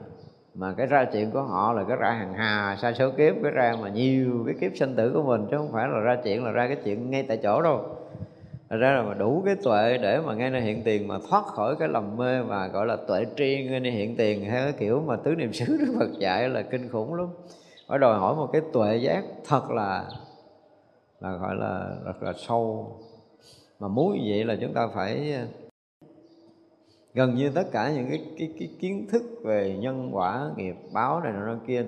Mà 0.54 0.72
cái 0.72 0.86
ra 0.86 1.04
chuyện 1.04 1.30
của 1.30 1.42
họ 1.42 1.72
là 1.72 1.84
cái 1.88 1.96
ra 1.96 2.10
hàng 2.10 2.34
hà, 2.34 2.76
sa 2.82 2.92
số 2.92 3.10
kiếp, 3.10 3.34
cái 3.42 3.52
ra 3.52 3.76
mà 3.82 3.88
nhiều 3.88 4.44
cái 4.46 4.54
kiếp 4.60 4.76
sinh 4.76 4.96
tử 4.96 5.10
của 5.14 5.22
mình, 5.22 5.46
chứ 5.50 5.56
không 5.56 5.72
phải 5.72 5.88
là 5.88 6.00
ra 6.00 6.16
chuyện, 6.24 6.44
là 6.44 6.50
ra 6.50 6.66
cái 6.66 6.76
chuyện 6.84 7.10
ngay 7.10 7.22
tại 7.22 7.36
chỗ 7.42 7.62
đâu. 7.62 7.84
Thật 8.70 8.76
ra 8.76 8.92
là 8.92 9.02
mà 9.02 9.14
đủ 9.14 9.42
cái 9.46 9.54
tuệ 9.64 9.98
để 9.98 10.20
mà 10.20 10.34
ngay 10.34 10.50
nơi 10.50 10.60
hiện 10.60 10.82
tiền 10.84 11.08
mà 11.08 11.18
thoát 11.30 11.44
khỏi 11.44 11.76
cái 11.76 11.88
lầm 11.88 12.16
mê 12.16 12.42
và 12.42 12.66
gọi 12.66 12.86
là 12.86 12.96
tuệ 13.08 13.24
tri 13.36 13.66
ngay 13.70 13.80
nơi 13.80 13.92
hiện 13.92 14.16
tiền 14.16 14.44
hay 14.44 14.62
cái 14.62 14.72
kiểu 14.72 15.02
mà 15.06 15.16
tứ 15.16 15.34
niệm 15.34 15.52
xứ 15.52 15.76
Đức 15.80 15.94
Phật 15.98 16.18
dạy 16.18 16.48
là 16.48 16.62
kinh 16.62 16.88
khủng 16.88 17.14
lắm 17.14 17.28
phải 17.86 17.98
đòi 17.98 18.18
hỏi 18.18 18.34
một 18.36 18.48
cái 18.52 18.62
tuệ 18.72 18.96
giác 18.96 19.24
thật 19.44 19.70
là 19.70 20.08
là 21.20 21.36
gọi 21.36 21.54
là 21.56 21.96
rất 22.04 22.22
là 22.22 22.32
sâu 22.36 22.96
mà 23.78 23.88
muốn 23.88 24.12
như 24.12 24.24
vậy 24.28 24.44
là 24.44 24.56
chúng 24.60 24.72
ta 24.72 24.88
phải 24.94 25.32
ờ, 25.32 25.46
gần 27.14 27.34
như 27.34 27.50
tất 27.50 27.64
cả 27.72 27.92
những 27.92 28.08
cái, 28.08 28.24
cái, 28.38 28.52
cái 28.58 28.68
kiến 28.80 29.06
thức 29.10 29.22
về 29.42 29.76
nhân 29.80 30.10
quả 30.12 30.50
nghiệp 30.56 30.76
báo 30.92 31.20
này 31.20 31.32
nọ 31.32 31.56
kia 31.66 31.86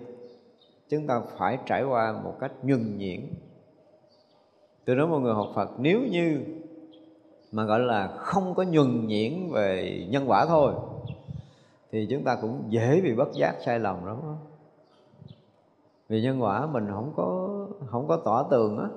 chúng 0.89 1.07
ta 1.07 1.21
phải 1.39 1.59
trải 1.67 1.85
qua 1.85 2.13
một 2.13 2.35
cách 2.41 2.53
nhuần 2.63 2.99
nhuyễn 2.99 3.21
tôi 4.85 4.97
nói 4.97 5.07
mọi 5.07 5.21
người 5.21 5.35
học 5.35 5.49
Phật 5.55 5.71
nếu 5.79 6.01
như 6.01 6.41
mà 7.53 7.65
gọi 7.65 7.81
là 7.81 8.09
không 8.17 8.55
có 8.55 8.63
nhuần 8.63 9.07
nhuyễn 9.07 9.51
về 9.53 10.01
nhân 10.11 10.31
quả 10.31 10.47
thôi 10.47 10.75
thì 11.93 12.07
chúng 12.11 12.25
ta 12.25 12.39
cũng 12.41 12.65
dễ 12.69 13.01
bị 13.01 13.15
bất 13.15 13.33
giác 13.35 13.55
sai 13.65 13.79
lầm 13.79 14.07
lắm 14.07 14.17
đó 14.23 14.36
vì 16.09 16.23
nhân 16.23 16.43
quả 16.43 16.67
mình 16.67 16.87
không 16.91 17.13
có 17.17 17.49
không 17.87 18.09
có 18.09 18.17
tỏ 18.25 18.43
tường 18.51 18.79
á. 18.79 18.89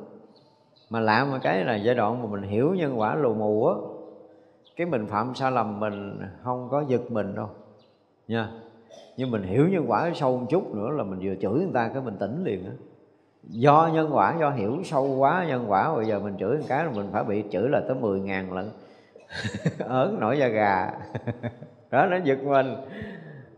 Mà 0.89 0.99
lạ 0.99 1.25
một 1.25 1.37
cái 1.41 1.65
là 1.65 1.75
giai 1.75 1.95
đoạn 1.95 2.23
mà 2.23 2.29
mình 2.29 2.49
hiểu 2.49 2.73
nhân 2.73 2.99
quả 2.99 3.15
lù 3.15 3.33
mù 3.33 3.67
á, 3.67 3.75
cái 4.75 4.87
mình 4.87 5.07
phạm 5.07 5.35
sai 5.35 5.51
lầm 5.51 5.79
mình 5.79 6.19
không 6.43 6.67
có 6.71 6.83
giật 6.87 7.11
mình 7.11 7.35
đâu, 7.35 7.49
nha. 8.27 8.49
Nhưng 9.17 9.31
mình 9.31 9.43
hiểu 9.43 9.69
nhân 9.69 9.85
quả 9.87 10.11
sâu 10.15 10.37
một 10.37 10.45
chút 10.49 10.75
nữa 10.75 10.89
là 10.89 11.03
mình 11.03 11.19
vừa 11.21 11.35
chửi 11.41 11.59
người 11.59 11.73
ta 11.73 11.89
cái 11.93 12.01
mình 12.01 12.17
tỉnh 12.19 12.43
liền 12.43 12.65
á. 12.65 12.71
Do 13.43 13.89
nhân 13.93 14.09
quả, 14.11 14.35
do 14.39 14.49
hiểu 14.49 14.77
sâu 14.83 15.15
quá 15.17 15.45
nhân 15.47 15.65
quả, 15.67 15.95
bây 15.95 16.05
giờ 16.05 16.19
mình 16.19 16.37
chửi 16.39 16.57
một 16.57 16.65
cái 16.67 16.85
là 16.85 16.91
mình 16.91 17.09
phải 17.11 17.23
bị 17.23 17.43
chửi 17.51 17.69
là 17.69 17.81
tới 17.87 17.95
10 17.95 18.19
ngàn 18.19 18.53
lần. 18.53 18.71
Ớn 19.79 20.19
nổi 20.19 20.37
da 20.37 20.47
gà. 20.47 20.91
Đó, 21.91 22.05
nó 22.05 22.17
giật 22.23 22.43
mình 22.43 22.75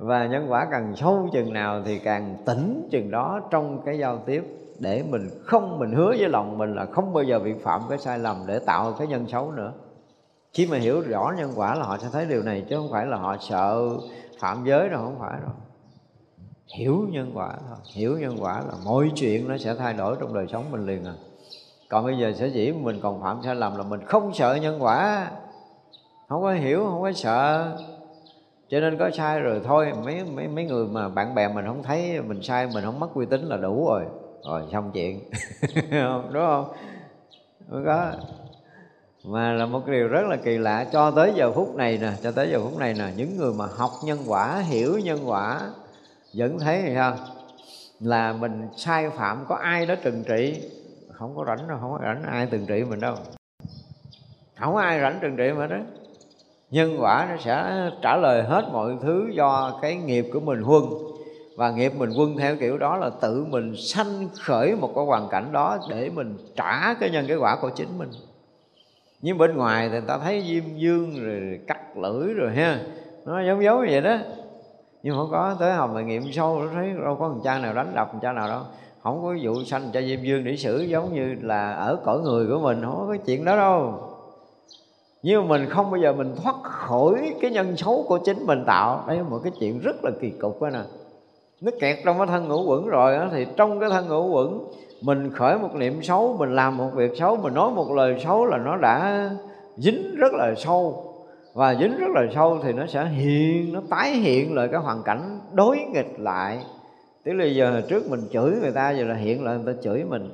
và 0.01 0.25
nhân 0.25 0.45
quả 0.49 0.67
càng 0.71 0.95
sâu 0.95 1.29
chừng 1.33 1.53
nào 1.53 1.81
thì 1.85 1.99
càng 1.99 2.37
tỉnh 2.45 2.87
chừng 2.91 3.11
đó 3.11 3.41
trong 3.51 3.81
cái 3.85 3.99
giao 3.99 4.17
tiếp, 4.25 4.43
để 4.79 5.03
mình 5.09 5.29
không, 5.43 5.79
mình 5.79 5.91
hứa 5.91 6.09
với 6.19 6.29
lòng 6.29 6.57
mình 6.57 6.75
là 6.75 6.85
không 6.85 7.13
bao 7.13 7.23
giờ 7.23 7.39
bị 7.39 7.53
phạm 7.63 7.81
cái 7.89 7.97
sai 7.97 8.19
lầm 8.19 8.43
để 8.47 8.59
tạo 8.59 8.93
cái 8.99 9.07
nhân 9.07 9.27
xấu 9.27 9.51
nữa. 9.51 9.73
Khi 10.53 10.67
mà 10.71 10.77
hiểu 10.77 11.01
rõ 11.01 11.33
nhân 11.37 11.51
quả 11.55 11.75
là 11.75 11.83
họ 11.83 11.97
sẽ 11.97 12.07
thấy 12.11 12.25
điều 12.25 12.43
này, 12.43 12.65
chứ 12.69 12.75
không 12.75 12.89
phải 12.91 13.05
là 13.05 13.17
họ 13.17 13.37
sợ 13.39 13.89
phạm 14.39 14.63
giới 14.65 14.89
đâu, 14.89 15.01
không 15.03 15.19
phải 15.19 15.39
rồi 15.41 15.53
hiểu 16.77 17.07
nhân 17.11 17.31
quả 17.33 17.53
thôi. 17.67 17.77
Hiểu 17.93 18.19
nhân 18.19 18.37
quả 18.39 18.59
là 18.59 18.73
mọi 18.85 19.11
chuyện 19.15 19.47
nó 19.47 19.57
sẽ 19.57 19.75
thay 19.75 19.93
đổi 19.93 20.15
trong 20.19 20.33
đời 20.33 20.45
sống 20.51 20.63
mình 20.71 20.85
liền 20.85 21.05
à. 21.05 21.13
Còn 21.89 22.05
bây 22.05 22.17
giờ 22.17 22.33
sở 22.35 22.45
dĩ 22.45 22.71
mình 22.71 22.99
còn 23.01 23.21
phạm 23.21 23.39
sai 23.43 23.55
lầm 23.55 23.77
là 23.77 23.83
mình 23.83 24.05
không 24.05 24.33
sợ 24.33 24.55
nhân 24.55 24.83
quả. 24.83 25.31
Không 26.29 26.41
có 26.41 26.51
hiểu, 26.53 26.85
không 26.85 27.01
có 27.01 27.11
sợ 27.11 27.71
cho 28.71 28.79
nên 28.79 28.97
có 28.97 29.11
sai 29.11 29.39
rồi 29.39 29.61
thôi. 29.63 29.93
Mấy 30.03 30.23
mấy 30.23 30.47
mấy 30.47 30.65
người 30.65 30.85
mà 30.87 31.09
bạn 31.09 31.35
bè 31.35 31.47
mình 31.47 31.65
không 31.65 31.83
thấy, 31.83 32.21
mình 32.21 32.43
sai, 32.43 32.67
mình 32.73 32.83
không 32.83 32.99
mất 32.99 33.13
uy 33.13 33.25
tín 33.25 33.41
là 33.41 33.57
đủ 33.57 33.87
rồi. 33.87 34.05
Rồi, 34.45 34.63
xong 34.71 34.91
chuyện. 34.93 35.19
Đúng 36.31 36.45
không? 36.45 36.73
Không 37.69 37.85
có. 37.85 38.11
Mà 39.23 39.53
là 39.53 39.65
một 39.65 39.87
điều 39.87 40.07
rất 40.07 40.27
là 40.27 40.35
kỳ 40.35 40.57
lạ. 40.57 40.85
Cho 40.91 41.11
tới 41.11 41.33
giờ 41.35 41.51
phút 41.51 41.75
này 41.75 41.97
nè, 42.01 42.11
cho 42.23 42.31
tới 42.31 42.49
giờ 42.51 42.59
phút 42.59 42.77
này 42.77 42.93
nè, 42.93 43.05
những 43.17 43.37
người 43.37 43.53
mà 43.53 43.65
học 43.77 43.91
nhân 44.03 44.19
quả, 44.27 44.57
hiểu 44.57 44.99
nhân 44.99 45.19
quả, 45.25 45.59
vẫn 46.33 46.59
thấy 46.59 46.81
thì 46.81 46.91
sao? 46.95 47.15
Là 47.99 48.33
mình 48.33 48.67
sai 48.75 49.09
phạm 49.09 49.45
có 49.47 49.55
ai 49.55 49.85
đó 49.85 49.95
trừng 50.03 50.23
trị. 50.27 50.69
Không 51.11 51.35
có 51.35 51.45
rảnh 51.47 51.67
đâu, 51.67 51.77
không 51.81 51.91
có 51.91 51.99
rảnh 52.03 52.23
ai 52.23 52.47
trừng 52.51 52.65
trị 52.65 52.83
mình 52.83 52.99
đâu. 52.99 53.15
Không 54.59 54.73
có 54.73 54.81
ai 54.81 54.99
rảnh 54.99 55.19
trừng 55.21 55.37
trị 55.37 55.51
mà 55.57 55.67
đó 55.67 55.77
nhân 56.71 56.95
quả 56.99 57.27
nó 57.29 57.37
sẽ 57.37 57.89
trả 58.01 58.17
lời 58.17 58.43
hết 58.43 58.65
mọi 58.71 58.97
thứ 59.01 59.29
do 59.33 59.79
cái 59.81 59.95
nghiệp 59.95 60.29
của 60.33 60.39
mình 60.39 60.61
huân. 60.61 60.83
Và 61.55 61.71
nghiệp 61.71 61.93
mình 61.97 62.09
quân 62.17 62.37
theo 62.37 62.55
kiểu 62.55 62.77
đó 62.77 62.97
là 62.97 63.09
tự 63.21 63.45
mình 63.49 63.75
sanh 63.75 64.29
khởi 64.41 64.75
một 64.75 64.91
cái 64.95 65.05
hoàn 65.05 65.27
cảnh 65.29 65.51
đó 65.51 65.77
để 65.89 66.09
mình 66.09 66.37
trả 66.55 66.93
cái 66.93 67.09
nhân 67.09 67.25
cái 67.27 67.37
quả 67.37 67.57
của 67.61 67.69
chính 67.69 67.97
mình. 67.97 68.09
Nhưng 69.21 69.37
bên 69.37 69.57
ngoài 69.57 69.89
thì 69.89 69.91
người 69.91 70.07
ta 70.07 70.17
thấy 70.17 70.43
diêm 70.47 70.63
dương 70.75 71.25
rồi 71.25 71.59
cắt 71.67 71.97
lưỡi 71.97 72.33
rồi 72.33 72.51
ha, 72.55 72.79
nó 73.25 73.41
giống 73.41 73.63
giống 73.63 73.81
như 73.81 73.91
vậy 73.91 74.01
đó. 74.01 74.17
Nhưng 75.03 75.15
không 75.15 75.27
có 75.31 75.55
tới 75.59 75.73
hồng 75.73 75.93
mà 75.93 76.01
nghiệm 76.01 76.31
sâu, 76.31 76.61
nó 76.61 76.67
thấy 76.73 76.93
đâu 77.03 77.15
có 77.15 77.29
thằng 77.29 77.41
cha 77.43 77.59
nào 77.59 77.73
đánh 77.73 77.91
đập 77.95 78.09
thằng 78.11 78.21
cha 78.21 78.33
nào 78.33 78.47
đâu. 78.47 78.61
Không 79.03 79.21
có 79.21 79.35
vụ 79.41 79.63
sanh 79.63 79.89
cha 79.93 80.01
diêm 80.01 80.21
dương 80.21 80.43
để 80.43 80.55
xử, 80.55 80.81
giống 80.81 81.13
như 81.13 81.35
là 81.41 81.71
ở 81.71 81.99
cõi 82.05 82.19
người 82.19 82.47
của 82.47 82.59
mình, 82.59 82.81
không 82.81 82.95
có 82.97 83.07
cái 83.09 83.19
chuyện 83.25 83.45
đó 83.45 83.55
đâu 83.55 84.10
nhưng 85.23 85.41
mà 85.41 85.47
mình 85.47 85.69
không 85.69 85.91
bao 85.91 86.01
giờ 86.01 86.13
mình 86.13 86.35
thoát 86.43 86.55
khỏi 86.63 87.33
cái 87.41 87.51
nhân 87.51 87.77
xấu 87.77 88.05
của 88.07 88.17
chính 88.17 88.45
mình 88.45 88.63
tạo. 88.65 89.03
Đây 89.07 89.17
là 89.17 89.23
một 89.23 89.39
cái 89.43 89.51
chuyện 89.59 89.79
rất 89.79 90.03
là 90.03 90.11
kỳ 90.21 90.29
cục 90.29 90.61
đó 90.61 90.69
nè. 90.69 90.81
Nó 91.61 91.71
kẹt 91.79 91.97
trong 92.05 92.17
cái 92.17 92.27
thân 92.27 92.47
ngũ 92.47 92.63
quẩn 92.63 92.87
rồi 92.87 93.17
đó, 93.17 93.27
thì 93.31 93.45
trong 93.57 93.79
cái 93.79 93.89
thân 93.89 94.07
ngũ 94.07 94.27
quẩn 94.27 94.59
mình 95.01 95.31
khởi 95.33 95.57
một 95.57 95.75
niệm 95.75 96.03
xấu 96.03 96.35
mình 96.39 96.55
làm 96.55 96.77
một 96.77 96.89
việc 96.95 97.11
xấu 97.19 97.35
mình 97.35 97.53
nói 97.53 97.71
một 97.71 97.91
lời 97.91 98.21
xấu 98.23 98.45
là 98.45 98.57
nó 98.57 98.77
đã 98.77 99.29
dính 99.77 100.15
rất 100.15 100.33
là 100.33 100.53
sâu. 100.57 101.07
Và 101.53 101.75
dính 101.75 101.97
rất 101.97 102.09
là 102.13 102.21
sâu 102.35 102.59
thì 102.63 102.73
nó 102.73 102.85
sẽ 102.87 103.05
hiện 103.05 103.73
nó 103.73 103.81
tái 103.89 104.11
hiện 104.11 104.55
lại 104.55 104.67
cái 104.71 104.79
hoàn 104.79 105.03
cảnh 105.03 105.39
đối 105.53 105.77
nghịch 105.77 106.19
lại. 106.19 106.59
Tức 107.23 107.33
là 107.33 107.45
giờ 107.45 107.81
trước 107.89 108.09
mình 108.09 108.21
chửi 108.31 108.51
người 108.61 108.71
ta 108.71 108.91
giờ 108.91 109.03
là 109.03 109.15
hiện 109.15 109.43
lại 109.43 109.57
người 109.57 109.73
ta 109.73 109.81
chửi 109.83 110.03
mình. 110.03 110.29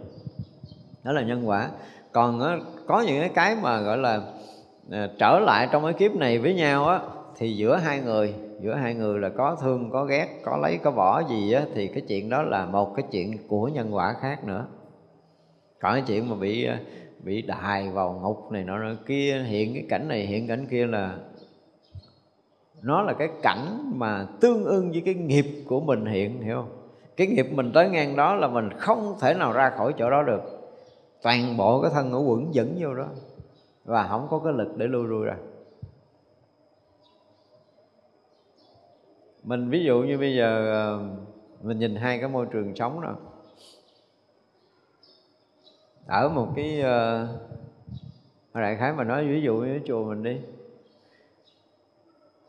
Đó 1.04 1.12
là 1.12 1.22
nhân 1.22 1.50
quả. 1.50 1.70
Còn 2.12 2.42
có 2.88 3.02
những 3.02 3.20
cái 3.20 3.30
cái 3.30 3.56
mà 3.62 3.82
gọi 3.82 3.98
là 3.98 4.22
Ờ, 4.92 5.08
trở 5.20 5.40
lại 5.40 5.68
trong 5.72 5.84
cái 5.84 5.94
kiếp 5.94 6.16
này 6.16 6.40
với 6.40 6.54
nhau 6.54 6.88
á, 6.88 7.00
thì 7.38 7.56
giữa 7.56 7.76
hai 7.76 8.00
người, 8.00 8.34
giữa 8.62 8.74
hai 8.74 8.94
người 8.94 9.20
là 9.20 9.30
có 9.30 9.58
thương, 9.62 9.90
có 9.92 10.06
ghét, 10.06 10.28
có 10.44 10.58
lấy, 10.58 10.78
có 10.78 10.92
bỏ 10.92 11.24
gì 11.30 11.52
á, 11.52 11.62
thì 11.74 11.88
cái 11.88 12.04
chuyện 12.08 12.30
đó 12.30 12.42
là 12.42 12.66
một 12.66 12.96
cái 12.96 13.06
chuyện 13.12 13.38
của 13.48 13.68
nhân 13.68 13.96
quả 13.96 14.16
khác 14.22 14.44
nữa. 14.44 14.66
Còn 15.80 15.94
cái 15.94 16.04
chuyện 16.08 16.30
mà 16.30 16.36
bị 16.36 16.66
ờ, 16.66 16.76
bị 17.24 17.42
đài 17.42 17.90
vào 17.90 18.20
ngục 18.24 18.52
này 18.52 18.64
nọ 18.64 18.80
kia, 19.06 19.44
hiện 19.48 19.74
cái 19.74 19.84
cảnh 19.90 20.08
này, 20.08 20.26
hiện 20.26 20.48
cảnh 20.48 20.66
kia 20.72 20.88
là 20.88 21.18
nó 22.82 23.02
là 23.02 23.14
cái 23.14 23.30
cảnh 23.42 23.92
mà 23.96 24.28
tương 24.42 24.66
ưng 24.66 24.92
với 24.92 25.02
cái 25.06 25.14
nghiệp 25.14 25.46
của 25.68 25.80
mình 25.80 26.06
hiện, 26.06 26.42
hiểu 26.42 26.56
không? 26.56 26.70
Cái 27.18 27.28
nghiệp 27.28 27.48
mình 27.52 27.72
tới 27.74 27.90
ngang 27.90 28.16
đó 28.16 28.36
là 28.36 28.48
mình 28.48 28.70
không 28.78 29.16
thể 29.22 29.34
nào 29.34 29.54
ra 29.54 29.70
khỏi 29.70 29.94
chỗ 29.98 30.10
đó 30.10 30.24
được. 30.24 30.42
Toàn 31.22 31.58
bộ 31.58 31.82
cái 31.82 31.92
thân 31.94 32.12
ngũ 32.12 32.24
quẩn 32.24 32.54
dẫn 32.54 32.76
vô 32.80 32.94
đó 32.94 33.08
và 33.88 34.08
không 34.08 34.28
có 34.30 34.40
cái 34.40 34.54
lực 34.54 34.78
để 34.78 34.88
lui 34.88 35.08
lui 35.08 35.26
ra. 35.26 35.38
Mình 39.44 39.70
ví 39.70 39.84
dụ 39.84 40.00
như 40.00 40.18
bây 40.18 40.36
giờ 40.36 40.72
ờ, 40.72 41.00
mình 41.62 41.80
nhìn 41.80 41.96
hai 41.96 42.20
cái 42.20 42.30
môi 42.30 42.46
trường 42.46 42.76
sống 42.76 43.02
đó. 43.02 43.16
Ở 46.08 46.30
một 46.30 46.48
cái 46.56 46.82
ờ, 46.82 47.28
đại 48.54 48.76
khái 48.76 48.94
mà 48.94 49.04
nói 49.04 49.28
ví 49.28 49.42
dụ 49.42 49.56
như 49.56 49.80
chùa 49.86 50.04
mình 50.04 50.24
đi. 50.24 50.42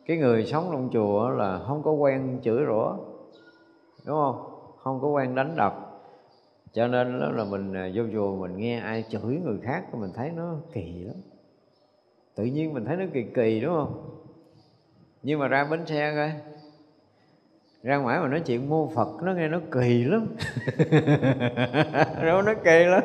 Cái 0.06 0.16
người 0.16 0.46
sống 0.46 0.68
trong 0.72 0.90
chùa 0.92 1.28
là 1.28 1.60
không 1.66 1.82
có 1.82 1.92
quen 1.92 2.40
chửi 2.42 2.64
rủa, 2.66 2.96
đúng 4.04 4.16
không? 4.16 4.44
Không 4.78 5.00
có 5.00 5.08
quen 5.08 5.34
đánh 5.34 5.56
đập 5.56 5.87
cho 6.72 6.86
nên 6.86 7.20
đó 7.20 7.30
là 7.30 7.44
mình 7.44 7.76
à, 7.76 7.90
vô 7.94 8.02
chùa 8.12 8.36
mình 8.36 8.56
nghe 8.56 8.78
ai 8.78 9.04
chửi 9.08 9.36
người 9.44 9.58
khác 9.62 9.94
mình 9.94 10.10
thấy 10.14 10.30
nó 10.36 10.56
kỳ 10.72 11.04
lắm. 11.04 11.16
Tự 12.36 12.44
nhiên 12.44 12.74
mình 12.74 12.84
thấy 12.84 12.96
nó 12.96 13.04
kỳ 13.12 13.22
kỳ 13.34 13.60
đúng 13.60 13.74
không? 13.74 14.10
Nhưng 15.22 15.38
mà 15.38 15.48
ra 15.48 15.64
bến 15.70 15.86
xe 15.86 16.12
coi. 16.16 16.32
Ra 17.82 17.96
ngoài 17.96 18.20
mà 18.20 18.28
nói 18.28 18.40
chuyện 18.40 18.68
mô 18.68 18.92
phật 18.94 19.08
nó 19.22 19.32
nghe 19.32 19.48
nó 19.48 19.60
kỳ 19.72 20.04
lắm. 20.04 20.26
Nó 22.22 22.42
nó 22.42 22.54
kỳ 22.64 22.84
lắm. 22.84 23.02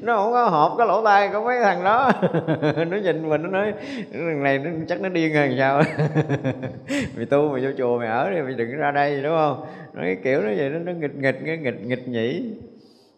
Nó 0.00 0.16
không 0.16 0.32
có 0.32 0.48
hộp 0.48 0.74
cái 0.78 0.86
lỗ 0.86 1.04
tai 1.04 1.28
của 1.32 1.44
mấy 1.44 1.60
thằng 1.62 1.84
đó. 1.84 2.10
Nó 2.90 2.96
nhìn 2.96 3.28
mình 3.28 3.42
nó 3.42 3.48
nói 3.48 3.74
thằng 4.12 4.42
này 4.42 4.58
nó, 4.58 4.70
chắc 4.88 5.00
nó 5.00 5.08
điên 5.08 5.32
rồi 5.32 5.54
sao? 5.58 5.78
Mày 7.16 7.26
tu 7.26 7.48
mày 7.48 7.64
vô 7.64 7.70
chùa 7.78 7.98
mày 7.98 8.08
ở 8.08 8.30
đi 8.30 8.42
mày 8.42 8.54
đừng 8.54 8.76
ra 8.76 8.90
đây 8.90 9.22
đúng 9.22 9.36
không? 9.36 9.64
Nó 9.94 10.02
cái 10.02 10.16
kiểu 10.24 10.40
nó 10.40 10.48
vậy 10.56 10.70
nó, 10.70 10.78
nó 10.78 10.92
nghịch 10.92 11.16
nghịch 11.16 11.38
cái 11.46 11.56
nghịch 11.56 11.80
nghịch 11.86 12.08
nhỉ 12.08 12.54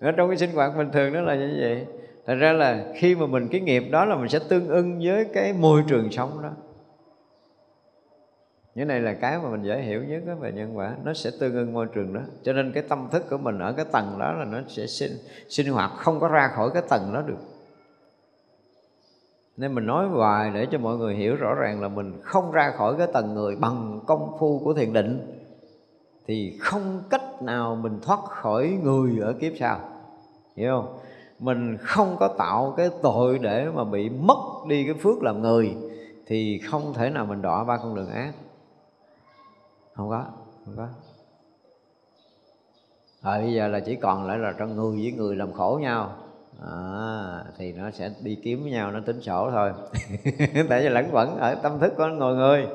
ở 0.04 0.12
trong 0.12 0.28
cái 0.28 0.36
sinh 0.36 0.52
hoạt 0.52 0.76
bình 0.76 0.90
thường 0.92 1.12
nó 1.12 1.20
là 1.20 1.34
như 1.34 1.56
vậy. 1.60 1.86
Thành 2.26 2.38
ra 2.38 2.52
là 2.52 2.84
khi 2.96 3.14
mà 3.14 3.26
mình 3.26 3.48
cái 3.48 3.60
nghiệp 3.60 3.84
đó 3.90 4.04
là 4.04 4.16
mình 4.16 4.28
sẽ 4.28 4.38
tương 4.48 4.68
ưng 4.68 5.00
với 5.04 5.24
cái 5.24 5.52
môi 5.52 5.84
trường 5.88 6.10
sống 6.10 6.42
đó. 6.42 6.50
Những 8.74 8.88
này 8.88 9.00
là 9.00 9.14
cái 9.14 9.38
mà 9.38 9.50
mình 9.50 9.62
dễ 9.62 9.80
hiểu 9.80 10.04
nhất 10.04 10.22
đó 10.26 10.34
về 10.34 10.52
nhân 10.52 10.76
quả. 10.76 10.94
Nó 11.04 11.14
sẽ 11.14 11.30
tương 11.40 11.54
ưng 11.54 11.72
môi 11.72 11.86
trường 11.94 12.12
đó. 12.12 12.20
Cho 12.42 12.52
nên 12.52 12.72
cái 12.72 12.82
tâm 12.82 13.08
thức 13.10 13.24
của 13.30 13.38
mình 13.38 13.58
ở 13.58 13.72
cái 13.72 13.84
tầng 13.92 14.16
đó 14.18 14.32
là 14.32 14.44
nó 14.44 14.58
sẽ 14.68 14.86
sinh, 14.86 15.12
sinh 15.48 15.72
hoạt 15.72 15.90
không 15.96 16.20
có 16.20 16.28
ra 16.28 16.48
khỏi 16.48 16.70
cái 16.74 16.82
tầng 16.88 17.10
đó 17.14 17.22
được. 17.26 17.38
Nên 19.56 19.74
mình 19.74 19.86
nói 19.86 20.08
hoài 20.08 20.50
để 20.54 20.66
cho 20.70 20.78
mọi 20.78 20.96
người 20.96 21.14
hiểu 21.14 21.36
rõ 21.36 21.54
ràng 21.54 21.82
là 21.82 21.88
mình 21.88 22.12
không 22.22 22.52
ra 22.52 22.70
khỏi 22.70 22.94
cái 22.98 23.06
tầng 23.12 23.34
người 23.34 23.56
bằng 23.56 24.00
công 24.06 24.36
phu 24.38 24.60
của 24.64 24.74
thiền 24.74 24.92
định 24.92 25.40
thì 26.26 26.58
không 26.60 27.02
cách 27.10 27.42
nào 27.42 27.76
mình 27.76 27.98
thoát 28.02 28.20
khỏi 28.24 28.78
người 28.82 29.18
ở 29.20 29.32
kiếp 29.32 29.52
sau 29.58 29.93
hiểu 30.56 30.70
không? 30.70 30.98
Mình 31.38 31.76
không 31.80 32.16
có 32.20 32.28
tạo 32.28 32.74
cái 32.76 32.90
tội 33.02 33.38
để 33.38 33.66
mà 33.74 33.84
bị 33.84 34.08
mất 34.08 34.38
đi 34.68 34.84
cái 34.84 34.94
phước 34.94 35.22
làm 35.22 35.42
người 35.42 35.76
thì 36.26 36.58
không 36.58 36.94
thể 36.94 37.10
nào 37.10 37.26
mình 37.26 37.42
đọa 37.42 37.64
ba 37.64 37.76
con 37.76 37.94
đường 37.94 38.10
ác. 38.10 38.32
Không 39.94 40.10
có 40.10 40.24
không 40.64 40.74
có. 40.76 40.88
Rồi 43.22 43.42
bây 43.42 43.54
giờ 43.54 43.68
là 43.68 43.80
chỉ 43.80 43.96
còn 43.96 44.26
lại 44.26 44.38
là 44.38 44.52
trong 44.58 44.76
người 44.76 44.96
với 45.02 45.12
người 45.12 45.36
làm 45.36 45.52
khổ 45.52 45.78
nhau. 45.82 46.12
À, 46.66 47.44
thì 47.58 47.72
nó 47.72 47.90
sẽ 47.90 48.10
đi 48.22 48.38
kiếm 48.42 48.62
với 48.62 48.72
nhau 48.72 48.90
nó 48.90 49.00
tính 49.06 49.20
sổ 49.20 49.50
thôi. 49.50 49.72
Tại 50.68 50.82
vì 50.82 50.88
lẫn 50.88 51.08
quẩn 51.12 51.36
ở 51.36 51.54
tâm 51.54 51.78
thức 51.78 51.92
của 51.96 52.06
ngồi 52.06 52.34
người. 52.34 52.66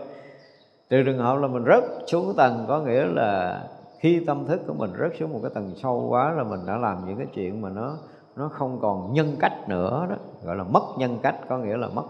Trừ 0.90 1.04
trường 1.04 1.18
hợp 1.18 1.38
là 1.38 1.48
mình 1.48 1.64
rớt 1.66 1.84
xuống 2.08 2.34
tầng 2.38 2.66
có 2.68 2.82
nghĩa 2.82 3.06
là 3.06 3.62
khi 4.00 4.24
tâm 4.28 4.46
thức 4.46 4.62
của 4.68 4.74
mình 4.74 4.92
rớt 5.00 5.12
xuống 5.20 5.34
một 5.34 5.40
cái 5.42 5.52
tầng 5.54 5.74
sâu 5.76 6.08
quá 6.10 6.32
là 6.32 6.44
mình 6.44 6.60
đã 6.68 6.78
làm 6.78 7.06
những 7.06 7.18
cái 7.18 7.28
chuyện 7.34 7.62
mà 7.62 7.70
nó 7.70 7.98
nó 8.36 8.50
không 8.50 8.80
còn 8.82 9.14
nhân 9.14 9.36
cách 9.40 9.70
nữa 9.70 10.08
đó 10.10 10.16
gọi 10.44 10.56
là 10.56 10.64
mất 10.64 10.84
nhân 10.98 11.20
cách 11.24 11.36
có 11.50 11.58
nghĩa 11.58 11.78
là 11.78 11.88
mất 11.88 12.06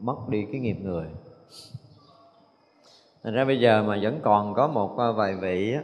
mất 0.00 0.28
đi 0.28 0.46
cái 0.52 0.60
nghiệp 0.60 0.76
người. 0.82 1.06
Thành 3.22 3.34
ra 3.34 3.44
bây 3.44 3.60
giờ 3.60 3.82
mà 3.82 3.98
vẫn 4.02 4.20
còn 4.22 4.54
có 4.54 4.68
một 4.68 4.98
à, 4.98 5.12
vài 5.12 5.36
vị 5.36 5.72
á, 5.74 5.82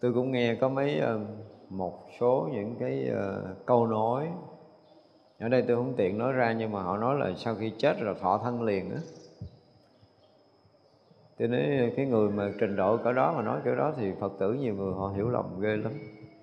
tôi 0.00 0.12
cũng 0.12 0.32
nghe 0.32 0.54
có 0.54 0.68
mấy 0.68 1.00
à, 1.00 1.14
một 1.68 1.98
số 2.20 2.48
những 2.52 2.76
cái 2.80 3.08
à, 3.08 3.32
câu 3.66 3.86
nói. 3.86 4.28
Ở 5.40 5.48
đây 5.48 5.64
tôi 5.68 5.76
không 5.76 5.94
tiện 5.96 6.18
nói 6.18 6.32
ra 6.32 6.52
nhưng 6.52 6.72
mà 6.72 6.82
họ 6.82 6.96
nói 6.96 7.18
là 7.18 7.30
sau 7.36 7.54
khi 7.54 7.72
chết 7.78 8.00
rồi 8.00 8.14
thọ 8.20 8.38
thân 8.38 8.62
liền 8.62 8.90
á 8.90 9.00
thế 11.38 11.46
nên 11.46 11.92
cái 11.96 12.06
người 12.06 12.30
mà 12.30 12.50
trình 12.60 12.76
độ 12.76 12.96
cỡ 12.96 13.12
đó 13.12 13.32
mà 13.36 13.42
nói 13.42 13.60
kiểu 13.64 13.74
đó 13.74 13.92
thì 13.96 14.12
phật 14.20 14.32
tử 14.38 14.52
nhiều 14.52 14.74
người 14.74 14.92
họ 14.92 15.12
hiểu 15.16 15.28
lầm 15.28 15.60
ghê 15.60 15.76
lắm. 15.76 15.92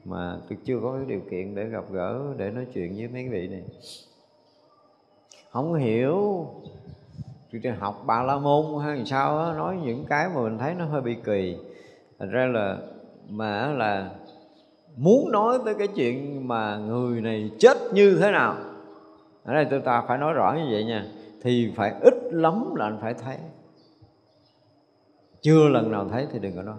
Mà 0.05 0.37
tôi 0.49 0.57
chưa 0.65 0.79
có 0.83 0.93
cái 0.97 1.05
điều 1.07 1.21
kiện 1.31 1.55
để 1.55 1.65
gặp 1.65 1.83
gỡ 1.91 2.21
để 2.37 2.51
nói 2.51 2.65
chuyện 2.73 2.95
với 2.95 3.07
mấy 3.07 3.29
vị 3.29 3.47
này. 3.47 3.63
Không 5.51 5.73
hiểu. 5.73 6.47
Tôi 7.51 7.73
học 7.79 8.03
bà 8.05 8.23
la 8.23 8.37
môn 8.37 8.65
hay 8.83 9.05
sao 9.05 9.37
đó, 9.37 9.53
nói 9.57 9.77
những 9.85 10.05
cái 10.05 10.29
mà 10.35 10.41
mình 10.41 10.57
thấy 10.57 10.73
nó 10.73 10.85
hơi 10.85 11.01
bị 11.01 11.15
kỳ. 11.23 11.57
Thành 12.19 12.29
ra 12.29 12.45
là 12.45 12.77
mà 13.29 13.67
là 13.67 14.11
muốn 14.97 15.31
nói 15.31 15.59
tới 15.65 15.73
cái 15.73 15.87
chuyện 15.87 16.47
mà 16.47 16.77
người 16.77 17.21
này 17.21 17.51
chết 17.59 17.77
như 17.93 18.17
thế 18.21 18.31
nào. 18.31 18.55
Ở 19.43 19.53
đây 19.53 19.67
tôi 19.69 19.79
ta 19.79 20.03
phải 20.07 20.17
nói 20.17 20.33
rõ 20.33 20.53
như 20.53 20.67
vậy 20.71 20.83
nha. 20.83 21.05
Thì 21.41 21.73
phải 21.75 21.93
ít 22.01 22.13
lắm 22.31 22.75
là 22.75 22.85
anh 22.85 22.97
phải 23.01 23.13
thấy 23.13 23.37
chưa 25.41 25.67
lần 25.67 25.91
nào 25.91 26.07
thấy 26.09 26.27
thì 26.31 26.39
đừng 26.39 26.55
có 26.55 26.61
nói. 26.61 26.77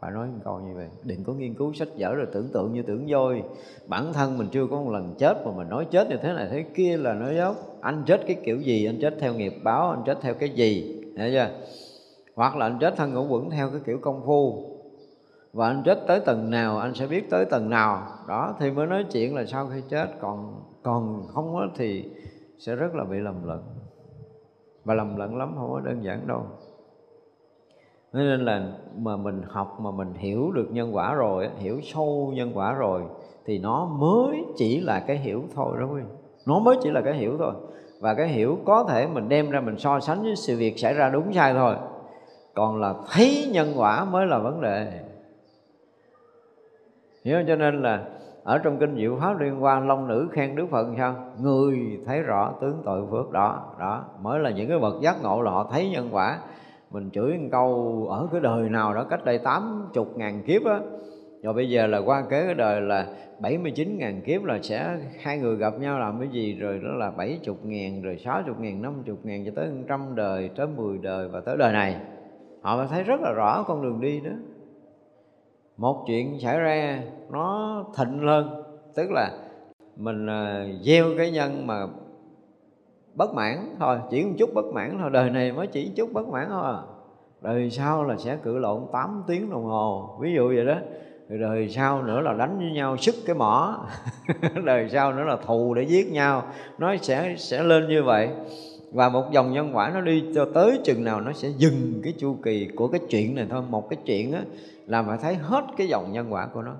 Phải 0.00 0.10
nói 0.10 0.26
một 0.26 0.40
câu 0.44 0.60
như 0.60 0.74
vậy. 0.74 0.88
Đừng 1.04 1.24
có 1.24 1.32
nghiên 1.32 1.54
cứu 1.54 1.72
sách 1.72 1.88
vở 1.98 2.14
rồi 2.14 2.26
tưởng 2.32 2.48
tượng 2.52 2.72
như 2.72 2.82
tưởng 2.82 3.06
voi. 3.10 3.42
Bản 3.86 4.12
thân 4.12 4.38
mình 4.38 4.48
chưa 4.52 4.66
có 4.66 4.82
một 4.82 4.90
lần 4.90 5.14
chết 5.18 5.46
mà 5.46 5.52
mình 5.56 5.68
nói 5.68 5.86
chết 5.90 6.08
như 6.10 6.16
thế 6.22 6.32
này 6.32 6.48
thế 6.50 6.64
kia 6.74 6.96
là 6.96 7.14
nói 7.14 7.36
dốc. 7.36 7.56
Anh 7.80 8.02
chết 8.06 8.20
cái 8.26 8.36
kiểu 8.44 8.60
gì? 8.60 8.86
Anh 8.86 8.98
chết 9.00 9.14
theo 9.20 9.34
nghiệp 9.34 9.52
báo, 9.62 9.90
anh 9.90 10.02
chết 10.06 10.18
theo 10.20 10.34
cái 10.34 10.48
gì? 10.48 11.02
Hiểu 11.16 11.30
chưa? 11.32 11.50
Hoặc 12.34 12.56
là 12.56 12.66
anh 12.66 12.78
chết 12.80 12.94
thân 12.96 13.14
ngũ 13.14 13.26
quẩn 13.28 13.50
theo 13.50 13.70
cái 13.70 13.80
kiểu 13.86 13.98
công 13.98 14.22
phu. 14.26 14.70
Và 15.52 15.68
anh 15.68 15.82
chết 15.84 15.98
tới 16.06 16.20
tầng 16.20 16.50
nào, 16.50 16.78
anh 16.78 16.94
sẽ 16.94 17.06
biết 17.06 17.30
tới 17.30 17.44
tầng 17.44 17.70
nào. 17.70 18.02
Đó, 18.28 18.54
thì 18.60 18.70
mới 18.70 18.86
nói 18.86 19.04
chuyện 19.12 19.34
là 19.34 19.44
sau 19.46 19.68
khi 19.74 19.80
chết. 19.88 20.06
Còn 20.20 20.62
còn 20.82 21.26
không 21.26 21.56
á 21.56 21.66
thì 21.76 22.10
sẽ 22.58 22.76
rất 22.76 22.94
là 22.94 23.04
bị 23.04 23.18
lầm 23.18 23.48
lẫn. 23.48 23.62
Và 24.84 24.94
lầm 24.94 25.16
lẫn 25.16 25.36
lắm 25.36 25.54
không 25.58 25.72
có 25.72 25.80
đơn 25.80 26.04
giản 26.04 26.26
đâu 26.26 26.46
nên 28.22 28.44
là 28.44 28.66
mà 28.98 29.16
mình 29.16 29.42
học 29.48 29.78
mà 29.80 29.90
mình 29.90 30.14
hiểu 30.14 30.52
được 30.52 30.66
nhân 30.70 30.96
quả 30.96 31.14
rồi 31.14 31.50
hiểu 31.58 31.80
sâu 31.82 32.32
nhân 32.34 32.50
quả 32.54 32.72
rồi, 32.72 33.02
thì 33.46 33.58
nó 33.58 33.84
mới 33.84 34.44
chỉ 34.56 34.80
là 34.80 35.00
cái 35.00 35.16
hiểu 35.16 35.42
thôi 35.54 35.76
đó 35.80 35.86
quý 35.94 36.02
nó 36.46 36.58
mới 36.58 36.76
chỉ 36.82 36.90
là 36.90 37.00
cái 37.00 37.14
hiểu 37.14 37.36
thôi. 37.38 37.52
Và 38.00 38.14
cái 38.14 38.28
hiểu 38.28 38.58
có 38.64 38.84
thể 38.88 39.06
mình 39.06 39.28
đem 39.28 39.50
ra 39.50 39.60
mình 39.60 39.78
so 39.78 40.00
sánh 40.00 40.22
với 40.22 40.36
sự 40.36 40.56
việc 40.58 40.78
xảy 40.78 40.94
ra 40.94 41.08
đúng 41.08 41.32
sai 41.32 41.54
thôi. 41.54 41.74
Còn 42.54 42.80
là 42.80 42.94
thấy 43.12 43.48
nhân 43.52 43.72
quả 43.76 44.04
mới 44.04 44.26
là 44.26 44.38
vấn 44.38 44.60
đề. 44.60 45.00
Hiểu 47.24 47.38
không? 47.38 47.44
cho 47.48 47.56
nên 47.56 47.82
là 47.82 48.04
ở 48.44 48.58
trong 48.58 48.78
kinh 48.78 48.96
diệu 48.96 49.16
pháp 49.20 49.40
liên 49.40 49.64
quan, 49.64 49.88
long 49.88 50.08
nữ 50.08 50.28
khen 50.32 50.56
đức 50.56 50.66
phật 50.70 50.86
sao? 50.98 51.14
Người 51.40 52.00
thấy 52.06 52.20
rõ 52.20 52.52
tướng 52.60 52.82
tội 52.84 53.02
phước 53.10 53.30
đó 53.30 53.62
đó, 53.78 54.04
mới 54.20 54.40
là 54.40 54.50
những 54.50 54.68
cái 54.68 54.78
bậc 54.78 54.94
giác 55.00 55.22
ngộ 55.22 55.42
là 55.42 55.50
họ 55.50 55.68
thấy 55.72 55.90
nhân 55.90 56.08
quả 56.12 56.38
mình 56.90 57.10
chửi 57.10 57.38
một 57.38 57.48
câu, 57.52 58.06
ở 58.10 58.28
cái 58.32 58.40
đời 58.40 58.68
nào 58.68 58.94
đó 58.94 59.04
cách 59.10 59.24
đây 59.24 59.38
tám 59.38 59.90
chục 59.92 60.18
ngàn 60.18 60.42
kiếp 60.42 60.64
á? 60.64 60.80
Rồi 61.42 61.54
bây 61.54 61.70
giờ 61.70 61.86
là 61.86 61.98
qua 61.98 62.22
kế 62.30 62.44
cái 62.44 62.54
đời 62.54 62.80
là 62.80 63.06
79 63.40 63.98
ngàn 63.98 64.20
kiếp 64.20 64.44
là 64.44 64.58
sẽ 64.62 64.96
hai 65.20 65.38
người 65.38 65.56
gặp 65.56 65.80
nhau 65.80 65.98
làm 65.98 66.20
cái 66.20 66.28
gì? 66.28 66.54
Rồi 66.54 66.80
đó 66.84 66.90
là 66.94 67.10
70 67.10 67.56
ngàn, 67.64 68.02
rồi 68.02 68.18
60 68.24 68.54
ngàn 68.58 68.82
50 68.82 69.16
ngàn 69.22 69.44
cho 69.46 69.52
tới 69.56 69.68
trăm 69.88 70.14
đời, 70.14 70.50
tới 70.56 70.66
10 70.76 70.98
đời 70.98 71.28
và 71.28 71.40
tới 71.40 71.56
đời 71.56 71.72
này. 71.72 71.96
Họ 72.62 72.76
mới 72.76 72.86
thấy 72.86 73.02
rất 73.02 73.20
là 73.20 73.32
rõ 73.32 73.62
con 73.62 73.82
đường 73.82 74.00
đi 74.00 74.20
đó. 74.20 74.30
Một 75.76 76.04
chuyện 76.06 76.40
xảy 76.40 76.58
ra, 76.58 77.02
nó 77.30 77.84
thịnh 77.96 78.24
lên, 78.24 78.48
tức 78.94 79.10
là 79.10 79.30
mình 79.96 80.26
à, 80.26 80.66
gieo 80.82 81.06
cái 81.18 81.30
nhân 81.30 81.66
mà 81.66 81.86
bất 83.14 83.34
mãn 83.34 83.76
thôi, 83.78 83.98
chỉ 84.10 84.24
một 84.24 84.32
chút 84.38 84.54
bất 84.54 84.64
mãn 84.64 84.98
thôi, 85.00 85.10
đời 85.12 85.30
này 85.30 85.52
mới 85.52 85.66
chỉ 85.66 85.90
chút 85.96 86.12
bất 86.12 86.28
mãn 86.28 86.46
thôi 86.48 86.62
à. 86.64 86.78
đời 87.42 87.70
sau 87.70 88.04
là 88.04 88.16
sẽ 88.16 88.36
cự 88.36 88.58
lộn 88.58 88.82
8 88.92 89.22
tiếng 89.26 89.50
đồng 89.50 89.64
hồ, 89.64 90.18
ví 90.20 90.34
dụ 90.34 90.48
vậy 90.48 90.64
đó. 90.64 90.76
Rồi 91.28 91.38
đời 91.38 91.68
sau 91.68 92.02
nữa 92.02 92.20
là 92.20 92.32
đánh 92.32 92.58
với 92.58 92.70
nhau 92.70 92.96
sức 92.96 93.14
cái 93.26 93.36
mỏ. 93.36 93.86
Đời 94.64 94.88
sau 94.92 95.12
nữa 95.12 95.24
là 95.24 95.36
thù 95.46 95.74
để 95.74 95.82
giết 95.82 96.12
nhau. 96.12 96.42
Nó 96.78 96.96
sẽ 96.96 97.34
sẽ 97.38 97.62
lên 97.62 97.88
như 97.88 98.02
vậy. 98.02 98.28
Và 98.92 99.08
một 99.08 99.32
dòng 99.32 99.52
nhân 99.52 99.76
quả 99.76 99.90
nó 99.94 100.00
đi 100.00 100.24
cho 100.34 100.48
tới 100.54 100.80
chừng 100.84 101.04
nào 101.04 101.20
nó 101.20 101.32
sẽ 101.32 101.48
dừng 101.48 102.00
cái 102.04 102.14
chu 102.18 102.36
kỳ 102.42 102.68
của 102.76 102.88
cái 102.88 103.00
chuyện 103.10 103.34
này 103.34 103.46
thôi. 103.50 103.62
Một 103.70 103.90
cái 103.90 103.98
chuyện 104.06 104.32
á, 104.32 104.42
là 104.86 105.02
phải 105.02 105.18
thấy 105.22 105.34
hết 105.34 105.64
cái 105.76 105.86
dòng 105.86 106.12
nhân 106.12 106.32
quả 106.32 106.46
của 106.46 106.62
nó 106.62 106.74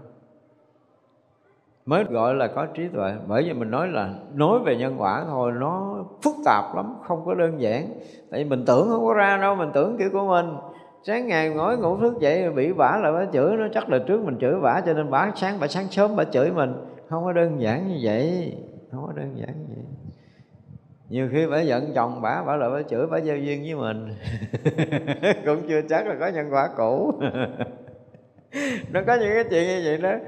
mới 1.87 2.05
gọi 2.05 2.35
là 2.35 2.47
có 2.47 2.67
trí 2.67 2.89
tuệ. 2.89 3.13
Bởi 3.27 3.43
vì 3.43 3.53
mình 3.53 3.71
nói 3.71 3.89
là 3.89 4.15
nói 4.35 4.59
về 4.65 4.77
nhân 4.77 4.95
quả 4.99 5.25
thôi, 5.27 5.53
nó 5.61 6.05
phức 6.23 6.35
tạp 6.45 6.77
lắm, 6.77 6.95
không 7.03 7.25
có 7.25 7.35
đơn 7.35 7.61
giản. 7.61 7.89
Tại 8.31 8.45
vì 8.45 8.51
mình 8.51 8.65
tưởng 8.67 8.89
không 8.89 9.07
có 9.07 9.15
ra 9.15 9.37
đâu, 9.37 9.55
mình 9.55 9.71
tưởng 9.75 9.99
kiểu 9.99 10.09
của 10.13 10.27
mình. 10.29 10.57
Sáng 11.07 11.27
ngày 11.27 11.51
ngồi 11.51 11.79
ngủ 11.79 11.97
thức 11.97 12.21
dậy 12.21 12.51
bị 12.51 12.73
bả 12.73 12.97
là 13.03 13.13
bả 13.13 13.25
chửi, 13.33 13.57
nó 13.57 13.67
chắc 13.75 13.91
là 13.91 13.99
trước 13.99 14.25
mình 14.25 14.39
chửi 14.41 14.61
bả 14.61 14.81
cho 14.87 14.93
nên 14.93 15.11
bả 15.11 15.31
sáng 15.35 15.61
bả 15.61 15.67
sáng 15.67 15.89
sớm 15.91 16.17
bả 16.17 16.25
chửi 16.25 16.51
mình. 16.51 16.75
Không 17.09 17.25
có 17.25 17.33
đơn 17.33 17.61
giản 17.61 17.89
như 17.89 17.99
vậy, 18.03 18.53
không 18.91 19.07
có 19.07 19.13
đơn 19.17 19.33
giản 19.37 19.49
như 19.49 19.75
vậy. 19.77 19.85
Nhiều 21.09 21.29
khi 21.33 21.47
bả 21.47 21.61
giận 21.61 21.93
chồng 21.95 22.23
bả 22.23 22.43
bả 22.43 22.57
lại 22.57 22.71
bả 22.71 22.83
chửi 22.83 23.07
bả 23.07 23.19
giao 23.19 23.37
duyên 23.37 23.63
với 23.63 23.75
mình. 23.75 24.15
Cũng 25.47 25.69
chưa 25.69 25.81
chắc 25.89 26.07
là 26.07 26.17
có 26.21 26.29
nhân 26.29 26.47
quả 26.51 26.69
cũ. 26.77 27.13
Nó 28.93 29.01
có 29.07 29.15
những 29.15 29.31
cái 29.35 29.45
chuyện 29.51 29.67
như 29.67 29.83
vậy 29.85 29.99
đó 29.99 30.19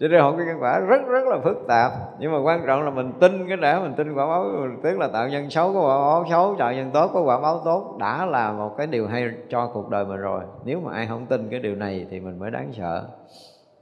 cho 0.00 0.08
nên 0.08 0.20
học 0.20 0.34
cái 0.36 0.46
nhân 0.46 0.56
quả 0.60 0.78
rất 0.78 1.08
rất 1.08 1.24
là 1.26 1.38
phức 1.44 1.56
tạp. 1.68 1.92
Nhưng 2.18 2.32
mà 2.32 2.38
quan 2.42 2.62
trọng 2.66 2.82
là 2.82 2.90
mình 2.90 3.12
tin 3.20 3.48
cái 3.48 3.56
đã, 3.56 3.80
mình 3.80 3.94
tin 3.96 4.14
quả 4.14 4.26
báo, 4.26 4.46
tức 4.82 4.98
là 4.98 5.08
tạo 5.08 5.28
nhân 5.28 5.50
xấu 5.50 5.74
có 5.74 5.80
quả 5.80 5.98
báo 5.98 6.24
xấu, 6.30 6.56
tạo 6.58 6.72
nhân 6.72 6.90
tốt 6.90 7.10
có 7.14 7.20
quả 7.20 7.40
báo 7.40 7.60
tốt, 7.64 7.96
đã 7.98 8.26
là 8.26 8.52
một 8.52 8.74
cái 8.78 8.86
điều 8.86 9.06
hay 9.06 9.30
cho 9.48 9.70
cuộc 9.74 9.88
đời 9.88 10.04
mình 10.04 10.20
rồi. 10.20 10.42
Nếu 10.64 10.80
mà 10.80 10.92
ai 10.92 11.06
không 11.06 11.26
tin 11.26 11.48
cái 11.50 11.60
điều 11.60 11.76
này 11.76 12.06
thì 12.10 12.20
mình 12.20 12.38
mới 12.38 12.50
đáng 12.50 12.72
sợ. 12.72 13.08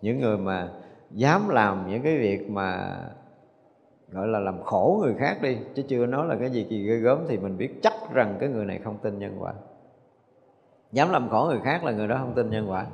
Những 0.02 0.20
người 0.20 0.38
mà 0.38 0.68
dám 1.10 1.48
làm 1.48 1.90
những 1.90 2.02
cái 2.02 2.18
việc 2.18 2.50
mà, 2.50 2.96
gọi 4.12 4.28
là 4.28 4.38
làm 4.38 4.62
khổ 4.62 5.00
người 5.02 5.14
khác 5.18 5.36
đi, 5.42 5.58
chứ 5.74 5.82
chưa 5.88 6.06
nói 6.06 6.26
là 6.26 6.36
cái 6.40 6.50
gì 6.50 6.66
kỳ 6.70 6.86
ghê 6.86 6.96
gớm, 6.96 7.18
thì 7.28 7.38
mình 7.38 7.56
biết 7.56 7.82
chắc 7.82 7.92
rằng 8.12 8.36
cái 8.40 8.48
người 8.48 8.64
này 8.64 8.80
không 8.84 8.96
tin 9.02 9.18
nhân 9.18 9.36
quả. 9.38 9.52
Dám 10.92 11.10
làm 11.10 11.28
khổ 11.28 11.46
người 11.48 11.60
khác 11.64 11.84
là 11.84 11.92
người 11.92 12.08
đó 12.08 12.16
không 12.20 12.34
tin 12.34 12.50
nhân 12.50 12.70
quả 12.70 12.86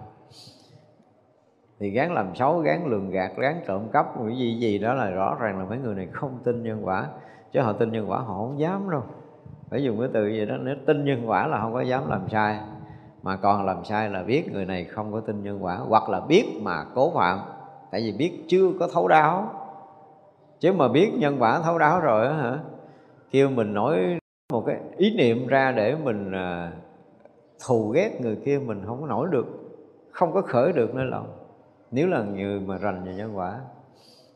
thì 1.80 1.90
gán 1.90 2.14
làm 2.14 2.34
xấu, 2.34 2.58
gán 2.58 2.86
lường 2.86 3.10
gạt, 3.10 3.32
gán 3.36 3.60
trộm 3.66 3.88
cắp 3.92 4.06
cái 4.18 4.36
gì 4.38 4.58
gì 4.60 4.78
đó 4.78 4.94
là 4.94 5.10
rõ 5.10 5.36
ràng 5.40 5.58
là 5.58 5.64
mấy 5.64 5.78
người 5.78 5.94
này 5.94 6.08
không 6.12 6.38
tin 6.44 6.62
nhân 6.62 6.80
quả. 6.86 7.06
Chứ 7.52 7.60
họ 7.60 7.72
tin 7.72 7.92
nhân 7.92 8.10
quả 8.10 8.18
họ 8.18 8.34
không 8.34 8.60
dám 8.60 8.90
đâu. 8.90 9.02
Phải 9.70 9.82
dùng 9.82 10.00
cái 10.00 10.08
từ 10.12 10.28
gì 10.28 10.46
đó, 10.46 10.56
nếu 10.60 10.76
tin 10.86 11.04
nhân 11.04 11.30
quả 11.30 11.46
là 11.46 11.60
không 11.60 11.72
có 11.72 11.80
dám 11.80 12.10
làm 12.10 12.28
sai. 12.28 12.58
Mà 13.22 13.36
còn 13.36 13.66
làm 13.66 13.84
sai 13.84 14.10
là 14.10 14.22
biết 14.22 14.52
người 14.52 14.64
này 14.64 14.84
không 14.84 15.12
có 15.12 15.20
tin 15.20 15.42
nhân 15.42 15.64
quả, 15.64 15.76
hoặc 15.76 16.08
là 16.08 16.20
biết 16.20 16.44
mà 16.60 16.84
cố 16.94 17.12
phạm. 17.14 17.38
Tại 17.90 18.00
vì 18.00 18.12
biết 18.18 18.44
chưa 18.48 18.72
có 18.80 18.88
thấu 18.92 19.08
đáo. 19.08 19.50
Chứ 20.60 20.72
mà 20.72 20.88
biết 20.88 21.12
nhân 21.18 21.36
quả 21.38 21.60
thấu 21.60 21.78
đáo 21.78 22.00
rồi 22.00 22.26
á 22.26 22.32
hả? 22.32 22.58
Kêu 23.30 23.50
mình 23.50 23.74
nói 23.74 24.18
một 24.52 24.62
cái 24.66 24.76
ý 24.96 25.16
niệm 25.16 25.46
ra 25.46 25.72
để 25.72 25.96
mình 26.04 26.32
à, 26.32 26.72
thù 27.66 27.88
ghét 27.88 28.20
người 28.20 28.36
kia, 28.44 28.58
mình 28.66 28.82
không 28.86 29.00
có 29.00 29.06
nổi 29.06 29.28
được. 29.30 29.46
Không 30.10 30.32
có 30.32 30.42
khởi 30.42 30.72
được 30.72 30.94
nơi 30.94 31.06
lòng 31.06 31.43
nếu 31.94 32.06
là 32.06 32.22
người 32.22 32.60
mà 32.60 32.78
rành 32.78 33.04
về 33.04 33.14
nhân 33.14 33.36
quả. 33.36 33.60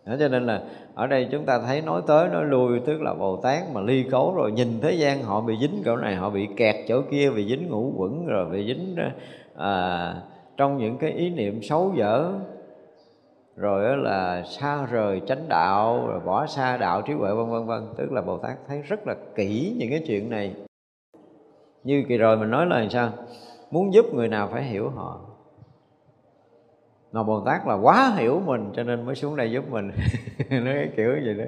Đó, 0.07 0.15
cho 0.19 0.29
nên 0.29 0.47
là 0.47 0.63
ở 0.95 1.07
đây 1.07 1.29
chúng 1.31 1.45
ta 1.45 1.61
thấy 1.67 1.81
nói 1.81 2.03
tới 2.07 2.29
nói 2.29 2.45
lui 2.45 2.81
tức 2.87 3.03
là 3.03 3.15
bồ 3.15 3.37
tát 3.37 3.63
mà 3.73 3.81
ly 3.81 4.03
cấu 4.11 4.35
rồi 4.35 4.53
nhìn 4.53 4.81
thế 4.81 4.93
gian 4.93 5.23
họ 5.23 5.41
bị 5.41 5.57
dính 5.61 5.83
chỗ 5.85 5.97
này 5.97 6.17
họ 6.17 6.31
bị 6.31 6.49
kẹt 6.57 6.77
chỗ 6.89 7.03
kia 7.11 7.31
bị 7.31 7.49
dính 7.49 7.69
ngũ 7.69 7.93
quẩn 7.97 8.27
rồi 8.27 8.47
bị 8.51 8.67
dính 8.67 8.97
ờ, 8.97 9.11
à, 9.55 10.15
trong 10.57 10.79
những 10.79 10.99
cái 10.99 11.11
ý 11.11 11.31
niệm 11.31 11.63
xấu 11.63 11.93
dở. 11.97 12.33
Rồi 13.57 13.97
là 13.97 14.43
xa 14.43 14.87
rời 14.87 15.21
chánh 15.27 15.49
đạo 15.49 16.07
rồi 16.07 16.21
bỏ 16.21 16.47
xa 16.47 16.77
đạo 16.77 17.03
trí 17.03 17.13
huệ 17.13 17.35
vân 17.35 17.51
vân 17.51 17.67
vân. 17.67 17.83
Tức 17.97 18.13
là 18.13 18.23
bồ 18.23 18.39
tát 18.39 18.57
thấy 18.69 18.83
rất 18.83 19.07
là 19.07 19.15
kỹ 19.35 19.75
những 19.79 19.91
cái 19.91 20.03
chuyện 20.07 20.31
này. 20.31 20.55
Như 21.85 22.05
kỳ 22.09 22.17
rồi 22.17 22.37
mình 22.37 22.51
nói 22.51 22.67
là 22.67 22.87
sao? 22.91 23.11
Muốn 23.71 23.95
giúp 23.95 24.15
người 24.15 24.29
nào 24.29 24.49
phải 24.53 24.63
hiểu 24.63 24.89
họ 24.89 25.28
mà 27.13 27.23
bồ 27.23 27.41
tát 27.41 27.67
là 27.67 27.75
quá 27.75 28.15
hiểu 28.17 28.43
mình 28.47 28.71
cho 28.77 28.83
nên 28.83 29.07
mới 29.07 29.15
xuống 29.15 29.37
đây 29.37 29.51
giúp 29.51 29.65
mình. 29.71 29.91
Nói 30.51 30.75
cái 30.75 30.89
kiểu 30.97 31.17
gì 31.25 31.35
đó. 31.35 31.45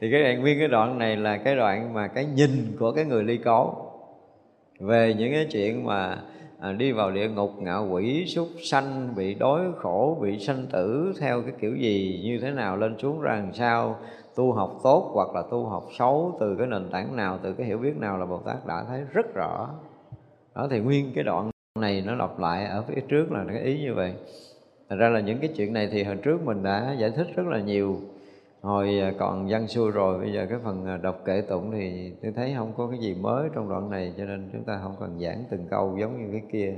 Thì 0.00 0.10
cái 0.10 0.22
đoạn 0.22 0.40
nguyên 0.40 0.58
cái 0.58 0.68
đoạn 0.68 0.98
này 0.98 1.16
là 1.16 1.36
cái 1.36 1.56
đoạn 1.56 1.94
mà 1.94 2.06
cái 2.06 2.24
nhìn 2.24 2.76
của 2.78 2.92
cái 2.92 3.04
người 3.04 3.24
ly 3.24 3.38
cố 3.44 3.74
về 4.80 5.14
những 5.18 5.32
cái 5.32 5.46
chuyện 5.52 5.84
mà 5.84 6.18
à, 6.60 6.72
đi 6.72 6.92
vào 6.92 7.10
địa 7.10 7.28
ngục 7.28 7.50
ngạo 7.58 7.88
quỷ 7.90 8.26
súc 8.26 8.48
sanh 8.62 9.14
bị 9.16 9.34
đói 9.34 9.60
khổ 9.76 10.18
bị 10.22 10.38
sanh 10.38 10.66
tử 10.72 11.14
theo 11.20 11.42
cái 11.42 11.52
kiểu 11.60 11.76
gì 11.76 12.20
như 12.24 12.38
thế 12.40 12.50
nào 12.50 12.76
lên 12.76 12.98
xuống 12.98 13.20
ra 13.20 13.34
làm 13.34 13.52
sao 13.52 13.96
tu 14.36 14.52
học 14.52 14.80
tốt 14.82 15.10
hoặc 15.14 15.34
là 15.34 15.42
tu 15.50 15.66
học 15.66 15.84
xấu 15.98 16.36
từ 16.40 16.56
cái 16.56 16.66
nền 16.66 16.90
tảng 16.90 17.16
nào 17.16 17.38
từ 17.42 17.52
cái 17.52 17.66
hiểu 17.66 17.78
biết 17.78 17.96
nào 17.96 18.18
là 18.18 18.26
bồ 18.26 18.38
tát 18.38 18.66
đã 18.66 18.84
thấy 18.88 19.00
rất 19.12 19.34
rõ. 19.34 19.68
Đó 20.54 20.68
thì 20.70 20.80
nguyên 20.80 21.12
cái 21.14 21.24
đoạn 21.24 21.50
này 21.78 22.02
nó 22.06 22.14
lặp 22.14 22.38
lại 22.38 22.66
ở 22.66 22.82
phía 22.82 23.00
trước 23.08 23.32
là 23.32 23.44
cái 23.48 23.62
ý 23.62 23.80
như 23.80 23.94
vậy. 23.94 24.14
Thật 24.88 24.96
ra 24.96 25.08
là 25.08 25.20
những 25.20 25.38
cái 25.38 25.50
chuyện 25.56 25.72
này 25.72 25.88
thì 25.92 26.02
hồi 26.02 26.16
trước 26.16 26.42
mình 26.44 26.62
đã 26.62 26.96
giải 26.98 27.10
thích 27.10 27.26
rất 27.36 27.46
là 27.46 27.60
nhiều. 27.60 27.96
Hồi 28.60 29.00
à, 29.00 29.12
còn 29.18 29.48
văn 29.48 29.68
xuôi 29.68 29.90
rồi, 29.90 30.18
bây 30.18 30.32
giờ 30.32 30.46
cái 30.50 30.58
phần 30.64 30.86
à, 30.86 30.96
đọc 30.96 31.22
kệ 31.24 31.40
tụng 31.40 31.70
thì 31.72 32.12
tôi 32.22 32.32
thấy 32.32 32.54
không 32.56 32.72
có 32.76 32.88
cái 32.90 32.98
gì 32.98 33.14
mới 33.14 33.48
trong 33.54 33.68
đoạn 33.68 33.90
này 33.90 34.12
Cho 34.18 34.24
nên 34.24 34.48
chúng 34.52 34.64
ta 34.64 34.80
không 34.82 34.96
cần 35.00 35.20
giảng 35.20 35.44
từng 35.50 35.66
câu 35.70 35.96
giống 36.00 36.22
như 36.22 36.28
cái 36.32 36.42
kia. 36.52 36.74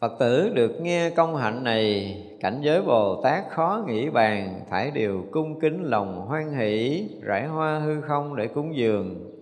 Phật 0.00 0.12
tử 0.18 0.52
được 0.54 0.80
nghe 0.80 1.10
công 1.10 1.36
hạnh 1.36 1.64
này 1.64 2.16
Cảnh 2.40 2.60
giới 2.62 2.82
Bồ 2.82 3.22
Tát 3.22 3.44
khó 3.50 3.84
nghĩ 3.88 4.10
bàn 4.10 4.60
Thải 4.70 4.90
đều 4.90 5.24
cung 5.30 5.60
kính 5.60 5.82
lòng 5.82 6.26
hoan 6.26 6.54
hỷ 6.54 7.08
Rải 7.22 7.46
hoa 7.46 7.78
hư 7.78 8.00
không 8.00 8.36
để 8.36 8.46
cúng 8.46 8.76
dường 8.76 9.33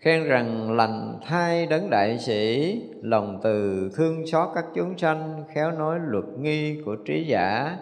khen 0.00 0.24
rằng 0.24 0.76
lành 0.76 1.18
thai 1.22 1.66
đấng 1.66 1.90
đại 1.90 2.18
sĩ, 2.18 2.82
lòng 3.02 3.40
từ 3.42 3.90
thương 3.96 4.26
xót 4.26 4.48
các 4.54 4.64
chúng 4.74 4.98
sanh, 4.98 5.44
khéo 5.54 5.70
nói 5.70 5.98
luật 6.02 6.24
nghi 6.38 6.82
của 6.84 6.96
trí 6.96 7.24
giả 7.24 7.76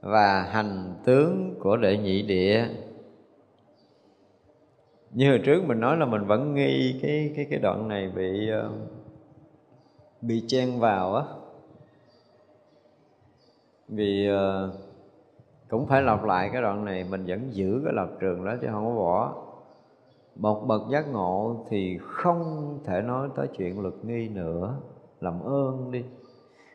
và 0.00 0.42
hành 0.42 0.94
tướng 1.04 1.54
của 1.60 1.76
đệ 1.76 1.96
nhị 1.98 2.22
địa. 2.22 2.66
Như 5.10 5.30
hồi 5.30 5.40
trước 5.44 5.64
mình 5.66 5.80
nói 5.80 5.96
là 5.96 6.06
mình 6.06 6.26
vẫn 6.26 6.54
nghi 6.54 6.98
cái 7.02 7.32
cái 7.36 7.46
cái 7.50 7.58
đoạn 7.58 7.88
này 7.88 8.10
bị 8.16 8.48
um, 8.50 8.72
bị 10.20 10.42
chen 10.46 10.80
vào 10.80 11.14
á. 11.14 11.24
Vì 13.88 14.28
ờ, 14.28 14.72
cũng 15.68 15.86
phải 15.86 16.02
lặp 16.02 16.24
lại 16.24 16.50
cái 16.52 16.62
đoạn 16.62 16.84
này, 16.84 17.04
mình 17.10 17.26
vẫn 17.26 17.50
giữ 17.50 17.80
cái 17.84 17.92
lập 17.94 18.08
trường 18.20 18.44
đó 18.44 18.54
chứ 18.60 18.68
không 18.70 18.84
có 18.84 18.94
bỏ 18.94 19.46
một 20.40 20.66
bậc 20.66 20.82
giác 20.90 21.12
ngộ 21.12 21.56
thì 21.68 21.98
không 22.02 22.78
thể 22.84 23.02
nói 23.02 23.28
tới 23.36 23.46
chuyện 23.58 23.80
luật 23.80 23.94
nghi 24.02 24.28
nữa. 24.28 24.74
Làm 25.20 25.42
ơn 25.42 25.90
đi. 25.90 26.04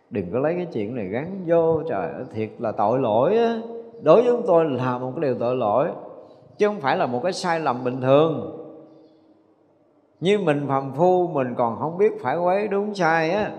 Đừng 0.10 0.32
có 0.34 0.40
lấy 0.40 0.54
cái 0.56 0.68
chuyện 0.74 0.96
này 0.96 1.06
gắn 1.06 1.44
vô. 1.48 1.82
Trời 1.90 2.14
thiệt 2.32 2.50
là 2.60 2.72
tội 2.72 3.00
lỗi 3.00 3.38
á. 3.38 3.62
Đối 4.04 4.22
với 4.22 4.32
chúng 4.32 4.46
tôi 4.48 4.66
là 4.66 4.98
một 4.98 5.12
cái 5.16 5.22
điều 5.22 5.36
tội 5.40 5.56
lỗi, 5.56 5.92
chứ 6.58 6.68
không 6.68 6.80
phải 6.80 6.98
là 6.98 7.06
một 7.06 7.20
cái 7.24 7.34
sai 7.34 7.60
lầm 7.60 7.84
bình 7.84 8.02
thường. 8.02 8.62
Như 10.20 10.40
mình 10.40 10.66
phàm 10.68 10.92
phu, 10.94 11.28
mình 11.28 11.56
còn 11.58 11.80
không 11.80 11.98
biết 11.98 12.12
phải 12.22 12.38
quấy 12.38 12.68
đúng 12.68 12.94
sai 12.94 13.32
á, 13.32 13.52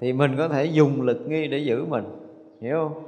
thì 0.00 0.12
mình 0.12 0.34
có 0.38 0.48
thể 0.48 0.64
dùng 0.64 1.02
lực 1.02 1.20
nghi 1.26 1.48
để 1.48 1.58
giữ 1.58 1.84
mình. 1.84 2.04
Hiểu 2.60 2.76
không? 2.78 3.02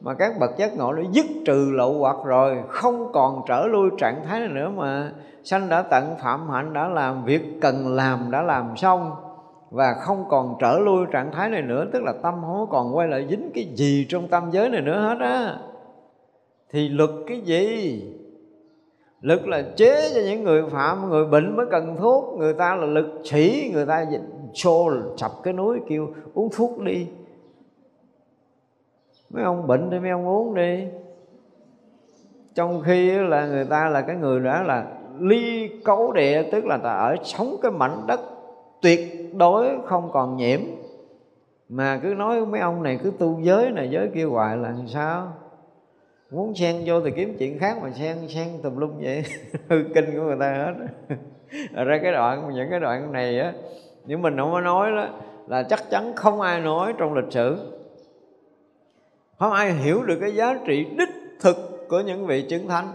Mà 0.00 0.14
các 0.14 0.32
bậc 0.40 0.50
giác 0.56 0.76
ngộ 0.76 0.92
đã 0.92 1.02
dứt 1.12 1.26
trừ 1.46 1.70
lậu 1.72 1.98
hoặc 1.98 2.16
rồi, 2.24 2.56
không 2.68 3.12
còn 3.12 3.42
trở 3.48 3.66
lui 3.66 3.90
trạng 3.98 4.24
thái 4.24 4.40
này 4.40 4.48
nữa 4.48 4.70
mà 4.76 5.12
sanh 5.44 5.68
đã 5.68 5.82
tận 5.82 6.14
phạm 6.22 6.50
hạnh, 6.50 6.72
đã 6.72 6.88
làm 6.88 7.24
việc 7.24 7.42
cần 7.60 7.94
làm, 7.94 8.30
đã 8.30 8.42
làm 8.42 8.76
xong 8.76 9.10
và 9.70 9.94
không 10.00 10.24
còn 10.28 10.56
trở 10.60 10.78
lui 10.78 11.06
trạng 11.12 11.32
thái 11.32 11.50
này 11.50 11.62
nữa, 11.62 11.86
tức 11.92 12.02
là 12.02 12.12
tâm 12.22 12.34
không 12.42 12.66
còn 12.70 12.96
quay 12.96 13.08
lại 13.08 13.26
dính 13.30 13.50
cái 13.54 13.64
gì 13.74 14.06
trong 14.08 14.28
tâm 14.28 14.50
giới 14.50 14.68
này 14.68 14.80
nữa 14.80 15.00
hết 15.00 15.18
á. 15.20 15.56
Thì 16.70 16.88
luật 16.88 17.10
cái 17.26 17.40
gì? 17.40 18.02
Lực 19.20 19.48
là 19.48 19.62
chế 19.76 20.10
cho 20.14 20.20
những 20.20 20.44
người 20.44 20.62
phạm, 20.70 21.10
người 21.10 21.26
bệnh 21.26 21.56
mới 21.56 21.66
cần 21.70 21.96
thuốc, 21.96 22.38
người 22.38 22.54
ta 22.54 22.76
là 22.76 22.86
lực 22.86 23.06
chỉ, 23.24 23.70
người 23.74 23.86
ta 23.86 24.04
xô 24.54 24.90
sập 25.16 25.30
cái 25.42 25.54
núi 25.54 25.78
kêu 25.88 26.08
uống 26.34 26.48
thuốc 26.56 26.80
đi 26.80 27.06
mấy 29.30 29.44
ông 29.44 29.66
bệnh 29.66 29.90
thì 29.90 29.98
mấy 29.98 30.10
ông 30.10 30.28
uống 30.28 30.54
đi. 30.54 30.86
Trong 32.54 32.82
khi 32.84 33.10
là 33.10 33.46
người 33.46 33.64
ta 33.64 33.88
là 33.88 34.00
cái 34.00 34.16
người 34.16 34.40
đó 34.40 34.62
là 34.62 34.86
ly 35.20 35.70
cấu 35.84 36.12
địa, 36.12 36.42
tức 36.52 36.66
là 36.66 36.76
ta 36.76 36.92
ở 36.92 37.16
sống 37.24 37.56
cái 37.62 37.70
mảnh 37.70 38.06
đất 38.06 38.20
tuyệt 38.82 39.34
đối 39.34 39.68
không 39.84 40.10
còn 40.12 40.36
nhiễm. 40.36 40.60
Mà 41.68 42.00
cứ 42.02 42.08
nói 42.08 42.46
mấy 42.46 42.60
ông 42.60 42.82
này 42.82 42.98
cứ 43.02 43.12
tu 43.18 43.40
giới 43.40 43.70
này, 43.70 43.90
giới 43.90 44.08
kia 44.14 44.24
hoài 44.24 44.56
là 44.56 44.74
sao? 44.86 45.32
Muốn 46.30 46.54
xen 46.54 46.76
vô 46.86 47.00
thì 47.00 47.10
kiếm 47.10 47.36
chuyện 47.38 47.58
khác 47.58 47.78
mà 47.82 47.90
xen 47.90 48.16
xen 48.28 48.48
tùm 48.62 48.76
lum 48.76 48.90
vậy. 49.00 49.24
Hư 49.68 49.84
kinh 49.94 50.04
của 50.16 50.22
người 50.22 50.36
ta 50.40 50.52
hết. 50.52 50.74
Ra 51.84 51.98
cái 52.02 52.12
đoạn, 52.12 52.50
những 52.54 52.70
cái 52.70 52.80
đoạn 52.80 53.12
này 53.12 53.40
á, 53.40 53.52
nếu 54.06 54.18
mình 54.18 54.36
không 54.36 54.52
có 54.52 54.60
nói 54.60 54.90
đó, 54.90 55.08
là 55.46 55.62
chắc 55.62 55.90
chắn 55.90 56.12
không 56.16 56.40
ai 56.40 56.60
nói 56.60 56.94
trong 56.98 57.14
lịch 57.14 57.32
sử 57.32 57.56
không 59.40 59.52
ai 59.52 59.72
hiểu 59.72 60.02
được 60.02 60.18
cái 60.20 60.34
giá 60.34 60.58
trị 60.66 60.84
đích 60.84 61.08
thực 61.40 61.86
của 61.88 62.00
những 62.00 62.26
vị 62.26 62.46
chứng 62.50 62.68
thánh. 62.68 62.92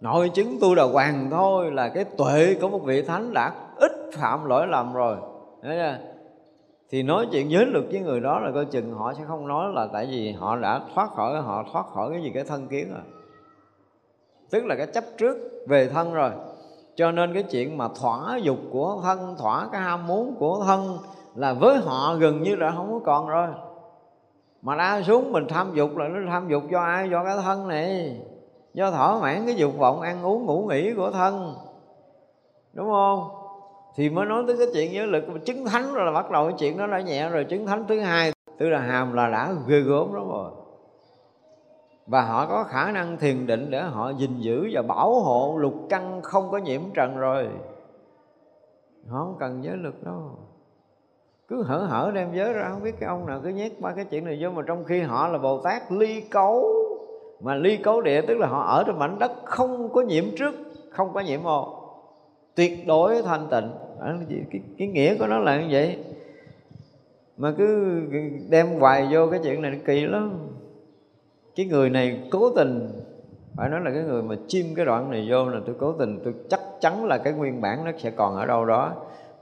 Nội 0.00 0.28
chứng 0.28 0.58
tu 0.60 0.74
đà 0.74 0.82
hoàng 0.82 1.28
thôi 1.30 1.70
là 1.70 1.88
cái 1.88 2.04
tuệ 2.04 2.56
của 2.60 2.68
một 2.68 2.84
vị 2.84 3.02
thánh 3.02 3.34
đã 3.34 3.52
ít 3.76 3.92
phạm 4.12 4.44
lỗi 4.44 4.66
lầm 4.66 4.94
rồi. 4.94 5.16
Thì 6.90 7.02
nói 7.02 7.28
chuyện 7.32 7.50
giới 7.50 7.66
luật 7.66 7.84
với 7.90 8.00
người 8.00 8.20
đó 8.20 8.40
là 8.40 8.50
coi 8.54 8.64
chừng 8.64 8.94
họ 8.94 9.12
sẽ 9.14 9.24
không 9.28 9.48
nói 9.48 9.72
là 9.72 9.88
tại 9.92 10.06
vì 10.10 10.32
họ 10.32 10.56
đã 10.56 10.80
thoát 10.94 11.10
khỏi, 11.10 11.42
họ 11.42 11.64
thoát 11.72 11.86
khỏi 11.86 12.10
cái 12.12 12.22
gì, 12.22 12.30
cái 12.34 12.44
thân 12.44 12.68
kiến 12.68 12.88
rồi. 12.92 13.02
Tức 14.50 14.64
là 14.64 14.74
cái 14.76 14.86
chấp 14.86 15.04
trước 15.18 15.36
về 15.68 15.88
thân 15.88 16.14
rồi. 16.14 16.30
Cho 16.94 17.10
nên 17.10 17.34
cái 17.34 17.42
chuyện 17.42 17.78
mà 17.78 17.88
thỏa 18.00 18.38
dục 18.42 18.58
của 18.72 19.00
thân, 19.02 19.36
thỏa 19.38 19.68
cái 19.72 19.80
ham 19.80 20.06
muốn 20.06 20.34
của 20.38 20.62
thân 20.66 20.98
là 21.34 21.52
với 21.52 21.76
họ 21.76 22.14
gần 22.14 22.42
như 22.42 22.56
là 22.56 22.70
không 22.70 22.92
có 22.92 23.00
còn 23.04 23.28
rồi 23.28 23.48
mà 24.64 24.76
đa 24.76 25.02
xuống 25.02 25.32
mình 25.32 25.46
tham 25.48 25.74
dục 25.74 25.96
là 25.96 26.08
nó 26.08 26.30
tham 26.30 26.48
dục 26.48 26.62
do 26.70 26.80
ai? 26.80 27.10
Do 27.10 27.24
cái 27.24 27.36
thân 27.42 27.68
này. 27.68 28.20
Do 28.74 28.90
thỏa 28.90 29.20
mãn 29.20 29.46
cái 29.46 29.54
dục 29.54 29.78
vọng 29.78 30.00
ăn 30.00 30.22
uống 30.22 30.46
ngủ 30.46 30.66
nghỉ 30.70 30.94
của 30.94 31.10
thân. 31.10 31.54
Đúng 32.72 32.86
không? 32.86 33.28
Thì 33.96 34.10
mới 34.10 34.26
nói 34.26 34.44
tới 34.46 34.56
cái 34.58 34.66
chuyện 34.74 34.92
giới 34.92 35.06
lực. 35.06 35.28
Mà 35.28 35.38
chứng 35.44 35.64
thánh 35.64 35.94
rồi 35.94 36.06
là 36.06 36.12
bắt 36.12 36.30
đầu 36.30 36.44
cái 36.44 36.54
chuyện 36.58 36.78
đó 36.78 36.86
đã 36.86 37.00
nhẹ 37.00 37.28
rồi. 37.28 37.44
Chứng 37.44 37.66
thánh 37.66 37.84
thứ 37.88 38.00
hai, 38.00 38.32
tức 38.58 38.68
là 38.68 38.78
hàm 38.78 39.12
là 39.12 39.28
đã 39.28 39.54
ghê 39.66 39.80
gớm 39.80 40.12
lắm 40.14 40.28
rồi. 40.28 40.50
Và 42.06 42.22
họ 42.22 42.46
có 42.46 42.64
khả 42.64 42.92
năng 42.92 43.16
thiền 43.16 43.46
định 43.46 43.70
để 43.70 43.82
họ 43.82 44.10
gìn 44.10 44.30
giữ 44.38 44.68
và 44.72 44.82
bảo 44.82 45.20
hộ 45.20 45.56
lục 45.58 45.74
căn 45.90 46.22
không 46.22 46.50
có 46.50 46.58
nhiễm 46.58 46.80
trần 46.94 47.16
rồi. 47.16 47.48
Họ 49.08 49.18
không 49.18 49.36
cần 49.38 49.64
giới 49.64 49.76
lực 49.76 50.04
đâu 50.04 50.30
cứ 51.48 51.62
hở 51.62 51.78
hở 51.78 52.10
đem 52.14 52.34
giới 52.34 52.52
ra 52.52 52.68
không 52.70 52.82
biết 52.82 52.94
cái 53.00 53.08
ông 53.08 53.26
nào 53.26 53.40
cứ 53.44 53.48
nhét 53.48 53.80
ba 53.80 53.92
cái 53.92 54.04
chuyện 54.04 54.24
này 54.24 54.38
vô 54.40 54.50
mà 54.50 54.62
trong 54.66 54.84
khi 54.84 55.00
họ 55.00 55.28
là 55.28 55.38
bồ 55.38 55.58
tát 55.58 55.92
ly 55.92 56.20
cấu. 56.20 56.64
Mà 57.40 57.54
ly 57.54 57.76
cấu 57.76 58.00
địa 58.00 58.20
tức 58.20 58.38
là 58.38 58.46
họ 58.46 58.62
ở 58.66 58.84
trong 58.86 58.98
mảnh 58.98 59.18
đất 59.18 59.32
không 59.44 59.92
có 59.92 60.02
nhiễm 60.02 60.24
trước 60.38 60.54
không 60.90 61.12
có 61.14 61.20
nhiễm 61.20 61.44
ô. 61.44 61.80
Tuyệt 62.54 62.86
đối 62.86 63.22
thanh 63.22 63.46
tịnh. 63.50 63.70
Cái, 64.50 64.60
cái 64.78 64.88
nghĩa 64.88 65.18
của 65.18 65.26
nó 65.26 65.38
là 65.38 65.60
như 65.60 65.66
vậy. 65.70 65.98
Mà 67.36 67.54
cứ 67.58 68.00
đem 68.50 68.66
hoài 68.80 69.08
vô 69.10 69.26
cái 69.30 69.40
chuyện 69.42 69.62
này 69.62 69.80
kỳ 69.86 70.06
lắm. 70.06 70.32
Cái 71.56 71.66
người 71.66 71.90
này 71.90 72.28
cố 72.30 72.50
tình 72.50 72.88
phải 73.56 73.68
nói 73.68 73.80
là 73.80 73.90
cái 73.90 74.02
người 74.02 74.22
mà 74.22 74.34
chim 74.48 74.66
cái 74.76 74.84
đoạn 74.84 75.10
này 75.10 75.26
vô 75.30 75.48
là 75.48 75.60
tôi 75.66 75.74
cố 75.78 75.92
tình 75.92 76.20
tôi 76.24 76.34
chắc 76.50 76.60
chắn 76.80 77.04
là 77.04 77.18
cái 77.18 77.32
nguyên 77.32 77.60
bản 77.60 77.84
nó 77.84 77.90
sẽ 77.98 78.10
còn 78.10 78.36
ở 78.36 78.46
đâu 78.46 78.64
đó 78.64 78.92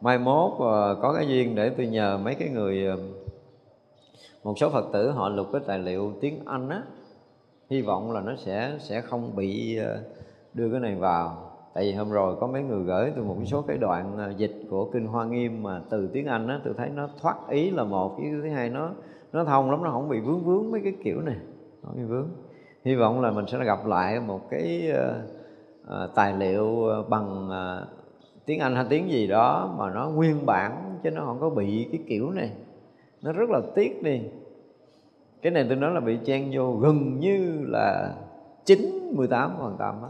mai 0.03 0.19
mốt 0.19 0.53
ờ, 0.59 0.99
có 1.03 1.12
cái 1.12 1.29
duyên 1.29 1.55
để 1.55 1.70
tôi 1.70 1.87
nhờ 1.87 2.19
mấy 2.24 2.35
cái 2.35 2.49
người 2.49 2.87
ờ, 2.87 2.97
một 4.45 4.55
số 4.59 4.70
phật 4.70 4.85
tử 4.93 5.11
họ 5.11 5.29
lục 5.29 5.47
cái 5.53 5.62
tài 5.66 5.79
liệu 5.79 6.12
tiếng 6.20 6.39
anh 6.45 6.69
á. 6.69 6.83
Hy 7.70 7.83
vọng 7.83 8.12
là 8.12 8.20
nó 8.20 8.37
sẽ 8.37 8.77
sẽ 8.79 9.01
không 9.01 9.37
bị 9.37 9.77
ờ, 9.77 10.01
đưa 10.55 10.70
cái 10.70 10.81
này 10.81 10.95
vào. 10.95 11.51
Tại 11.74 11.85
vì 11.85 11.93
hôm 11.93 12.11
rồi 12.11 12.37
có 12.41 12.47
mấy 12.47 12.62
người 12.62 12.85
gửi 12.85 13.12
tôi 13.16 13.24
một 13.24 13.37
số 13.47 13.62
cái 13.62 13.77
đoạn 13.77 14.35
dịch 14.37 14.62
của 14.70 14.91
kinh 14.93 15.07
hoa 15.07 15.24
nghiêm 15.24 15.62
mà 15.62 15.81
từ 15.91 16.09
tiếng 16.12 16.27
anh 16.27 16.49
á 16.49 16.61
tôi 16.65 16.74
thấy 16.77 16.89
nó 16.89 17.09
thoát 17.20 17.37
ý 17.49 17.70
là 17.70 17.85
một 17.85 18.15
cái 18.19 18.31
thứ 18.31 18.49
hai 18.49 18.70
nó 18.70 18.91
nó 19.33 19.45
thông 19.45 19.70
lắm 19.70 19.83
nó 19.83 19.91
không 19.91 20.09
bị 20.09 20.20
vướng 20.20 20.45
vướng 20.45 20.70
mấy 20.70 20.81
cái 20.85 20.93
kiểu 21.05 21.20
này. 21.20 21.37
Không 21.83 21.97
bị 21.97 22.03
vướng. 22.03 22.29
Hy 22.85 22.95
vọng 22.95 23.20
là 23.20 23.31
mình 23.31 23.47
sẽ 23.47 23.65
gặp 23.65 23.87
lại 23.87 24.20
một 24.20 24.41
cái 24.51 24.93
uh, 24.93 25.24
uh, 25.85 26.15
tài 26.15 26.33
liệu 26.33 26.89
bằng 27.09 27.49
uh, 27.49 28.02
tiếng 28.47 28.60
Anh 28.60 28.74
hay 28.74 28.85
tiếng 28.89 29.10
gì 29.10 29.27
đó 29.27 29.74
mà 29.78 29.90
nó 29.90 30.09
nguyên 30.09 30.47
bản 30.47 30.98
chứ 31.02 31.10
nó 31.10 31.24
không 31.24 31.40
có 31.40 31.51
bị 31.51 31.89
cái 31.93 32.01
kiểu 32.09 32.31
này. 32.31 32.51
Nó 33.23 33.32
rất 33.32 33.51
là 33.51 33.60
tiếc 33.74 34.02
đi. 34.02 34.20
Cái 35.43 35.52
này 35.52 35.64
tôi 35.69 35.77
nói 35.77 35.94
là 35.94 36.01
bị 36.01 36.19
chen 36.24 36.51
vô 36.52 36.73
gần 36.73 37.20
như 37.20 37.64
là 37.69 38.14
98 38.64 39.56
phần 39.59 39.77
trăm 39.78 40.02
á. 40.02 40.09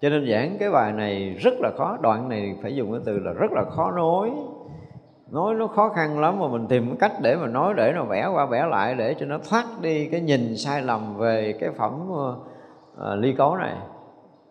Cho 0.00 0.08
nên 0.08 0.30
giảng 0.30 0.56
cái 0.58 0.70
bài 0.70 0.92
này 0.92 1.36
rất 1.40 1.54
là 1.60 1.70
khó 1.78 1.98
đoạn 2.02 2.28
này 2.28 2.56
phải 2.62 2.76
dùng 2.76 2.92
cái 2.92 3.00
từ 3.04 3.18
là 3.18 3.32
rất 3.32 3.52
là 3.52 3.64
khó 3.64 3.90
nói. 3.90 4.30
Nói 5.30 5.54
nó 5.54 5.66
khó 5.66 5.88
khăn 5.88 6.20
lắm 6.20 6.40
mà 6.40 6.48
mình 6.48 6.66
tìm 6.66 6.96
cách 6.96 7.12
để 7.22 7.36
mà 7.36 7.46
nói 7.46 7.74
để 7.76 7.92
nó 7.94 8.04
vẽ 8.04 8.26
qua 8.26 8.46
vẽ 8.46 8.66
lại 8.66 8.94
để 8.94 9.14
cho 9.14 9.26
nó 9.26 9.38
thoát 9.50 9.64
đi 9.82 10.08
cái 10.08 10.20
nhìn 10.20 10.56
sai 10.56 10.82
lầm 10.82 11.16
về 11.16 11.54
cái 11.60 11.70
phẩm 11.70 12.10
uh, 12.10 13.18
ly 13.18 13.32
cấu 13.32 13.56
này 13.56 13.74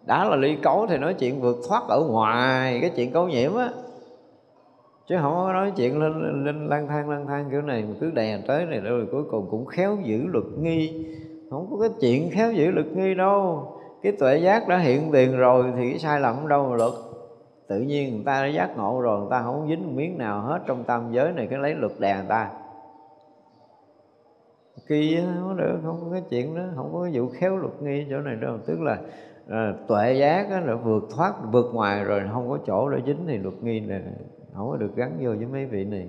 đã 0.05 0.25
là 0.25 0.35
ly 0.35 0.55
cấu 0.55 0.87
thì 0.87 0.97
nói 0.97 1.13
chuyện 1.13 1.41
vượt 1.41 1.57
thoát 1.69 1.83
ở 1.87 2.03
ngoài, 2.09 2.77
cái 2.81 2.91
chuyện 2.95 3.11
cấu 3.11 3.27
nhiễm 3.27 3.55
á. 3.55 3.69
Chứ 5.07 5.15
không 5.21 5.33
có 5.33 5.53
nói 5.53 5.71
chuyện 5.75 5.99
lên 5.99 6.43
lên 6.45 6.67
lang 6.67 6.87
thang 6.87 7.09
lang 7.09 7.27
thang 7.27 7.47
kiểu 7.51 7.61
này 7.61 7.83
mà 7.83 7.95
cứ 7.99 8.11
đè 8.11 8.41
tới 8.47 8.65
này 8.65 8.79
rồi 8.79 9.07
cuối 9.11 9.23
cùng 9.31 9.47
cũng 9.51 9.65
khéo 9.65 9.97
giữ 10.03 10.25
luật 10.27 10.45
nghi. 10.59 11.05
Không 11.49 11.67
có 11.71 11.77
cái 11.79 11.89
chuyện 12.01 12.29
khéo 12.31 12.51
giữ 12.51 12.71
luật 12.71 12.87
nghi 12.87 13.15
đâu. 13.15 13.67
Cái 14.01 14.11
tuệ 14.11 14.37
giác 14.37 14.67
đã 14.67 14.77
hiện 14.77 15.11
tiền 15.11 15.37
rồi 15.37 15.73
thì 15.77 15.89
cái 15.89 15.99
sai 15.99 16.19
lầm 16.19 16.47
đâu 16.47 16.69
mà 16.69 16.75
luật. 16.75 16.93
Tự 17.67 17.79
nhiên 17.79 18.13
người 18.13 18.23
ta 18.25 18.41
đã 18.41 18.47
giác 18.47 18.77
ngộ 18.77 19.01
rồi, 19.01 19.19
người 19.19 19.27
ta 19.31 19.41
không 19.41 19.67
dính 19.69 19.95
miếng 19.95 20.17
nào 20.17 20.41
hết 20.41 20.59
trong 20.65 20.83
tam 20.83 21.11
giới 21.11 21.31
này 21.31 21.47
cái 21.49 21.59
lấy 21.59 21.75
luật 21.75 21.91
đè 21.99 22.15
người 22.15 22.25
ta. 22.29 22.49
Kỳ 24.87 25.19
không 25.41 25.57
được, 25.57 25.79
không 25.83 25.99
có 26.01 26.07
cái 26.11 26.23
chuyện 26.29 26.55
đó, 26.55 26.61
không 26.75 26.93
có 26.93 27.09
vụ 27.13 27.29
khéo 27.33 27.57
luật 27.57 27.73
nghi 27.81 28.05
chỗ 28.09 28.17
này 28.17 28.35
đâu. 28.35 28.57
Tức 28.65 28.81
là 28.81 28.97
à, 29.49 29.73
tuệ 29.87 30.13
giác 30.13 30.49
đó, 30.49 30.59
là 30.59 30.75
vượt 30.75 31.03
thoát 31.15 31.33
vượt 31.51 31.65
ngoài 31.73 32.03
rồi 32.03 32.21
không 32.33 32.49
có 32.49 32.59
chỗ 32.65 32.89
để 32.89 33.01
dính 33.05 33.25
thì 33.27 33.37
luật 33.37 33.55
nghi 33.61 33.79
này 33.79 34.01
không 34.55 34.69
có 34.69 34.77
được 34.77 34.95
gắn 34.95 35.17
vô 35.21 35.29
với 35.29 35.45
mấy 35.45 35.65
vị 35.65 35.85
này. 35.85 36.07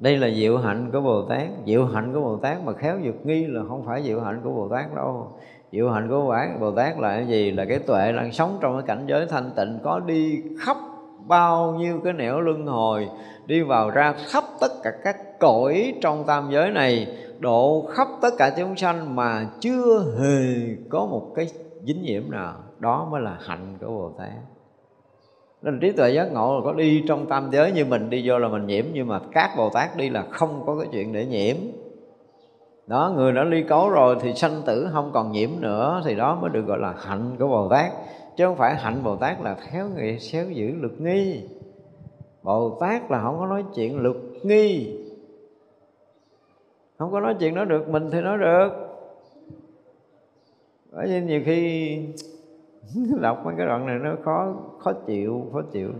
Đây 0.00 0.16
là 0.16 0.30
diệu 0.30 0.58
hạnh 0.58 0.90
của 0.92 1.00
Bồ 1.00 1.22
Tát. 1.22 1.48
Diệu 1.66 1.86
hạnh 1.86 2.12
của 2.12 2.20
Bồ 2.20 2.36
Tát 2.36 2.64
mà 2.64 2.72
khéo 2.72 2.98
vượt 3.02 3.26
nghi 3.26 3.46
là 3.46 3.62
không 3.68 3.84
phải 3.86 4.02
diệu 4.02 4.20
hạnh 4.20 4.40
của 4.44 4.50
Bồ 4.50 4.68
Tát 4.68 4.94
đâu. 4.94 5.32
Diệu 5.72 5.90
hạnh 5.90 6.08
của 6.08 6.36
Bồ 6.60 6.70
Tát 6.70 6.98
là 6.98 7.16
cái 7.16 7.26
gì? 7.26 7.50
Là 7.50 7.64
cái 7.64 7.78
tuệ 7.78 8.12
đang 8.12 8.32
sống 8.32 8.58
trong 8.60 8.72
cái 8.72 8.82
cảnh 8.86 9.06
giới 9.06 9.26
thanh 9.26 9.50
tịnh 9.56 9.78
Có 9.82 10.00
đi 10.00 10.42
khắp 10.60 10.76
bao 11.26 11.74
nhiêu 11.74 12.00
cái 12.04 12.12
nẻo 12.12 12.40
luân 12.40 12.66
hồi 12.66 13.08
Đi 13.46 13.62
vào 13.62 13.90
ra 13.90 14.14
khắp 14.26 14.44
tất 14.60 14.72
cả 14.82 14.90
các 15.04 15.38
cõi 15.38 15.94
trong 16.00 16.24
tam 16.26 16.48
giới 16.50 16.70
này 16.70 17.16
độ 17.40 17.86
khắp 17.90 18.08
tất 18.22 18.34
cả 18.38 18.54
chúng 18.58 18.76
sanh 18.76 19.16
mà 19.16 19.50
chưa 19.60 20.14
hề 20.20 20.76
có 20.88 21.06
một 21.06 21.32
cái 21.34 21.46
dính 21.84 22.02
nhiễm 22.02 22.22
nào, 22.30 22.54
đó 22.78 23.08
mới 23.10 23.22
là 23.22 23.38
hạnh 23.40 23.76
của 23.80 23.86
bồ 23.86 24.10
tát. 24.18 24.32
Nên 25.62 25.80
trí 25.80 25.92
tuệ 25.92 26.10
giác 26.10 26.32
ngộ 26.32 26.54
là 26.54 26.60
có 26.64 26.72
đi 26.72 27.04
trong 27.08 27.26
tam 27.26 27.48
giới 27.52 27.72
như 27.72 27.84
mình, 27.84 28.10
đi 28.10 28.28
vô 28.28 28.38
là 28.38 28.48
mình 28.48 28.66
nhiễm, 28.66 28.84
nhưng 28.92 29.08
mà 29.08 29.20
các 29.32 29.50
bồ 29.56 29.70
tát 29.70 29.96
đi 29.96 30.10
là 30.10 30.24
không 30.30 30.62
có 30.66 30.76
cái 30.78 30.88
chuyện 30.92 31.12
để 31.12 31.26
nhiễm. 31.26 31.56
Đó, 32.86 33.12
người 33.16 33.32
đã 33.32 33.44
ly 33.44 33.62
cấu 33.62 33.90
rồi 33.90 34.16
thì 34.20 34.34
sanh 34.34 34.62
tử, 34.66 34.88
không 34.92 35.10
còn 35.14 35.32
nhiễm 35.32 35.50
nữa, 35.60 36.02
thì 36.04 36.14
đó 36.14 36.38
mới 36.40 36.50
được 36.50 36.66
gọi 36.66 36.78
là 36.78 36.94
hạnh 36.98 37.36
của 37.38 37.48
bồ 37.48 37.68
tát. 37.68 37.92
Chứ 38.36 38.46
không 38.46 38.56
phải 38.56 38.74
hạnh 38.74 39.04
bồ 39.04 39.16
tát 39.16 39.42
là 39.42 39.54
khéo 39.54 39.88
người 39.88 40.18
xéo 40.18 40.50
giữ 40.50 40.74
lực 40.80 40.92
nghi. 40.98 41.42
Bồ 42.42 42.78
tát 42.80 43.10
là 43.10 43.22
không 43.22 43.38
có 43.38 43.46
nói 43.46 43.64
chuyện 43.74 43.98
lực 43.98 44.16
nghi 44.42 44.98
không 46.98 47.12
có 47.12 47.20
nói 47.20 47.36
chuyện 47.40 47.54
đó 47.54 47.64
được, 47.64 47.88
mình 47.88 48.08
thì 48.12 48.20
nói 48.20 48.38
được. 48.38 48.68
Bởi 50.92 51.06
vì 51.06 51.20
nhiều 51.20 51.40
khi 51.44 51.98
đọc 53.20 53.42
mấy 53.44 53.54
cái 53.58 53.66
đoạn 53.66 53.86
này 53.86 53.98
nó 53.98 54.16
khó 54.24 54.54
khó 54.78 54.92
chịu 54.92 55.46
khó 55.52 55.62
chịu. 55.72 55.90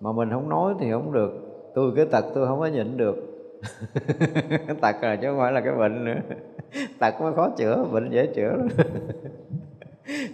Mà 0.00 0.12
mình 0.12 0.30
không 0.30 0.48
nói 0.48 0.74
thì 0.80 0.90
không 0.92 1.12
được. 1.12 1.32
Tôi 1.74 1.92
cái 1.96 2.06
tật 2.06 2.24
tôi 2.34 2.46
không 2.46 2.60
có 2.60 2.66
nhịn 2.66 2.96
được. 2.96 3.16
Tật 4.80 4.96
là 5.02 5.16
chứ 5.16 5.28
không 5.28 5.38
phải 5.38 5.52
là 5.52 5.60
cái 5.60 5.74
bệnh 5.74 6.04
nữa. 6.04 6.20
Tật 6.98 7.20
mới 7.20 7.32
khó 7.32 7.50
chữa, 7.56 7.84
bệnh 7.92 8.10
dễ 8.10 8.26
chữa 8.26 8.50
lắm. 8.50 8.68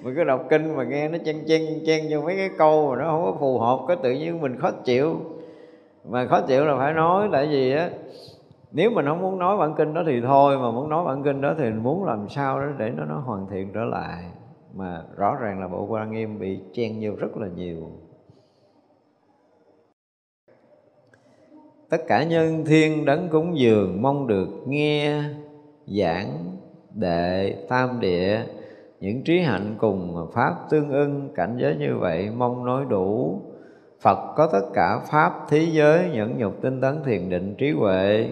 Mình 0.02 0.14
cứ 0.14 0.24
đọc 0.24 0.46
kinh 0.50 0.76
mà 0.76 0.84
nghe 0.84 1.08
nó 1.08 1.18
chen 1.24 1.44
chen 1.48 1.62
chen 1.86 2.04
vô 2.10 2.20
mấy 2.20 2.36
cái 2.36 2.50
câu 2.58 2.90
mà 2.90 2.96
nó 2.96 3.10
không 3.10 3.22
có 3.22 3.36
phù 3.40 3.58
hợp, 3.58 3.78
cái 3.88 3.96
tự 4.02 4.12
nhiên 4.12 4.40
mình 4.40 4.60
khó 4.60 4.70
chịu. 4.70 5.16
Mà 6.04 6.26
khó 6.26 6.40
chịu 6.40 6.64
là 6.64 6.76
phải 6.78 6.92
nói, 6.92 7.28
tại 7.32 7.46
vì 7.46 7.72
á 7.72 7.90
nếu 8.72 8.90
mình 8.90 9.06
không 9.06 9.22
muốn 9.22 9.38
nói 9.38 9.56
bản 9.56 9.74
kinh 9.74 9.94
đó 9.94 10.02
thì 10.06 10.20
thôi, 10.20 10.58
mà 10.58 10.70
muốn 10.70 10.88
nói 10.88 11.04
bản 11.04 11.22
kinh 11.22 11.40
đó 11.40 11.54
thì 11.58 11.70
muốn 11.70 12.04
làm 12.04 12.28
sao 12.28 12.60
đó 12.60 12.66
để 12.78 12.90
nó 12.96 13.04
nó 13.04 13.18
hoàn 13.18 13.46
thiện 13.50 13.72
trở 13.74 13.84
lại. 13.84 14.24
Mà 14.74 15.02
rõ 15.16 15.36
ràng 15.40 15.60
là 15.60 15.68
bộ 15.68 15.86
quan 15.86 16.12
nghiêm 16.12 16.38
bị 16.38 16.60
chen 16.72 16.98
vô 17.02 17.10
rất 17.18 17.36
là 17.36 17.48
nhiều. 17.56 17.90
Tất 21.90 22.00
cả 22.08 22.24
nhân 22.24 22.64
thiên 22.66 23.04
đấng 23.04 23.28
cúng 23.28 23.58
dường 23.58 24.02
mong 24.02 24.26
được 24.26 24.48
nghe, 24.66 25.22
giảng 25.86 26.56
đệ 26.94 27.56
tam 27.68 28.00
địa, 28.00 28.40
những 29.00 29.24
trí 29.24 29.40
hạnh 29.40 29.74
cùng 29.78 30.28
pháp 30.32 30.54
tương 30.70 30.90
ưng. 30.90 31.30
Cảnh 31.34 31.56
giới 31.60 31.76
như 31.76 31.98
vậy 31.98 32.30
mong 32.36 32.64
nói 32.64 32.84
đủ. 32.88 33.40
Phật 34.00 34.34
có 34.36 34.48
tất 34.52 34.66
cả 34.74 34.98
pháp, 35.10 35.32
thế 35.48 35.66
giới, 35.70 36.10
nhẫn 36.10 36.38
nhục, 36.38 36.62
tinh 36.62 36.80
tấn, 36.80 37.04
thiền 37.04 37.30
định, 37.30 37.54
trí 37.58 37.70
huệ 37.70 38.30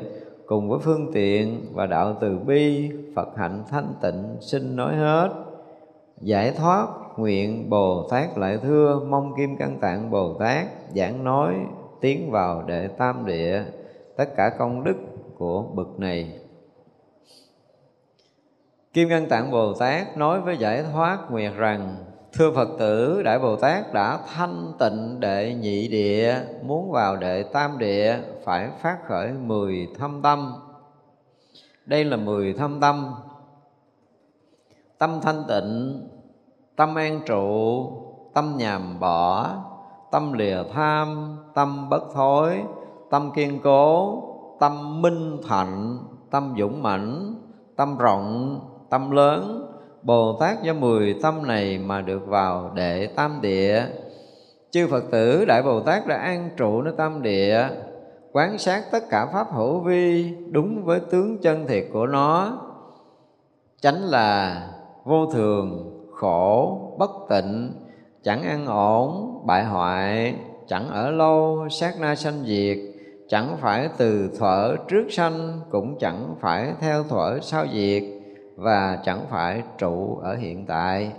cùng 0.55 0.69
với 0.69 0.79
phương 0.79 1.11
tiện 1.13 1.67
và 1.73 1.87
đạo 1.87 2.17
từ 2.21 2.39
bi, 2.39 2.91
Phật 3.17 3.29
hạnh 3.37 3.65
thanh 3.71 3.95
tịnh 4.03 4.37
xin 4.41 4.77
nói 4.77 4.97
hết. 4.97 5.31
Giải 6.21 6.53
thoát 6.53 6.89
nguyện 7.17 7.71
Bồ 7.71 8.09
Tát 8.11 8.39
lại 8.39 8.59
thưa, 8.63 9.01
mong 9.09 9.35
kim 9.37 9.57
căn 9.57 9.79
tạng 9.81 10.11
Bồ 10.11 10.35
Tát 10.35 10.67
giảng 10.95 11.25
nói, 11.25 11.55
tiến 12.01 12.31
vào 12.31 12.63
đệ 12.63 12.89
tam 12.89 13.27
địa, 13.27 13.63
tất 14.17 14.37
cả 14.37 14.51
công 14.59 14.85
đức 14.85 14.97
của 15.39 15.63
bậc 15.63 15.99
này. 15.99 16.39
Kim 18.93 19.09
căn 19.09 19.29
Tạng 19.29 19.51
Bồ 19.51 19.73
Tát 19.73 20.17
nói 20.17 20.41
với 20.41 20.57
giải 20.57 20.85
thoát 20.93 21.19
nguyệt 21.31 21.53
rằng 21.57 21.97
Thưa 22.37 22.51
Phật 22.51 22.69
tử, 22.79 23.23
Đại 23.23 23.39
Bồ 23.39 23.57
Tát 23.57 23.93
đã 23.93 24.19
thanh 24.35 24.73
tịnh 24.79 25.21
đệ 25.21 25.55
nhị 25.55 25.89
địa, 25.89 26.41
muốn 26.63 26.91
vào 26.91 27.17
đệ 27.17 27.43
tam 27.43 27.79
địa 27.79 28.19
phải 28.45 28.71
phát 28.81 28.99
khởi 29.09 29.33
mười 29.33 29.89
thâm 29.99 30.23
tâm. 30.23 30.55
Đây 31.87 32.05
là 32.05 32.17
mười 32.17 32.53
thâm 32.53 32.81
tâm. 32.81 33.15
Tâm 34.99 35.21
thanh 35.23 35.45
tịnh, 35.49 36.03
tâm 36.77 36.95
an 36.95 37.21
trụ, 37.27 37.87
tâm 38.35 38.55
nhàm 38.57 39.01
bỏ, 39.01 39.51
tâm 40.11 40.33
lìa 40.33 40.59
tham, 40.75 41.37
tâm 41.55 41.89
bất 41.89 42.03
thối, 42.15 42.63
tâm 43.11 43.31
kiên 43.35 43.61
cố, 43.65 44.23
tâm 44.61 45.03
minh 45.03 45.41
thạnh, 45.49 45.99
tâm 46.31 46.55
dũng 46.59 46.83
mãnh, 46.83 47.35
tâm 47.77 47.99
rộng, 47.99 48.61
tâm 48.91 49.11
lớn, 49.11 49.64
Bồ 50.05 50.37
Tát 50.41 50.63
do 50.63 50.73
mười 50.73 51.15
tâm 51.23 51.47
này 51.47 51.79
mà 51.79 52.01
được 52.01 52.27
vào 52.27 52.71
đệ 52.75 53.07
tam 53.07 53.39
địa. 53.43 53.83
Chư 54.71 54.87
Phật 54.87 55.05
tử 55.11 55.45
Đại 55.45 55.63
Bồ 55.63 55.81
Tát 55.81 56.07
đã 56.07 56.17
an 56.17 56.51
trụ 56.57 56.83
nơi 56.83 56.95
tam 56.97 57.23
địa 57.23 57.69
Quán 58.33 58.59
sát 58.59 58.85
tất 58.93 59.05
cả 59.11 59.27
Pháp 59.27 59.47
hữu 59.53 59.81
vi 59.81 60.35
đúng 60.51 60.85
với 60.85 61.01
tướng 61.01 61.39
chân 61.39 61.67
thiệt 61.67 61.85
của 61.93 62.07
nó. 62.07 62.59
Tránh 63.83 64.03
là 64.03 64.63
vô 65.05 65.27
thường, 65.27 65.95
khổ, 66.13 66.79
bất 66.99 67.11
tịnh 67.29 67.73
Chẳng 68.23 68.43
an 68.43 68.67
ổn, 68.67 69.41
bại 69.47 69.65
hoại 69.65 70.35
Chẳng 70.69 70.89
ở 70.89 71.11
lâu, 71.11 71.69
sát 71.71 72.01
na 72.01 72.15
sanh 72.15 72.45
diệt 72.47 72.79
Chẳng 73.29 73.57
phải 73.61 73.89
từ 73.97 74.31
thuở 74.39 74.77
trước 74.89 75.07
sanh 75.11 75.61
Cũng 75.71 75.99
chẳng 75.99 76.35
phải 76.41 76.73
theo 76.81 77.03
thuở 77.03 77.39
sau 77.43 77.67
diệt 77.73 78.03
và 78.57 79.01
chẳng 79.05 79.27
phải 79.31 79.63
trụ 79.79 80.17
ở 80.17 80.37
hiện 80.37 80.67
tại. 80.67 81.13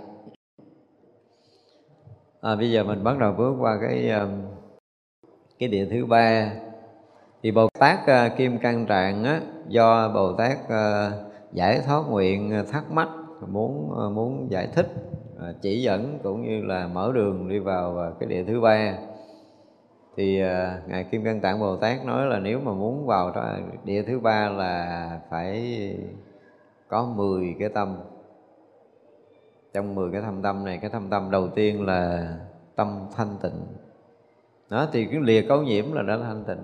À, 2.40 2.56
bây 2.56 2.70
giờ 2.70 2.84
mình 2.84 3.04
bắt 3.04 3.18
đầu 3.18 3.32
bước 3.32 3.54
qua 3.60 3.78
cái 3.80 4.10
um, 4.10 4.30
cái 5.58 5.68
địa 5.68 5.86
thứ 5.90 6.06
ba. 6.06 6.52
Thì 7.42 7.50
bồ 7.50 7.68
tát 7.78 7.98
uh, 8.02 8.36
kim 8.36 8.58
cang 8.58 8.86
trạng 8.86 9.24
á, 9.24 9.40
do 9.68 10.08
bồ 10.08 10.32
tát 10.32 10.58
uh, 10.64 11.12
giải 11.52 11.80
thoát 11.86 12.02
nguyện 12.08 12.52
à, 12.52 12.64
thắc 12.72 12.90
mắc 12.90 13.08
muốn 13.48 13.90
uh, 13.90 14.12
muốn 14.12 14.50
giải 14.50 14.68
thích 14.74 14.86
chỉ 15.62 15.82
dẫn 15.82 16.18
cũng 16.22 16.42
như 16.42 16.64
là 16.64 16.88
mở 16.88 17.12
đường 17.14 17.48
đi 17.48 17.58
vào 17.58 18.14
cái 18.20 18.28
địa 18.28 18.44
thứ 18.44 18.60
ba. 18.60 18.94
Thì 20.16 20.42
uh, 20.42 20.88
ngài 20.88 21.04
kim 21.04 21.24
cang 21.24 21.40
tạng 21.40 21.60
bồ 21.60 21.76
tát 21.76 22.04
nói 22.04 22.26
là 22.26 22.38
nếu 22.38 22.60
mà 22.60 22.72
muốn 22.72 23.06
vào 23.06 23.32
địa 23.84 24.02
thứ 24.02 24.20
ba 24.20 24.48
là 24.48 25.10
phải 25.30 25.96
có 26.88 27.06
10 27.06 27.56
cái 27.58 27.68
tâm. 27.68 27.96
Trong 29.74 29.94
10 29.94 30.12
cái 30.12 30.20
thâm 30.20 30.42
tâm 30.42 30.64
này, 30.64 30.78
cái 30.82 30.90
thâm 30.90 31.10
tâm 31.10 31.30
đầu 31.30 31.48
tiên 31.48 31.86
là 31.86 32.28
tâm 32.76 33.06
thanh 33.16 33.36
tịnh. 33.42 33.66
Đó 34.70 34.86
thì 34.92 35.04
cái 35.04 35.20
lìa 35.20 35.42
cấu 35.48 35.62
nhiễm 35.62 35.92
là 35.92 36.02
đã 36.02 36.18
thanh 36.18 36.44
tịnh. 36.44 36.62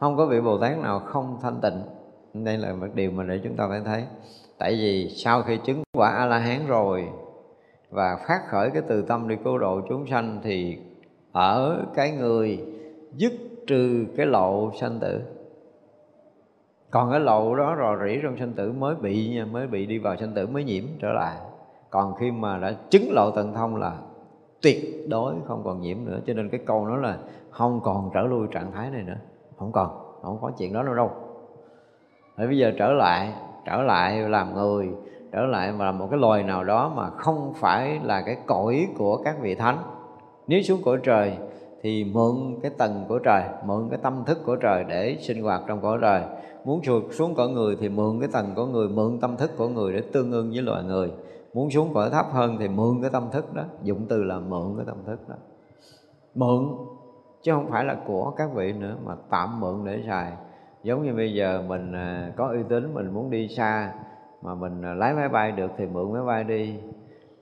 Không 0.00 0.16
có 0.16 0.26
vị 0.26 0.40
bồ 0.40 0.58
tát 0.58 0.78
nào 0.78 1.00
không 1.00 1.38
thanh 1.42 1.60
tịnh. 1.60 1.82
Đây 2.34 2.58
là 2.58 2.72
một 2.72 2.86
điều 2.94 3.10
mà 3.10 3.24
để 3.24 3.40
chúng 3.44 3.56
ta 3.56 3.68
phải 3.68 3.80
thấy. 3.84 4.04
Tại 4.58 4.72
vì 4.72 5.08
sau 5.08 5.42
khi 5.42 5.58
chứng 5.64 5.82
quả 5.92 6.10
a 6.10 6.26
la 6.26 6.38
hán 6.38 6.66
rồi 6.66 7.08
và 7.90 8.16
phát 8.28 8.40
khởi 8.48 8.70
cái 8.70 8.82
từ 8.88 9.02
tâm 9.02 9.28
đi 9.28 9.36
cứu 9.44 9.58
độ 9.58 9.80
chúng 9.88 10.06
sanh 10.06 10.40
thì 10.42 10.78
ở 11.32 11.84
cái 11.94 12.10
người 12.10 12.60
dứt 13.14 13.32
trừ 13.66 14.06
cái 14.16 14.26
lộ 14.26 14.70
sanh 14.80 14.98
tử 15.00 15.20
còn 16.90 17.10
cái 17.10 17.20
lộ 17.20 17.56
đó 17.56 17.76
rò 17.78 18.04
rỉ 18.04 18.18
trong 18.22 18.36
sanh 18.36 18.52
tử 18.52 18.72
mới 18.72 18.94
bị 18.94 19.28
nha, 19.34 19.44
mới 19.44 19.66
bị 19.66 19.86
đi 19.86 19.98
vào 19.98 20.16
sanh 20.16 20.32
tử 20.34 20.46
mới 20.46 20.64
nhiễm 20.64 20.84
trở 21.00 21.12
lại. 21.12 21.36
Còn 21.90 22.14
khi 22.14 22.30
mà 22.30 22.58
đã 22.58 22.72
chứng 22.90 23.12
lộ 23.12 23.30
tận 23.30 23.54
thông 23.54 23.76
là 23.76 23.92
tuyệt 24.62 25.08
đối 25.08 25.34
không 25.46 25.62
còn 25.64 25.80
nhiễm 25.80 25.96
nữa. 26.04 26.20
Cho 26.26 26.34
nên 26.34 26.48
cái 26.48 26.60
câu 26.66 26.86
đó 26.86 26.96
là 26.96 27.18
không 27.50 27.80
còn 27.84 28.10
trở 28.14 28.22
lui 28.22 28.46
trạng 28.52 28.72
thái 28.72 28.90
này 28.90 29.02
nữa. 29.02 29.16
Không 29.58 29.72
còn, 29.72 29.90
không 30.22 30.38
có 30.40 30.50
chuyện 30.58 30.72
đó 30.72 30.82
nữa 30.82 30.96
đâu. 30.96 31.10
Thế 32.36 32.46
bây 32.46 32.58
giờ 32.58 32.72
trở 32.78 32.92
lại 32.92 33.32
trở 33.64 33.82
lại 33.82 34.18
làm 34.18 34.54
người, 34.54 34.90
trở 35.32 35.46
lại 35.46 35.72
mà 35.72 35.84
làm 35.84 35.98
một 35.98 36.08
cái 36.10 36.20
loài 36.20 36.42
nào 36.42 36.64
đó 36.64 36.92
mà 36.96 37.10
không 37.10 37.52
phải 37.56 38.00
là 38.04 38.22
cái 38.22 38.36
cõi 38.46 38.88
của 38.98 39.16
các 39.24 39.36
vị 39.40 39.54
thánh. 39.54 39.78
Nếu 40.46 40.62
xuống 40.62 40.80
cõi 40.84 40.98
trời 41.02 41.36
thì 41.82 42.04
mượn 42.04 42.36
cái 42.62 42.70
tầng 42.78 43.04
của 43.08 43.18
trời, 43.18 43.42
mượn 43.64 43.88
cái 43.90 43.98
tâm 44.02 44.22
thức 44.26 44.38
của 44.46 44.56
trời 44.56 44.84
để 44.88 45.16
sinh 45.20 45.42
hoạt 45.42 45.62
trong 45.66 45.80
cõi 45.80 45.98
trời 46.00 46.22
muốn 46.64 46.80
xuống 47.10 47.34
cõi 47.34 47.48
người 47.48 47.76
thì 47.80 47.88
mượn 47.88 48.20
cái 48.20 48.28
tầng 48.32 48.52
của 48.56 48.66
người, 48.66 48.88
mượn 48.88 49.18
tâm 49.20 49.36
thức 49.36 49.50
của 49.56 49.68
người 49.68 49.92
để 49.92 50.00
tương 50.12 50.32
ưng 50.32 50.50
với 50.50 50.62
loài 50.62 50.84
người. 50.84 51.12
Muốn 51.54 51.70
xuống 51.70 51.94
cõi 51.94 52.10
thấp 52.10 52.26
hơn 52.32 52.56
thì 52.58 52.68
mượn 52.68 53.00
cái 53.02 53.10
tâm 53.10 53.28
thức 53.32 53.54
đó. 53.54 53.62
Dụng 53.82 54.06
từ 54.08 54.24
là 54.24 54.38
mượn 54.38 54.76
cái 54.76 54.86
tâm 54.86 54.96
thức 55.06 55.28
đó. 55.28 55.34
Mượn, 56.34 56.64
chứ 57.42 57.52
không 57.52 57.70
phải 57.70 57.84
là 57.84 57.96
của 58.06 58.30
các 58.30 58.50
vị 58.54 58.72
nữa, 58.72 58.96
mà 59.04 59.14
tạm 59.30 59.60
mượn 59.60 59.84
để 59.84 60.02
xài. 60.06 60.32
Giống 60.82 61.02
như 61.02 61.14
bây 61.14 61.34
giờ 61.34 61.62
mình 61.68 61.92
à, 61.92 62.32
có 62.36 62.48
uy 62.48 62.62
tín, 62.68 62.94
mình 62.94 63.14
muốn 63.14 63.30
đi 63.30 63.48
xa, 63.48 63.92
mà 64.42 64.54
mình 64.54 64.82
à, 64.82 64.94
lái 64.94 65.14
máy 65.14 65.28
bay 65.28 65.52
được 65.52 65.70
thì 65.76 65.86
mượn 65.86 66.12
máy 66.12 66.22
bay 66.26 66.44
đi. 66.44 66.74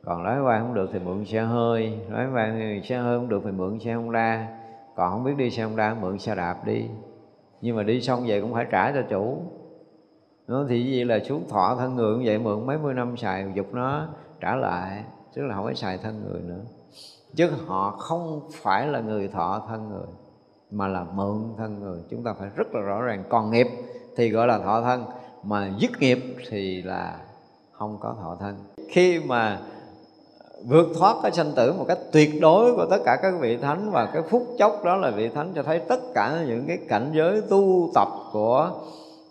Còn 0.05 0.25
lái 0.25 0.35
máy 0.35 0.45
bay 0.45 0.61
không 0.61 0.75
được 0.75 0.91
thì 0.93 0.99
mượn 0.99 1.25
xe 1.25 1.43
hơi. 1.43 1.99
Lái 2.11 2.27
máy 2.27 2.35
bay 2.35 2.81
xe 2.85 2.99
hơi 2.99 3.19
không 3.19 3.29
được 3.29 3.41
thì 3.45 3.51
mượn 3.51 3.79
xe 3.79 3.95
Honda. 3.95 4.49
Còn 4.97 5.11
không 5.11 5.25
biết 5.25 5.35
đi 5.37 5.51
xe 5.51 5.65
Honda, 5.65 5.97
mượn 6.01 6.19
xe 6.19 6.35
đạp 6.35 6.67
đi 6.67 6.85
nhưng 7.61 7.77
mà 7.77 7.83
đi 7.83 8.01
xong 8.01 8.25
vậy 8.27 8.41
cũng 8.41 8.55
phải 8.55 8.67
trả 8.71 8.93
cho 8.93 9.03
chủ. 9.11 9.43
Nó 10.49 10.65
thì 10.69 10.85
gì 10.85 11.05
là 11.05 11.19
xuống 11.25 11.49
thọ 11.49 11.77
thân 11.79 11.95
người 11.95 12.15
cũng 12.15 12.25
vậy, 12.25 12.39
mượn 12.39 12.67
mấy 12.67 12.79
mươi 12.79 12.95
năm 12.95 13.17
xài 13.17 13.47
dục 13.55 13.67
nó 13.75 14.07
trả 14.41 14.57
lại 14.57 15.05
tức 15.35 15.47
là 15.47 15.55
không 15.55 15.65
phải 15.65 15.75
xài 15.75 15.99
thân 15.99 16.25
người 16.25 16.41
nữa. 16.41 16.61
Chứ 17.35 17.51
họ 17.67 17.91
không 17.91 18.41
phải 18.53 18.87
là 18.87 19.01
người 19.01 19.29
thọ 19.29 19.63
thân 19.69 19.89
người, 19.89 20.07
mà 20.71 20.89
là 20.89 21.05
mượn 21.15 21.43
thân 21.59 21.81
người. 21.81 21.99
Chúng 22.11 22.25
ta 22.25 22.35
phải 22.39 22.49
rất 22.57 22.75
là 22.75 22.81
rõ 22.81 23.03
ràng. 23.03 23.25
Còn 23.29 23.51
nghiệp 23.51 23.67
thì 24.17 24.31
gọi 24.31 24.47
là 24.47 24.59
thọ 24.59 24.83
thân, 24.83 25.05
mà 25.43 25.71
dứt 25.79 25.91
nghiệp 26.01 26.19
thì 26.51 26.83
là 26.83 27.21
không 27.73 27.99
có 28.01 28.17
thọ 28.21 28.37
thân. 28.41 28.57
Khi 28.89 29.21
mà 29.21 29.61
vượt 30.65 30.87
thoát 30.99 31.17
cái 31.23 31.33
sanh 31.33 31.53
tử 31.57 31.73
một 31.73 31.85
cách 31.89 31.99
tuyệt 32.13 32.41
đối 32.41 32.75
của 32.75 32.87
tất 32.91 32.99
cả 33.05 33.17
các 33.23 33.35
vị 33.41 33.57
thánh. 33.57 33.91
Và 33.91 34.07
cái 34.07 34.23
phút 34.31 34.47
chốc 34.59 34.85
đó 34.85 34.97
là 34.97 35.11
vị 35.11 35.29
thánh 35.29 35.53
cho 35.55 35.63
thấy 35.63 35.79
tất 35.79 36.01
cả 36.15 36.45
những 36.47 36.65
cái 36.67 36.79
cảnh 36.89 37.13
giới 37.15 37.41
tu 37.41 37.91
tập 37.95 38.09
của 38.33 38.71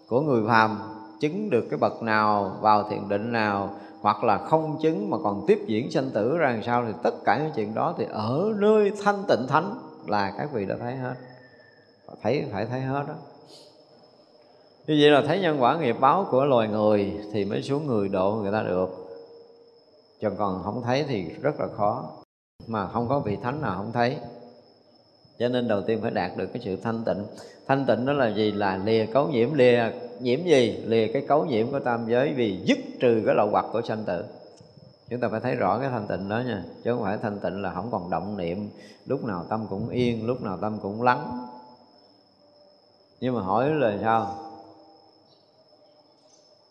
của 0.07 0.21
người 0.21 0.43
phàm 0.47 0.79
chứng 1.19 1.49
được 1.49 1.65
cái 1.69 1.77
bậc 1.77 2.03
nào, 2.03 2.57
vào 2.61 2.89
thiền 2.89 3.09
định 3.09 3.31
nào, 3.31 3.69
hoặc 4.01 4.23
là 4.23 4.37
không 4.37 4.77
chứng 4.81 5.09
mà 5.09 5.17
còn 5.23 5.43
tiếp 5.47 5.59
diễn 5.67 5.91
sanh 5.91 6.09
tử 6.13 6.37
ra 6.37 6.49
làm 6.49 6.63
sao. 6.63 6.83
Thì 6.87 6.93
tất 7.03 7.13
cả 7.25 7.39
những 7.43 7.51
chuyện 7.55 7.73
đó 7.75 7.93
thì 7.97 8.05
ở 8.11 8.53
nơi 8.57 8.91
thanh 9.03 9.23
tịnh 9.27 9.47
thánh 9.47 9.75
là 10.07 10.33
các 10.37 10.49
vị 10.53 10.65
đã 10.65 10.75
thấy 10.79 10.95
hết. 10.95 11.13
Thấy, 12.23 12.45
phải 12.51 12.65
thấy 12.65 12.81
hết 12.81 13.03
đó. 13.07 13.13
Như 14.87 14.97
vậy 15.01 15.09
là 15.09 15.21
thấy 15.27 15.39
nhân 15.39 15.57
quả 15.59 15.77
nghiệp 15.77 15.95
báo 15.99 16.25
của 16.31 16.45
loài 16.45 16.67
người 16.67 17.13
thì 17.33 17.45
mới 17.45 17.61
xuống 17.61 17.87
người 17.87 18.09
độ 18.09 18.31
người 18.31 18.51
ta 18.51 18.63
được 18.63 19.06
chứ 20.21 20.29
còn 20.37 20.63
không 20.63 20.81
thấy 20.83 21.05
thì 21.07 21.25
rất 21.41 21.59
là 21.59 21.67
khó. 21.77 22.11
Mà 22.67 22.87
không 22.87 23.07
có 23.07 23.19
vị 23.19 23.37
thánh 23.43 23.61
nào 23.61 23.77
không 23.77 23.91
thấy. 23.91 24.17
Cho 25.39 25.49
nên 25.49 25.67
đầu 25.67 25.81
tiên 25.81 25.99
phải 26.01 26.11
đạt 26.11 26.37
được 26.37 26.47
cái 26.53 26.61
sự 26.65 26.75
thanh 26.75 27.03
tịnh. 27.03 27.25
Thanh 27.67 27.85
tịnh 27.85 28.05
đó 28.05 28.13
là 28.13 28.27
gì? 28.27 28.51
Là 28.51 28.77
lìa 28.77 29.05
cấu 29.05 29.27
nhiễm. 29.27 29.53
Lìa 29.53 29.91
nhiễm 30.19 30.43
gì? 30.43 30.83
Lìa 30.85 31.07
cái 31.13 31.25
cấu 31.27 31.45
nhiễm 31.45 31.71
của 31.71 31.79
tam 31.79 32.05
giới 32.09 32.33
vì 32.33 32.59
dứt 32.65 32.77
trừ 32.99 33.23
cái 33.25 33.35
lậu 33.35 33.49
hoặc 33.49 33.65
của 33.71 33.81
sanh 33.81 34.03
tử. 34.03 34.25
Chúng 35.09 35.19
ta 35.19 35.29
phải 35.29 35.39
thấy 35.39 35.55
rõ 35.55 35.79
cái 35.79 35.89
thanh 35.89 36.07
tịnh 36.07 36.29
đó 36.29 36.43
nha. 36.47 36.63
Chứ 36.83 36.93
không 36.93 37.03
phải 37.03 37.17
thanh 37.17 37.39
tịnh 37.39 37.61
là 37.61 37.73
không 37.73 37.91
còn 37.91 38.09
động 38.09 38.37
niệm. 38.37 38.69
Lúc 39.05 39.25
nào 39.25 39.45
tâm 39.49 39.65
cũng 39.69 39.89
yên, 39.89 40.25
lúc 40.25 40.41
nào 40.41 40.57
tâm 40.61 40.79
cũng 40.81 41.01
lắng. 41.01 41.47
Nhưng 43.19 43.35
mà 43.35 43.41
hỏi 43.41 43.69
là 43.69 43.97
sao? 44.01 44.35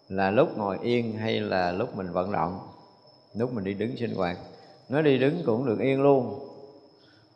Là 0.08 0.30
lúc 0.30 0.58
ngồi 0.58 0.78
yên 0.82 1.12
hay 1.12 1.40
là 1.40 1.72
lúc 1.72 1.96
mình 1.96 2.12
vận 2.12 2.32
động? 2.32 2.58
Lúc 3.36 3.52
mình 3.52 3.64
đi 3.64 3.74
đứng 3.74 3.96
sinh 3.96 4.14
hoạt. 4.14 4.38
Nó 4.88 5.02
đi 5.02 5.18
đứng 5.18 5.42
cũng 5.46 5.66
được 5.66 5.78
yên 5.80 6.02
luôn. 6.02 6.38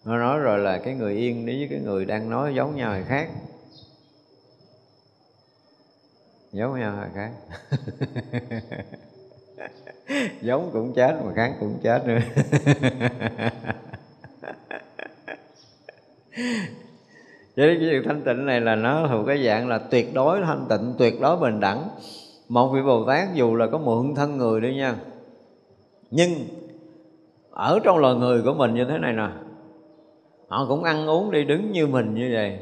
Nó 0.05 0.19
nói 0.19 0.39
rồi 0.39 0.59
là 0.59 0.79
cái 0.79 0.95
người 0.95 1.15
yên 1.15 1.47
đối 1.47 1.57
với 1.57 1.69
cái 1.71 1.81
người 1.81 2.05
đang 2.05 2.31
nói 2.31 2.55
giống 2.55 2.77
nhau 2.77 2.93
hay 2.93 3.03
khác. 3.03 3.29
Giống 6.53 6.81
nhau 6.81 6.97
hay 6.97 7.09
khác. 7.15 7.31
Giống 10.43 10.71
cũng 10.73 10.93
chết 10.95 11.21
mà 11.25 11.33
khác 11.37 11.53
cũng 11.61 11.79
chết 11.83 12.07
nữa. 12.07 12.19
Vậy 17.57 17.77
cái 17.81 17.91
việc 17.91 18.03
thanh 18.05 18.23
tịnh 18.25 18.47
này 18.47 18.61
là 18.61 18.75
nó 18.75 19.09
thuộc 19.09 19.27
cái 19.27 19.45
dạng 19.45 19.69
là 19.69 19.79
tuyệt 19.79 20.15
đối 20.15 20.41
thanh 20.41 20.67
tịnh, 20.69 20.95
tuyệt 20.99 21.21
đối 21.21 21.37
bình 21.37 21.61
đẳng. 21.61 21.89
Một 22.49 22.73
vị 22.75 22.83
bồ 22.83 23.05
tát 23.07 23.35
dù 23.35 23.55
là 23.55 23.67
có 23.67 23.79
mượn 23.79 24.15
thân 24.15 24.37
người 24.37 24.61
đi 24.61 24.75
nha 24.75 24.95
nhưng 26.11 26.31
ở 27.51 27.79
trong 27.85 27.99
loài 27.99 28.15
người 28.15 28.43
của 28.43 28.55
mình 28.55 28.75
như 28.75 28.85
thế 28.85 28.99
này 28.99 29.13
nè, 29.13 29.29
họ 30.49 30.67
cũng 30.69 30.85
ăn 30.85 31.07
uống 31.07 31.31
đi 31.31 31.45
đứng 31.45 31.73
như 31.73 31.87
mình 31.87 32.15
như 32.15 32.31
vậy. 32.33 32.59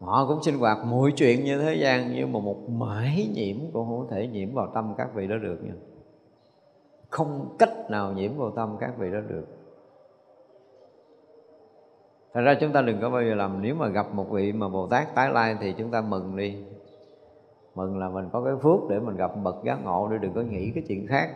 Họ 0.00 0.26
cũng 0.26 0.42
sinh 0.42 0.58
hoạt 0.58 0.78
mọi 0.86 1.12
chuyện 1.16 1.44
như 1.44 1.58
thế 1.58 1.74
gian 1.74 2.12
nhưng 2.14 2.32
mà 2.32 2.40
một 2.40 2.70
mãi 2.70 3.30
nhiễm 3.34 3.56
cũng 3.72 3.88
không 3.88 4.06
thể 4.10 4.26
nhiễm 4.26 4.54
vào 4.54 4.70
tâm 4.74 4.94
các 4.98 5.14
vị 5.14 5.26
đó 5.26 5.36
được 5.36 5.64
nha. 5.64 5.74
Không 7.10 7.56
cách 7.58 7.90
nào 7.90 8.12
nhiễm 8.12 8.36
vào 8.36 8.50
tâm 8.50 8.76
các 8.80 8.98
vị 8.98 9.10
đó 9.12 9.18
được. 9.28 9.46
Thật 12.34 12.40
ra 12.40 12.54
chúng 12.60 12.72
ta 12.72 12.82
đừng 12.82 13.00
có 13.00 13.10
bao 13.10 13.22
giờ 13.22 13.34
làm, 13.34 13.62
Nếu 13.62 13.74
mà 13.74 13.88
gặp 13.88 14.14
một 14.14 14.30
vị 14.30 14.52
mà 14.52 14.68
Bồ 14.68 14.86
Tát 14.86 15.14
tái 15.14 15.30
lai 15.32 15.56
Thì 15.60 15.74
chúng 15.78 15.90
ta 15.90 16.00
mừng 16.00 16.36
đi. 16.36 16.56
Mừng 17.74 17.98
là 17.98 18.08
mình 18.08 18.28
có 18.32 18.44
cái 18.44 18.54
phước 18.62 18.80
để 18.88 18.98
mình 18.98 19.16
gặp 19.16 19.30
bậc 19.42 19.56
giác 19.64 19.84
ngộ 19.84 20.08
Để 20.08 20.18
đừng 20.18 20.32
có 20.32 20.40
nghĩ 20.40 20.70
cái 20.74 20.84
chuyện 20.88 21.06
khác 21.06 21.34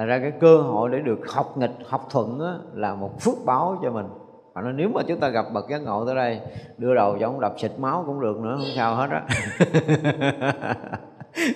thành 0.00 0.08
ra 0.08 0.18
cái 0.18 0.32
cơ 0.40 0.56
hội 0.56 0.90
để 0.90 0.98
được 0.98 1.20
học 1.28 1.58
nghịch, 1.58 1.70
học 1.86 2.06
thuận 2.10 2.40
á, 2.40 2.54
Là 2.74 2.94
một 2.94 3.20
phước 3.20 3.34
báo 3.46 3.78
cho 3.82 3.90
mình. 3.90 4.06
Mà 4.54 4.62
nói 4.62 4.72
nếu 4.76 4.88
mà 4.94 5.02
chúng 5.08 5.20
ta 5.20 5.28
gặp 5.28 5.44
bậc 5.52 5.68
giác 5.68 5.82
ngộ 5.82 6.06
tới 6.06 6.14
đây 6.14 6.40
đưa 6.78 6.94
đầu 6.94 7.16
cho 7.20 7.26
ông 7.26 7.40
đập 7.40 7.54
xịt 7.58 7.70
máu 7.78 8.02
cũng 8.06 8.20
được 8.20 8.36
nữa 8.40 8.56
không 8.58 8.68
sao 8.76 8.94
hết 8.94 9.08
á. 9.10 9.22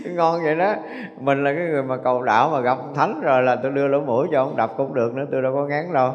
Ngon 0.15 0.43
vậy 0.43 0.57
đó. 0.57 0.75
Mình 1.21 1.45
là 1.45 1.55
cái 1.55 1.67
người 1.67 1.83
mà 1.83 1.97
cầu 1.97 2.23
đạo 2.23 2.51
mà 2.51 2.61
gặp 2.61 2.79
thánh 2.95 3.21
rồi 3.21 3.43
là 3.43 3.57
tôi 3.57 3.73
đưa 3.73 3.89
lỗ 3.89 4.01
mũi 4.01 4.29
cho 4.33 4.43
ông 4.43 4.57
đập 4.57 4.75
cũng 4.77 4.95
được 4.95 5.15
nữa 5.15 5.25
tôi 5.33 5.43
đâu 5.43 5.55
có 5.55 5.67
ngán 5.67 5.93
đâu. 5.93 6.15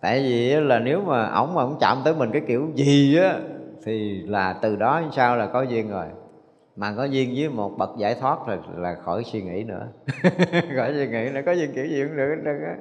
Tại 0.00 0.22
vì 0.22 0.54
là 0.54 0.78
nếu 0.78 1.00
mà 1.00 1.28
ổng 1.28 1.54
mà 1.54 1.62
ổng 1.62 1.76
chạm 1.80 1.98
tới 2.04 2.14
mình 2.14 2.30
cái 2.32 2.42
kiểu 2.46 2.68
gì 2.74 3.18
á 3.18 3.34
thì 3.84 4.22
là 4.26 4.56
từ 4.62 4.76
đó 4.76 5.02
sao 5.12 5.36
là 5.36 5.46
có 5.46 5.62
duyên 5.62 5.90
rồi 5.90 6.06
mà 6.76 6.94
có 6.96 7.04
duyên 7.04 7.32
với 7.36 7.48
một 7.48 7.78
bậc 7.78 7.90
giải 7.98 8.14
thoát 8.14 8.38
rồi 8.46 8.58
là 8.76 8.94
khỏi 8.94 9.24
suy 9.24 9.42
nghĩ 9.42 9.64
nữa. 9.64 9.88
Khỏi 10.76 10.92
suy 10.92 11.06
nghĩ 11.06 11.30
nữa 11.34 11.40
có 11.46 11.52
duyên 11.52 11.72
kiểu 11.74 11.86
gì 11.86 12.04
cũng 12.04 12.16
được 12.16 12.28
hết 12.28 12.42
trơn 12.44 12.62
á. 12.64 12.76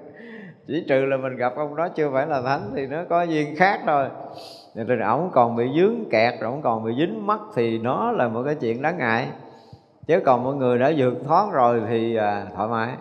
Chỉ 0.68 0.86
trừ 0.90 1.06
là 1.06 1.18
mình 1.18 1.36
gặp 1.36 1.54
ông 1.56 1.76
đó 1.76 1.90
chưa 1.90 2.12
phải 2.14 2.28
là 2.28 2.42
thánh 2.42 2.72
thì 2.76 2.88
nó 2.88 3.04
có 3.10 3.24
duyên 3.24 3.56
khác 3.56 3.82
thôi. 3.86 4.08
Rồi 4.76 5.00
ổng 5.00 5.30
còn 5.34 5.56
bị 5.56 5.66
dướng 5.76 6.10
kẹt 6.10 6.34
rồi 6.40 6.52
ổng 6.52 6.62
còn 6.62 6.86
bị 6.86 6.92
dính 6.98 7.28
mắt 7.28 7.40
thì 7.56 7.80
nó 7.80 8.12
là 8.12 8.28
một 8.28 8.44
cái 8.46 8.56
chuyện 8.56 8.82
đáng 8.82 8.98
ngại. 8.98 9.28
Chứ 10.08 10.20
còn 10.26 10.44
mọi 10.44 10.56
người 10.56 10.80
đã 10.80 10.92
vượt 10.98 11.14
thoát 11.24 11.52
rồi 11.54 11.82
thì 11.88 12.16
à, 12.16 12.46
thoải 12.56 12.68
mái. 12.68 12.94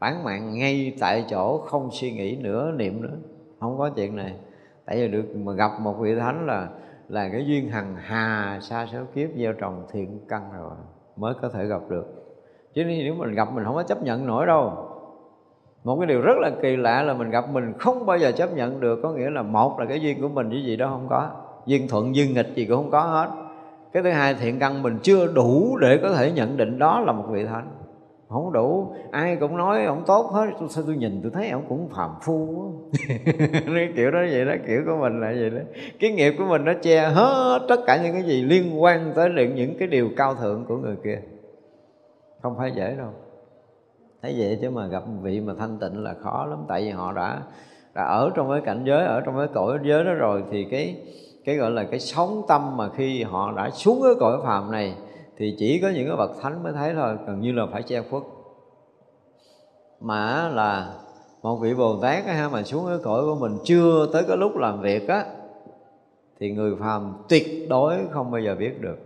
Bản 0.00 0.24
mạng 0.24 0.58
ngay 0.58 0.96
tại 1.00 1.24
chỗ 1.28 1.58
không 1.58 1.88
suy 1.92 2.12
nghĩ 2.12 2.36
nữa 2.36 2.72
niệm 2.76 3.02
nữa. 3.02 3.16
Không 3.60 3.78
có 3.78 3.90
chuyện 3.96 4.16
này. 4.16 4.34
Tại 4.86 4.96
vì 4.96 5.08
được 5.08 5.36
mà 5.36 5.52
gặp 5.52 5.70
một 5.80 5.94
vị 6.00 6.14
thánh 6.14 6.46
là 6.46 6.68
là 7.08 7.28
cái 7.28 7.46
duyên 7.46 7.68
hằng 7.68 7.96
hà 8.00 8.58
xa 8.62 8.86
số 8.92 8.98
kiếp 9.14 9.28
gieo 9.36 9.52
trồng 9.52 9.86
thiện 9.92 10.20
căn 10.28 10.42
rồi, 10.58 10.70
mới 11.16 11.34
có 11.42 11.48
thể 11.48 11.66
gặp 11.66 11.80
được. 11.88 12.06
Chứ 12.74 12.84
nếu 12.84 13.14
mình 13.14 13.34
gặp 13.34 13.48
mình 13.52 13.64
không 13.64 13.74
có 13.74 13.82
chấp 13.82 14.02
nhận 14.02 14.26
nổi 14.26 14.46
đâu. 14.46 14.72
Một 15.84 15.96
cái 15.96 16.06
điều 16.06 16.20
rất 16.20 16.34
là 16.38 16.50
kỳ 16.62 16.76
lạ 16.76 17.02
là 17.02 17.14
mình 17.14 17.30
gặp 17.30 17.44
mình 17.52 17.72
không 17.78 18.06
bao 18.06 18.18
giờ 18.18 18.32
chấp 18.32 18.54
nhận 18.54 18.80
được, 18.80 18.98
có 19.02 19.10
nghĩa 19.10 19.30
là 19.30 19.42
một 19.42 19.80
là 19.80 19.86
cái 19.86 20.00
duyên 20.00 20.20
của 20.20 20.28
mình 20.28 20.48
với 20.48 20.64
gì 20.64 20.76
đó 20.76 20.88
không 20.88 21.06
có, 21.08 21.30
duyên 21.66 21.88
thuận, 21.88 22.14
duyên 22.14 22.34
nghịch 22.34 22.54
gì 22.54 22.66
cũng 22.66 22.76
không 22.76 22.90
có 22.90 23.00
hết. 23.00 23.28
Cái 23.92 24.02
thứ 24.02 24.10
hai, 24.10 24.34
thiện 24.34 24.58
căn 24.58 24.82
mình 24.82 24.98
chưa 25.02 25.32
đủ 25.32 25.78
để 25.80 25.98
có 26.02 26.12
thể 26.12 26.32
nhận 26.32 26.56
định 26.56 26.78
đó 26.78 27.00
là 27.00 27.12
một 27.12 27.24
vị 27.30 27.44
thánh 27.44 27.70
không 28.28 28.52
đủ. 28.52 28.94
Ai 29.10 29.36
cũng 29.36 29.56
nói 29.56 29.84
ông 29.84 30.02
tốt 30.06 30.30
hết. 30.32 30.46
Tôi 30.60 30.68
sao 30.68 30.84
tôi 30.86 30.96
nhìn 30.96 31.20
tôi 31.22 31.32
thấy 31.34 31.50
ông 31.50 31.64
cũng 31.68 31.88
phàm 31.88 32.10
phu 32.22 32.72
cái 33.66 33.92
kiểu 33.96 34.10
đó 34.10 34.18
vậy 34.32 34.44
đó, 34.44 34.52
kiểu 34.66 34.82
của 34.86 34.96
mình 35.00 35.20
là 35.20 35.32
vậy 35.40 35.50
đó. 35.50 35.60
Cái 36.00 36.10
nghiệp 36.10 36.34
của 36.38 36.44
mình 36.44 36.64
nó 36.64 36.72
che 36.82 37.08
hết 37.08 37.58
tất 37.68 37.80
cả 37.86 38.02
những 38.02 38.12
cái 38.12 38.22
gì 38.22 38.42
liên 38.42 38.82
quan 38.82 39.12
tới 39.14 39.30
những 39.54 39.78
cái 39.78 39.88
điều 39.88 40.08
cao 40.16 40.34
thượng 40.34 40.64
của 40.68 40.76
người 40.76 40.96
kia. 41.04 41.20
Không 42.42 42.56
phải 42.58 42.72
dễ 42.76 42.94
đâu. 42.98 43.10
Thấy 44.22 44.34
vậy 44.38 44.58
chứ 44.60 44.70
mà 44.70 44.86
gặp 44.86 45.02
vị 45.22 45.40
mà 45.40 45.54
thanh 45.58 45.78
tịnh 45.78 46.02
là 46.04 46.14
khó 46.14 46.46
lắm. 46.46 46.64
Tại 46.68 46.82
vì 46.82 46.90
họ 46.90 47.12
đã 47.12 47.42
đã 47.94 48.04
ở 48.04 48.30
trong 48.34 48.50
cái 48.50 48.60
cảnh 48.64 48.82
giới, 48.84 49.04
ở 49.04 49.20
trong 49.20 49.36
cái 49.38 49.46
cõi 49.54 49.78
giới 49.84 50.04
đó 50.04 50.14
rồi 50.14 50.44
thì 50.50 50.66
cái 50.70 50.96
cái 51.44 51.56
gọi 51.56 51.70
là 51.70 51.84
cái 51.84 52.00
sống 52.00 52.42
tâm 52.48 52.76
mà 52.76 52.88
khi 52.88 53.22
họ 53.22 53.52
đã 53.56 53.70
xuống 53.70 54.00
cái 54.02 54.12
cõi 54.20 54.38
phàm 54.44 54.70
này 54.70 54.94
thì 55.38 55.54
chỉ 55.58 55.80
có 55.80 55.88
những 55.88 56.06
cái 56.06 56.16
bậc 56.16 56.30
thánh 56.40 56.62
mới 56.62 56.72
thấy 56.72 56.94
thôi, 56.94 57.16
gần 57.26 57.40
như 57.40 57.52
là 57.52 57.66
phải 57.72 57.82
che 57.82 58.02
khuất. 58.10 58.22
Mà 60.00 60.48
là 60.48 60.94
một 61.42 61.56
vị 61.56 61.74
bồ 61.74 62.00
tát 62.00 62.24
ha, 62.24 62.48
mà 62.48 62.62
xuống 62.62 62.86
cái 62.86 62.98
cõi 63.02 63.22
của 63.24 63.34
mình 63.34 63.58
chưa 63.64 64.08
tới 64.12 64.24
cái 64.28 64.36
lúc 64.36 64.56
làm 64.56 64.80
việc 64.80 65.08
á, 65.08 65.26
thì 66.40 66.52
người 66.52 66.76
phàm 66.80 67.16
tuyệt 67.28 67.68
đối 67.68 67.96
không 68.10 68.30
bao 68.30 68.40
giờ 68.40 68.54
biết 68.54 68.80
được. 68.80 68.98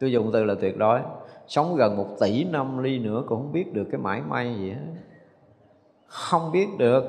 Tôi 0.00 0.12
dùng 0.12 0.30
từ 0.32 0.44
là 0.44 0.54
tuyệt 0.60 0.78
đối. 0.78 1.00
Sống 1.46 1.76
gần 1.76 1.96
một 1.96 2.06
tỷ 2.20 2.44
năm 2.44 2.82
ly 2.82 2.98
nữa 2.98 3.22
cũng 3.26 3.38
không 3.38 3.52
biết 3.52 3.72
được 3.72 3.84
cái 3.92 4.00
mãi 4.00 4.22
may 4.28 4.54
gì 4.58 4.70
hết. 4.70 4.86
Không 6.06 6.52
biết 6.52 6.66
được 6.78 7.04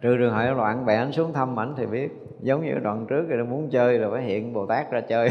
trừ 0.00 0.16
trường 0.16 0.32
hợp 0.32 0.44
loạn 0.44 0.56
bạn 0.56 0.86
bè 0.86 0.96
anh 0.96 1.12
xuống 1.12 1.32
thăm 1.32 1.60
ảnh 1.60 1.74
thì 1.76 1.86
biết. 1.86 2.08
Giống 2.40 2.64
như 2.64 2.74
đoạn 2.82 3.06
trước 3.08 3.24
thì 3.28 3.36
muốn 3.36 3.68
chơi 3.70 3.98
là 3.98 4.08
phải 4.12 4.22
hiện 4.22 4.52
bồ 4.52 4.66
tát 4.66 4.90
ra 4.90 5.00
chơi. 5.00 5.30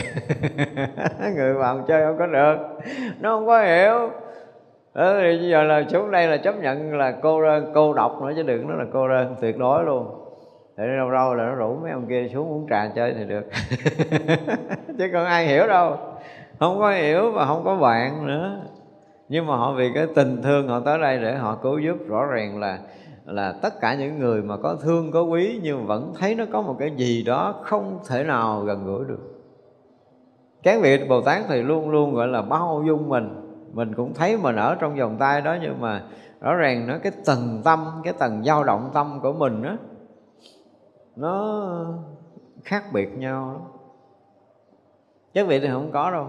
Người 1.36 1.54
vào 1.54 1.84
chơi 1.88 2.06
không 2.06 2.18
có 2.18 2.28
được. 2.28 2.58
Nó 3.20 3.30
không 3.30 3.48
có 3.48 3.62
hiểu. 3.62 4.10
Đó, 4.94 5.14
thì 5.14 5.38
bây 5.38 5.50
giờ 5.50 5.64
là 5.64 5.84
xuống 5.90 6.12
đây 6.12 6.28
là 6.28 6.38
chấp 6.38 6.56
nhận 6.62 6.98
là 6.98 7.12
cô 7.22 7.42
đơn 7.44 7.72
cô 7.74 7.94
độc 7.94 8.22
nữa 8.22 8.34
chứ 8.36 8.44
đừng 8.44 8.68
nói 8.68 8.78
là 8.78 8.86
cô 8.94 9.08
đơn 9.08 9.36
tuyệt 9.42 9.58
đối 9.58 9.84
luôn. 9.84 10.08
Thì 10.78 10.84
đâu 10.98 11.12
đâu 11.12 11.36
là 11.36 11.46
nó 11.46 11.56
rủ 11.56 11.76
mấy 11.76 11.92
ông 11.92 12.06
kia 12.10 12.28
xuống 12.34 12.50
uống 12.50 12.68
trà 12.70 12.88
chơi 12.96 13.14
thì 13.18 13.26
được. 13.26 13.46
Chứ 14.98 15.10
còn 15.14 15.26
ai 15.26 15.48
hiểu 15.48 15.68
đâu. 15.68 15.98
Không 16.60 16.80
có 16.80 16.92
hiểu 16.92 17.32
và 17.32 17.46
không 17.46 17.62
có 17.66 17.76
bạn 17.76 18.28
nữa. 18.28 18.62
Nhưng 19.30 19.48
mà 19.48 19.56
họ 19.56 19.74
vì 19.74 19.92
cái 19.96 20.08
tình 20.16 20.42
thương 20.42 20.68
họ 20.68 20.80
tới 20.80 21.00
đây 21.00 21.20
để 21.22 21.36
họ 21.36 21.58
cứu 21.64 21.80
giúp 21.80 21.98
rõ 22.08 22.26
ràng 22.26 22.60
là 22.60 22.78
là 23.32 23.52
tất 23.62 23.80
cả 23.82 23.96
những 23.96 24.20
người 24.20 24.42
mà 24.42 24.58
có 24.58 24.76
thương, 24.76 25.12
có 25.12 25.24
quý 25.24 25.60
nhưng 25.64 25.88
vẫn 25.88 26.14
thấy 26.20 26.36
nó 26.36 26.46
có 26.52 26.62
một 26.62 26.76
cái 26.80 26.92
gì 26.98 27.24
đó 27.24 27.56
không 27.64 28.00
thể 28.08 28.24
nào 28.24 28.62
gần 28.62 28.86
gũi 28.86 29.06
được. 29.06 29.20
Các 30.64 30.82
vị 30.82 31.08
bồ 31.10 31.22
tát 31.22 31.46
thì 31.48 31.62
luôn 31.62 31.90
luôn 31.90 32.14
gọi 32.14 32.28
là 32.28 32.42
bao 32.42 32.84
dung 32.88 33.10
mình. 33.10 33.46
Mình 33.74 33.96
cũng 33.96 34.14
thấy 34.14 34.38
mình 34.38 34.56
ở 34.56 34.76
trong 34.76 34.96
vòng 34.96 35.16
tay 35.20 35.42
đó 35.42 35.58
nhưng 35.62 35.82
mà 35.82 36.04
rõ 36.40 36.56
ràng 36.56 36.88
nó 36.88 36.98
cái 37.04 37.12
tầng 37.26 37.62
tâm, 37.64 37.86
cái 38.04 38.14
tầng 38.14 38.44
dao 38.44 38.64
động 38.64 38.90
tâm 38.94 39.20
của 39.22 39.34
mình 39.34 39.62
đó 39.62 39.78
nó 41.16 41.86
khác 42.64 42.84
biệt 42.94 43.18
nhau 43.18 43.52
lắm. 43.54 43.62
Các 45.34 45.48
vị 45.48 45.60
thì 45.60 45.68
không 45.72 45.92
có 45.92 46.12
đâu. 46.12 46.28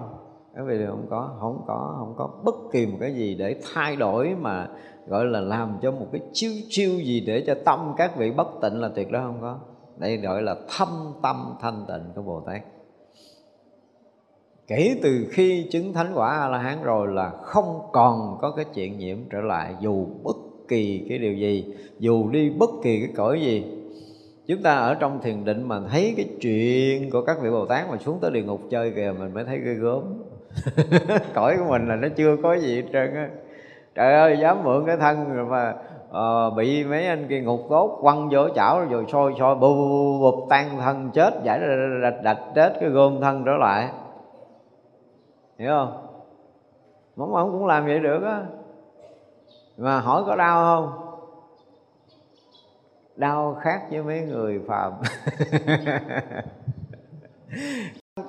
Các 0.56 0.62
vị 0.62 0.78
thì 0.78 0.86
không 0.86 1.06
có 1.10 1.30
không 1.40 1.64
có 1.66 1.94
không 1.98 2.14
có 2.16 2.28
bất 2.44 2.54
kỳ 2.72 2.86
một 2.86 2.96
cái 3.00 3.14
gì 3.14 3.34
để 3.34 3.60
thay 3.74 3.96
đổi 3.96 4.36
mà 4.40 4.68
gọi 5.10 5.24
là 5.24 5.40
làm 5.40 5.78
cho 5.82 5.90
một 5.90 6.06
cái 6.12 6.20
chiêu 6.32 6.52
chiêu 6.68 6.90
gì 6.90 7.20
để 7.26 7.44
cho 7.46 7.54
tâm 7.64 7.94
các 7.96 8.16
vị 8.16 8.30
bất 8.30 8.48
tịnh 8.62 8.80
là 8.80 8.88
tuyệt 8.88 9.10
đó 9.10 9.20
không 9.22 9.38
có. 9.40 9.58
Đây 9.98 10.16
gọi 10.16 10.42
là 10.42 10.56
thâm 10.68 10.88
tâm 11.22 11.54
thanh 11.60 11.84
tịnh 11.88 12.12
của 12.14 12.22
bồ 12.22 12.40
tát. 12.46 12.62
Kể 14.66 14.96
từ 15.02 15.26
khi 15.30 15.66
chứng 15.70 15.92
thánh 15.92 16.12
quả 16.14 16.30
a 16.30 16.48
la 16.48 16.58
hán 16.58 16.82
rồi 16.82 17.08
là 17.08 17.30
không 17.30 17.80
còn 17.92 18.38
có 18.40 18.50
cái 18.50 18.64
chuyện 18.74 18.98
nhiễm 18.98 19.18
trở 19.30 19.40
lại, 19.40 19.74
dù 19.80 20.06
bất 20.22 20.36
kỳ 20.68 21.06
cái 21.08 21.18
điều 21.18 21.34
gì, 21.34 21.74
dù 21.98 22.30
đi 22.30 22.50
bất 22.50 22.70
kỳ 22.82 23.00
cái 23.00 23.10
cõi 23.16 23.40
gì. 23.40 23.64
Chúng 24.46 24.62
ta 24.62 24.74
ở 24.74 24.94
trong 24.94 25.20
thiền 25.22 25.44
định 25.44 25.68
mà 25.68 25.80
thấy 25.90 26.14
cái 26.16 26.28
chuyện 26.40 27.10
của 27.10 27.24
các 27.24 27.36
vị 27.42 27.50
bồ 27.50 27.66
tát 27.66 27.90
mà 27.90 27.96
xuống 27.96 28.18
tới 28.20 28.30
địa 28.30 28.42
ngục 28.42 28.60
chơi 28.70 28.92
kìa, 28.96 29.14
mình 29.18 29.34
mới 29.34 29.44
thấy 29.44 29.58
ghê 29.58 29.74
gớm. 29.74 30.02
Cõi 31.34 31.56
của 31.58 31.70
mình 31.70 31.88
là 31.88 31.96
nó 31.96 32.08
chưa 32.16 32.36
có 32.42 32.54
gì 32.58 32.76
hết 32.76 32.88
trơn 32.92 33.14
á 33.14 33.30
trời 33.94 34.14
ơi 34.14 34.38
dám 34.40 34.64
mượn 34.64 34.86
cái 34.86 34.96
thân 34.96 35.36
rồi 35.36 35.46
mà 35.46 35.74
uh, 36.10 36.56
bị 36.56 36.84
mấy 36.84 37.06
anh 37.06 37.28
kia 37.28 37.40
ngục 37.40 37.60
tốt 37.70 37.98
quăng 38.00 38.28
vô 38.30 38.48
chảo 38.54 38.84
rồi 38.84 39.04
sôi 39.12 39.34
sôi 39.38 39.54
bụp 39.54 39.76
bụp 40.20 40.46
tan 40.50 40.78
thân 40.78 41.10
chết 41.14 41.34
giải 41.42 41.60
đạch 42.02 42.22
đạch 42.22 42.38
chết 42.54 42.76
cái 42.80 42.88
gom 42.88 43.20
thân 43.20 43.42
trở 43.44 43.52
lại. 43.52 43.88
Hiểu 45.58 45.70
không? 45.70 46.06
Mong 47.16 47.34
ông 47.34 47.52
cũng 47.52 47.66
làm 47.66 47.86
vậy 47.86 47.98
được 47.98 48.22
á. 48.22 48.42
Mà 49.76 50.00
hỏi 50.00 50.22
có 50.26 50.36
đau 50.36 50.62
không? 50.62 50.92
Đau 53.16 53.56
khác 53.60 53.82
với 53.90 54.02
mấy 54.02 54.20
người 54.20 54.60
phàm. 54.68 54.92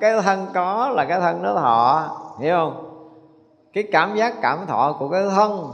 Cái 0.01 0.21
thân 0.21 0.45
có 0.53 0.89
là 0.95 1.05
cái 1.05 1.19
thân 1.19 1.43
nó 1.43 1.53
thọ 1.53 2.09
hiểu 2.39 2.55
không? 2.55 2.90
Cái 3.73 3.83
cảm 3.91 4.15
giác 4.15 4.33
cảm 4.41 4.65
thọ 4.67 4.95
của 4.99 5.09
cái 5.09 5.23
thân 5.35 5.71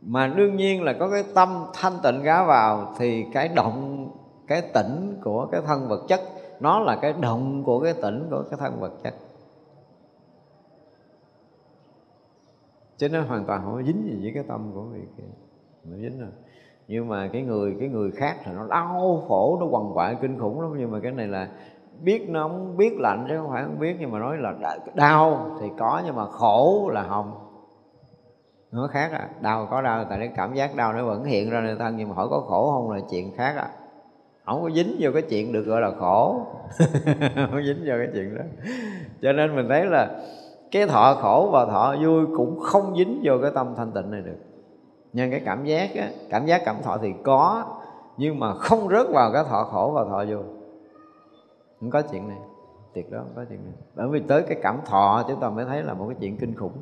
mà 0.00 0.26
đương 0.26 0.56
nhiên 0.56 0.82
là 0.82 0.92
có 0.92 1.10
cái 1.10 1.24
tâm 1.34 1.66
thanh 1.74 1.92
tịnh 2.02 2.22
gá 2.22 2.44
vào 2.44 2.94
thì 2.98 3.26
cái 3.32 3.48
động, 3.48 4.10
cái 4.46 4.62
tỉnh 4.74 5.20
của 5.24 5.46
cái 5.52 5.60
thân 5.66 5.88
vật 5.88 6.04
chất, 6.08 6.20
nó 6.60 6.80
là 6.80 6.98
cái 7.02 7.12
động 7.12 7.64
của 7.64 7.80
cái 7.80 7.94
tỉnh 8.02 8.28
của 8.30 8.44
cái 8.50 8.58
thân 8.60 8.80
vật 8.80 8.92
chất. 9.02 9.14
Chứ 12.96 13.08
nó 13.08 13.20
hoàn 13.20 13.44
toàn 13.44 13.62
không 13.64 13.74
có 13.74 13.82
dính 13.82 14.04
gì 14.04 14.18
với 14.22 14.32
cái 14.34 14.44
tâm 14.48 14.70
của 14.74 14.82
người 14.82 15.06
kia. 15.16 15.24
Nó 15.84 15.96
dính 15.96 16.20
rồi. 16.20 16.30
Nhưng 16.88 17.08
mà 17.08 17.30
cái 17.32 17.42
người 17.42 17.76
cái 17.80 17.88
người 17.88 18.10
khác 18.10 18.36
thì 18.44 18.52
nó 18.52 18.66
đau 18.66 19.24
khổ, 19.28 19.56
nó 19.60 19.66
quằn 19.66 19.90
quại, 19.94 20.16
kinh 20.22 20.38
khủng 20.38 20.60
lắm. 20.60 20.74
Nhưng 20.78 20.90
mà 20.90 21.00
cái 21.02 21.12
này 21.12 21.26
là 21.26 21.48
biết 22.00 22.28
nóng 22.28 22.76
biết 22.76 22.92
lạnh 22.98 23.26
chứ 23.28 23.38
không 23.38 23.50
phải 23.50 23.62
không 23.64 23.78
biết 23.78 23.96
nhưng 24.00 24.10
mà 24.10 24.18
nói 24.18 24.36
là 24.38 24.54
đau 24.94 25.50
thì 25.60 25.66
có 25.78 26.02
nhưng 26.06 26.16
mà 26.16 26.26
khổ 26.26 26.90
là 26.92 27.02
không. 27.08 27.32
Nó 28.72 28.88
khác 28.92 29.12
à 29.12 29.28
đau 29.40 29.68
có 29.70 29.82
đau 29.82 30.04
tại 30.08 30.18
cái 30.18 30.30
cảm 30.36 30.54
giác 30.54 30.76
đau 30.76 30.92
nó 30.92 31.04
vẫn 31.04 31.24
hiện 31.24 31.50
ra 31.50 31.60
nơi 31.60 31.76
thân 31.78 31.96
nhưng 31.96 32.08
mà 32.08 32.14
hỏi 32.14 32.26
có 32.30 32.40
khổ 32.40 32.72
không 32.72 32.90
là 32.90 33.00
chuyện 33.10 33.36
khác 33.36 33.54
à 33.56 33.68
không 34.44 34.62
có 34.62 34.70
dính 34.70 34.96
vô 35.00 35.10
cái 35.14 35.22
chuyện 35.22 35.52
được 35.52 35.62
gọi 35.62 35.80
là 35.80 35.90
khổ. 35.98 36.46
Không 37.34 37.62
dính 37.64 37.84
vô 37.86 37.94
cái 37.98 38.08
chuyện 38.14 38.34
đó. 38.36 38.42
Cho 39.22 39.32
nên 39.32 39.56
mình 39.56 39.68
thấy 39.68 39.86
là 39.86 40.08
cái 40.70 40.86
thọ 40.86 41.14
khổ 41.14 41.48
và 41.52 41.66
thọ 41.66 41.94
vui 42.02 42.26
cũng 42.36 42.60
không 42.60 42.96
dính 42.96 43.20
vô 43.24 43.32
cái 43.42 43.50
tâm 43.54 43.74
thanh 43.76 43.92
tịnh 43.92 44.10
này 44.10 44.20
được. 44.20 44.38
Nhưng 45.12 45.30
cái 45.30 45.42
cảm 45.44 45.64
giác 45.64 45.90
á, 45.96 46.08
cảm 46.30 46.46
giác 46.46 46.62
cảm 46.64 46.76
thọ 46.82 46.98
thì 47.02 47.12
có 47.24 47.64
nhưng 48.16 48.38
mà 48.38 48.54
không 48.54 48.88
rớt 48.88 49.06
vào 49.10 49.32
cái 49.32 49.44
thọ 49.44 49.64
khổ 49.64 49.92
và 49.94 50.04
thọ 50.04 50.24
vui 50.24 50.42
không 51.82 51.90
có 51.90 52.02
chuyện 52.02 52.28
này. 52.28 52.38
Tuyệt 52.94 53.10
đó 53.10 53.18
không 53.18 53.32
có 53.36 53.44
chuyện 53.48 53.64
này. 53.64 53.74
Bởi 53.94 54.08
vì 54.08 54.20
tới 54.28 54.42
cái 54.48 54.58
cảm 54.62 54.80
thọ, 54.86 55.24
chúng 55.28 55.40
ta 55.40 55.50
mới 55.50 55.64
thấy 55.64 55.82
là 55.82 55.94
một 55.94 56.06
cái 56.08 56.16
chuyện 56.20 56.36
kinh 56.36 56.54
khủng. 56.54 56.76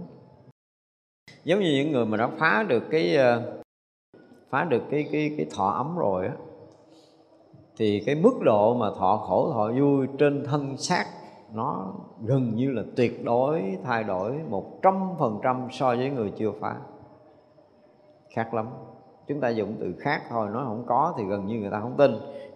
Giống 1.44 1.60
như 1.60 1.72
những 1.72 1.92
người 1.92 2.06
mà 2.06 2.16
đã 2.16 2.30
phá 2.38 2.64
được 2.68 2.82
cái 2.90 3.16
ờ, 3.16 3.60
phá 4.50 4.64
được 4.64 4.82
cái 4.90 5.08
cái 5.12 5.34
cái 5.36 5.46
thọ 5.56 5.70
ấm 5.70 5.96
rồi 5.96 6.26
á, 6.26 6.34
thì 7.76 8.02
cái 8.06 8.14
mức 8.14 8.40
độ 8.42 8.74
mà 8.74 8.90
thọ 8.98 9.16
khổ, 9.16 9.52
thọ 9.52 9.72
vui 9.78 10.06
trên 10.18 10.44
thân 10.44 10.76
xác 10.76 11.06
nó 11.54 11.94
gần 12.24 12.54
như 12.54 12.70
là 12.70 12.82
tuyệt 12.96 13.24
đối 13.24 13.78
thay 13.84 14.04
đổi 14.04 14.32
một 14.48 14.82
trăm 14.82 14.94
phần 15.18 15.40
trăm 15.42 15.68
so 15.70 15.86
với 15.86 16.10
người 16.10 16.32
chưa 16.36 16.52
phá. 16.60 16.76
Khác 18.34 18.54
lắm. 18.54 18.68
Chúng 19.28 19.40
ta 19.40 19.48
dùng 19.48 19.76
từ 19.80 19.94
khác 20.00 20.22
thôi, 20.30 20.48
nói 20.52 20.64
không 20.66 20.84
có 20.86 21.14
thì 21.18 21.24
gần 21.24 21.46
như 21.46 21.60
người 21.60 21.70
ta 21.70 21.80
không 21.80 21.96
tin 21.96 22.10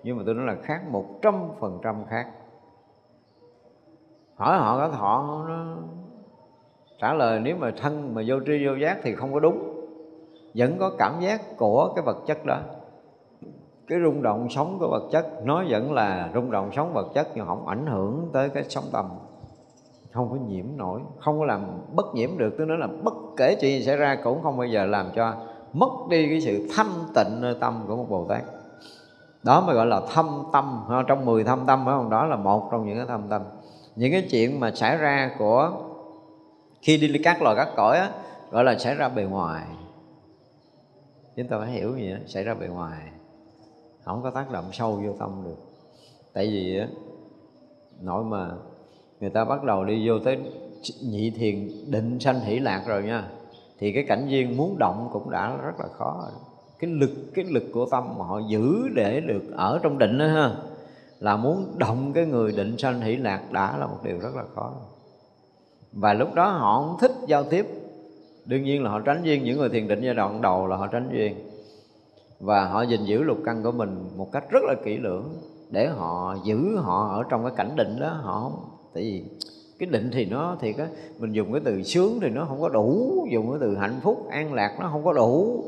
nhưng 0.05 0.17
mà 0.17 0.23
tôi 0.27 0.35
nói 0.35 0.47
là 0.47 0.57
khác 0.63 0.81
một 0.91 1.05
trăm 1.23 1.35
phần 1.61 1.79
trăm 1.83 2.05
khác. 2.09 2.27
Hỏi 4.35 4.59
họ 4.59 4.79
có 4.79 4.89
thọ 4.89 5.45
nó 5.49 5.77
trả 7.01 7.15
lời, 7.15 7.41
nếu 7.41 7.57
mà 7.57 7.73
thân 7.77 8.15
mà 8.15 8.23
vô 8.27 8.37
tri 8.47 8.67
vô 8.67 8.75
giác 8.75 8.99
thì 9.03 9.15
không 9.15 9.33
có 9.33 9.41
đúng. 9.41 9.87
Vẫn 10.55 10.77
có 10.79 10.91
cảm 10.99 11.21
giác 11.21 11.57
của 11.57 11.93
cái 11.97 12.05
vật 12.05 12.17
chất 12.27 12.47
đó. 12.47 12.59
Cái 13.87 13.99
rung 14.05 14.23
động 14.23 14.47
sống 14.51 14.77
của 14.81 14.89
vật 14.89 15.09
chất 15.13 15.27
nó 15.45 15.65
vẫn 15.69 15.93
là 15.93 16.31
rung 16.35 16.51
động 16.51 16.71
sống 16.73 16.93
vật 16.95 17.07
chất 17.15 17.29
nhưng 17.35 17.47
không 17.47 17.67
ảnh 17.67 17.87
hưởng 17.87 18.29
tới 18.33 18.49
cái 18.49 18.65
sống 18.65 18.85
tâm. 18.93 19.09
Không 20.13 20.31
có 20.31 20.37
nhiễm 20.37 20.65
nổi, 20.77 21.01
không 21.19 21.39
có 21.39 21.45
làm 21.45 21.67
bất 21.95 22.07
nhiễm 22.15 22.31
được. 22.39 22.55
Tôi 22.59 22.67
nói 22.67 22.79
là 22.79 22.89
bất 23.03 23.15
kể 23.37 23.57
chuyện 23.61 23.79
gì 23.79 23.87
xảy 23.87 23.97
ra 23.97 24.19
cũng 24.25 24.43
không 24.43 24.57
bao 24.57 24.67
giờ 24.67 24.85
làm 24.85 25.07
cho 25.15 25.35
mất 25.73 25.91
đi 26.11 26.29
cái 26.29 26.41
sự 26.41 26.69
thanh 26.77 26.93
tịnh 27.15 27.41
nơi 27.41 27.57
tâm 27.61 27.85
của 27.89 27.97
một 27.97 28.07
bồ 28.09 28.27
tát 28.29 28.43
đó 29.45 29.61
mới 29.61 29.75
gọi 29.75 29.87
là 29.87 30.01
thâm 30.15 30.43
tâm 30.53 30.85
trong 31.09 31.25
10 31.25 31.45
thâm 31.45 31.67
tâm 31.67 31.83
phải 31.85 31.95
không? 31.95 32.11
Đó 32.11 32.27
là 32.27 32.37
một 32.37 32.69
trong 32.71 32.87
những 32.87 32.97
cái 32.97 33.07
thâm 33.07 33.29
tâm. 33.29 33.43
Những 33.97 34.13
cái 34.13 34.27
chuyện 34.31 34.61
mà 34.61 34.71
xảy 34.75 34.97
ra 34.97 35.31
của 35.39 35.73
khi 36.83 36.97
đi 36.97 37.21
các 37.25 37.43
loài 37.43 37.57
các 37.57 37.69
cõi 37.77 37.99
á, 37.99 38.11
gọi 38.51 38.65
là 38.65 38.79
xảy 38.79 38.95
ra 38.95 39.09
bề 39.09 39.23
ngoài. 39.23 39.67
Chúng 41.37 41.49
ta 41.49 41.59
phải 41.59 41.71
hiểu 41.71 41.97
gì 41.97 42.11
đó 42.11 42.17
xảy 42.27 42.45
ra 42.45 42.55
bề 42.55 42.67
ngoài. 42.67 42.99
Không 44.05 44.23
có 44.23 44.31
tác 44.31 44.51
động 44.51 44.65
sâu 44.73 45.01
vô 45.07 45.13
tâm 45.19 45.43
được. 45.45 45.57
Tại 46.33 46.47
vì 46.47 46.79
á 46.79 46.87
nội 48.01 48.25
mà 48.25 48.51
người 49.21 49.31
ta 49.31 49.45
bắt 49.45 49.65
đầu 49.65 49.85
đi 49.85 50.09
vô 50.09 50.19
tới 50.25 50.39
nhị 51.03 51.31
thiền 51.31 51.69
định 51.91 52.21
sanh 52.21 52.41
hỷ 52.41 52.59
lạc 52.59 52.85
rồi 52.87 53.03
nha 53.03 53.29
thì 53.79 53.93
cái 53.93 54.05
cảnh 54.09 54.27
duyên 54.29 54.57
muốn 54.57 54.79
động 54.79 55.09
cũng 55.13 55.31
đã 55.31 55.57
rất 55.57 55.73
là 55.79 55.87
khó 55.99 56.21
rồi 56.23 56.33
cái 56.85 56.95
lực 56.95 57.11
cái 57.35 57.45
lực 57.45 57.65
của 57.73 57.87
tâm 57.91 58.05
mà 58.19 58.25
họ 58.25 58.41
giữ 58.49 58.89
để 58.95 59.21
được 59.21 59.43
ở 59.53 59.81
trong 59.83 59.99
định 59.99 60.19
đó 60.19 60.27
ha, 60.27 60.51
là 61.21 61.37
muốn 61.37 61.79
động 61.79 62.13
cái 62.13 62.27
người 62.27 62.53
định 62.53 62.79
sanh 62.79 63.01
hỷ 63.01 63.17
lạc 63.17 63.53
đã 63.53 63.77
là 63.79 63.87
một 63.87 63.99
điều 64.05 64.19
rất 64.19 64.35
là 64.37 64.45
khó. 64.55 64.73
Và 65.93 66.15
lúc 66.15 66.35
đó 66.35 66.49
họ 66.49 66.83
không 66.83 66.97
thích 67.01 67.13
giao 67.27 67.45
tiếp. 67.45 67.67
Đương 68.47 68.63
nhiên 68.63 68.83
là 68.83 68.91
họ 68.91 69.01
tránh 69.01 69.23
duyên 69.23 69.45
những 69.45 69.59
người 69.59 69.69
thiền 69.69 69.89
định 69.89 70.01
giai 70.03 70.15
đoạn 70.15 70.43
đầu 70.43 70.67
là 70.67 70.77
họ 70.77 70.87
tránh 70.87 71.09
duyên. 71.13 71.35
Và 72.41 72.65
họ 72.65 72.83
gìn 72.83 73.05
giữ 73.05 73.23
lục 73.23 73.39
căn 73.45 73.63
của 73.63 73.73
mình 73.73 74.05
một 74.17 74.33
cách 74.33 74.45
rất 74.51 74.63
là 74.63 74.75
kỹ 74.85 74.97
lưỡng 74.97 75.25
để 75.71 75.87
họ 75.87 76.37
giữ 76.45 76.77
họ 76.77 77.09
ở 77.09 77.23
trong 77.29 77.43
cái 77.45 77.53
cảnh 77.57 77.77
định 77.77 77.97
đó. 78.01 78.09
Họ 78.09 78.53
tại 78.95 79.03
vì 79.03 79.25
cái 79.79 79.89
định 79.89 80.11
thì 80.13 80.25
nó 80.25 80.57
thì 80.61 80.75
á, 80.79 80.87
mình 81.19 81.33
dùng 81.33 81.53
cái 81.53 81.61
từ 81.65 81.83
sướng 81.83 82.19
thì 82.21 82.29
nó 82.29 82.45
không 82.45 82.61
có 82.61 82.69
đủ, 82.69 83.11
dùng 83.33 83.51
cái 83.51 83.59
từ 83.61 83.77
hạnh 83.77 84.01
phúc, 84.03 84.27
an 84.31 84.55
lạc 84.55 84.77
nó 84.81 84.89
không 84.93 85.05
có 85.05 85.13
đủ 85.13 85.65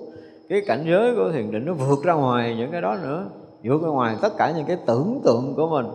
cái 0.49 0.63
cảnh 0.67 0.85
giới 0.87 1.15
của 1.15 1.33
thiền 1.33 1.51
định 1.51 1.65
nó 1.65 1.73
vượt 1.73 2.05
ra 2.05 2.15
ngoài 2.15 2.57
những 2.59 2.73
cái 2.73 2.81
đó 2.81 2.97
nữa. 3.03 3.27
Vượt 3.63 3.83
ra 3.83 3.89
ngoài 3.89 4.17
tất 4.23 4.37
cả 4.39 4.53
những 4.57 4.67
cái 4.67 4.77
tưởng 4.87 5.21
tượng 5.25 5.55
của 5.57 5.69
mình. 5.69 5.87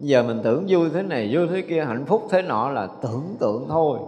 Giờ 0.00 0.22
mình 0.22 0.40
tưởng 0.44 0.64
vui 0.68 0.90
thế 0.90 1.02
này, 1.02 1.30
vui 1.34 1.48
thế 1.48 1.62
kia, 1.62 1.84
hạnh 1.84 2.04
phúc 2.06 2.22
thế 2.30 2.42
nọ 2.42 2.70
là 2.70 2.88
tưởng 3.02 3.36
tượng 3.40 3.66
thôi. 3.68 3.98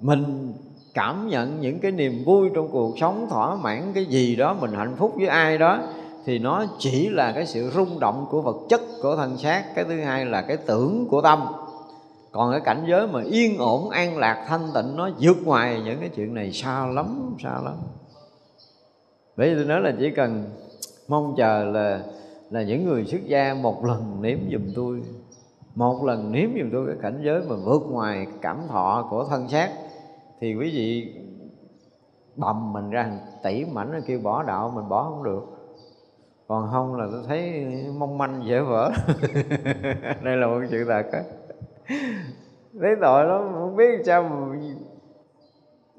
Mình 0.00 0.52
cảm 0.94 1.28
nhận 1.28 1.60
những 1.60 1.78
cái 1.78 1.90
niềm 1.90 2.24
vui 2.24 2.50
trong 2.54 2.68
cuộc 2.68 2.98
sống, 2.98 3.26
thỏa 3.30 3.56
mãn 3.56 3.92
cái 3.94 4.04
gì 4.04 4.36
đó, 4.36 4.56
mình 4.60 4.72
hạnh 4.72 4.94
phúc 4.96 5.12
với 5.16 5.26
ai 5.26 5.58
đó, 5.58 5.78
thì 6.24 6.38
nó 6.38 6.64
chỉ 6.78 7.08
là 7.08 7.32
cái 7.32 7.46
sự 7.46 7.70
rung 7.74 8.00
động 8.00 8.26
của 8.30 8.42
vật 8.42 8.56
chất 8.68 8.80
của 9.02 9.16
thân 9.16 9.36
xác. 9.38 9.64
Cái 9.74 9.84
thứ 9.84 10.00
hai 10.00 10.26
là 10.26 10.42
cái 10.42 10.56
tưởng 10.56 11.06
của 11.10 11.20
tâm. 11.20 11.46
Còn 12.32 12.50
cái 12.50 12.60
cảnh 12.60 12.84
giới 12.88 13.06
mà 13.06 13.22
yên 13.22 13.58
ổn, 13.58 13.90
an 13.90 14.18
lạc, 14.18 14.46
thanh 14.48 14.68
tịnh, 14.74 14.96
nó 14.96 15.10
vượt 15.20 15.36
ngoài 15.44 15.82
những 15.84 16.00
cái 16.00 16.08
chuyện 16.08 16.34
này, 16.34 16.52
xa 16.52 16.86
lắm 16.86 17.36
xa 17.42 17.60
lắm 17.64 17.74
bởi 19.36 19.48
vì 19.50 19.54
tôi 19.54 19.64
nói 19.64 19.80
là 19.80 19.92
chỉ 19.98 20.10
cần 20.10 20.44
mong 21.08 21.34
chờ 21.36 21.64
là 21.64 22.02
là 22.50 22.62
những 22.62 22.84
người 22.84 23.04
xuất 23.04 23.24
gia 23.24 23.54
một 23.54 23.84
lần 23.84 24.22
nếm 24.22 24.38
giùm 24.52 24.72
tôi. 24.74 25.02
Một 25.74 26.04
lần 26.04 26.32
nếm 26.32 26.50
giùm 26.58 26.70
tôi 26.72 26.86
cái 26.86 26.96
cảnh 27.02 27.20
giới 27.24 27.40
mà 27.48 27.56
vượt 27.64 27.82
ngoài 27.90 28.26
cảm 28.42 28.60
thọ 28.68 29.06
của 29.10 29.24
thân 29.30 29.48
xác, 29.48 29.70
thì 30.40 30.54
quý 30.54 30.70
vị 30.74 31.14
bầm 32.36 32.72
mình 32.72 32.90
ra 32.90 33.10
tỷ 33.42 33.64
mảnh 33.64 33.92
rồi 33.92 34.02
kêu 34.06 34.20
bỏ 34.22 34.42
đạo, 34.42 34.72
mình 34.74 34.88
bỏ 34.88 35.04
không 35.04 35.24
được. 35.24 35.42
Còn 36.48 36.68
không 36.72 36.94
là 36.94 37.06
tôi 37.12 37.22
thấy 37.28 37.66
mong 37.98 38.18
manh 38.18 38.42
dễ 38.46 38.60
vỡ. 38.60 38.90
Đây 40.22 40.36
là 40.36 40.46
một 40.46 40.60
sự 40.70 40.84
thật 40.84 41.06
á. 41.12 41.22
Thấy 42.80 42.94
tội 43.00 43.24
lắm, 43.24 43.50
không 43.52 43.76
biết 43.76 44.02
sao 44.06 44.22
mà 44.22 44.58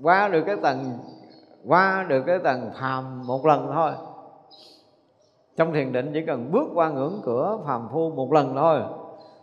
qua 0.01 0.27
được 0.27 0.43
cái 0.45 0.55
tầng 0.61 0.99
qua 1.67 2.05
được 2.09 2.23
cái 2.27 2.39
tầng 2.39 2.71
phàm 2.79 3.27
một 3.27 3.45
lần 3.45 3.71
thôi. 3.73 3.91
Trong 5.57 5.73
thiền 5.73 5.91
định 5.91 6.11
chỉ 6.13 6.25
cần 6.25 6.51
bước 6.51 6.67
qua 6.73 6.89
ngưỡng 6.89 7.21
cửa 7.25 7.59
phàm 7.67 7.87
phu 7.91 8.09
một 8.09 8.33
lần 8.33 8.55
thôi. 8.55 8.81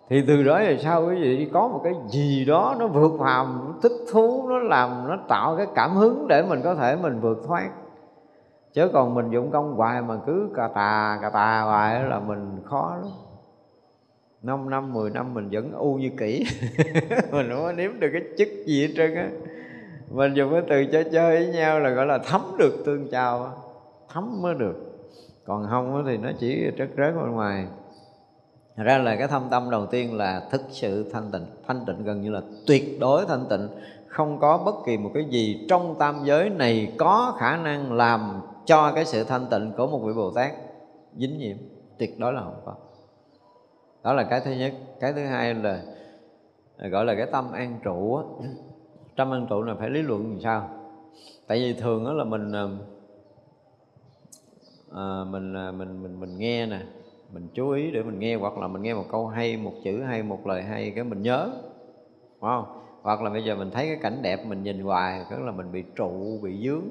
Thì 0.09 0.25
từ 0.27 0.43
đó 0.43 0.59
về 0.59 0.79
sau 0.79 1.07
quý 1.07 1.15
vị 1.23 1.51
có 1.53 1.69
một 1.69 1.81
cái 1.85 1.95
gì 2.09 2.45
đó 2.45 2.77
nó 2.79 2.87
vượt 2.87 3.13
phàm 3.21 3.79
thích 3.83 3.93
thú, 4.13 4.49
nó 4.49 4.59
làm, 4.59 5.09
nó 5.09 5.19
tạo 5.29 5.57
cái 5.57 5.67
cảm 5.75 5.97
hứng 5.97 6.29
để 6.29 6.43
mình 6.49 6.61
có 6.65 6.75
thể 6.75 6.97
mình 6.97 7.21
vượt 7.21 7.39
thoát. 7.47 7.71
Chứ 8.73 8.89
còn 8.93 9.15
mình 9.15 9.31
dụng 9.31 9.51
công 9.51 9.75
hoài 9.75 10.03
mà 10.03 10.17
cứ 10.27 10.49
cà 10.57 10.69
tà 10.69 11.19
cà 11.23 11.31
tà 11.31 11.61
hoài 11.61 12.05
là 12.05 12.21
mình 12.21 12.61
khó 12.65 12.97
lắm. 13.03 13.11
Năm 14.43 14.71
năm, 14.71 14.93
mười 14.93 15.11
năm 15.11 15.35
mình 15.35 15.49
vẫn 15.53 15.73
u 15.73 15.95
như 15.95 16.11
kỹ 16.19 16.45
mình 17.33 17.51
không 17.51 17.63
có 17.63 17.73
nếm 17.73 18.01
được 18.01 18.09
cái 18.13 18.23
chức 18.39 18.49
gì 18.67 18.87
hết 18.87 18.93
trơn 18.97 19.15
á 19.15 19.29
mình 20.11 20.35
dùng 20.35 20.53
cái 20.53 20.63
từ 20.69 20.85
chơi 20.93 21.05
chơi 21.13 21.37
với 21.37 21.55
nhau 21.55 21.81
là 21.81 21.91
gọi 21.91 22.07
là 22.07 22.19
thấm 22.19 22.41
được 22.59 22.83
tương 22.87 23.11
chào. 23.11 23.53
Thấm 24.09 24.43
mới 24.43 24.55
được. 24.55 24.77
Còn 25.47 25.67
không 25.71 26.05
thì 26.07 26.17
nó 26.17 26.31
chỉ 26.39 26.71
trớt 26.79 26.89
rớt 26.97 27.15
bên 27.15 27.31
ngoài. 27.31 27.67
Thật 28.77 28.83
ra 28.87 28.99
là 28.99 29.17
cái 29.17 29.29
thâm 29.29 29.43
tâm 29.51 29.71
đầu 29.71 29.87
tiên 29.87 30.17
là 30.17 30.49
thực 30.51 30.61
sự 30.71 31.11
thanh 31.13 31.31
tịnh. 31.33 31.47
Thanh 31.67 31.85
tịnh 31.87 32.05
gần 32.05 32.23
như 32.23 32.31
là 32.31 32.41
tuyệt 32.67 33.01
đối 33.01 33.27
thanh 33.27 33.47
tịnh. 33.51 33.69
Không 34.07 34.39
có 34.41 34.59
bất 34.59 34.75
kỳ 34.87 34.99
một 34.99 35.11
cái 35.15 35.25
gì 35.25 35.67
trong 35.69 35.95
tam 35.99 36.21
giới 36.25 36.51
này 36.51 36.93
Có 36.99 37.37
khả 37.39 37.57
năng 37.57 37.93
làm 37.93 38.41
cho 38.65 38.93
cái 38.95 39.05
sự 39.05 39.25
thanh 39.25 39.47
tịnh 39.51 39.73
của 39.77 39.87
một 39.87 39.99
vị 39.99 40.13
Bồ 40.17 40.31
Tát 40.31 40.53
Dính 41.17 41.39
nhiễm. 41.39 41.57
Tuyệt 41.99 42.19
đối 42.19 42.33
là 42.33 42.41
không 42.41 42.61
có. 42.65 42.75
Đó 44.05 44.13
là 44.13 44.23
cái 44.23 44.41
thứ 44.45 44.51
nhất. 44.51 44.73
Cái 45.01 45.13
thứ 45.13 45.25
hai 45.25 45.55
là, 45.55 45.83
gọi 46.79 47.05
là 47.05 47.15
cái 47.15 47.27
tâm 47.27 47.53
an 47.53 47.79
trụ 47.85 48.17
á 48.17 48.49
trăm 49.17 49.31
an 49.31 49.47
trụ 49.51 49.63
là 49.63 49.75
phải 49.75 49.91
lý 49.91 50.03
luận 50.03 50.31
làm 50.31 50.41
sao? 50.41 50.69
Tại 51.47 51.59
vì 51.59 51.73
thường 51.73 52.05
đó 52.05 52.13
là 52.13 52.25
mình 52.25 52.53
à, 52.53 52.65
mình, 55.31 55.57
à, 55.57 55.73
mình 55.73 56.03
mình 56.03 56.21
mình 56.21 56.39
nghe 56.39 56.67
nè 56.67 56.81
mình 57.33 57.49
chú 57.55 57.71
ý 57.71 57.91
để 57.91 58.03
mình 58.03 58.19
nghe 58.19 58.37
hoặc 58.37 58.59
là 58.59 58.69
mình 58.69 58.83
nghe 58.83 58.95
một 58.95 59.05
câu 59.11 59.29
hay 59.29 59.57
một 59.57 59.73
chữ 59.85 60.03
hay 60.03 60.23
một 60.23 60.47
lời 60.47 60.63
hay 60.63 60.91
cái 60.91 61.05
mình 61.05 61.23
nhớ 61.23 61.51
phải 62.41 62.51
không? 62.57 62.65
Hoặc 63.03 63.23
là 63.23 63.31
bây 63.31 63.45
giờ 63.45 63.57
mình 63.57 63.71
thấy 63.71 63.87
cái 63.87 63.99
cảnh 64.03 64.23
đẹp 64.23 64.47
mình 64.47 64.63
nhìn 64.63 64.81
hoài 64.81 65.25
tức 65.31 65.41
là 65.41 65.53
mình 65.53 65.73
bị 65.73 65.85
trụ 65.97 66.39
bị 66.43 66.65
dướng 66.65 66.85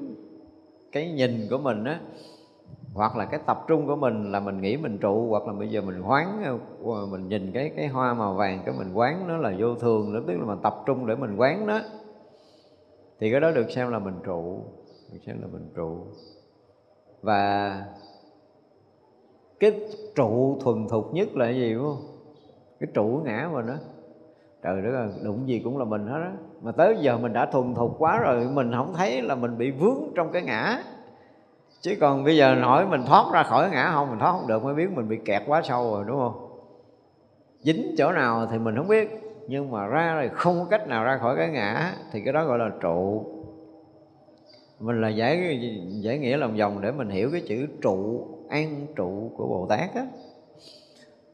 cái 0.92 1.12
nhìn 1.12 1.46
của 1.50 1.58
mình 1.58 1.84
á 1.84 2.00
hoặc 2.94 3.16
là 3.16 3.24
cái 3.24 3.40
tập 3.46 3.64
trung 3.68 3.86
của 3.86 3.96
mình 3.96 4.32
là 4.32 4.40
mình 4.40 4.60
nghĩ 4.60 4.76
mình 4.76 4.98
trụ 4.98 5.26
hoặc 5.30 5.46
là 5.46 5.52
bây 5.52 5.68
giờ 5.68 5.80
mình 5.80 6.02
quán 6.02 6.56
mình 7.10 7.28
nhìn 7.28 7.52
cái 7.52 7.72
cái 7.76 7.86
hoa 7.86 8.14
màu 8.14 8.34
vàng 8.34 8.62
cái 8.64 8.74
mình 8.78 8.92
quán 8.94 9.28
nó 9.28 9.36
là 9.36 9.54
vô 9.58 9.74
thường 9.74 10.12
nữa 10.12 10.22
tức 10.26 10.38
là 10.38 10.44
mình 10.44 10.58
tập 10.62 10.82
trung 10.86 11.06
để 11.06 11.14
mình 11.14 11.36
quán 11.36 11.66
đó 11.66 11.80
thì 13.20 13.30
cái 13.30 13.40
đó 13.40 13.50
được 13.50 13.70
xem 13.70 13.90
là 13.90 13.98
mình 13.98 14.14
trụ, 14.24 14.64
được 15.12 15.18
xem 15.26 15.40
là 15.40 15.46
mình 15.52 15.70
trụ. 15.74 15.98
Và 17.22 17.84
cái 19.60 19.80
trụ 20.14 20.58
thuần 20.60 20.88
thục 20.88 21.14
nhất 21.14 21.36
là 21.36 21.44
cái 21.44 21.54
gì, 21.54 21.74
đúng 21.74 21.84
không? 21.84 22.06
Cái 22.80 22.88
trụ 22.94 23.20
ngã 23.24 23.50
mình 23.52 23.66
đó 23.66 23.74
trời 24.62 24.82
đất 24.82 24.90
ơi, 24.90 25.08
đụng 25.22 25.48
gì 25.48 25.60
cũng 25.64 25.78
là 25.78 25.84
mình 25.84 26.06
hết 26.06 26.20
á. 26.22 26.32
Mà 26.62 26.72
tới 26.72 26.96
giờ 27.00 27.18
mình 27.18 27.32
đã 27.32 27.46
thuần 27.46 27.74
thục 27.74 27.94
quá 27.98 28.18
rồi, 28.18 28.48
mình 28.52 28.72
không 28.76 28.94
thấy 28.96 29.22
là 29.22 29.34
mình 29.34 29.58
bị 29.58 29.70
vướng 29.70 29.98
trong 30.14 30.32
cái 30.32 30.42
ngã. 30.42 30.82
Chứ 31.80 31.96
còn 32.00 32.24
bây 32.24 32.36
giờ 32.36 32.60
hỏi 32.62 32.86
mình 32.86 33.02
thoát 33.06 33.32
ra 33.32 33.42
khỏi 33.42 33.70
ngã 33.70 33.90
không, 33.94 34.10
mình 34.10 34.18
thoát 34.18 34.32
không 34.32 34.46
được, 34.46 34.64
mới 34.64 34.74
biết 34.74 34.86
mình 34.94 35.08
bị 35.08 35.18
kẹt 35.24 35.42
quá 35.46 35.62
sâu 35.64 35.94
rồi, 35.94 36.04
đúng 36.06 36.18
không? 36.18 36.48
Dính 37.60 37.94
chỗ 37.98 38.12
nào 38.12 38.46
thì 38.50 38.58
mình 38.58 38.76
không 38.76 38.88
biết 38.88 39.23
nhưng 39.48 39.70
mà 39.70 39.86
ra 39.86 40.14
rồi 40.14 40.30
không 40.32 40.58
có 40.58 40.66
cách 40.70 40.88
nào 40.88 41.04
ra 41.04 41.18
khỏi 41.18 41.36
cái 41.36 41.48
ngã, 41.50 41.94
thì 42.12 42.20
cái 42.24 42.32
đó 42.32 42.44
gọi 42.44 42.58
là 42.58 42.70
trụ. 42.80 43.24
Mình 44.80 45.00
là 45.00 45.08
giải 45.08 45.58
giải 46.00 46.18
nghĩa 46.18 46.36
lòng 46.36 46.56
vòng 46.56 46.80
để 46.80 46.92
mình 46.92 47.08
hiểu 47.08 47.28
cái 47.32 47.40
chữ 47.40 47.66
trụ, 47.82 48.26
an 48.48 48.86
trụ 48.96 49.30
của 49.36 49.46
bồ 49.46 49.66
tát 49.68 49.94
á. 49.94 50.06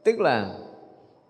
Tức 0.03 0.19
là 0.19 0.53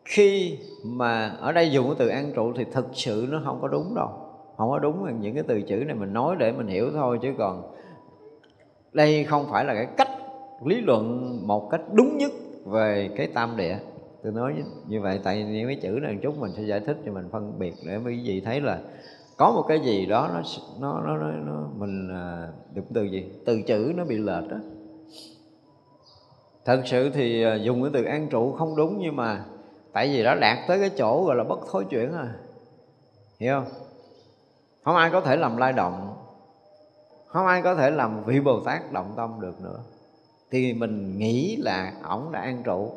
khi 0.06 0.58
mà 0.86 1.28
ở 1.40 1.52
đây 1.52 1.72
dùng 1.72 1.86
cái 1.86 1.96
từ 2.00 2.08
an 2.08 2.32
trụ 2.36 2.54
thì 2.58 2.66
thực 2.72 2.88
sự 2.94 3.28
nó 3.30 3.42
không 3.46 3.60
có 3.62 3.68
đúng 3.68 3.96
đâu. 3.96 4.10
Không 4.58 4.70
có 4.70 4.80
đúng 4.80 5.20
những 5.20 5.34
cái 5.34 5.44
từ 5.48 5.62
chữ 5.62 5.76
này 5.76 5.96
mình 5.96 6.14
nói 6.14 6.36
để 6.40 6.52
mình 6.52 6.68
hiểu 6.68 6.92
thôi, 6.94 7.20
chứ 7.22 7.34
còn 7.38 7.74
đây 8.94 9.24
không 9.24 9.46
phải 9.50 9.66
là 9.66 9.74
cái 9.74 9.88
cách 9.98 10.10
lý 10.66 10.82
luận 10.82 11.38
một 11.48 11.70
cách 11.72 11.82
đúng 11.92 12.18
nhất 12.18 12.32
về 12.66 13.10
cái 13.18 13.28
tam 13.28 13.58
địa 13.58 13.78
tôi 14.24 14.32
nói 14.32 14.64
như 14.88 15.02
vậy 15.02 15.20
tại 15.24 15.44
những 15.44 15.68
cái 15.68 15.80
chữ 15.82 16.00
này 16.02 16.18
chút 16.22 16.38
mình 16.38 16.52
sẽ 16.58 16.64
giải 16.64 16.80
thích 16.80 16.98
cho 17.06 17.12
mình 17.12 17.30
phân 17.32 17.60
biệt 17.60 17.74
để 17.86 17.98
quý 18.06 18.22
vị 18.26 18.42
thấy 18.46 18.62
là 18.62 18.80
có 19.38 19.52
một 19.52 19.66
cái 19.68 19.80
gì 19.80 20.06
đó 20.06 20.30
nó 20.34 20.42
nó 20.80 21.02
nó, 21.02 21.18
nó, 21.18 21.32
nó 21.32 21.68
mình 21.78 22.10
à, 22.12 22.48
được 22.74 22.84
từ 22.94 23.04
gì? 23.04 23.32
Từ 23.46 23.62
chữ 23.62 23.94
nó 23.96 24.06
bị 24.06 24.18
lệch 24.18 24.50
đó 24.50 24.58
thật 26.66 26.82
sự 26.86 27.10
thì 27.10 27.44
à, 27.44 27.56
dùng 27.56 27.82
cái 27.82 27.92
từ 27.94 28.04
an 28.04 28.28
trụ 28.30 28.52
không 28.52 28.76
đúng 28.76 29.00
nhưng 29.00 29.16
mà 29.16 29.46
tại 29.94 30.08
vì 30.08 30.24
nó 30.24 30.36
đạt 30.36 30.58
tới 30.68 30.80
cái 30.80 30.90
chỗ 30.98 31.24
gọi 31.26 31.36
là 31.36 31.44
bất 31.44 31.60
thối 31.72 31.86
chuyển 31.90 32.14
à 32.14 32.36
hiểu 33.40 33.54
không? 33.60 33.74
Không 34.84 34.96
ai 34.96 35.10
có 35.10 35.22
thể 35.22 35.36
làm 35.36 35.58
lai 35.58 35.74
động. 35.74 36.16
Không 37.28 37.46
ai 37.46 37.62
có 37.62 37.76
thể 37.76 37.92
làm 37.92 38.24
vị 38.24 38.40
bồ 38.40 38.60
tát 38.60 38.92
động 38.92 39.14
tâm 39.18 39.42
được 39.42 39.62
nữa. 39.62 39.80
Thì 40.52 40.74
mình 40.74 41.18
nghĩ 41.18 41.56
là 41.56 41.94
ổng 42.04 42.32
đã 42.32 42.40
an 42.42 42.62
trụ 42.64 42.92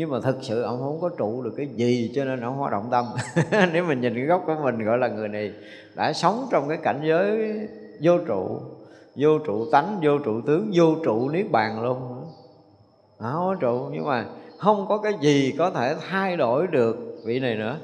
nhưng 0.00 0.10
mà 0.10 0.20
thực 0.20 0.36
sự 0.42 0.62
ông 0.62 0.78
không 0.78 1.00
có 1.00 1.08
trụ 1.08 1.42
được 1.42 1.54
cái 1.56 1.66
gì 1.66 2.12
cho 2.14 2.24
nên 2.24 2.40
ông 2.40 2.54
không 2.54 2.62
có 2.64 2.70
động 2.70 2.88
tâm. 2.90 3.04
Nếu 3.72 3.84
mình 3.84 4.00
nhìn 4.00 4.14
cái 4.14 4.24
gốc 4.24 4.42
của 4.46 4.56
mình 4.62 4.84
gọi 4.84 4.98
là 4.98 5.08
người 5.08 5.28
này 5.28 5.52
đã 5.94 6.12
sống 6.12 6.46
trong 6.50 6.68
cái 6.68 6.78
cảnh 6.82 7.00
giới 7.04 7.52
vô 8.02 8.18
trụ 8.18 8.60
vô 9.16 9.38
trụ 9.38 9.70
tánh 9.72 10.00
vô 10.02 10.18
trụ 10.18 10.40
tướng 10.40 10.70
vô 10.74 10.94
trụ 11.04 11.28
niết 11.28 11.50
bàn 11.50 11.82
luôn. 11.82 12.24
Không 13.18 13.46
có 13.46 13.56
trụ 13.60 13.88
nhưng 13.92 14.04
mà 14.04 14.26
không 14.58 14.86
có 14.88 14.98
cái 14.98 15.12
gì 15.20 15.54
có 15.58 15.70
thể 15.70 15.94
thay 16.10 16.36
đổi 16.36 16.66
được 16.66 16.96
vị 17.24 17.40
này 17.40 17.54
nữa. 17.54 17.76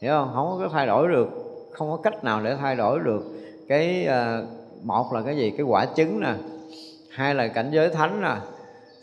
Hiểu 0.00 0.12
không? 0.12 0.30
Không 0.34 0.58
có 0.58 0.68
thay 0.72 0.86
đổi 0.86 1.08
được 1.08 1.28
không 1.72 1.90
có 1.90 1.96
cách 1.96 2.24
nào 2.24 2.40
để 2.44 2.56
thay 2.56 2.76
đổi 2.76 3.00
được 3.00 3.24
cái 3.68 4.08
uh, 4.08 4.48
một 4.84 5.12
là 5.12 5.22
cái 5.22 5.36
gì? 5.36 5.50
Cái 5.50 5.66
quả 5.66 5.86
trứng 5.96 6.20
nè 6.20 6.34
hai 7.10 7.34
là 7.34 7.48
cảnh 7.48 7.70
giới 7.72 7.88
thánh 7.88 8.22
nè 8.22 8.36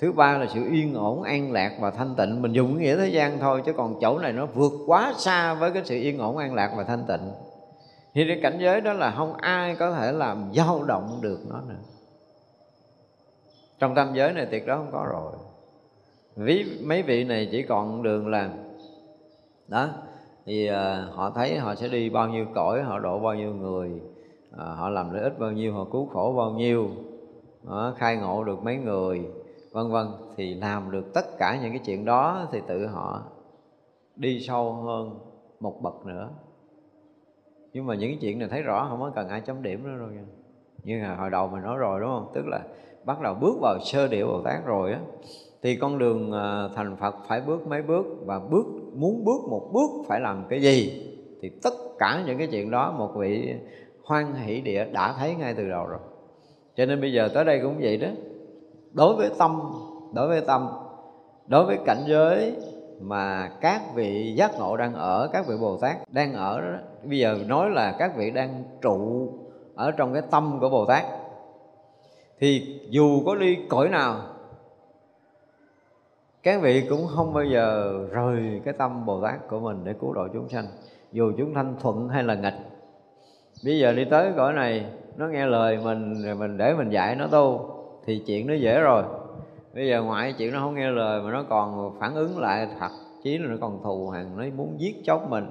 thứ 0.02 0.12
ba 0.12 0.38
là 0.38 0.48
sự 0.48 0.66
yên 0.72 0.94
ổn 0.94 1.24
an 1.24 1.52
lạc 1.52 1.78
và 1.80 1.92
thanh 1.92 2.16
tịnh. 2.16 2.42
Mình 2.42 2.54
dùng 2.54 2.78
nghĩa 2.78 2.98
thế 2.98 3.08
gian 3.08 3.40
thôi 3.40 3.62
chứ 3.66 3.74
còn 3.74 3.96
chỗ 4.02 4.20
này 4.20 4.34
nó 4.34 4.46
vượt 4.46 4.72
quá 4.86 5.14
xa 5.18 5.54
với 5.54 5.72
cái 5.72 5.84
sự 5.86 5.96
yên 5.96 6.20
ổn 6.20 6.38
an 6.38 6.54
lạc 6.54 6.74
và 6.78 6.84
thanh 6.84 7.04
tịnh. 7.08 7.32
Thì 8.14 8.28
cái 8.28 8.40
cảnh 8.44 8.58
giới 8.62 8.82
đó 8.82 8.94
là 8.94 9.12
không 9.12 9.34
ai 9.34 9.76
có 9.76 9.92
thể 9.92 10.12
làm 10.12 10.52
dao 10.56 10.84
động 10.84 11.20
được 11.22 11.40
nó 11.50 11.62
nữa. 11.68 11.76
Trong 13.80 13.96
tam 13.96 14.14
giới 14.14 14.34
này 14.34 14.48
tuyệt 14.52 14.68
đó 14.68 14.76
không 14.78 14.92
có 14.92 15.08
rồi. 15.12 15.34
Ví 16.36 16.66
mấy 16.84 17.02
vị 17.02 17.24
này 17.24 17.50
chỉ 17.52 17.64
còn 17.64 18.04
đường 18.04 18.28
là 18.28 18.50
đó 19.68 19.90
thì 20.46 20.70
uh, 20.70 21.16
họ 21.16 21.32
thấy 21.36 21.58
họ 21.58 21.76
sẽ 21.76 21.88
đi 21.88 22.10
bao 22.10 22.30
nhiêu 22.30 22.46
cõi 22.56 22.82
họ 22.82 23.00
độ 23.00 23.20
bao 23.20 23.36
nhiêu 23.36 23.54
người 23.54 23.90
uh, 24.54 24.58
họ 24.58 24.90
làm 24.90 25.14
lợi 25.14 25.24
ích 25.24 25.40
bao 25.40 25.52
nhiêu 25.52 25.74
họ 25.74 25.86
cứu 25.92 26.10
khổ 26.14 26.34
bao 26.38 26.52
nhiêu 26.52 26.90
uh, 27.68 27.98
khai 27.98 28.18
ngộ 28.18 28.44
được 28.44 28.64
mấy 28.64 28.76
người 28.76 29.26
vân 29.72 29.92
vân. 29.92 30.08
Thì 30.38 30.54
làm 30.54 30.92
được 30.92 31.14
tất 31.14 31.38
cả 31.38 31.60
những 31.62 31.72
cái 31.72 31.82
chuyện 31.86 32.06
đó 32.06 32.48
thì 32.52 32.60
tự 32.68 32.88
họ 32.88 33.24
đi 34.16 34.40
sâu 34.40 34.74
hơn 34.74 35.20
một 35.60 35.82
bậc 35.82 36.06
nữa. 36.06 36.30
Nhưng 37.74 37.86
mà 37.86 37.96
những 37.96 38.10
cái 38.10 38.18
chuyện 38.22 38.40
này 38.40 38.48
thấy 38.50 38.62
rõ, 38.62 38.88
không 38.90 39.00
có 39.00 39.12
cần 39.16 39.30
ai 39.30 39.42
chấm 39.42 39.64
điểm 39.64 39.84
nữa 39.84 39.98
rồi. 40.00 40.10
Như 40.84 41.02
là 41.02 41.16
hồi 41.16 41.30
đầu 41.30 41.48
mình 41.48 41.64
nói 41.64 41.78
rồi, 41.78 42.00
đúng 42.00 42.10
không? 42.10 42.32
Tức 42.34 42.48
là 42.48 42.62
bắt 43.06 43.22
đầu 43.22 43.34
bước 43.42 43.56
vào 43.62 43.80
sơ 43.80 44.08
điệu 44.08 44.28
bồ 44.28 44.42
tát 44.42 44.66
rồi 44.66 44.92
á, 44.92 45.00
thì 45.62 45.76
con 45.76 45.98
đường 45.98 46.32
ờ, 46.32 46.72
thành 46.76 46.96
phật 46.96 47.16
phải 47.28 47.42
bước 47.42 47.68
mấy 47.68 47.82
bước 47.82 48.06
và 48.26 48.40
bước, 48.40 48.66
muốn 48.94 49.26
bước 49.26 49.42
một 49.50 49.70
bước 49.74 49.90
phải 50.08 50.20
làm 50.20 50.46
cái 50.50 50.62
gì? 50.62 51.08
Thì 51.42 51.52
tất 51.64 51.74
cả 52.00 52.24
những 52.28 52.38
cái 52.38 52.48
chuyện 52.48 52.72
đó 52.72 52.96
một 52.98 53.12
vị 53.16 53.56
hoan 54.04 54.34
hỷ 54.34 54.62
địa 54.62 54.86
đã 54.92 55.14
thấy 55.18 55.36
ngay 55.36 55.54
từ 55.54 55.70
đầu 55.70 55.86
rồi. 55.86 56.00
Cho 56.76 56.86
nên 56.86 57.02
bây 57.02 57.14
giờ 57.14 57.30
tới 57.34 57.46
đây 57.46 57.60
cũng 57.64 57.76
vậy 57.82 57.98
đó 57.98 58.08
đối 58.94 59.16
với 59.16 59.30
tâm, 59.40 59.62
đối 60.14 60.28
với 60.28 60.42
tâm. 60.42 60.70
Đối 61.48 61.66
với 61.66 61.78
cảnh 61.86 62.04
giới 62.08 62.56
mà 63.00 63.52
các 63.62 63.82
vị 63.96 64.34
giác 64.38 64.52
ngộ 64.60 64.78
đang 64.78 64.94
ở, 64.94 65.30
các 65.34 65.48
vị 65.48 65.56
bồ 65.62 65.78
tát 65.78 65.98
đang 66.12 66.34
ở 66.34 66.62
đó, 66.62 66.78
bây 67.04 67.20
giờ 67.20 67.38
nói 67.48 67.70
là 67.70 67.96
các 68.00 68.16
vị 68.16 68.32
đang 68.32 68.64
trụ 68.82 69.30
ở 69.76 69.92
trong 69.92 70.14
cái 70.14 70.22
tâm 70.32 70.58
của 70.62 70.70
bồ 70.70 70.86
tát, 70.86 71.06
thì 72.40 72.80
dù 72.90 73.22
có 73.26 73.36
đi 73.36 73.58
cõi 73.70 73.90
nào, 73.90 74.16
các 76.44 76.62
vị 76.62 76.86
cũng 76.90 77.08
không 77.16 77.34
bao 77.34 77.44
giờ 77.44 77.94
rời 78.12 78.62
cái 78.66 78.74
tâm 78.74 79.06
bồ 79.06 79.22
tát 79.22 79.48
của 79.50 79.60
mình 79.60 79.82
để 79.84 79.94
cứu 80.02 80.14
độ 80.14 80.28
chúng 80.34 80.50
sanh, 80.50 80.66
dù 81.12 81.32
chúng 81.38 81.54
sanh 81.56 81.76
thuận 81.80 82.10
hay 82.10 82.24
là 82.24 82.36
nghịch. 82.36 82.58
Bây 83.66 83.80
giờ 83.80 83.94
đi 83.94 84.06
tới 84.06 84.32
cõi 84.38 84.54
này, 84.54 84.86
nó 85.18 85.28
nghe 85.28 85.46
lời 85.46 85.80
mình, 85.84 86.24
rồi 86.24 86.36
mình 86.36 86.58
để 86.58 86.74
mình 86.74 86.90
dạy 86.90 87.16
nó 87.16 87.28
tu 87.28 87.70
thì 88.06 88.24
chuyện 88.28 88.48
nó 88.48 88.54
dễ 88.54 88.80
rồi. 88.80 89.04
Bây 89.74 89.88
giờ 89.88 90.04
ngoại 90.04 90.34
chuyện 90.38 90.54
nó 90.54 90.60
không 90.60 90.76
nghe 90.76 90.92
lời 90.92 91.22
mà 91.22 91.32
nó 91.32 91.44
còn 91.50 91.96
phản 92.00 92.16
ứng 92.16 92.40
lại 92.40 92.68
thật 92.80 92.90
chí 93.24 93.38
là 93.38 93.48
nó 93.48 93.56
còn 93.62 93.84
thù 93.84 94.10
hằn, 94.10 94.38
nó 94.38 94.44
muốn 94.56 94.76
giết 94.80 95.02
chóc 95.06 95.30
mình, 95.30 95.46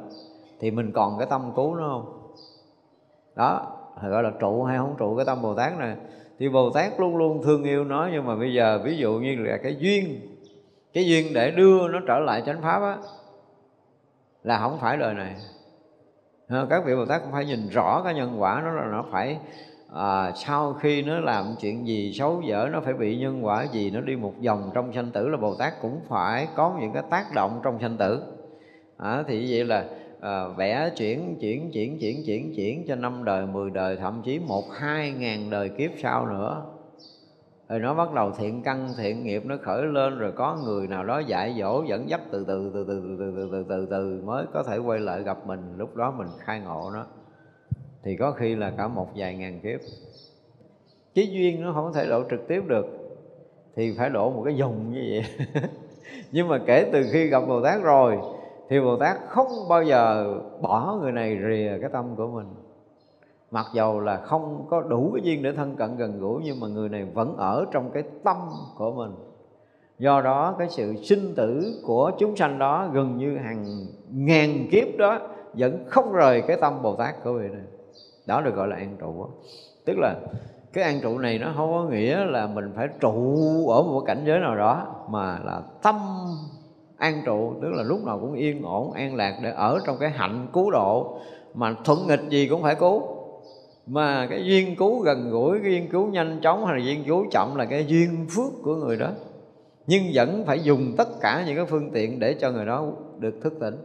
thì 0.60 0.70
mình 0.70 0.92
còn 0.92 1.18
cái 1.18 1.26
tâm 1.30 1.52
cứu 1.56 1.74
nó 1.74 1.88
không? 1.88 2.32
Đó 3.36 3.76
gọi 4.02 4.22
là 4.22 4.32
trụ 4.40 4.64
hay 4.64 4.78
không 4.78 4.94
trụ, 4.98 5.16
cái 5.16 5.24
tâm 5.24 5.42
bồ 5.42 5.54
tát 5.54 5.78
này. 5.78 5.96
Thì 6.38 6.48
bồ 6.48 6.70
tát 6.70 7.00
luôn 7.00 7.16
luôn 7.16 7.42
thương 7.42 7.64
yêu 7.64 7.84
nó, 7.84 8.08
nhưng 8.12 8.26
mà 8.26 8.36
bây 8.36 8.54
giờ, 8.54 8.80
ví 8.84 8.96
dụ 8.96 9.12
như 9.12 9.36
là 9.36 9.56
cái 9.62 9.76
duyên 9.78 10.20
cái 10.92 11.06
duyên 11.06 11.34
để 11.34 11.50
đưa 11.50 11.88
nó 11.88 12.00
trở 12.06 12.18
lại 12.18 12.42
chánh 12.46 12.62
pháp 12.62 12.82
á, 12.82 12.96
là 14.42 14.58
không 14.58 14.78
phải 14.80 14.96
đời 14.96 15.14
này. 15.14 15.34
Ờ, 16.48 16.66
các 16.70 16.84
vị 16.86 16.94
bồ 16.96 17.06
tát 17.06 17.22
cũng 17.22 17.32
phải 17.32 17.44
nhìn 17.44 17.68
rõ 17.68 18.02
cái 18.04 18.14
nhân 18.14 18.36
quả 18.38 18.62
nó 18.64 18.70
là 18.70 18.84
nó 18.84 19.04
phải 19.10 19.38
à, 19.94 20.32
sau 20.34 20.72
khi 20.72 21.02
nó 21.02 21.20
làm 21.20 21.54
chuyện 21.60 21.86
gì 21.86 22.12
xấu 22.12 22.42
dở 22.42 22.68
nó 22.72 22.80
phải 22.80 22.94
bị 22.94 23.18
nhân 23.18 23.44
quả 23.44 23.64
gì 23.64 23.90
nó 23.90 24.00
đi 24.00 24.16
một 24.16 24.34
vòng 24.44 24.70
trong 24.74 24.92
sanh 24.92 25.10
tử 25.10 25.28
là 25.28 25.36
bồ 25.36 25.54
tát 25.54 25.72
cũng 25.82 26.00
phải 26.08 26.48
có 26.54 26.76
những 26.80 26.92
cái 26.92 27.02
tác 27.10 27.24
động 27.34 27.60
trong 27.62 27.78
sanh 27.80 27.96
tử. 27.96 28.22
À, 28.96 29.24
thì 29.28 29.46
vậy 29.50 29.64
là 29.64 29.84
à, 30.20 30.48
vẽ 30.56 30.90
chuyển 30.96 31.36
chuyển 31.40 31.70
chuyển 31.72 31.98
chuyển 31.98 32.22
chuyển 32.26 32.54
chuyển 32.56 32.84
cho 32.88 32.94
năm 32.94 33.24
đời 33.24 33.46
mười 33.46 33.70
đời 33.70 33.96
thậm 33.96 34.22
chí 34.24 34.38
một 34.38 34.64
hai 34.72 35.10
ngàn 35.10 35.50
đời 35.50 35.68
kiếp 35.68 35.90
sau 36.02 36.26
nữa. 36.26 36.62
Rồi 37.68 37.80
nó 37.80 37.94
bắt 37.94 38.12
đầu 38.12 38.30
thiện 38.30 38.62
căn 38.62 38.88
thiện 38.98 39.24
nghiệp 39.24 39.42
nó 39.46 39.56
khởi 39.62 39.82
lên 39.82 40.18
rồi 40.18 40.32
có 40.32 40.58
người 40.64 40.86
nào 40.86 41.04
đó 41.04 41.18
dạy 41.18 41.56
dỗ 41.60 41.82
dẫn 41.88 42.08
dắt 42.08 42.20
từ 42.30 42.44
từ 42.44 42.70
từ 42.74 42.84
từ 42.88 43.00
từ 43.00 43.16
từ 43.18 43.32
từ 43.36 43.48
từ, 43.52 43.64
từ, 43.68 43.86
từ 43.90 44.22
mới 44.24 44.44
có 44.52 44.62
thể 44.62 44.78
quay 44.78 44.98
lại 44.98 45.22
gặp 45.22 45.46
mình. 45.46 45.74
Lúc 45.76 45.96
đó 45.96 46.14
mình 46.18 46.28
khai 46.38 46.60
ngộ 46.60 46.90
nó 46.94 47.06
thì 48.02 48.16
có 48.16 48.32
khi 48.32 48.56
là 48.56 48.72
cả 48.76 48.88
một 48.88 49.08
vài 49.16 49.34
ngàn 49.36 49.60
kiếp. 49.60 49.80
Cái 51.14 51.28
duyên 51.30 51.62
nó 51.62 51.72
không 51.72 51.92
thể 51.92 52.06
độ 52.06 52.22
trực 52.30 52.48
tiếp 52.48 52.62
được, 52.66 52.86
thì 53.76 53.94
phải 53.98 54.10
độ 54.10 54.30
một 54.30 54.42
cái 54.44 54.56
dùng 54.56 54.92
như 54.92 55.00
vậy. 55.10 55.50
Nhưng 56.32 56.48
mà 56.48 56.58
kể 56.66 56.90
từ 56.92 57.06
khi 57.12 57.26
gặp 57.26 57.40
bồ 57.48 57.62
tát 57.62 57.82
rồi, 57.82 58.18
thì 58.68 58.80
bồ 58.80 58.96
tát 58.96 59.16
không 59.28 59.48
bao 59.68 59.82
giờ 59.82 60.34
bỏ 60.60 60.98
người 61.00 61.12
này 61.12 61.38
rìa 61.48 61.78
cái 61.80 61.90
tâm 61.92 62.16
của 62.16 62.26
mình. 62.26 62.46
Mặc 63.50 63.66
dầu 63.74 64.00
là 64.00 64.16
không 64.16 64.66
có 64.70 64.80
đủ 64.80 65.10
cái 65.14 65.22
duyên 65.24 65.42
để 65.42 65.52
thân 65.52 65.76
cận 65.76 65.96
gần 65.96 66.20
gũi, 66.20 66.42
nhưng 66.44 66.60
mà 66.60 66.66
người 66.66 66.88
này 66.88 67.04
vẫn 67.04 67.36
ở 67.36 67.66
trong 67.72 67.90
cái 67.90 68.02
tâm 68.24 68.36
của 68.76 68.92
mình. 68.92 69.10
Do 69.98 70.20
đó, 70.20 70.56
cái 70.58 70.68
sự 70.70 70.94
sinh 71.02 71.34
tử 71.36 71.80
của 71.86 72.10
chúng 72.18 72.36
sanh 72.36 72.58
đó 72.58 72.88
gần 72.92 73.16
như 73.16 73.36
hàng 73.36 73.86
ngàn 74.10 74.68
kiếp 74.70 74.96
đó 74.98 75.18
vẫn 75.52 75.84
không 75.86 76.12
rời 76.12 76.42
cái 76.42 76.56
tâm 76.60 76.82
bồ 76.82 76.96
tát 76.96 77.24
của 77.24 77.32
vị 77.32 77.48
này 77.48 77.62
đó 78.30 78.40
được 78.40 78.54
gọi 78.54 78.68
là 78.68 78.76
an 78.76 78.96
trụ 79.00 79.26
tức 79.84 79.98
là 79.98 80.14
cái 80.72 80.84
an 80.84 81.00
trụ 81.02 81.18
này 81.18 81.38
nó 81.38 81.52
không 81.56 81.72
có 81.72 81.84
nghĩa 81.90 82.24
là 82.24 82.46
mình 82.46 82.72
phải 82.76 82.88
trụ 83.00 83.36
ở 83.68 83.82
một 83.82 84.02
cảnh 84.06 84.22
giới 84.26 84.40
nào 84.40 84.56
đó, 84.56 84.86
mà 85.08 85.38
là 85.44 85.62
tâm 85.82 85.96
an 86.96 87.22
trụ, 87.26 87.54
tức 87.62 87.72
là 87.72 87.82
lúc 87.82 88.04
nào 88.04 88.18
cũng 88.20 88.34
yên 88.34 88.62
ổn, 88.62 88.92
an 88.92 89.14
lạc 89.14 89.38
để 89.42 89.50
ở 89.50 89.78
trong 89.86 89.96
cái 90.00 90.10
hạnh 90.10 90.46
cứu 90.52 90.70
độ. 90.70 91.18
Mà 91.54 91.74
thuận 91.84 92.06
nghịch 92.06 92.20
gì 92.28 92.48
cũng 92.48 92.62
phải 92.62 92.74
cứu. 92.74 93.02
Mà 93.86 94.26
cái 94.30 94.44
duyên 94.44 94.76
cứu 94.76 95.00
gần 95.00 95.30
gũi, 95.30 95.58
cái 95.62 95.72
duyên 95.72 95.88
cứu 95.88 96.06
nhanh 96.06 96.40
chóng 96.42 96.66
hay 96.66 96.78
là 96.78 96.84
duyên 96.84 97.04
cứu 97.04 97.26
chậm 97.30 97.56
là 97.56 97.64
cái 97.64 97.86
duyên 97.86 98.26
phước 98.30 98.62
của 98.62 98.74
người 98.74 98.96
đó. 98.96 99.08
Nhưng 99.86 100.02
vẫn 100.14 100.44
phải 100.46 100.60
dùng 100.60 100.94
tất 100.96 101.08
cả 101.20 101.44
những 101.46 101.56
cái 101.56 101.64
phương 101.64 101.90
tiện 101.90 102.20
để 102.20 102.34
cho 102.34 102.50
người 102.50 102.66
đó 102.66 102.86
được 103.18 103.34
thức 103.42 103.54
tỉnh 103.60 103.76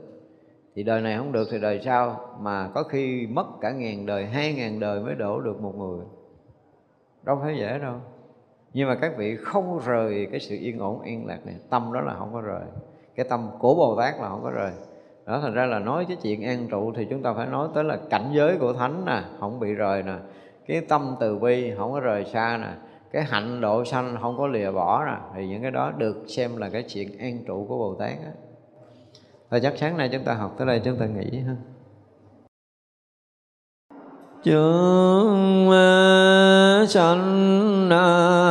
thì 0.76 0.84
đời 0.84 1.02
này 1.02 1.18
không 1.18 1.32
được 1.32 1.48
thì 1.52 1.60
đời 1.60 1.82
sau. 1.86 2.20
Mà 2.40 2.70
có 2.74 2.84
khi 2.84 3.28
mất 3.28 3.46
cả 3.62 3.72
ngàn 3.72 4.06
đời, 4.06 4.26
hai 4.26 4.54
ngàn 4.54 4.80
đời 4.80 5.00
mới 5.00 5.16
đổ 5.16 5.42
được 5.42 5.62
một 5.62 5.76
người. 5.76 6.06
Đâu 7.24 7.40
phải 7.44 7.58
dễ 7.58 7.80
đâu. 7.80 7.96
Nhưng 8.74 8.88
mà 8.88 8.96
các 8.96 9.18
vị 9.18 9.36
không 9.36 9.80
rời 9.86 10.28
cái 10.32 10.40
sự 10.40 10.56
yên 10.56 10.80
ổn, 10.80 11.02
yên 11.02 11.26
lạc 11.26 11.46
này. 11.46 11.56
Tâm 11.70 11.94
đó 11.94 12.02
là 12.02 12.16
không 12.20 12.34
có 12.34 12.42
rời. 12.42 12.64
Cái 13.16 13.26
tâm 13.30 13.50
của 13.60 13.76
bồ 13.76 13.96
tát 14.02 14.16
là 14.20 14.30
không 14.30 14.44
có 14.44 14.52
rời. 14.52 14.72
Đó, 15.26 15.40
thành 15.42 15.54
ra 15.54 15.66
là 15.66 15.80
nói 15.80 16.06
cái 16.08 16.18
chuyện 16.22 16.44
an 16.44 16.68
trụ 16.70 16.94
thì 16.96 17.08
chúng 17.10 17.22
ta 17.22 17.34
phải 17.34 17.48
nói 17.48 17.68
tới 17.74 17.84
là 17.84 17.98
cảnh 18.10 18.30
giới 18.34 18.58
của 18.58 18.74
thánh 18.74 19.06
nè, 19.06 19.22
không 19.40 19.60
bị 19.60 19.74
rời 19.74 20.04
nè. 20.04 20.16
Cái 20.68 20.82
tâm 20.82 21.16
từ 21.20 21.40
bi 21.40 21.74
không 21.78 21.92
có 21.92 22.00
rời 22.00 22.26
xa 22.26 22.58
nè. 22.62 22.70
Cái 23.12 23.24
hạnh 23.24 23.62
độ 23.62 23.86
sanh 23.86 24.18
không 24.22 24.38
có 24.38 24.48
lìa 24.48 24.72
bỏ 24.72 25.06
nè. 25.06 25.18
Thì 25.36 25.48
những 25.48 25.62
cái 25.62 25.72
đó 25.72 25.92
được 25.98 26.24
xem 26.28 26.58
là 26.58 26.70
cái 26.70 26.84
chuyện 26.84 27.18
an 27.18 27.38
trụ 27.48 27.66
của 27.70 27.78
bồ 27.78 27.96
tát 27.96 28.10
á 28.10 28.32
ta 29.56 29.60
chắc 29.60 29.74
sáng 29.78 29.98
nay 29.98 30.10
chúng 30.12 30.24
ta 30.24 30.34
học 30.34 30.56
tới 30.58 30.68
đây, 30.68 30.82
chúng 30.86 30.98
ta 30.98 31.06
nghỉ 31.06 31.40
ha. 31.40 31.56
Chúng 34.44 35.70
ờ, 35.72 36.86
sanh 36.90 37.90
ờ, 37.90 38.45